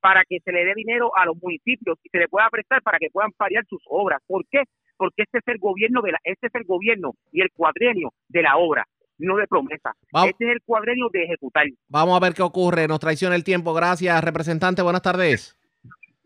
Para 0.00 0.24
que 0.24 0.40
se 0.40 0.52
le 0.52 0.64
dé 0.64 0.74
dinero 0.74 1.10
a 1.16 1.24
los 1.26 1.36
municipios 1.40 1.98
y 2.02 2.08
se 2.08 2.18
le 2.18 2.28
pueda 2.28 2.48
prestar 2.50 2.82
para 2.82 2.98
que 2.98 3.08
puedan 3.10 3.32
parear 3.32 3.64
sus 3.66 3.82
obras. 3.86 4.20
¿Por 4.26 4.44
qué? 4.50 4.62
Porque 4.96 5.22
este 5.22 5.38
es 5.38 5.48
el 5.48 5.58
gobierno 5.58 6.02
de 6.02 6.12
la, 6.12 6.18
este 6.24 6.46
es 6.48 6.54
el 6.54 6.64
gobierno 6.64 7.12
y 7.32 7.40
el 7.40 7.50
cuadrenio 7.52 8.10
de 8.28 8.42
la 8.42 8.56
obra, 8.56 8.84
no 9.18 9.36
de 9.36 9.46
promesa. 9.46 9.92
Vamos. 10.12 10.30
Este 10.30 10.46
es 10.46 10.52
el 10.52 10.62
cuadrenio 10.62 11.08
de 11.12 11.24
ejecutar. 11.24 11.66
Vamos 11.88 12.16
a 12.16 12.20
ver 12.20 12.34
qué 12.34 12.42
ocurre. 12.42 12.88
Nos 12.88 13.00
traiciona 13.00 13.34
el 13.34 13.44
tiempo. 13.44 13.74
Gracias, 13.74 14.22
representante. 14.22 14.82
Buenas 14.82 15.02
tardes. 15.02 15.56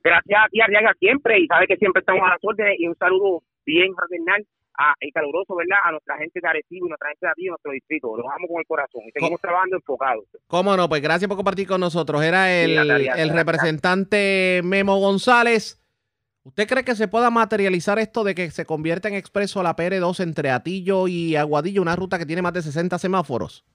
Gracias 0.03 0.41
a 0.43 0.49
ti, 0.49 0.61
Arriaga, 0.61 0.95
siempre, 0.99 1.39
y 1.41 1.47
sabe 1.47 1.67
que 1.67 1.77
siempre 1.77 2.01
estamos 2.01 2.23
a 2.25 2.31
las 2.31 2.39
órdenes, 2.43 2.77
y 2.79 2.87
un 2.87 2.97
saludo 2.97 3.43
bien 3.67 3.95
fraternal 3.95 4.47
a, 4.79 4.95
y 5.01 5.11
caluroso, 5.11 5.57
¿verdad?, 5.57 5.79
a 5.85 5.91
nuestra 5.91 6.17
gente 6.17 6.41
de 6.41 6.49
Arecibo 6.49 6.87
y 6.87 6.89
nuestra 6.89 7.09
gente 7.09 7.27
de 7.27 7.33
aquí, 7.33 7.47
nuestro 7.47 7.73
distrito. 7.73 8.17
Los 8.17 8.27
amo 8.27 8.47
con 8.49 8.61
el 8.61 8.67
corazón 8.67 9.03
y 9.07 9.11
seguimos 9.11 9.41
trabajando 9.41 9.77
enfocados. 9.77 10.25
¿Cómo 10.47 10.77
no? 10.77 10.89
Pues 10.89 11.03
gracias 11.03 11.29
por 11.29 11.37
compartir 11.37 11.67
con 11.67 11.81
nosotros. 11.81 12.23
Era 12.23 12.51
el, 12.53 12.71
Sí, 12.71 12.77
Natalia, 12.77 13.15
el 13.15 13.31
representante 13.31 14.61
Memo 14.65 14.99
González. 14.99 15.85
¿Usted 16.49 16.67
cree 16.67 16.83
que 16.83 16.97
se 16.97 17.09
pueda 17.09 17.29
materializar 17.31 17.99
esto 17.99 18.25
de 18.25 18.35
que 18.35 18.51
se 18.51 18.65
convierta 18.65 19.07
en 19.09 19.15
expreso 19.15 19.63
la 19.63 19.77
PR2 19.77 20.21
entre 20.21 20.51
Atillo 20.51 21.07
y 21.07 21.37
Aguadillo, 21.37 21.83
una 21.83 21.95
ruta 21.95 22.19
que 22.19 22.25
tiene 22.25 22.41
más 22.41 22.55
de 22.55 22.63
60 22.63 22.99
semáforos? 22.99 23.67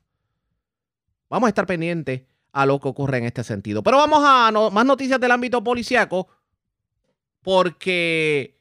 Vamos 1.30 1.48
a 1.48 1.50
estar 1.50 1.68
pendientes 1.68 2.24
a 2.52 2.66
lo 2.66 2.80
que 2.80 2.88
ocurre 2.88 3.20
en 3.20 3.26
este 3.26 3.44
sentido. 3.44 3.84
Pero 3.84 3.98
vamos 3.98 4.24
a 4.26 4.50
no- 4.52 4.72
más 4.72 4.86
noticias 4.86 5.20
del 5.20 5.32
ámbito 5.32 5.64
policiaco, 5.64 6.28
porque 7.44 8.60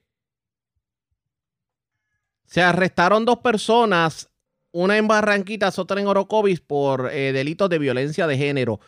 se 2.45 2.63
arrestaron 2.63 3.25
dos 3.25 3.39
personas, 3.39 4.31
una 4.73 4.99
en 4.99 5.09
Barranquitas, 5.09 5.79
otra 5.79 6.01
en 6.03 6.07
Orocovis, 6.07 6.61
por 6.61 7.11
eh, 7.13 7.33
delitos 7.33 7.71
de 7.71 7.79
violencia 7.79 8.27
de 8.27 8.37
género. 8.37 8.79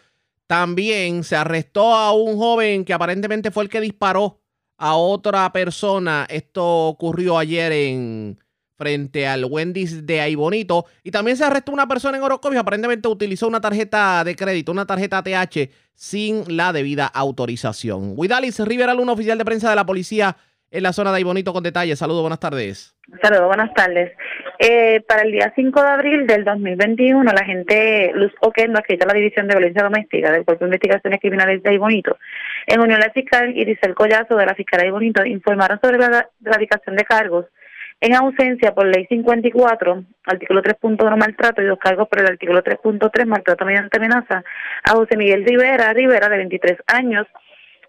También 0.46 1.24
se 1.24 1.34
arrestó 1.36 1.94
a 1.94 2.12
un 2.12 2.36
joven 2.36 2.84
que 2.84 2.92
aparentemente 2.92 3.50
fue 3.50 3.64
el 3.64 3.70
que 3.70 3.80
disparó 3.80 4.42
a 4.76 4.96
otra 4.96 5.52
persona. 5.52 6.26
Esto 6.28 6.88
ocurrió 6.88 7.38
ayer 7.38 7.72
en 7.72 8.38
frente 8.76 9.26
al 9.26 9.44
Wendy's 9.44 10.06
de 10.06 10.20
Ahí 10.20 10.34
Bonito. 10.34 10.86
Y 11.02 11.10
también 11.10 11.36
se 11.36 11.44
arrestó 11.44 11.72
una 11.72 11.88
persona 11.88 12.16
en 12.16 12.22
Orocovis. 12.22 12.58
Aparentemente 12.58 13.08
utilizó 13.08 13.48
una 13.48 13.60
tarjeta 13.60 14.24
de 14.24 14.36
crédito, 14.36 14.72
una 14.72 14.86
tarjeta 14.86 15.18
ATH, 15.18 15.70
sin 15.94 16.56
la 16.56 16.72
debida 16.72 17.06
autorización. 17.06 18.14
Widalis 18.16 18.58
Rivera, 18.60 18.94
un 18.94 19.08
oficial 19.08 19.38
de 19.38 19.44
prensa 19.44 19.70
de 19.70 19.76
la 19.76 19.86
policía 19.86 20.36
en 20.74 20.82
la 20.82 20.92
zona 20.92 21.12
de 21.12 21.18
Ahí 21.18 21.22
Bonito 21.22 21.52
con 21.52 21.62
detalles. 21.62 22.00
Saludos, 22.00 22.22
buenas 22.22 22.40
tardes. 22.40 22.96
Saludos, 23.22 23.46
buenas 23.46 23.72
tardes. 23.74 24.12
Eh, 24.58 25.02
para 25.06 25.22
el 25.22 25.30
día 25.30 25.52
5 25.54 25.80
de 25.80 25.88
abril 25.88 26.26
del 26.26 26.44
2021, 26.44 27.22
la 27.22 27.40
agente 27.40 28.10
Luz 28.14 28.32
Oquendo, 28.40 28.78
adscrita 28.78 29.04
a 29.04 29.08
la 29.08 29.14
División 29.14 29.46
de 29.46 29.54
Violencia 29.54 29.84
Doméstica 29.84 30.32
del 30.32 30.44
Cuerpo 30.44 30.64
de 30.64 30.70
Investigaciones 30.70 31.20
Criminales 31.20 31.62
de 31.62 31.70
Ahí 31.70 31.78
Bonito, 31.78 32.18
en 32.66 32.80
unión 32.80 33.00
al 33.02 33.12
fiscal 33.12 33.56
Irisel 33.56 33.94
Collazo 33.94 34.36
de 34.36 34.46
la 34.46 34.54
Fiscalía 34.56 34.84
de 34.84 34.88
Ahí 34.88 34.92
Bonito, 34.92 35.24
informaron 35.24 35.78
sobre 35.80 35.98
la 35.98 36.28
erradicación 36.44 36.96
de 36.96 37.04
cargos 37.04 37.46
en 38.00 38.14
ausencia 38.14 38.74
por 38.74 38.86
ley 38.86 39.06
54, 39.06 40.04
artículo 40.26 40.62
3.1 40.62 41.16
maltrato 41.16 41.62
y 41.62 41.66
dos 41.66 41.78
cargos 41.78 42.08
por 42.08 42.20
el 42.20 42.26
artículo 42.26 42.62
3.3 42.62 43.26
maltrato 43.26 43.64
mediante 43.64 43.96
amenaza 43.96 44.42
a 44.82 44.90
José 44.90 45.16
Miguel 45.16 45.44
Rivera, 45.44 45.92
Rivera 45.92 46.28
de 46.28 46.36
23 46.38 46.78
años, 46.88 47.26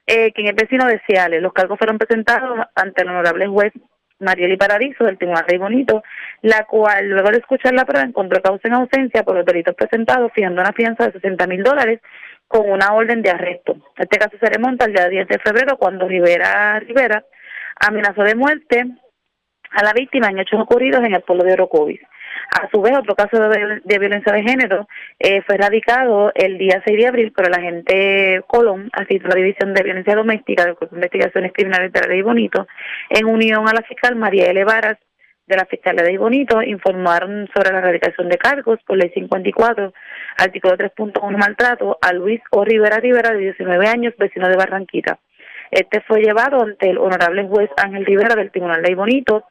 eh, 0.08 0.32
quien 0.34 0.48
es 0.48 0.56
vecino 0.56 0.86
de 0.86 1.02
Ciales. 1.08 1.42
Los 1.42 1.54
cargos 1.54 1.78
fueron 1.78 1.98
presentados 1.98 2.68
ante 2.76 3.02
el 3.02 3.10
honorable 3.10 3.48
juez 3.48 3.74
Marieli 4.20 4.58
Paradiso 4.58 5.04
del 5.04 5.18
Tribunal 5.18 5.46
Rey 5.48 5.58
Bonito, 5.58 6.04
la 6.42 6.64
cual 6.66 7.10
luego 7.10 7.32
de 7.32 7.38
escuchar 7.38 7.74
la 7.74 7.86
prueba 7.86 8.08
encontró 8.08 8.42
causa 8.42 8.68
en 8.68 8.76
ausencia 8.76 9.24
por 9.24 9.36
los 9.36 9.46
delitos 9.46 9.76
presentados, 9.76 10.32
fijando 10.34 10.62
una 10.62 10.74
fianza 10.74 11.08
de 11.08 11.14
60 11.14 11.48
mil 11.48 11.64
dólares 11.64 12.00
con 12.48 12.70
una 12.70 12.94
orden 12.94 13.22
de 13.22 13.32
arresto. 13.32 13.76
Este 13.98 14.18
caso 14.18 14.38
se 14.40 14.50
remonta 14.50 14.86
al 14.86 14.94
día 14.94 15.10
10 15.10 15.28
de 15.28 15.40
febrero 15.40 15.78
cuando 15.78 16.08
Rivera 16.08 16.80
Rivera 16.80 17.26
amenazó 17.76 18.24
de 18.24 18.36
muerte 18.36 18.86
a 19.72 19.84
la 19.84 19.94
víctima 19.94 20.28
en 20.30 20.40
hechos 20.40 20.62
ocurridos 20.62 21.04
en 21.04 21.16
el 21.16 21.22
pueblo 21.22 21.44
de 21.44 21.54
Orocovis. 21.54 22.00
A 22.52 22.70
su 22.70 22.82
vez, 22.82 22.98
otro 22.98 23.16
caso 23.16 23.38
de, 23.50 24.00
violencia 24.00 24.32
de 24.32 24.44
género 24.44 24.88
eh, 25.20 25.42
fue 25.42 25.58
radicado 25.58 26.32
el 26.36 26.58
día 26.58 26.82
6 26.86 26.98
de 26.98 27.08
abril 27.08 27.32
por 27.32 27.48
el 27.48 27.54
agente 27.54 28.42
Colón, 28.48 28.90
así 28.94 29.20
la 29.20 29.36
División 29.36 29.74
de 29.74 29.84
Violencia 29.84 30.16
Doméstica 30.16 30.66
de 30.66 30.76
Investigaciones 30.92 31.52
Criminales 31.54 31.92
de 31.92 32.02
la 32.02 32.08
Ley 32.08 32.22
Bonito, 32.22 32.68
en 33.10 33.26
unión 33.26 33.68
a 33.68 33.74
la 33.74 33.82
fiscal 33.82 34.16
María 34.16 34.46
L. 34.48 34.64
Varas 34.64 34.98
de 35.48 35.56
la 35.56 35.66
Fiscalía 35.66 36.04
de 36.04 36.18
Bonito, 36.18 36.62
informaron 36.62 37.48
sobre 37.54 37.72
la 37.72 37.80
erradicación 37.80 38.30
de 38.30 38.38
cargos 38.38 38.80
por 38.86 38.98
ley 38.98 39.12
54, 39.14 39.94
artículo 40.38 40.78
3.1 40.78 41.38
maltrato, 41.38 41.98
a 42.02 42.14
Luis 42.14 42.42
O. 42.52 42.64
Rivera 42.64 42.98
Rivera, 42.98 43.32
de 43.32 43.40
19 43.40 43.88
años, 43.88 44.14
vecino 44.18 44.50
de 44.50 44.56
Barranquita. 44.56 45.20
Este 45.72 46.02
fue 46.02 46.22
llevado 46.22 46.62
ante 46.62 46.90
el 46.90 46.98
honorable 46.98 47.48
juez 47.48 47.70
Ángel 47.78 48.06
Rivera 48.06 48.36
del 48.36 48.52
Tribunal 48.52 48.82
de 48.82 48.96
Bonito, 48.96 49.44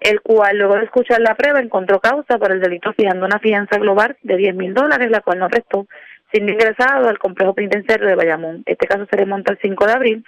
el 0.00 0.20
cual 0.20 0.58
luego 0.58 0.76
de 0.76 0.84
escuchar 0.84 1.20
la 1.20 1.34
prueba 1.34 1.60
encontró 1.60 2.00
causa 2.00 2.38
por 2.38 2.52
el 2.52 2.60
delito 2.60 2.92
fijando 2.92 3.26
una 3.26 3.38
fianza 3.38 3.78
global 3.78 4.16
de 4.22 4.36
10 4.36 4.54
mil 4.54 4.74
dólares, 4.74 5.10
la 5.10 5.20
cual 5.20 5.38
no 5.38 5.48
prestó, 5.48 5.86
sin 6.32 6.48
ingresado 6.48 7.08
al 7.08 7.18
complejo 7.18 7.54
penitenciario 7.54 8.06
de 8.06 8.14
Bayamón. 8.14 8.62
Este 8.66 8.86
caso 8.86 9.06
se 9.10 9.16
remonta 9.16 9.52
al 9.52 9.58
5 9.60 9.86
de 9.86 9.92
abril 9.92 10.24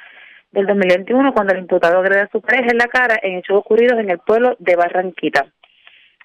del 0.52 0.66
2021 0.66 1.32
cuando 1.34 1.52
el 1.52 1.60
imputado 1.60 1.98
agrede 1.98 2.22
a 2.22 2.30
su 2.30 2.40
pareja 2.40 2.70
en 2.70 2.78
la 2.78 2.88
cara 2.88 3.18
en 3.22 3.38
hechos 3.38 3.56
ocurridos 3.56 3.98
en 3.98 4.10
el 4.10 4.18
pueblo 4.18 4.56
de 4.58 4.76
Barranquita. 4.76 5.46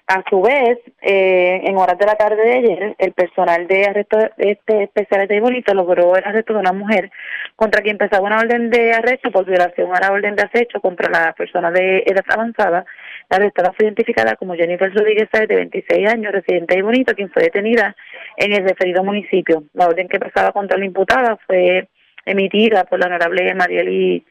A 0.06 0.22
su 0.28 0.42
vez, 0.42 0.78
eh, 1.00 1.62
en 1.64 1.78
horas 1.78 1.96
de 1.96 2.04
la 2.04 2.14
tarde 2.14 2.36
de 2.36 2.52
ayer, 2.52 2.94
el 2.98 3.12
personal 3.14 3.66
de 3.66 3.86
arresto 3.86 4.18
este 4.36 4.82
especial 4.82 5.26
de 5.26 5.40
Bonito 5.40 5.72
logró 5.72 6.14
el 6.14 6.22
arresto 6.22 6.52
de 6.52 6.58
una 6.58 6.74
mujer 6.74 7.10
contra 7.56 7.80
quien 7.80 7.96
pesaba 7.96 8.26
una 8.26 8.40
orden 8.40 8.68
de 8.68 8.92
arresto 8.92 9.30
por 9.30 9.46
violación 9.46 9.96
a 9.96 10.00
la 10.00 10.12
orden 10.12 10.36
de 10.36 10.42
acecho 10.42 10.78
contra 10.82 11.08
la 11.08 11.32
persona 11.32 11.70
de 11.70 12.02
edad 12.04 12.24
avanzada. 12.28 12.84
La 13.30 13.38
arrestada 13.38 13.72
fue 13.72 13.86
identificada 13.86 14.36
como 14.36 14.54
Jennifer 14.54 14.92
Rodríguez 14.92 15.30
de 15.32 15.46
26 15.46 16.06
años, 16.06 16.32
residente 16.32 16.76
de 16.76 16.82
Bonito, 16.82 17.14
quien 17.14 17.30
fue 17.30 17.44
detenida 17.44 17.96
en 18.36 18.52
el 18.52 18.68
referido 18.68 19.02
municipio. 19.02 19.64
La 19.72 19.88
orden 19.88 20.06
que 20.08 20.20
pesaba 20.20 20.52
contra 20.52 20.76
la 20.76 20.84
imputada 20.84 21.38
fue 21.46 21.88
emitida 22.26 22.84
por 22.84 22.98
la 22.98 23.06
honorable 23.06 23.54
Marieli 23.54 24.22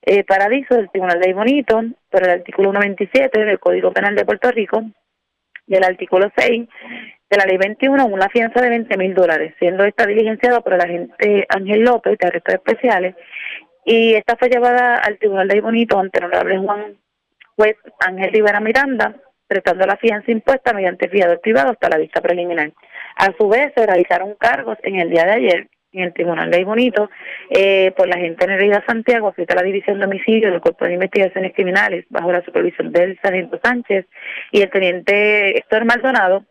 eh, 0.00 0.24
Paradiso 0.24 0.76
del 0.76 0.88
Tribunal 0.88 1.20
de 1.20 1.34
Bonito 1.34 1.82
por 2.10 2.22
el 2.22 2.30
artículo 2.30 2.70
127 2.70 3.44
del 3.44 3.58
Código 3.58 3.92
Penal 3.92 4.14
de 4.14 4.24
Puerto 4.24 4.50
Rico 4.50 4.82
y 5.70 5.76
el 5.76 5.84
artículo 5.84 6.30
6 6.36 6.68
de 7.30 7.36
la 7.36 7.44
ley 7.46 7.56
21 7.56 8.06
una 8.06 8.28
fianza 8.28 8.60
de 8.60 8.68
20 8.68 8.96
mil 8.98 9.14
dólares, 9.14 9.54
siendo 9.60 9.84
esta 9.84 10.04
diligenciada 10.04 10.60
por 10.60 10.74
el 10.74 10.80
agente 10.80 11.46
Ángel 11.48 11.82
López 11.82 12.18
de 12.18 12.26
arrestos 12.26 12.54
especiales 12.56 13.14
y 13.84 14.14
esta 14.14 14.36
fue 14.36 14.48
llevada 14.48 14.96
al 14.96 15.16
Tribunal 15.18 15.48
de 15.48 15.60
Bonito 15.60 15.98
ante 15.98 16.18
el 16.18 16.24
honorable 16.26 16.58
Juan 16.58 16.98
Juez 17.56 17.76
Ángel 18.00 18.32
Rivera 18.32 18.60
Miranda, 18.60 19.14
prestando 19.46 19.86
la 19.86 19.96
fianza 19.96 20.30
impuesta 20.30 20.72
mediante 20.72 21.08
fiador 21.08 21.40
privado 21.40 21.70
hasta 21.70 21.88
la 21.88 21.98
vista 21.98 22.20
preliminar. 22.20 22.72
A 23.16 23.32
su 23.38 23.48
vez, 23.48 23.72
se 23.76 23.86
realizaron 23.86 24.34
cargos 24.34 24.78
en 24.82 24.96
el 24.96 25.10
día 25.10 25.24
de 25.24 25.32
ayer 25.32 25.68
en 25.92 26.04
el 26.04 26.12
Tribunal 26.12 26.50
de 26.50 26.64
Bonito 26.64 27.10
eh, 27.50 27.92
por 27.96 28.08
la 28.08 28.18
gente 28.18 28.44
en 28.44 28.50
Herida 28.50 28.84
Santiago, 28.86 29.28
afecta 29.28 29.54
la 29.54 29.62
División 29.62 29.98
de 29.98 30.06
Homicidio 30.06 30.50
del 30.50 30.60
Cuerpo 30.60 30.84
de 30.84 30.94
Investigaciones 30.94 31.52
Criminales 31.54 32.04
bajo 32.10 32.32
la 32.32 32.44
supervisión 32.44 32.92
del 32.92 33.18
sargento 33.20 33.58
Sánchez 33.62 34.06
y 34.52 34.62
el 34.62 34.70
teniente 34.70 35.58
Héctor 35.58 35.84
Maldonado, 35.84 36.44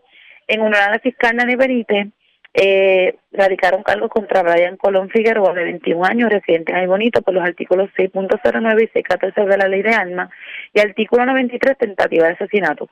en 0.47 0.61
honor 0.61 0.81
a 0.81 0.91
la 0.91 0.99
fiscal 0.99 1.35
Nani 1.35 1.55
Benítez, 1.55 2.07
eh, 2.53 3.15
radicaron 3.31 3.83
cargos 3.83 4.09
contra 4.09 4.41
Brian 4.41 4.75
Colón 4.75 5.09
Figueroa, 5.09 5.53
de 5.53 5.63
21 5.63 6.03
años, 6.03 6.29
residente 6.29 6.73
en 6.73 6.87
Bonito, 6.87 7.21
por 7.21 7.33
los 7.33 7.43
artículos 7.43 7.89
6.09 7.95 8.83
y 8.83 8.87
6.14 8.87 9.45
de 9.45 9.57
la 9.57 9.67
Ley 9.67 9.83
de 9.83 9.93
Armas 9.93 10.29
y 10.73 10.79
artículo 10.79 11.25
93, 11.25 11.77
tentativa 11.77 12.27
de 12.27 12.33
asesinato. 12.33 12.89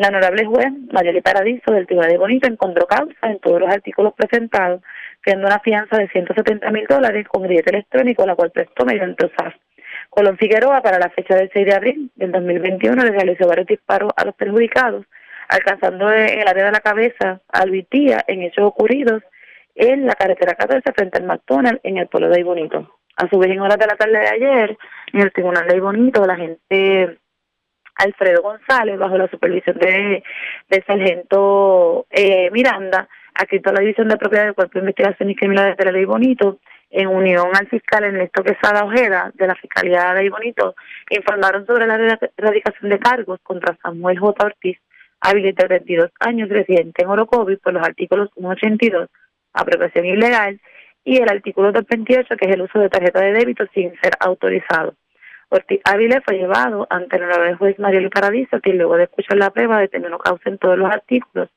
La 0.00 0.08
honorable 0.08 0.46
juez 0.46 0.72
Mayeli 0.92 1.20
Paradiso 1.20 1.72
del 1.72 1.86
Tribunal 1.86 2.10
de 2.10 2.16
Bonito 2.16 2.48
encontró 2.48 2.86
causa 2.86 3.18
en 3.28 3.38
todos 3.38 3.60
los 3.60 3.68
artículos 3.68 4.14
presentados, 4.14 4.80
siendo 5.22 5.46
una 5.46 5.58
fianza 5.58 5.98
de 5.98 6.08
170 6.08 6.70
mil 6.70 6.86
dólares 6.86 7.28
con 7.28 7.42
grillete 7.42 7.68
electrónico, 7.68 8.24
la 8.24 8.34
cual 8.34 8.50
prestó 8.50 8.86
mediante 8.86 9.26
USAF. 9.26 9.52
Colón 10.08 10.38
Figueroa, 10.38 10.80
para 10.80 10.98
la 10.98 11.10
fecha 11.10 11.34
del 11.34 11.50
6 11.52 11.66
de 11.66 11.74
abril 11.74 12.10
del 12.14 12.32
2021, 12.32 13.04
le 13.04 13.10
realizó 13.10 13.46
varios 13.46 13.66
disparos 13.66 14.10
a 14.16 14.24
los 14.24 14.34
perjudicados, 14.36 15.04
alcanzando 15.50 16.10
en 16.10 16.40
el 16.40 16.48
área 16.48 16.64
de 16.64 16.72
la 16.72 16.80
cabeza 16.80 17.42
a 17.52 17.66
Luis 17.66 17.84
Díaz 17.90 18.24
en 18.26 18.40
hechos 18.40 18.64
ocurridos 18.64 19.22
en 19.74 20.06
la 20.06 20.14
carretera 20.14 20.54
14 20.54 20.94
frente 20.94 21.18
al 21.18 21.24
McDonald's 21.24 21.82
en 21.84 21.98
el 21.98 22.06
pueblo 22.06 22.30
de 22.30 22.42
Bonito. 22.42 22.96
A 23.16 23.28
su 23.28 23.38
vez, 23.38 23.50
en 23.50 23.60
horas 23.60 23.76
de 23.76 23.86
la 23.86 23.96
tarde 23.96 24.18
de 24.18 24.28
ayer, 24.28 24.78
en 25.12 25.20
el 25.20 25.30
tribunal 25.30 25.68
de 25.68 25.78
Bonito, 25.78 26.26
la 26.26 26.36
gente 26.36 27.18
Alfredo 28.00 28.42
González, 28.42 28.98
bajo 28.98 29.18
la 29.18 29.28
supervisión 29.28 29.76
de, 29.78 30.22
sargento 30.86 32.06
eh, 32.10 32.50
Miranda, 32.50 33.08
adscrito 33.34 33.70
a 33.70 33.74
la 33.74 33.80
División 33.80 34.08
de 34.08 34.16
Propiedad 34.16 34.44
del 34.46 34.54
Cuerpo 34.54 34.74
de 34.74 34.80
Investigación 34.80 35.30
y 35.30 35.36
Criminalidad 35.36 35.76
de 35.76 35.84
la 35.84 35.92
Ley 35.92 36.04
Bonito, 36.04 36.58
en 36.90 37.06
unión 37.06 37.48
al 37.54 37.68
fiscal 37.68 38.04
Ernesto 38.04 38.42
Quesada 38.42 38.84
Ojeda 38.84 39.30
de 39.34 39.46
la 39.46 39.54
Fiscalía 39.54 40.12
de 40.14 40.30
Bonito, 40.30 40.74
informaron 41.10 41.66
sobre 41.66 41.86
la 41.86 42.18
erradicación 42.36 42.90
de 42.90 42.98
cargos 42.98 43.38
contra 43.42 43.76
Samuel 43.82 44.18
J. 44.18 44.46
Ortiz, 44.46 44.78
hábil 45.20 45.44
de 45.44 45.52
32 45.52 46.10
años, 46.20 46.48
residente 46.48 47.02
en 47.02 47.08
Orocovis, 47.10 47.58
por 47.58 47.74
los 47.74 47.86
artículos 47.86 48.30
182, 48.34 49.08
apropiación 49.52 50.06
ilegal, 50.06 50.58
y 51.04 51.18
el 51.18 51.28
artículo 51.28 51.70
228, 51.72 52.36
que 52.36 52.46
es 52.48 52.54
el 52.54 52.62
uso 52.62 52.78
de 52.78 52.88
tarjeta 52.88 53.20
de 53.20 53.32
débito 53.32 53.64
sin 53.74 53.92
ser 54.00 54.12
autorizado. 54.20 54.94
Ortiz 55.52 55.80
Ávila 55.84 56.22
fue 56.24 56.38
llevado 56.38 56.86
ante 56.90 57.16
el 57.16 57.24
honorable 57.24 57.56
juez 57.56 57.78
Mariel 57.80 58.08
Paradiso, 58.08 58.60
que 58.60 58.72
luego 58.72 58.96
de 58.96 59.04
escuchar 59.04 59.36
la 59.36 59.50
prueba 59.50 59.80
determinó 59.80 60.16
causa 60.18 60.48
en 60.48 60.58
todos 60.58 60.78
los 60.78 60.88
artículos, 60.88 61.48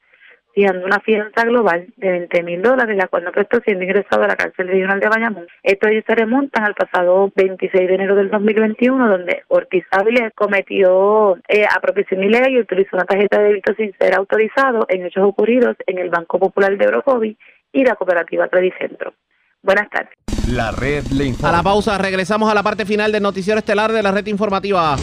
fijando 0.56 0.84
una 0.84 1.00
fianza 1.00 1.46
global 1.46 1.86
de 1.98 2.10
20 2.10 2.42
mil 2.42 2.64
dólares, 2.64 2.98
la 2.98 3.08
cual 3.08 3.24
no 3.24 3.32
prestó 3.32 3.60
siendo 3.60 3.84
ingresado 3.84 4.24
a 4.24 4.28
la 4.28 4.36
cárcel 4.36 4.68
regional 4.68 5.00
de 5.00 5.10
Bayamón. 5.10 5.48
Estos 5.62 5.92
hechos 5.92 6.06
se 6.08 6.16
remontan 6.16 6.64
al 6.64 6.74
pasado 6.74 7.32
26 7.36 7.88
de 7.88 7.94
enero 7.94 8.16
del 8.16 8.32
2021, 8.32 9.10
donde 9.10 9.44
Ortiz 9.48 9.86
Ávila 9.92 10.32
cometió 10.32 11.38
eh, 11.48 11.66
apropiación 11.66 12.24
ilegal 12.24 12.52
y 12.52 12.62
utilizó 12.62 12.96
una 12.96 13.06
tarjeta 13.06 13.38
de 13.38 13.50
débito 13.50 13.76
sin 13.76 13.94
ser 14.00 14.16
autorizado 14.16 14.88
en 14.90 15.06
hechos 15.06 15.24
ocurridos 15.24 15.76
en 15.86 16.00
el 16.00 16.10
Banco 16.10 16.40
Popular 16.40 16.76
de 16.80 16.88
Orocovi 16.88 17.38
y 17.72 17.86
la 17.86 17.96
cooperativa 17.96 18.48
Credicentro. 18.48 19.14
Buenas 19.62 19.88
tardes. 19.92 20.23
La 20.48 20.72
red 20.72 21.06
le 21.08 21.26
informa. 21.26 21.50
A 21.50 21.58
la 21.58 21.64
pausa, 21.64 21.98
regresamos 21.98 22.52
a 22.52 22.54
la 22.54 22.64
parte 22.64 22.86
final 22.86 23.12
del 23.12 23.24
noticiero 23.24 23.60
estelar 23.60 23.92
de 23.92 24.04
la 24.04 24.12
red 24.12 24.26
informativa. 24.28 24.98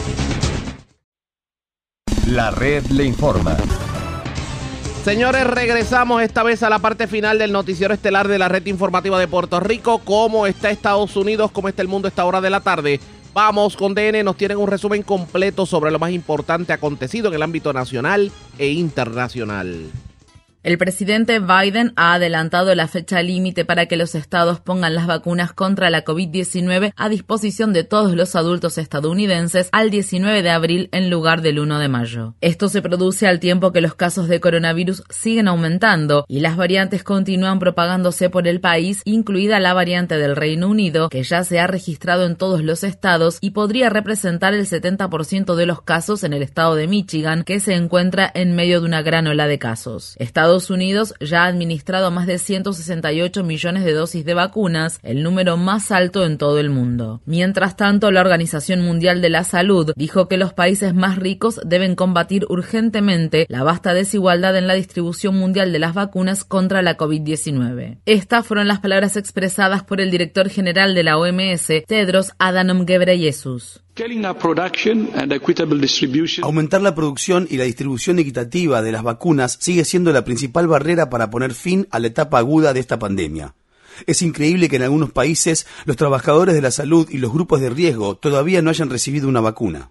La 2.27 2.51
red 2.51 2.85
le 2.87 3.05
informa. 3.05 3.57
Señores, 5.05 5.47
regresamos 5.47 6.23
esta 6.23 6.43
vez 6.43 6.63
a 6.63 6.69
la 6.69 6.79
parte 6.79 7.07
final 7.07 7.39
del 7.39 7.53
noticiero 7.53 7.95
estelar 7.95 8.29
de 8.29 8.39
la 8.39 8.49
red 8.49 8.67
informativa 8.67 9.19
de 9.19 9.29
Puerto 9.29 9.59
Rico. 9.59 10.01
¿Cómo 10.05 10.47
está 10.47 10.71
Estados 10.71 11.17
Unidos? 11.17 11.51
¿Cómo 11.53 11.69
está 11.69 11.81
el 11.81 11.89
mundo 11.89 12.07
a 12.07 12.11
esta 12.11 12.27
hora 12.27 12.43
de 12.43 12.51
la 12.51 12.61
tarde? 12.61 13.01
Vamos 13.33 13.77
con 13.77 13.95
DN, 13.95 14.23
nos 14.23 14.37
tienen 14.37 14.59
un 14.59 14.69
resumen 14.69 15.03
completo 15.03 15.65
sobre 15.65 15.91
lo 15.91 15.99
más 15.99 16.11
importante 16.11 16.73
acontecido 16.73 17.29
en 17.29 17.35
el 17.35 17.43
ámbito 17.43 17.73
nacional 17.73 18.31
e 18.59 18.69
internacional. 18.69 19.91
El 20.63 20.77
presidente 20.77 21.39
Biden 21.39 21.95
ha 21.97 22.13
adelantado 22.13 22.75
la 22.75 22.87
fecha 22.87 23.23
límite 23.23 23.65
para 23.65 23.87
que 23.87 23.97
los 23.97 24.15
estados 24.15 24.61
pongan 24.61 24.95
las 24.95 25.07
vacunas 25.07 25.55
contra 25.55 25.89
la 25.89 26.05
COVID-19 26.05 26.93
a 26.95 27.09
disposición 27.09 27.73
de 27.73 27.83
todos 27.83 28.15
los 28.15 28.37
adultos 28.37 28.77
estadounidenses 28.77 29.71
al 29.73 29.89
19 29.89 30.43
de 30.43 30.51
abril 30.51 30.91
en 30.93 31.09
lugar 31.09 31.41
del 31.41 31.61
1 31.61 31.79
de 31.79 31.89
mayo. 31.89 32.35
Esto 32.43 32.69
se 32.69 32.83
produce 32.83 33.27
al 33.27 33.41
tiempo 33.41 33.73
que 33.73 33.81
los 33.81 33.95
casos 33.95 34.29
de 34.29 34.39
coronavirus 34.39 35.03
siguen 35.09 35.49
aumentando 35.49 36.27
y 36.29 36.41
las 36.41 36.59
variantes 36.59 37.05
continúan 37.05 37.59
propagándose 37.59 38.29
por 38.29 38.47
el 38.47 38.61
país, 38.61 39.01
incluida 39.07 39.61
la 39.61 39.73
variante 39.73 40.19
del 40.19 40.37
Reino 40.37 40.69
Unido, 40.69 41.09
que 41.09 41.23
ya 41.23 41.43
se 41.43 41.59
ha 41.59 41.69
registrado 41.69 42.27
en 42.27 42.37
todos 42.37 42.63
los 42.63 42.85
estados 42.85 43.39
y 43.41 43.53
podría 43.53 43.89
representar 43.89 44.53
el 44.53 44.67
70% 44.67 45.55
de 45.55 45.65
los 45.65 45.81
casos 45.81 46.23
en 46.23 46.35
el 46.35 46.43
estado 46.43 46.75
de 46.75 46.87
Michigan, 46.87 47.45
que 47.45 47.61
se 47.61 47.73
encuentra 47.73 48.31
en 48.35 48.55
medio 48.55 48.81
de 48.81 48.87
una 48.87 49.01
gran 49.01 49.27
ola 49.27 49.47
de 49.47 49.59
casos. 49.59 50.17
Unidos 50.51 51.15
ya 51.21 51.45
ha 51.45 51.47
administrado 51.47 52.11
más 52.11 52.27
de 52.27 52.39
168 52.39 53.45
millones 53.45 53.85
de 53.85 53.93
dosis 53.93 54.25
de 54.25 54.35
vacunas, 54.35 54.99
el 55.03 55.23
número 55.23 55.57
más 55.57 55.93
alto 55.93 56.25
en 56.27 56.39
todo 56.39 56.59
el 56.59 56.71
mundo. 56.71 57.21
Mientras 57.25 57.77
tanto, 57.77 58.11
la 58.11 58.21
Organización 58.21 58.81
Mundial 58.81 59.23
de 59.23 59.31
la 59.31 59.45
Salud 59.45 59.93
dijo 59.95 60.27
que 60.27 60.37
los 60.37 60.53
países 60.53 60.93
más 60.93 61.17
ricos 61.17 61.61
deben 61.65 61.95
combatir 61.95 62.47
urgentemente 62.49 63.47
la 63.49 63.63
vasta 63.63 63.95
desigualdad 63.95 64.57
en 64.57 64.67
la 64.67 64.75
distribución 64.75 65.37
mundial 65.37 65.73
de 65.73 65.79
las 65.79 65.95
vacunas 65.95 66.43
contra 66.43 66.83
la 66.83 66.97
COVID-19. 66.97 67.99
Estas 68.05 68.45
fueron 68.45 68.67
las 68.67 68.81
palabras 68.81 69.17
expresadas 69.17 69.85
por 69.85 70.01
el 70.01 70.11
director 70.11 70.49
general 70.49 70.95
de 70.95 71.05
la 71.05 71.17
OMS, 71.17 71.85
Tedros 71.87 72.33
Adhanom 72.39 72.85
Ghebreyesus. 72.85 73.83
Aumentar 76.43 76.81
la 76.81 76.95
producción 76.95 77.47
y 77.51 77.59
la 77.59 77.65
distribución 77.65 78.19
equitativa 78.19 78.81
de 78.81 78.93
las 78.93 79.03
vacunas 79.03 79.59
sigue 79.61 79.85
siendo 79.85 80.11
la 80.13 80.25
principal 80.25 80.67
barrera 80.67 81.11
para 81.11 81.29
poner 81.29 81.53
fin 81.53 81.87
a 81.91 81.99
la 81.99 82.07
etapa 82.07 82.39
aguda 82.39 82.73
de 82.73 82.81
esta 82.81 82.99
pandemia. 82.99 83.55
Es 84.07 84.23
increíble 84.23 84.71
que 84.71 84.77
en 84.77 84.85
algunos 84.85 85.13
países 85.13 85.67
los 85.85 85.97
trabajadores 85.97 86.55
de 86.55 86.63
la 86.63 86.71
salud 86.71 87.09
y 87.11 87.19
los 87.19 87.33
grupos 87.33 87.61
de 87.61 87.69
riesgo 87.69 88.17
todavía 88.17 88.63
no 88.63 88.71
hayan 88.71 88.89
recibido 88.89 89.29
una 89.29 89.41
vacuna. 89.41 89.91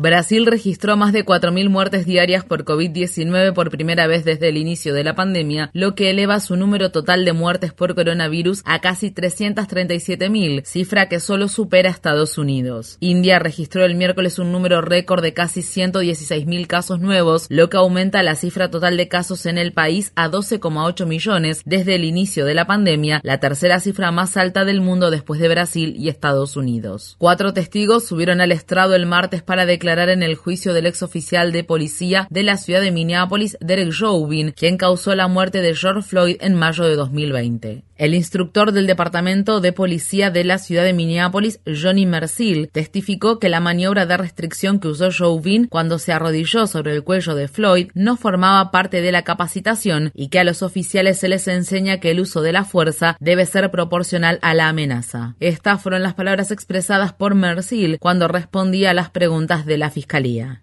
Brasil 0.00 0.46
registró 0.46 0.96
más 0.96 1.12
de 1.12 1.26
4.000 1.26 1.68
muertes 1.68 2.06
diarias 2.06 2.42
por 2.42 2.64
COVID-19 2.64 3.52
por 3.52 3.70
primera 3.70 4.06
vez 4.06 4.24
desde 4.24 4.48
el 4.48 4.56
inicio 4.56 4.94
de 4.94 5.04
la 5.04 5.14
pandemia, 5.14 5.70
lo 5.74 5.94
que 5.94 6.08
eleva 6.08 6.40
su 6.40 6.56
número 6.56 6.90
total 6.90 7.26
de 7.26 7.34
muertes 7.34 7.74
por 7.74 7.94
coronavirus 7.94 8.62
a 8.64 8.80
casi 8.80 9.10
337.000, 9.10 10.64
cifra 10.64 11.08
que 11.08 11.20
solo 11.20 11.48
supera 11.48 11.90
a 11.90 11.92
Estados 11.92 12.38
Unidos. 12.38 12.96
India 13.00 13.38
registró 13.38 13.84
el 13.84 13.94
miércoles 13.94 14.38
un 14.38 14.52
número 14.52 14.80
récord 14.80 15.22
de 15.22 15.34
casi 15.34 15.60
116.000 15.60 16.66
casos 16.66 17.00
nuevos, 17.00 17.46
lo 17.50 17.68
que 17.68 17.76
aumenta 17.76 18.22
la 18.22 18.36
cifra 18.36 18.70
total 18.70 18.96
de 18.96 19.08
casos 19.08 19.44
en 19.44 19.58
el 19.58 19.72
país 19.72 20.12
a 20.16 20.30
12,8 20.30 21.04
millones 21.04 21.60
desde 21.66 21.96
el 21.96 22.04
inicio 22.04 22.46
de 22.46 22.54
la 22.54 22.66
pandemia, 22.66 23.20
la 23.22 23.38
tercera 23.38 23.80
cifra 23.80 24.12
más 24.12 24.38
alta 24.38 24.64
del 24.64 24.80
mundo 24.80 25.10
después 25.10 25.40
de 25.40 25.48
Brasil 25.48 25.94
y 25.98 26.08
Estados 26.08 26.56
Unidos. 26.56 27.16
Cuatro 27.18 27.52
testigos 27.52 28.06
subieron 28.06 28.40
al 28.40 28.52
estrado 28.52 28.94
el 28.94 29.04
martes 29.04 29.42
para 29.42 29.66
declarar 29.66 29.89
en 29.98 30.22
el 30.22 30.36
juicio 30.36 30.72
del 30.72 30.86
ex 30.86 31.02
oficial 31.02 31.52
de 31.52 31.64
policía 31.64 32.26
de 32.30 32.42
la 32.42 32.56
ciudad 32.56 32.80
de 32.80 32.92
Minneapolis, 32.92 33.58
Derek 33.60 33.92
Chauvin, 33.92 34.52
quien 34.52 34.76
causó 34.76 35.14
la 35.14 35.28
muerte 35.28 35.60
de 35.60 35.74
George 35.74 36.02
Floyd 36.02 36.36
en 36.40 36.54
mayo 36.54 36.84
de 36.84 36.96
2020. 36.96 37.82
El 38.00 38.14
instructor 38.14 38.72
del 38.72 38.86
Departamento 38.86 39.60
de 39.60 39.74
Policía 39.74 40.30
de 40.30 40.42
la 40.42 40.56
ciudad 40.56 40.84
de 40.84 40.94
Minneapolis, 40.94 41.60
Johnny 41.66 42.06
Mercil, 42.06 42.70
testificó 42.72 43.38
que 43.38 43.50
la 43.50 43.60
maniobra 43.60 44.06
de 44.06 44.16
restricción 44.16 44.80
que 44.80 44.88
usó 44.88 45.10
Chauvin 45.10 45.66
cuando 45.66 45.98
se 45.98 46.14
arrodilló 46.14 46.66
sobre 46.66 46.94
el 46.94 47.04
cuello 47.04 47.34
de 47.34 47.46
Floyd 47.46 47.90
no 47.92 48.16
formaba 48.16 48.70
parte 48.70 49.02
de 49.02 49.12
la 49.12 49.20
capacitación 49.20 50.12
y 50.14 50.28
que 50.28 50.38
a 50.38 50.44
los 50.44 50.62
oficiales 50.62 51.18
se 51.18 51.28
les 51.28 51.46
enseña 51.46 52.00
que 52.00 52.12
el 52.12 52.20
uso 52.20 52.40
de 52.40 52.52
la 52.52 52.64
fuerza 52.64 53.18
debe 53.20 53.44
ser 53.44 53.70
proporcional 53.70 54.38
a 54.40 54.54
la 54.54 54.70
amenaza. 54.70 55.36
Estas 55.38 55.82
fueron 55.82 56.02
las 56.02 56.14
palabras 56.14 56.50
expresadas 56.50 57.12
por 57.12 57.34
Mercil 57.34 57.98
cuando 58.00 58.28
respondía 58.28 58.92
a 58.92 58.94
las 58.94 59.10
preguntas 59.10 59.66
de 59.66 59.76
la 59.76 59.90
fiscalía. 59.90 60.62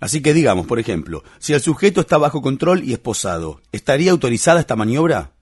Así 0.00 0.20
que 0.20 0.34
digamos, 0.34 0.66
por 0.66 0.78
ejemplo, 0.78 1.24
si 1.38 1.52
el 1.52 1.60
sujeto 1.60 2.00
está 2.00 2.18
bajo 2.18 2.42
control 2.42 2.82
y 2.84 2.92
esposado, 2.92 3.60
¿estaría 3.72 4.10
autorizada 4.10 4.60
esta 4.60 4.76
maniobra? 4.76 5.32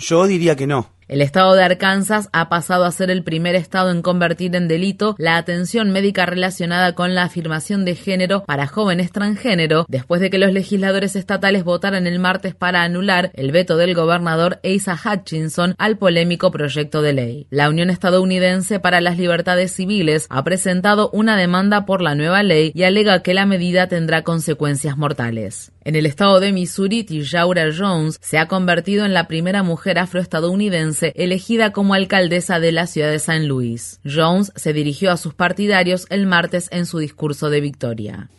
Yo 0.00 0.26
diría 0.26 0.56
que 0.56 0.66
no. 0.66 0.90
El 1.12 1.20
estado 1.20 1.54
de 1.54 1.62
Arkansas 1.62 2.30
ha 2.32 2.48
pasado 2.48 2.86
a 2.86 2.90
ser 2.90 3.10
el 3.10 3.22
primer 3.22 3.54
estado 3.54 3.90
en 3.90 4.00
convertir 4.00 4.56
en 4.56 4.66
delito 4.66 5.14
la 5.18 5.36
atención 5.36 5.90
médica 5.90 6.24
relacionada 6.24 6.94
con 6.94 7.14
la 7.14 7.24
afirmación 7.24 7.84
de 7.84 7.96
género 7.96 8.44
para 8.44 8.66
jóvenes 8.66 9.12
transgénero, 9.12 9.84
después 9.90 10.22
de 10.22 10.30
que 10.30 10.38
los 10.38 10.54
legisladores 10.54 11.14
estatales 11.14 11.64
votaran 11.64 12.06
el 12.06 12.18
martes 12.18 12.54
para 12.54 12.82
anular 12.82 13.30
el 13.34 13.52
veto 13.52 13.76
del 13.76 13.94
gobernador 13.94 14.58
Asa 14.64 14.98
Hutchinson 14.98 15.74
al 15.76 15.98
polémico 15.98 16.50
proyecto 16.50 17.02
de 17.02 17.12
ley. 17.12 17.46
La 17.50 17.68
Unión 17.68 17.90
Estadounidense 17.90 18.80
para 18.80 19.02
las 19.02 19.18
Libertades 19.18 19.70
Civiles 19.70 20.26
ha 20.30 20.42
presentado 20.44 21.10
una 21.10 21.36
demanda 21.36 21.84
por 21.84 22.00
la 22.00 22.14
nueva 22.14 22.42
ley 22.42 22.72
y 22.74 22.84
alega 22.84 23.22
que 23.22 23.34
la 23.34 23.44
medida 23.44 23.86
tendrá 23.86 24.22
consecuencias 24.22 24.96
mortales. 24.96 25.72
En 25.84 25.96
el 25.96 26.06
estado 26.06 26.38
de 26.38 26.52
Missouri, 26.52 27.02
Tishaura 27.02 27.64
Jones 27.76 28.18
se 28.22 28.38
ha 28.38 28.46
convertido 28.46 29.04
en 29.04 29.12
la 29.12 29.26
primera 29.26 29.64
mujer 29.64 29.98
afroestadounidense 29.98 31.12
elegida 31.16 31.72
como 31.72 31.94
alcaldesa 31.94 32.60
de 32.60 32.70
la 32.70 32.86
ciudad 32.86 33.10
de 33.10 33.18
San 33.18 33.48
Luis. 33.48 33.98
Jones 34.04 34.52
se 34.54 34.72
dirigió 34.72 35.10
a 35.10 35.16
sus 35.16 35.34
partidarios 35.34 36.06
el 36.10 36.26
martes 36.26 36.68
en 36.70 36.86
su 36.86 36.98
discurso 36.98 37.50
de 37.50 37.60
victoria. 37.60 38.30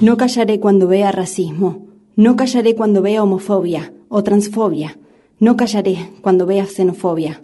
No 0.00 0.16
callaré 0.16 0.60
cuando 0.60 0.86
vea 0.86 1.10
racismo. 1.10 1.88
No 2.14 2.36
callaré 2.36 2.76
cuando 2.76 3.02
vea 3.02 3.20
homofobia 3.20 3.92
o 4.08 4.22
transfobia. 4.22 4.96
No 5.40 5.56
callaré 5.56 6.10
cuando 6.22 6.46
vea 6.46 6.66
xenofobia. 6.66 7.40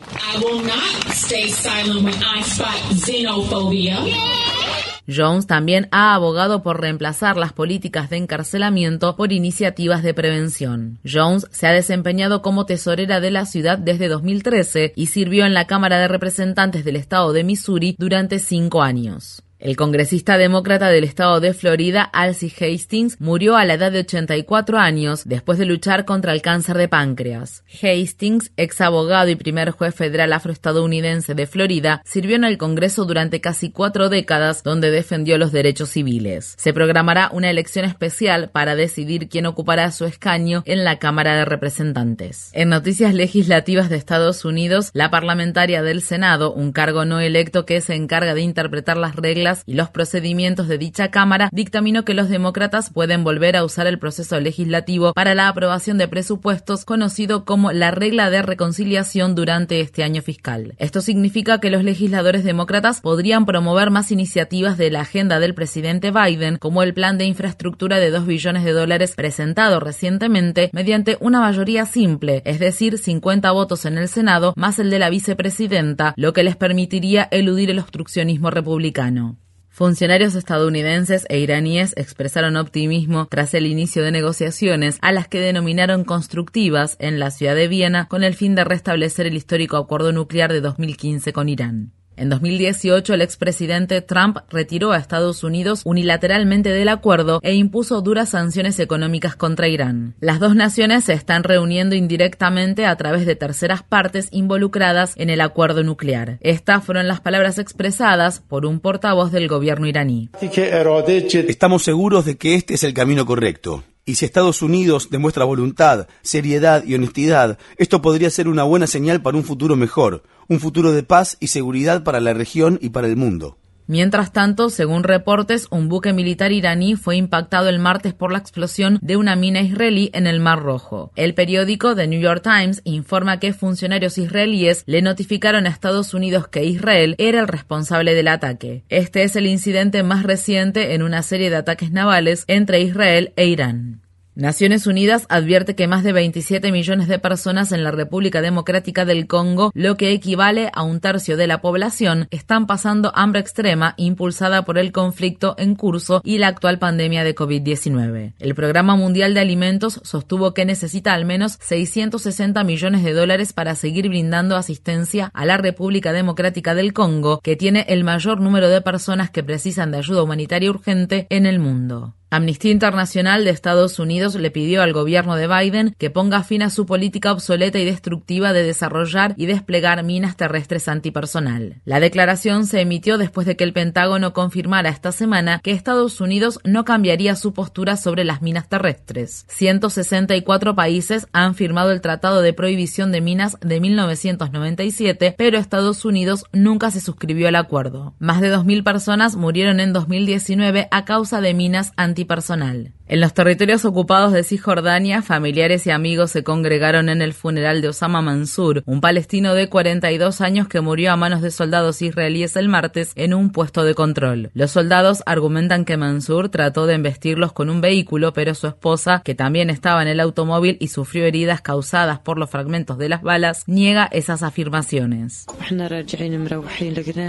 Jones 5.08 5.46
también 5.46 5.88
ha 5.90 6.14
abogado 6.14 6.62
por 6.62 6.80
reemplazar 6.80 7.36
las 7.36 7.52
políticas 7.52 8.10
de 8.10 8.16
encarcelamiento 8.16 9.16
por 9.16 9.32
iniciativas 9.32 10.02
de 10.02 10.14
prevención. 10.14 10.98
Jones 11.04 11.46
se 11.50 11.66
ha 11.66 11.72
desempeñado 11.72 12.42
como 12.42 12.66
tesorera 12.66 13.20
de 13.20 13.30
la 13.30 13.46
ciudad 13.46 13.78
desde 13.78 14.08
2013 14.08 14.92
y 14.96 15.06
sirvió 15.06 15.46
en 15.46 15.54
la 15.54 15.66
Cámara 15.66 15.98
de 15.98 16.08
Representantes 16.08 16.84
del 16.84 16.96
Estado 16.96 17.32
de 17.32 17.44
Missouri 17.44 17.96
durante 17.98 18.38
cinco 18.38 18.82
años. 18.82 19.42
El 19.60 19.76
congresista 19.76 20.38
demócrata 20.38 20.88
del 20.88 21.04
estado 21.04 21.38
de 21.38 21.52
Florida, 21.52 22.02
Alcy 22.02 22.50
Hastings, 22.50 23.20
murió 23.20 23.58
a 23.58 23.66
la 23.66 23.74
edad 23.74 23.92
de 23.92 23.98
84 24.00 24.78
años 24.78 25.24
después 25.26 25.58
de 25.58 25.66
luchar 25.66 26.06
contra 26.06 26.32
el 26.32 26.40
cáncer 26.40 26.78
de 26.78 26.88
páncreas. 26.88 27.62
Hastings, 27.82 28.52
ex 28.56 28.80
abogado 28.80 29.28
y 29.28 29.36
primer 29.36 29.72
juez 29.72 29.94
federal 29.94 30.32
afroestadounidense 30.32 31.34
de 31.34 31.46
Florida, 31.46 32.00
sirvió 32.06 32.36
en 32.36 32.44
el 32.44 32.56
Congreso 32.56 33.04
durante 33.04 33.42
casi 33.42 33.70
cuatro 33.70 34.08
décadas 34.08 34.62
donde 34.62 34.90
defendió 34.90 35.36
los 35.36 35.52
derechos 35.52 35.90
civiles. 35.90 36.54
Se 36.56 36.72
programará 36.72 37.28
una 37.30 37.50
elección 37.50 37.84
especial 37.84 38.48
para 38.48 38.76
decidir 38.76 39.28
quién 39.28 39.44
ocupará 39.44 39.90
su 39.90 40.06
escaño 40.06 40.62
en 40.64 40.84
la 40.84 40.98
Cámara 40.98 41.36
de 41.36 41.44
Representantes. 41.44 42.48
En 42.54 42.70
noticias 42.70 43.12
legislativas 43.12 43.90
de 43.90 43.96
Estados 43.96 44.46
Unidos, 44.46 44.88
la 44.94 45.10
parlamentaria 45.10 45.82
del 45.82 46.00
Senado, 46.00 46.50
un 46.54 46.72
cargo 46.72 47.04
no 47.04 47.20
electo 47.20 47.66
que 47.66 47.82
se 47.82 47.94
encarga 47.94 48.32
de 48.32 48.40
interpretar 48.40 48.96
las 48.96 49.16
reglas 49.16 49.49
y 49.66 49.74
los 49.74 49.90
procedimientos 49.90 50.68
de 50.68 50.78
dicha 50.78 51.10
Cámara, 51.10 51.48
dictaminó 51.52 52.04
que 52.04 52.14
los 52.14 52.28
demócratas 52.28 52.90
pueden 52.90 53.24
volver 53.24 53.56
a 53.56 53.64
usar 53.64 53.86
el 53.86 53.98
proceso 53.98 54.40
legislativo 54.40 55.12
para 55.12 55.34
la 55.34 55.48
aprobación 55.48 55.98
de 55.98 56.08
presupuestos 56.08 56.84
conocido 56.84 57.44
como 57.44 57.72
la 57.72 57.90
regla 57.90 58.30
de 58.30 58.42
reconciliación 58.42 59.34
durante 59.34 59.80
este 59.80 60.02
año 60.02 60.22
fiscal. 60.22 60.74
Esto 60.78 61.00
significa 61.00 61.60
que 61.60 61.70
los 61.70 61.84
legisladores 61.84 62.44
demócratas 62.44 63.00
podrían 63.00 63.46
promover 63.46 63.90
más 63.90 64.10
iniciativas 64.12 64.78
de 64.78 64.90
la 64.90 65.00
agenda 65.00 65.40
del 65.40 65.54
presidente 65.54 66.10
Biden, 66.10 66.56
como 66.58 66.82
el 66.82 66.94
plan 66.94 67.18
de 67.18 67.24
infraestructura 67.24 67.98
de 67.98 68.10
2 68.10 68.26
billones 68.26 68.64
de 68.64 68.72
dólares 68.72 69.14
presentado 69.16 69.80
recientemente 69.80 70.70
mediante 70.72 71.16
una 71.20 71.40
mayoría 71.40 71.86
simple, 71.86 72.42
es 72.44 72.58
decir, 72.58 72.98
50 72.98 73.50
votos 73.50 73.84
en 73.84 73.98
el 73.98 74.08
Senado 74.08 74.52
más 74.56 74.78
el 74.78 74.90
de 74.90 74.98
la 74.98 75.10
vicepresidenta, 75.10 76.14
lo 76.16 76.32
que 76.32 76.44
les 76.44 76.56
permitiría 76.56 77.28
eludir 77.30 77.70
el 77.70 77.78
obstruccionismo 77.78 78.50
republicano. 78.50 79.39
Funcionarios 79.70 80.34
estadounidenses 80.34 81.26
e 81.28 81.38
iraníes 81.38 81.94
expresaron 81.96 82.56
optimismo 82.56 83.26
tras 83.26 83.54
el 83.54 83.66
inicio 83.66 84.02
de 84.02 84.10
negociaciones 84.10 84.98
a 85.00 85.12
las 85.12 85.28
que 85.28 85.40
denominaron 85.40 86.04
constructivas 86.04 86.96
en 86.98 87.20
la 87.20 87.30
ciudad 87.30 87.54
de 87.54 87.68
Viena 87.68 88.08
con 88.08 88.24
el 88.24 88.34
fin 88.34 88.56
de 88.56 88.64
restablecer 88.64 89.26
el 89.26 89.36
histórico 89.36 89.76
acuerdo 89.76 90.12
nuclear 90.12 90.52
de 90.52 90.60
2015 90.60 91.32
con 91.32 91.48
Irán. 91.48 91.99
En 92.20 92.28
2018, 92.28 93.14
el 93.14 93.22
expresidente 93.22 94.02
Trump 94.02 94.40
retiró 94.50 94.92
a 94.92 94.98
Estados 94.98 95.42
Unidos 95.42 95.80
unilateralmente 95.86 96.68
del 96.68 96.90
acuerdo 96.90 97.40
e 97.42 97.54
impuso 97.54 98.02
duras 98.02 98.28
sanciones 98.28 98.78
económicas 98.78 99.36
contra 99.36 99.68
Irán. 99.68 100.16
Las 100.20 100.38
dos 100.38 100.54
naciones 100.54 101.04
se 101.04 101.14
están 101.14 101.44
reuniendo 101.44 101.94
indirectamente 101.94 102.84
a 102.84 102.94
través 102.96 103.24
de 103.24 103.36
terceras 103.36 103.82
partes 103.82 104.28
involucradas 104.32 105.14
en 105.16 105.30
el 105.30 105.40
acuerdo 105.40 105.82
nuclear. 105.82 106.36
Estas 106.42 106.84
fueron 106.84 107.08
las 107.08 107.22
palabras 107.22 107.56
expresadas 107.56 108.40
por 108.40 108.66
un 108.66 108.80
portavoz 108.80 109.32
del 109.32 109.48
gobierno 109.48 109.86
iraní. 109.86 110.28
Estamos 110.42 111.84
seguros 111.84 112.26
de 112.26 112.36
que 112.36 112.54
este 112.54 112.74
es 112.74 112.84
el 112.84 112.92
camino 112.92 113.24
correcto. 113.24 113.82
Y 114.04 114.16
si 114.16 114.24
Estados 114.24 114.60
Unidos 114.60 115.08
demuestra 115.10 115.44
voluntad, 115.44 116.08
seriedad 116.22 116.82
y 116.84 116.94
honestidad, 116.94 117.58
esto 117.76 118.02
podría 118.02 118.28
ser 118.28 118.48
una 118.48 118.64
buena 118.64 118.86
señal 118.86 119.22
para 119.22 119.36
un 119.36 119.44
futuro 119.44 119.76
mejor, 119.76 120.24
un 120.50 120.58
futuro 120.58 120.90
de 120.90 121.04
paz 121.04 121.36
y 121.38 121.46
seguridad 121.46 122.02
para 122.02 122.18
la 122.18 122.34
región 122.34 122.76
y 122.82 122.90
para 122.90 123.06
el 123.06 123.16
mundo. 123.16 123.56
Mientras 123.86 124.32
tanto, 124.32 124.68
según 124.68 125.04
reportes, 125.04 125.68
un 125.70 125.88
buque 125.88 126.12
militar 126.12 126.50
iraní 126.50 126.96
fue 126.96 127.16
impactado 127.16 127.68
el 127.68 127.78
martes 127.78 128.14
por 128.14 128.32
la 128.32 128.38
explosión 128.38 128.98
de 129.00 129.16
una 129.16 129.36
mina 129.36 129.60
israelí 129.60 130.10
en 130.12 130.26
el 130.26 130.40
Mar 130.40 130.60
Rojo. 130.60 131.12
El 131.14 131.34
periódico 131.34 131.94
The 131.94 132.08
New 132.08 132.20
York 132.20 132.42
Times 132.42 132.82
informa 132.84 133.38
que 133.38 133.52
funcionarios 133.52 134.18
israelíes 134.18 134.82
le 134.86 135.02
notificaron 135.02 135.66
a 135.66 135.70
Estados 135.70 136.14
Unidos 136.14 136.48
que 136.48 136.64
Israel 136.64 137.14
era 137.18 137.40
el 137.40 137.48
responsable 137.48 138.14
del 138.14 138.28
ataque. 138.28 138.82
Este 138.88 139.22
es 139.22 139.36
el 139.36 139.46
incidente 139.46 140.02
más 140.02 140.24
reciente 140.24 140.94
en 140.94 141.02
una 141.02 141.22
serie 141.22 141.50
de 141.50 141.56
ataques 141.56 141.92
navales 141.92 142.44
entre 142.48 142.80
Israel 142.80 143.32
e 143.36 143.46
Irán. 143.46 144.02
Naciones 144.36 144.86
Unidas 144.86 145.26
advierte 145.28 145.74
que 145.74 145.88
más 145.88 146.04
de 146.04 146.12
27 146.12 146.70
millones 146.70 147.08
de 147.08 147.18
personas 147.18 147.72
en 147.72 147.82
la 147.82 147.90
República 147.90 148.40
Democrática 148.40 149.04
del 149.04 149.26
Congo, 149.26 149.72
lo 149.74 149.96
que 149.96 150.12
equivale 150.12 150.70
a 150.72 150.82
un 150.82 151.00
tercio 151.00 151.36
de 151.36 151.48
la 151.48 151.60
población, 151.60 152.28
están 152.30 152.68
pasando 152.68 153.10
hambre 153.16 153.40
extrema 153.40 153.94
impulsada 153.96 154.64
por 154.64 154.78
el 154.78 154.92
conflicto 154.92 155.56
en 155.58 155.74
curso 155.74 156.20
y 156.24 156.38
la 156.38 156.46
actual 156.46 156.78
pandemia 156.78 157.24
de 157.24 157.34
COVID-19. 157.34 158.34
El 158.38 158.54
Programa 158.54 158.94
Mundial 158.94 159.34
de 159.34 159.40
Alimentos 159.40 160.00
sostuvo 160.04 160.54
que 160.54 160.64
necesita 160.64 161.12
al 161.12 161.24
menos 161.24 161.58
660 161.60 162.62
millones 162.62 163.02
de 163.02 163.12
dólares 163.12 163.52
para 163.52 163.74
seguir 163.74 164.08
brindando 164.08 164.54
asistencia 164.54 165.32
a 165.34 165.44
la 165.44 165.56
República 165.56 166.12
Democrática 166.12 166.76
del 166.76 166.92
Congo, 166.92 167.40
que 167.40 167.56
tiene 167.56 167.84
el 167.88 168.04
mayor 168.04 168.40
número 168.40 168.68
de 168.68 168.80
personas 168.80 169.30
que 169.30 169.42
precisan 169.42 169.90
de 169.90 169.98
ayuda 169.98 170.22
humanitaria 170.22 170.70
urgente 170.70 171.26
en 171.30 171.46
el 171.46 171.58
mundo. 171.58 172.14
Amnistía 172.32 172.70
Internacional 172.70 173.44
de 173.44 173.50
Estados 173.50 173.98
Unidos 173.98 174.36
le 174.36 174.52
pidió 174.52 174.82
al 174.82 174.92
gobierno 174.92 175.34
de 175.34 175.48
Biden 175.48 175.96
que 175.98 176.10
ponga 176.10 176.44
fin 176.44 176.62
a 176.62 176.70
su 176.70 176.86
política 176.86 177.32
obsoleta 177.32 177.80
y 177.80 177.84
destructiva 177.84 178.52
de 178.52 178.62
desarrollar 178.62 179.34
y 179.36 179.46
desplegar 179.46 180.04
minas 180.04 180.36
terrestres 180.36 180.86
antipersonal. 180.86 181.80
La 181.84 181.98
declaración 181.98 182.66
se 182.66 182.82
emitió 182.82 183.18
después 183.18 183.48
de 183.48 183.56
que 183.56 183.64
el 183.64 183.72
Pentágono 183.72 184.32
confirmara 184.32 184.90
esta 184.90 185.10
semana 185.10 185.58
que 185.58 185.72
Estados 185.72 186.20
Unidos 186.20 186.60
no 186.62 186.84
cambiaría 186.84 187.34
su 187.34 187.52
postura 187.52 187.96
sobre 187.96 188.22
las 188.22 188.42
minas 188.42 188.68
terrestres. 188.68 189.44
164 189.48 190.76
países 190.76 191.26
han 191.32 191.56
firmado 191.56 191.90
el 191.90 192.00
Tratado 192.00 192.42
de 192.42 192.52
Prohibición 192.52 193.10
de 193.10 193.22
Minas 193.22 193.58
de 193.60 193.80
1997, 193.80 195.34
pero 195.36 195.58
Estados 195.58 196.04
Unidos 196.04 196.44
nunca 196.52 196.92
se 196.92 197.00
suscribió 197.00 197.48
al 197.48 197.56
acuerdo. 197.56 198.14
Más 198.20 198.40
de 198.40 198.54
2.000 198.54 198.84
personas 198.84 199.34
murieron 199.34 199.80
en 199.80 199.92
2019 199.92 200.86
a 200.92 201.04
causa 201.04 201.40
de 201.40 201.54
minas 201.54 201.92
antipersonal 201.96 202.19
personal. 202.24 202.92
En 203.06 203.20
los 203.20 203.34
territorios 203.34 203.84
ocupados 203.84 204.32
de 204.32 204.44
Cisjordania, 204.44 205.20
familiares 205.22 205.84
y 205.86 205.90
amigos 205.90 206.30
se 206.30 206.44
congregaron 206.44 207.08
en 207.08 207.22
el 207.22 207.32
funeral 207.32 207.82
de 207.82 207.88
Osama 207.88 208.22
Mansur, 208.22 208.84
un 208.86 209.00
palestino 209.00 209.54
de 209.54 209.68
42 209.68 210.40
años 210.40 210.68
que 210.68 210.80
murió 210.80 211.10
a 211.10 211.16
manos 211.16 211.42
de 211.42 211.50
soldados 211.50 212.02
israelíes 212.02 212.54
el 212.54 212.68
martes 212.68 213.10
en 213.16 213.34
un 213.34 213.50
puesto 213.50 213.82
de 213.82 213.94
control. 213.94 214.50
Los 214.54 214.70
soldados 214.70 215.24
argumentan 215.26 215.84
que 215.84 215.96
Mansur 215.96 216.50
trató 216.50 216.86
de 216.86 216.94
embestirlos 216.94 217.52
con 217.52 217.68
un 217.68 217.80
vehículo, 217.80 218.32
pero 218.32 218.54
su 218.54 218.68
esposa, 218.68 219.22
que 219.24 219.34
también 219.34 219.70
estaba 219.70 220.02
en 220.02 220.08
el 220.08 220.20
automóvil 220.20 220.76
y 220.78 220.86
sufrió 220.86 221.24
heridas 221.24 221.60
causadas 221.62 222.20
por 222.20 222.38
los 222.38 222.48
fragmentos 222.48 222.96
de 222.96 223.08
las 223.08 223.22
balas, 223.22 223.64
niega 223.66 224.08
esas 224.12 224.44
afirmaciones. 224.44 225.46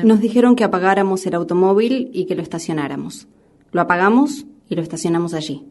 Nos 0.04 0.20
dijeron 0.20 0.56
que 0.56 0.64
apagáramos 0.64 1.26
el 1.26 1.34
automóvil 1.34 2.10
y 2.14 2.26
que 2.26 2.36
lo 2.36 2.44
estacionáramos. 2.44 3.28
Lo 3.72 3.82
apagamos 3.82 4.46
y 4.72 4.76
lo 4.76 4.82
estacionamos 4.82 5.34
allí. 5.34 5.68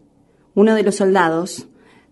Uno 0.54 0.74
de 0.74 0.82
los 0.82 0.96
soldados 0.96 1.66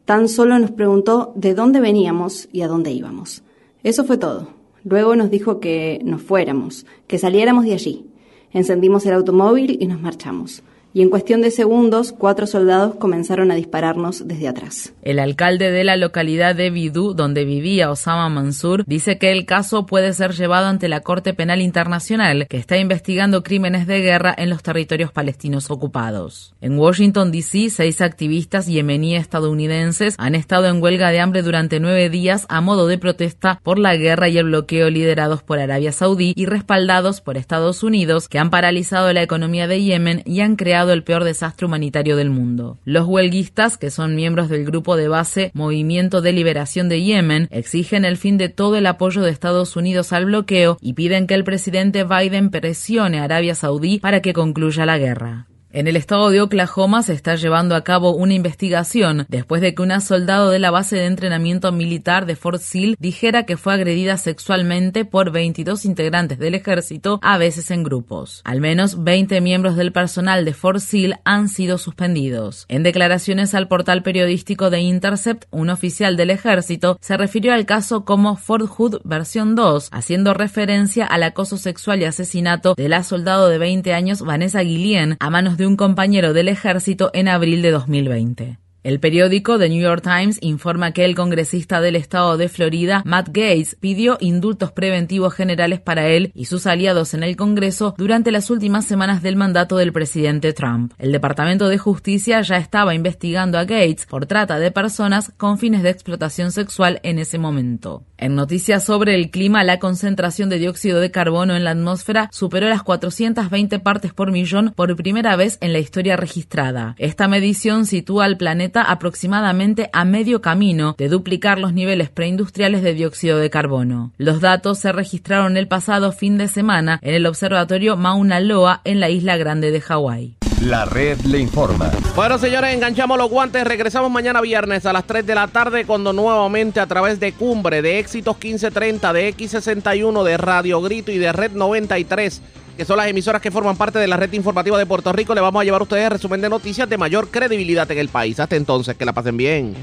tan 0.07 0.27
solo 0.27 0.59
nos 0.59 0.71
preguntó 0.71 1.33
de 1.37 1.55
dónde 1.55 1.81
veníamos 1.81 2.49
y 2.51 2.63
a 2.63 2.67
dónde 2.67 2.91
íbamos. 2.91 3.43
Eso 3.83 4.05
fue 4.05 4.17
todo. 4.17 4.49
Luego 4.85 5.15
nos 5.15 5.31
dijo 5.31 5.61
que 5.61 6.01
nos 6.03 6.23
fuéramos, 6.23 6.87
que 7.07 7.19
saliéramos 7.19 7.67
de 7.67 7.75
allí. 7.75 8.07
Encendimos 8.53 9.05
el 9.05 9.13
automóvil 9.13 9.77
y 9.79 9.87
nos 9.87 10.01
marchamos 10.01 10.63
y 10.95 11.03
en 11.03 11.11
cuestión 11.11 11.43
de 11.43 11.51
segundos 11.51 12.13
cuatro 12.13 12.47
soldados 12.47 12.95
comenzaron 12.97 13.51
a 13.51 13.55
dispararnos 13.55 14.27
desde 14.27 14.49
atrás. 14.49 14.95
El 15.03 15.19
alcalde 15.19 15.71
de 15.71 15.85
la 15.85 15.97
localidad 15.97 16.55
de 16.55 16.71
Bidú, 16.71 17.15
donde 17.15 17.45
vivía 17.45 17.91
Osama 17.91 18.29
Mansur, 18.29 18.85
dice 18.87 19.19
que 19.19 19.31
el 19.31 19.45
caso 19.45 19.87
puede 19.87 20.13
ser 20.13 20.33
llevado 20.33 20.67
ante 20.67 20.89
la 20.89 21.01
Corte 21.01 21.35
Penal 21.35 21.61
Internacional, 21.61 22.47
que 22.49 22.57
está 22.57 22.79
investigando 22.79 23.43
crímenes 23.43 23.87
de 23.87 24.01
guerra 24.01 24.35
en 24.37 24.51
los 24.51 24.63
territorios 24.63 25.13
palestinos 25.13 25.71
ocupados. 25.71 26.55
En 26.61 26.79
Washington, 26.79 27.33
D.C., 27.33 27.71
seis 27.71 28.01
activistas 28.01 28.67
yemeníes 28.67 29.21
estadounidenses 29.21 30.15
han 30.19 30.35
estado 30.35 30.67
en 30.67 30.83
huelga 30.83 31.11
de 31.11 31.21
hambre 31.21 31.43
durante 31.43 31.81
nueve 31.81 32.09
días 32.09 32.47
a 32.49 32.61
modo 32.61 32.87
de 32.87 32.99
protesta 32.99 33.61
por 33.63 33.79
la 33.79 33.97
guerra 33.97 34.29
y 34.29 34.39
el 34.39 34.47
bloqueo 34.47 34.91
liderados 34.91 35.43
por 35.43 35.59
Arabia 35.59 35.93
Saudí 35.93 36.33
y 36.37 36.47
respaldados 36.47 37.21
por 37.21 37.37
Estados 37.37 37.83
Unidos, 37.83 38.29
que 38.29 38.39
han 38.39 38.51
paralizado 38.51 39.13
la 39.13 39.23
economía 39.23 39.67
de 39.67 39.83
Yemen 39.83 40.23
y 40.25 40.41
han 40.41 40.57
creado 40.57 40.78
el 40.93 41.03
peor 41.03 41.25
desastre 41.25 41.67
humanitario 41.67 42.17
del 42.17 42.31
mundo. 42.31 42.79
Los 42.85 43.07
huelguistas, 43.07 43.77
que 43.77 43.91
son 43.91 44.15
miembros 44.15 44.49
del 44.49 44.65
grupo 44.65 44.97
de 44.97 45.09
base 45.09 45.51
Movimiento 45.55 46.21
de 46.21 46.33
Liberación 46.33 46.89
de 46.89 47.03
Yemen, 47.03 47.49
exigen 47.51 48.05
el 48.05 48.17
fin 48.17 48.39
de 48.39 48.49
todo 48.49 48.77
el 48.77 48.87
apoyo 48.87 49.23
de 49.23 49.31
Estados 49.31 49.75
Unidos 49.75 50.13
al 50.13 50.27
bloqueo 50.27 50.79
y 50.81 50.93
piden 50.93 51.27
que 51.27 51.35
el 51.35 51.45
presidente 51.45 52.05
Biden 52.05 52.51
presione 52.51 53.19
a 53.19 53.25
Arabia 53.25 53.57
Saudí 53.57 53.99
para 53.99 54.23
que 54.23 54.33
concluya 54.33 54.87
la 54.87 54.99
guerra. 54.99 55.48
En 55.71 55.87
el 55.87 55.97
estado 55.97 56.31
de 56.31 56.41
Oklahoma 56.41 57.03
se 57.03 57.13
está 57.13 57.35
llevando 57.35 57.75
a 57.75 57.85
cabo 57.85 58.15
una 58.15 58.33
investigación 58.33 59.27
después 59.29 59.61
de 59.61 59.75
que 59.75 59.83
una 59.83 60.01
soldado 60.01 60.49
de 60.49 60.59
la 60.59 60.71
base 60.71 60.97
de 60.97 61.05
entrenamiento 61.05 61.73
militar 61.73 62.25
de 62.25 62.37
Fort 62.37 62.63
Sill 62.63 62.97
dijera 62.99 63.43
que 63.45 63.59
fue 63.59 63.75
agredida 63.75 64.17
sexualmente 64.17 65.05
por 65.05 65.31
22 65.31 65.85
integrantes 65.85 66.39
del 66.39 66.55
ejército, 66.55 67.21
a 67.23 67.37
veces 67.37 67.71
en 67.71 67.83
grupos. 67.83 68.41
Al 68.45 68.63
menos 68.63 69.05
20 69.05 69.43
miembros 69.43 69.77
del 69.77 69.93
personal 69.93 70.47
de 70.47 70.55
Fort 70.55 70.81
Sill 70.81 71.17
han 71.25 71.51
sido 71.51 71.77
suspendidos. 71.77 72.65
En 72.71 72.83
declaraciones 72.83 73.55
al 73.55 73.69
portal 73.69 74.03
periodístico 74.03 74.71
de 74.71 74.81
Intercept, 74.81 75.45
un 75.51 75.69
oficial 75.69 76.17
del 76.17 76.31
ejército 76.31 76.97
se 77.03 77.19
refirió 77.19 77.53
al 77.53 77.67
caso 77.67 78.07
como 78.07 78.37
Fort 78.37 78.69
Hood 78.69 79.03
versión 79.05 79.55
2, 79.55 79.91
haciendo 79.93 80.33
referencia 80.33 81.05
al 81.05 81.25
acoso 81.25 81.59
sexual 81.59 82.01
y 82.01 82.07
asesinato 82.07 82.75
de 82.75 82.89
la 82.89 83.03
soldado 83.03 83.51
de 83.51 83.59
20 83.59 83.93
años 83.93 84.23
Vanessa 84.23 84.63
Guillén 84.63 85.19
a 85.21 85.29
manos 85.29 85.58
de 85.59 85.67
un 85.67 85.77
compañero 85.77 86.33
del 86.33 86.47
ejército 86.47 87.11
en 87.13 87.27
abril 87.27 87.63
de 87.63 87.73
2020. 87.73 88.59
El 88.89 89.01
periódico 89.01 89.59
The 89.59 89.69
New 89.69 89.83
York 89.83 90.03
Times 90.03 90.39
informa 90.41 90.93
que 90.93 91.05
el 91.05 91.15
congresista 91.15 91.83
del 91.83 91.95
estado 91.95 92.39
de 92.39 92.49
Florida, 92.49 93.03
Matt 93.05 93.27
Gates, 93.27 93.77
pidió 93.79 94.17
indultos 94.19 94.73
preventivos 94.73 95.35
generales 95.35 95.79
para 95.79 96.09
él 96.09 96.33
y 96.35 96.47
sus 96.47 96.67
aliados 96.67 97.13
en 97.13 97.23
el 97.23 97.37
Congreso 97.37 97.95
durante 97.99 98.31
las 98.33 98.49
últimas 98.49 98.87
semanas 98.87 99.21
del 99.23 99.37
mandato 99.37 99.77
del 99.77 99.93
presidente 99.93 100.55
Trump. 100.55 100.95
El 100.97 101.13
Departamento 101.13 101.69
de 101.69 101.77
Justicia 101.77 102.41
ya 102.41 102.57
estaba 102.57 102.95
investigando 102.95 103.59
a 103.59 103.65
Gates 103.65 104.07
por 104.07 104.25
trata 104.25 104.59
de 104.59 104.71
personas 104.71 105.35
con 105.37 105.59
fines 105.59 105.83
de 105.83 105.91
explotación 105.91 106.51
sexual 106.51 106.99
en 107.03 107.19
ese 107.19 107.37
momento. 107.37 108.05
En 108.17 108.35
noticias 108.35 108.85
sobre 108.85 109.15
el 109.15 109.31
clima, 109.31 109.65
la 109.65 109.79
concentración 109.79 110.49
de 110.49 110.59
dióxido 110.59 110.99
de 110.99 111.11
carbono 111.11 111.55
en 111.55 111.63
la 111.63 111.73
atmósfera 111.73 112.31
superó 112.33 112.69
las 112.69 112.83
420 112.83 113.79
partes 113.81 114.15
por 114.15 114.33
millón 114.33 114.73
por 114.75 114.97
primera 114.97 115.37
vez 115.37 115.59
en 115.61 115.75
la 115.75 115.79
historia 115.79 116.17
registrada. 116.17 116.97
Esta 116.99 117.29
medición 117.29 117.85
sitúa 117.85 118.25
al 118.25 118.39
planeta 118.39 118.78
aproximadamente 118.83 119.91
a 119.93 120.05
medio 120.05 120.41
camino 120.41 120.95
de 120.99 121.09
duplicar 121.09 121.59
los 121.59 121.73
niveles 121.73 122.11
preindustriales 122.11 122.83
de 122.83 122.95
dióxido 122.95 123.39
de 123.39 123.51
carbono. 123.51 124.13
Los 124.19 124.41
datos 124.41 124.79
se 124.79 124.93
registraron 124.93 125.57
el 125.57 125.69
pasado 125.69 126.13
fin 126.13 126.39
de 126.39 126.49
semana 126.49 126.99
en 127.03 127.15
el 127.15 127.27
observatorio 127.27 127.97
Mauna 127.97 128.41
Loa 128.41 128.81
en 128.85 129.01
la 129.01 129.11
isla 129.11 129.37
grande 129.37 129.71
de 129.71 129.81
Hawái. 129.81 130.37
La 130.63 130.85
red 130.85 131.21
le 131.21 131.39
informa. 131.39 131.89
Bueno, 132.17 132.37
señores, 132.37 132.75
enganchamos 132.75 133.17
los 133.17 133.31
guantes. 133.31 133.63
Regresamos 133.65 134.11
mañana 134.11 134.41
viernes 134.41 134.87
a 134.87 134.93
las 134.93 135.05
3 135.05 135.25
de 135.25 135.35
la 135.37 135.47
tarde 135.47 135.85
cuando 135.85 136.13
nuevamente 136.13 136.81
a 136.81 136.87
través 136.87 137.21
de 137.21 137.33
Cumbre, 137.33 137.81
de 137.81 138.01
Éxitos 138.01 138.35
1530, 138.35 139.13
de 139.13 139.37
X61, 139.37 140.25
de 140.25 140.37
Radio 140.37 140.83
Grito 140.83 141.13
y 141.13 141.19
de 141.19 141.33
Red 141.33 141.53
93 141.53 142.43
que 142.79 142.85
son 142.85 142.97
las 142.97 143.09
emisoras 143.09 143.43
que 143.43 143.51
forman 143.51 143.77
parte 143.77 143.99
de 143.99 144.07
la 144.07 144.17
red 144.17 144.33
informativa 144.35 144.79
de 144.79 144.87
Puerto 144.87 145.13
Rico, 145.13 145.35
le 145.35 145.41
vamos 145.41 145.61
a 145.61 145.65
llevar 145.65 145.81
a 145.81 145.83
ustedes 145.83 146.11
resumen 146.11 146.41
de 146.41 146.49
noticias 146.49 146.89
de 146.89 146.97
mayor 146.97 147.29
credibilidad 147.29 147.91
en 147.91 147.99
el 147.99 148.09
país. 148.09 148.39
Hasta 148.39 148.55
entonces, 148.55 148.97
que 148.97 149.05
la 149.05 149.13
pasen 149.13 149.37
bien. 149.37 149.75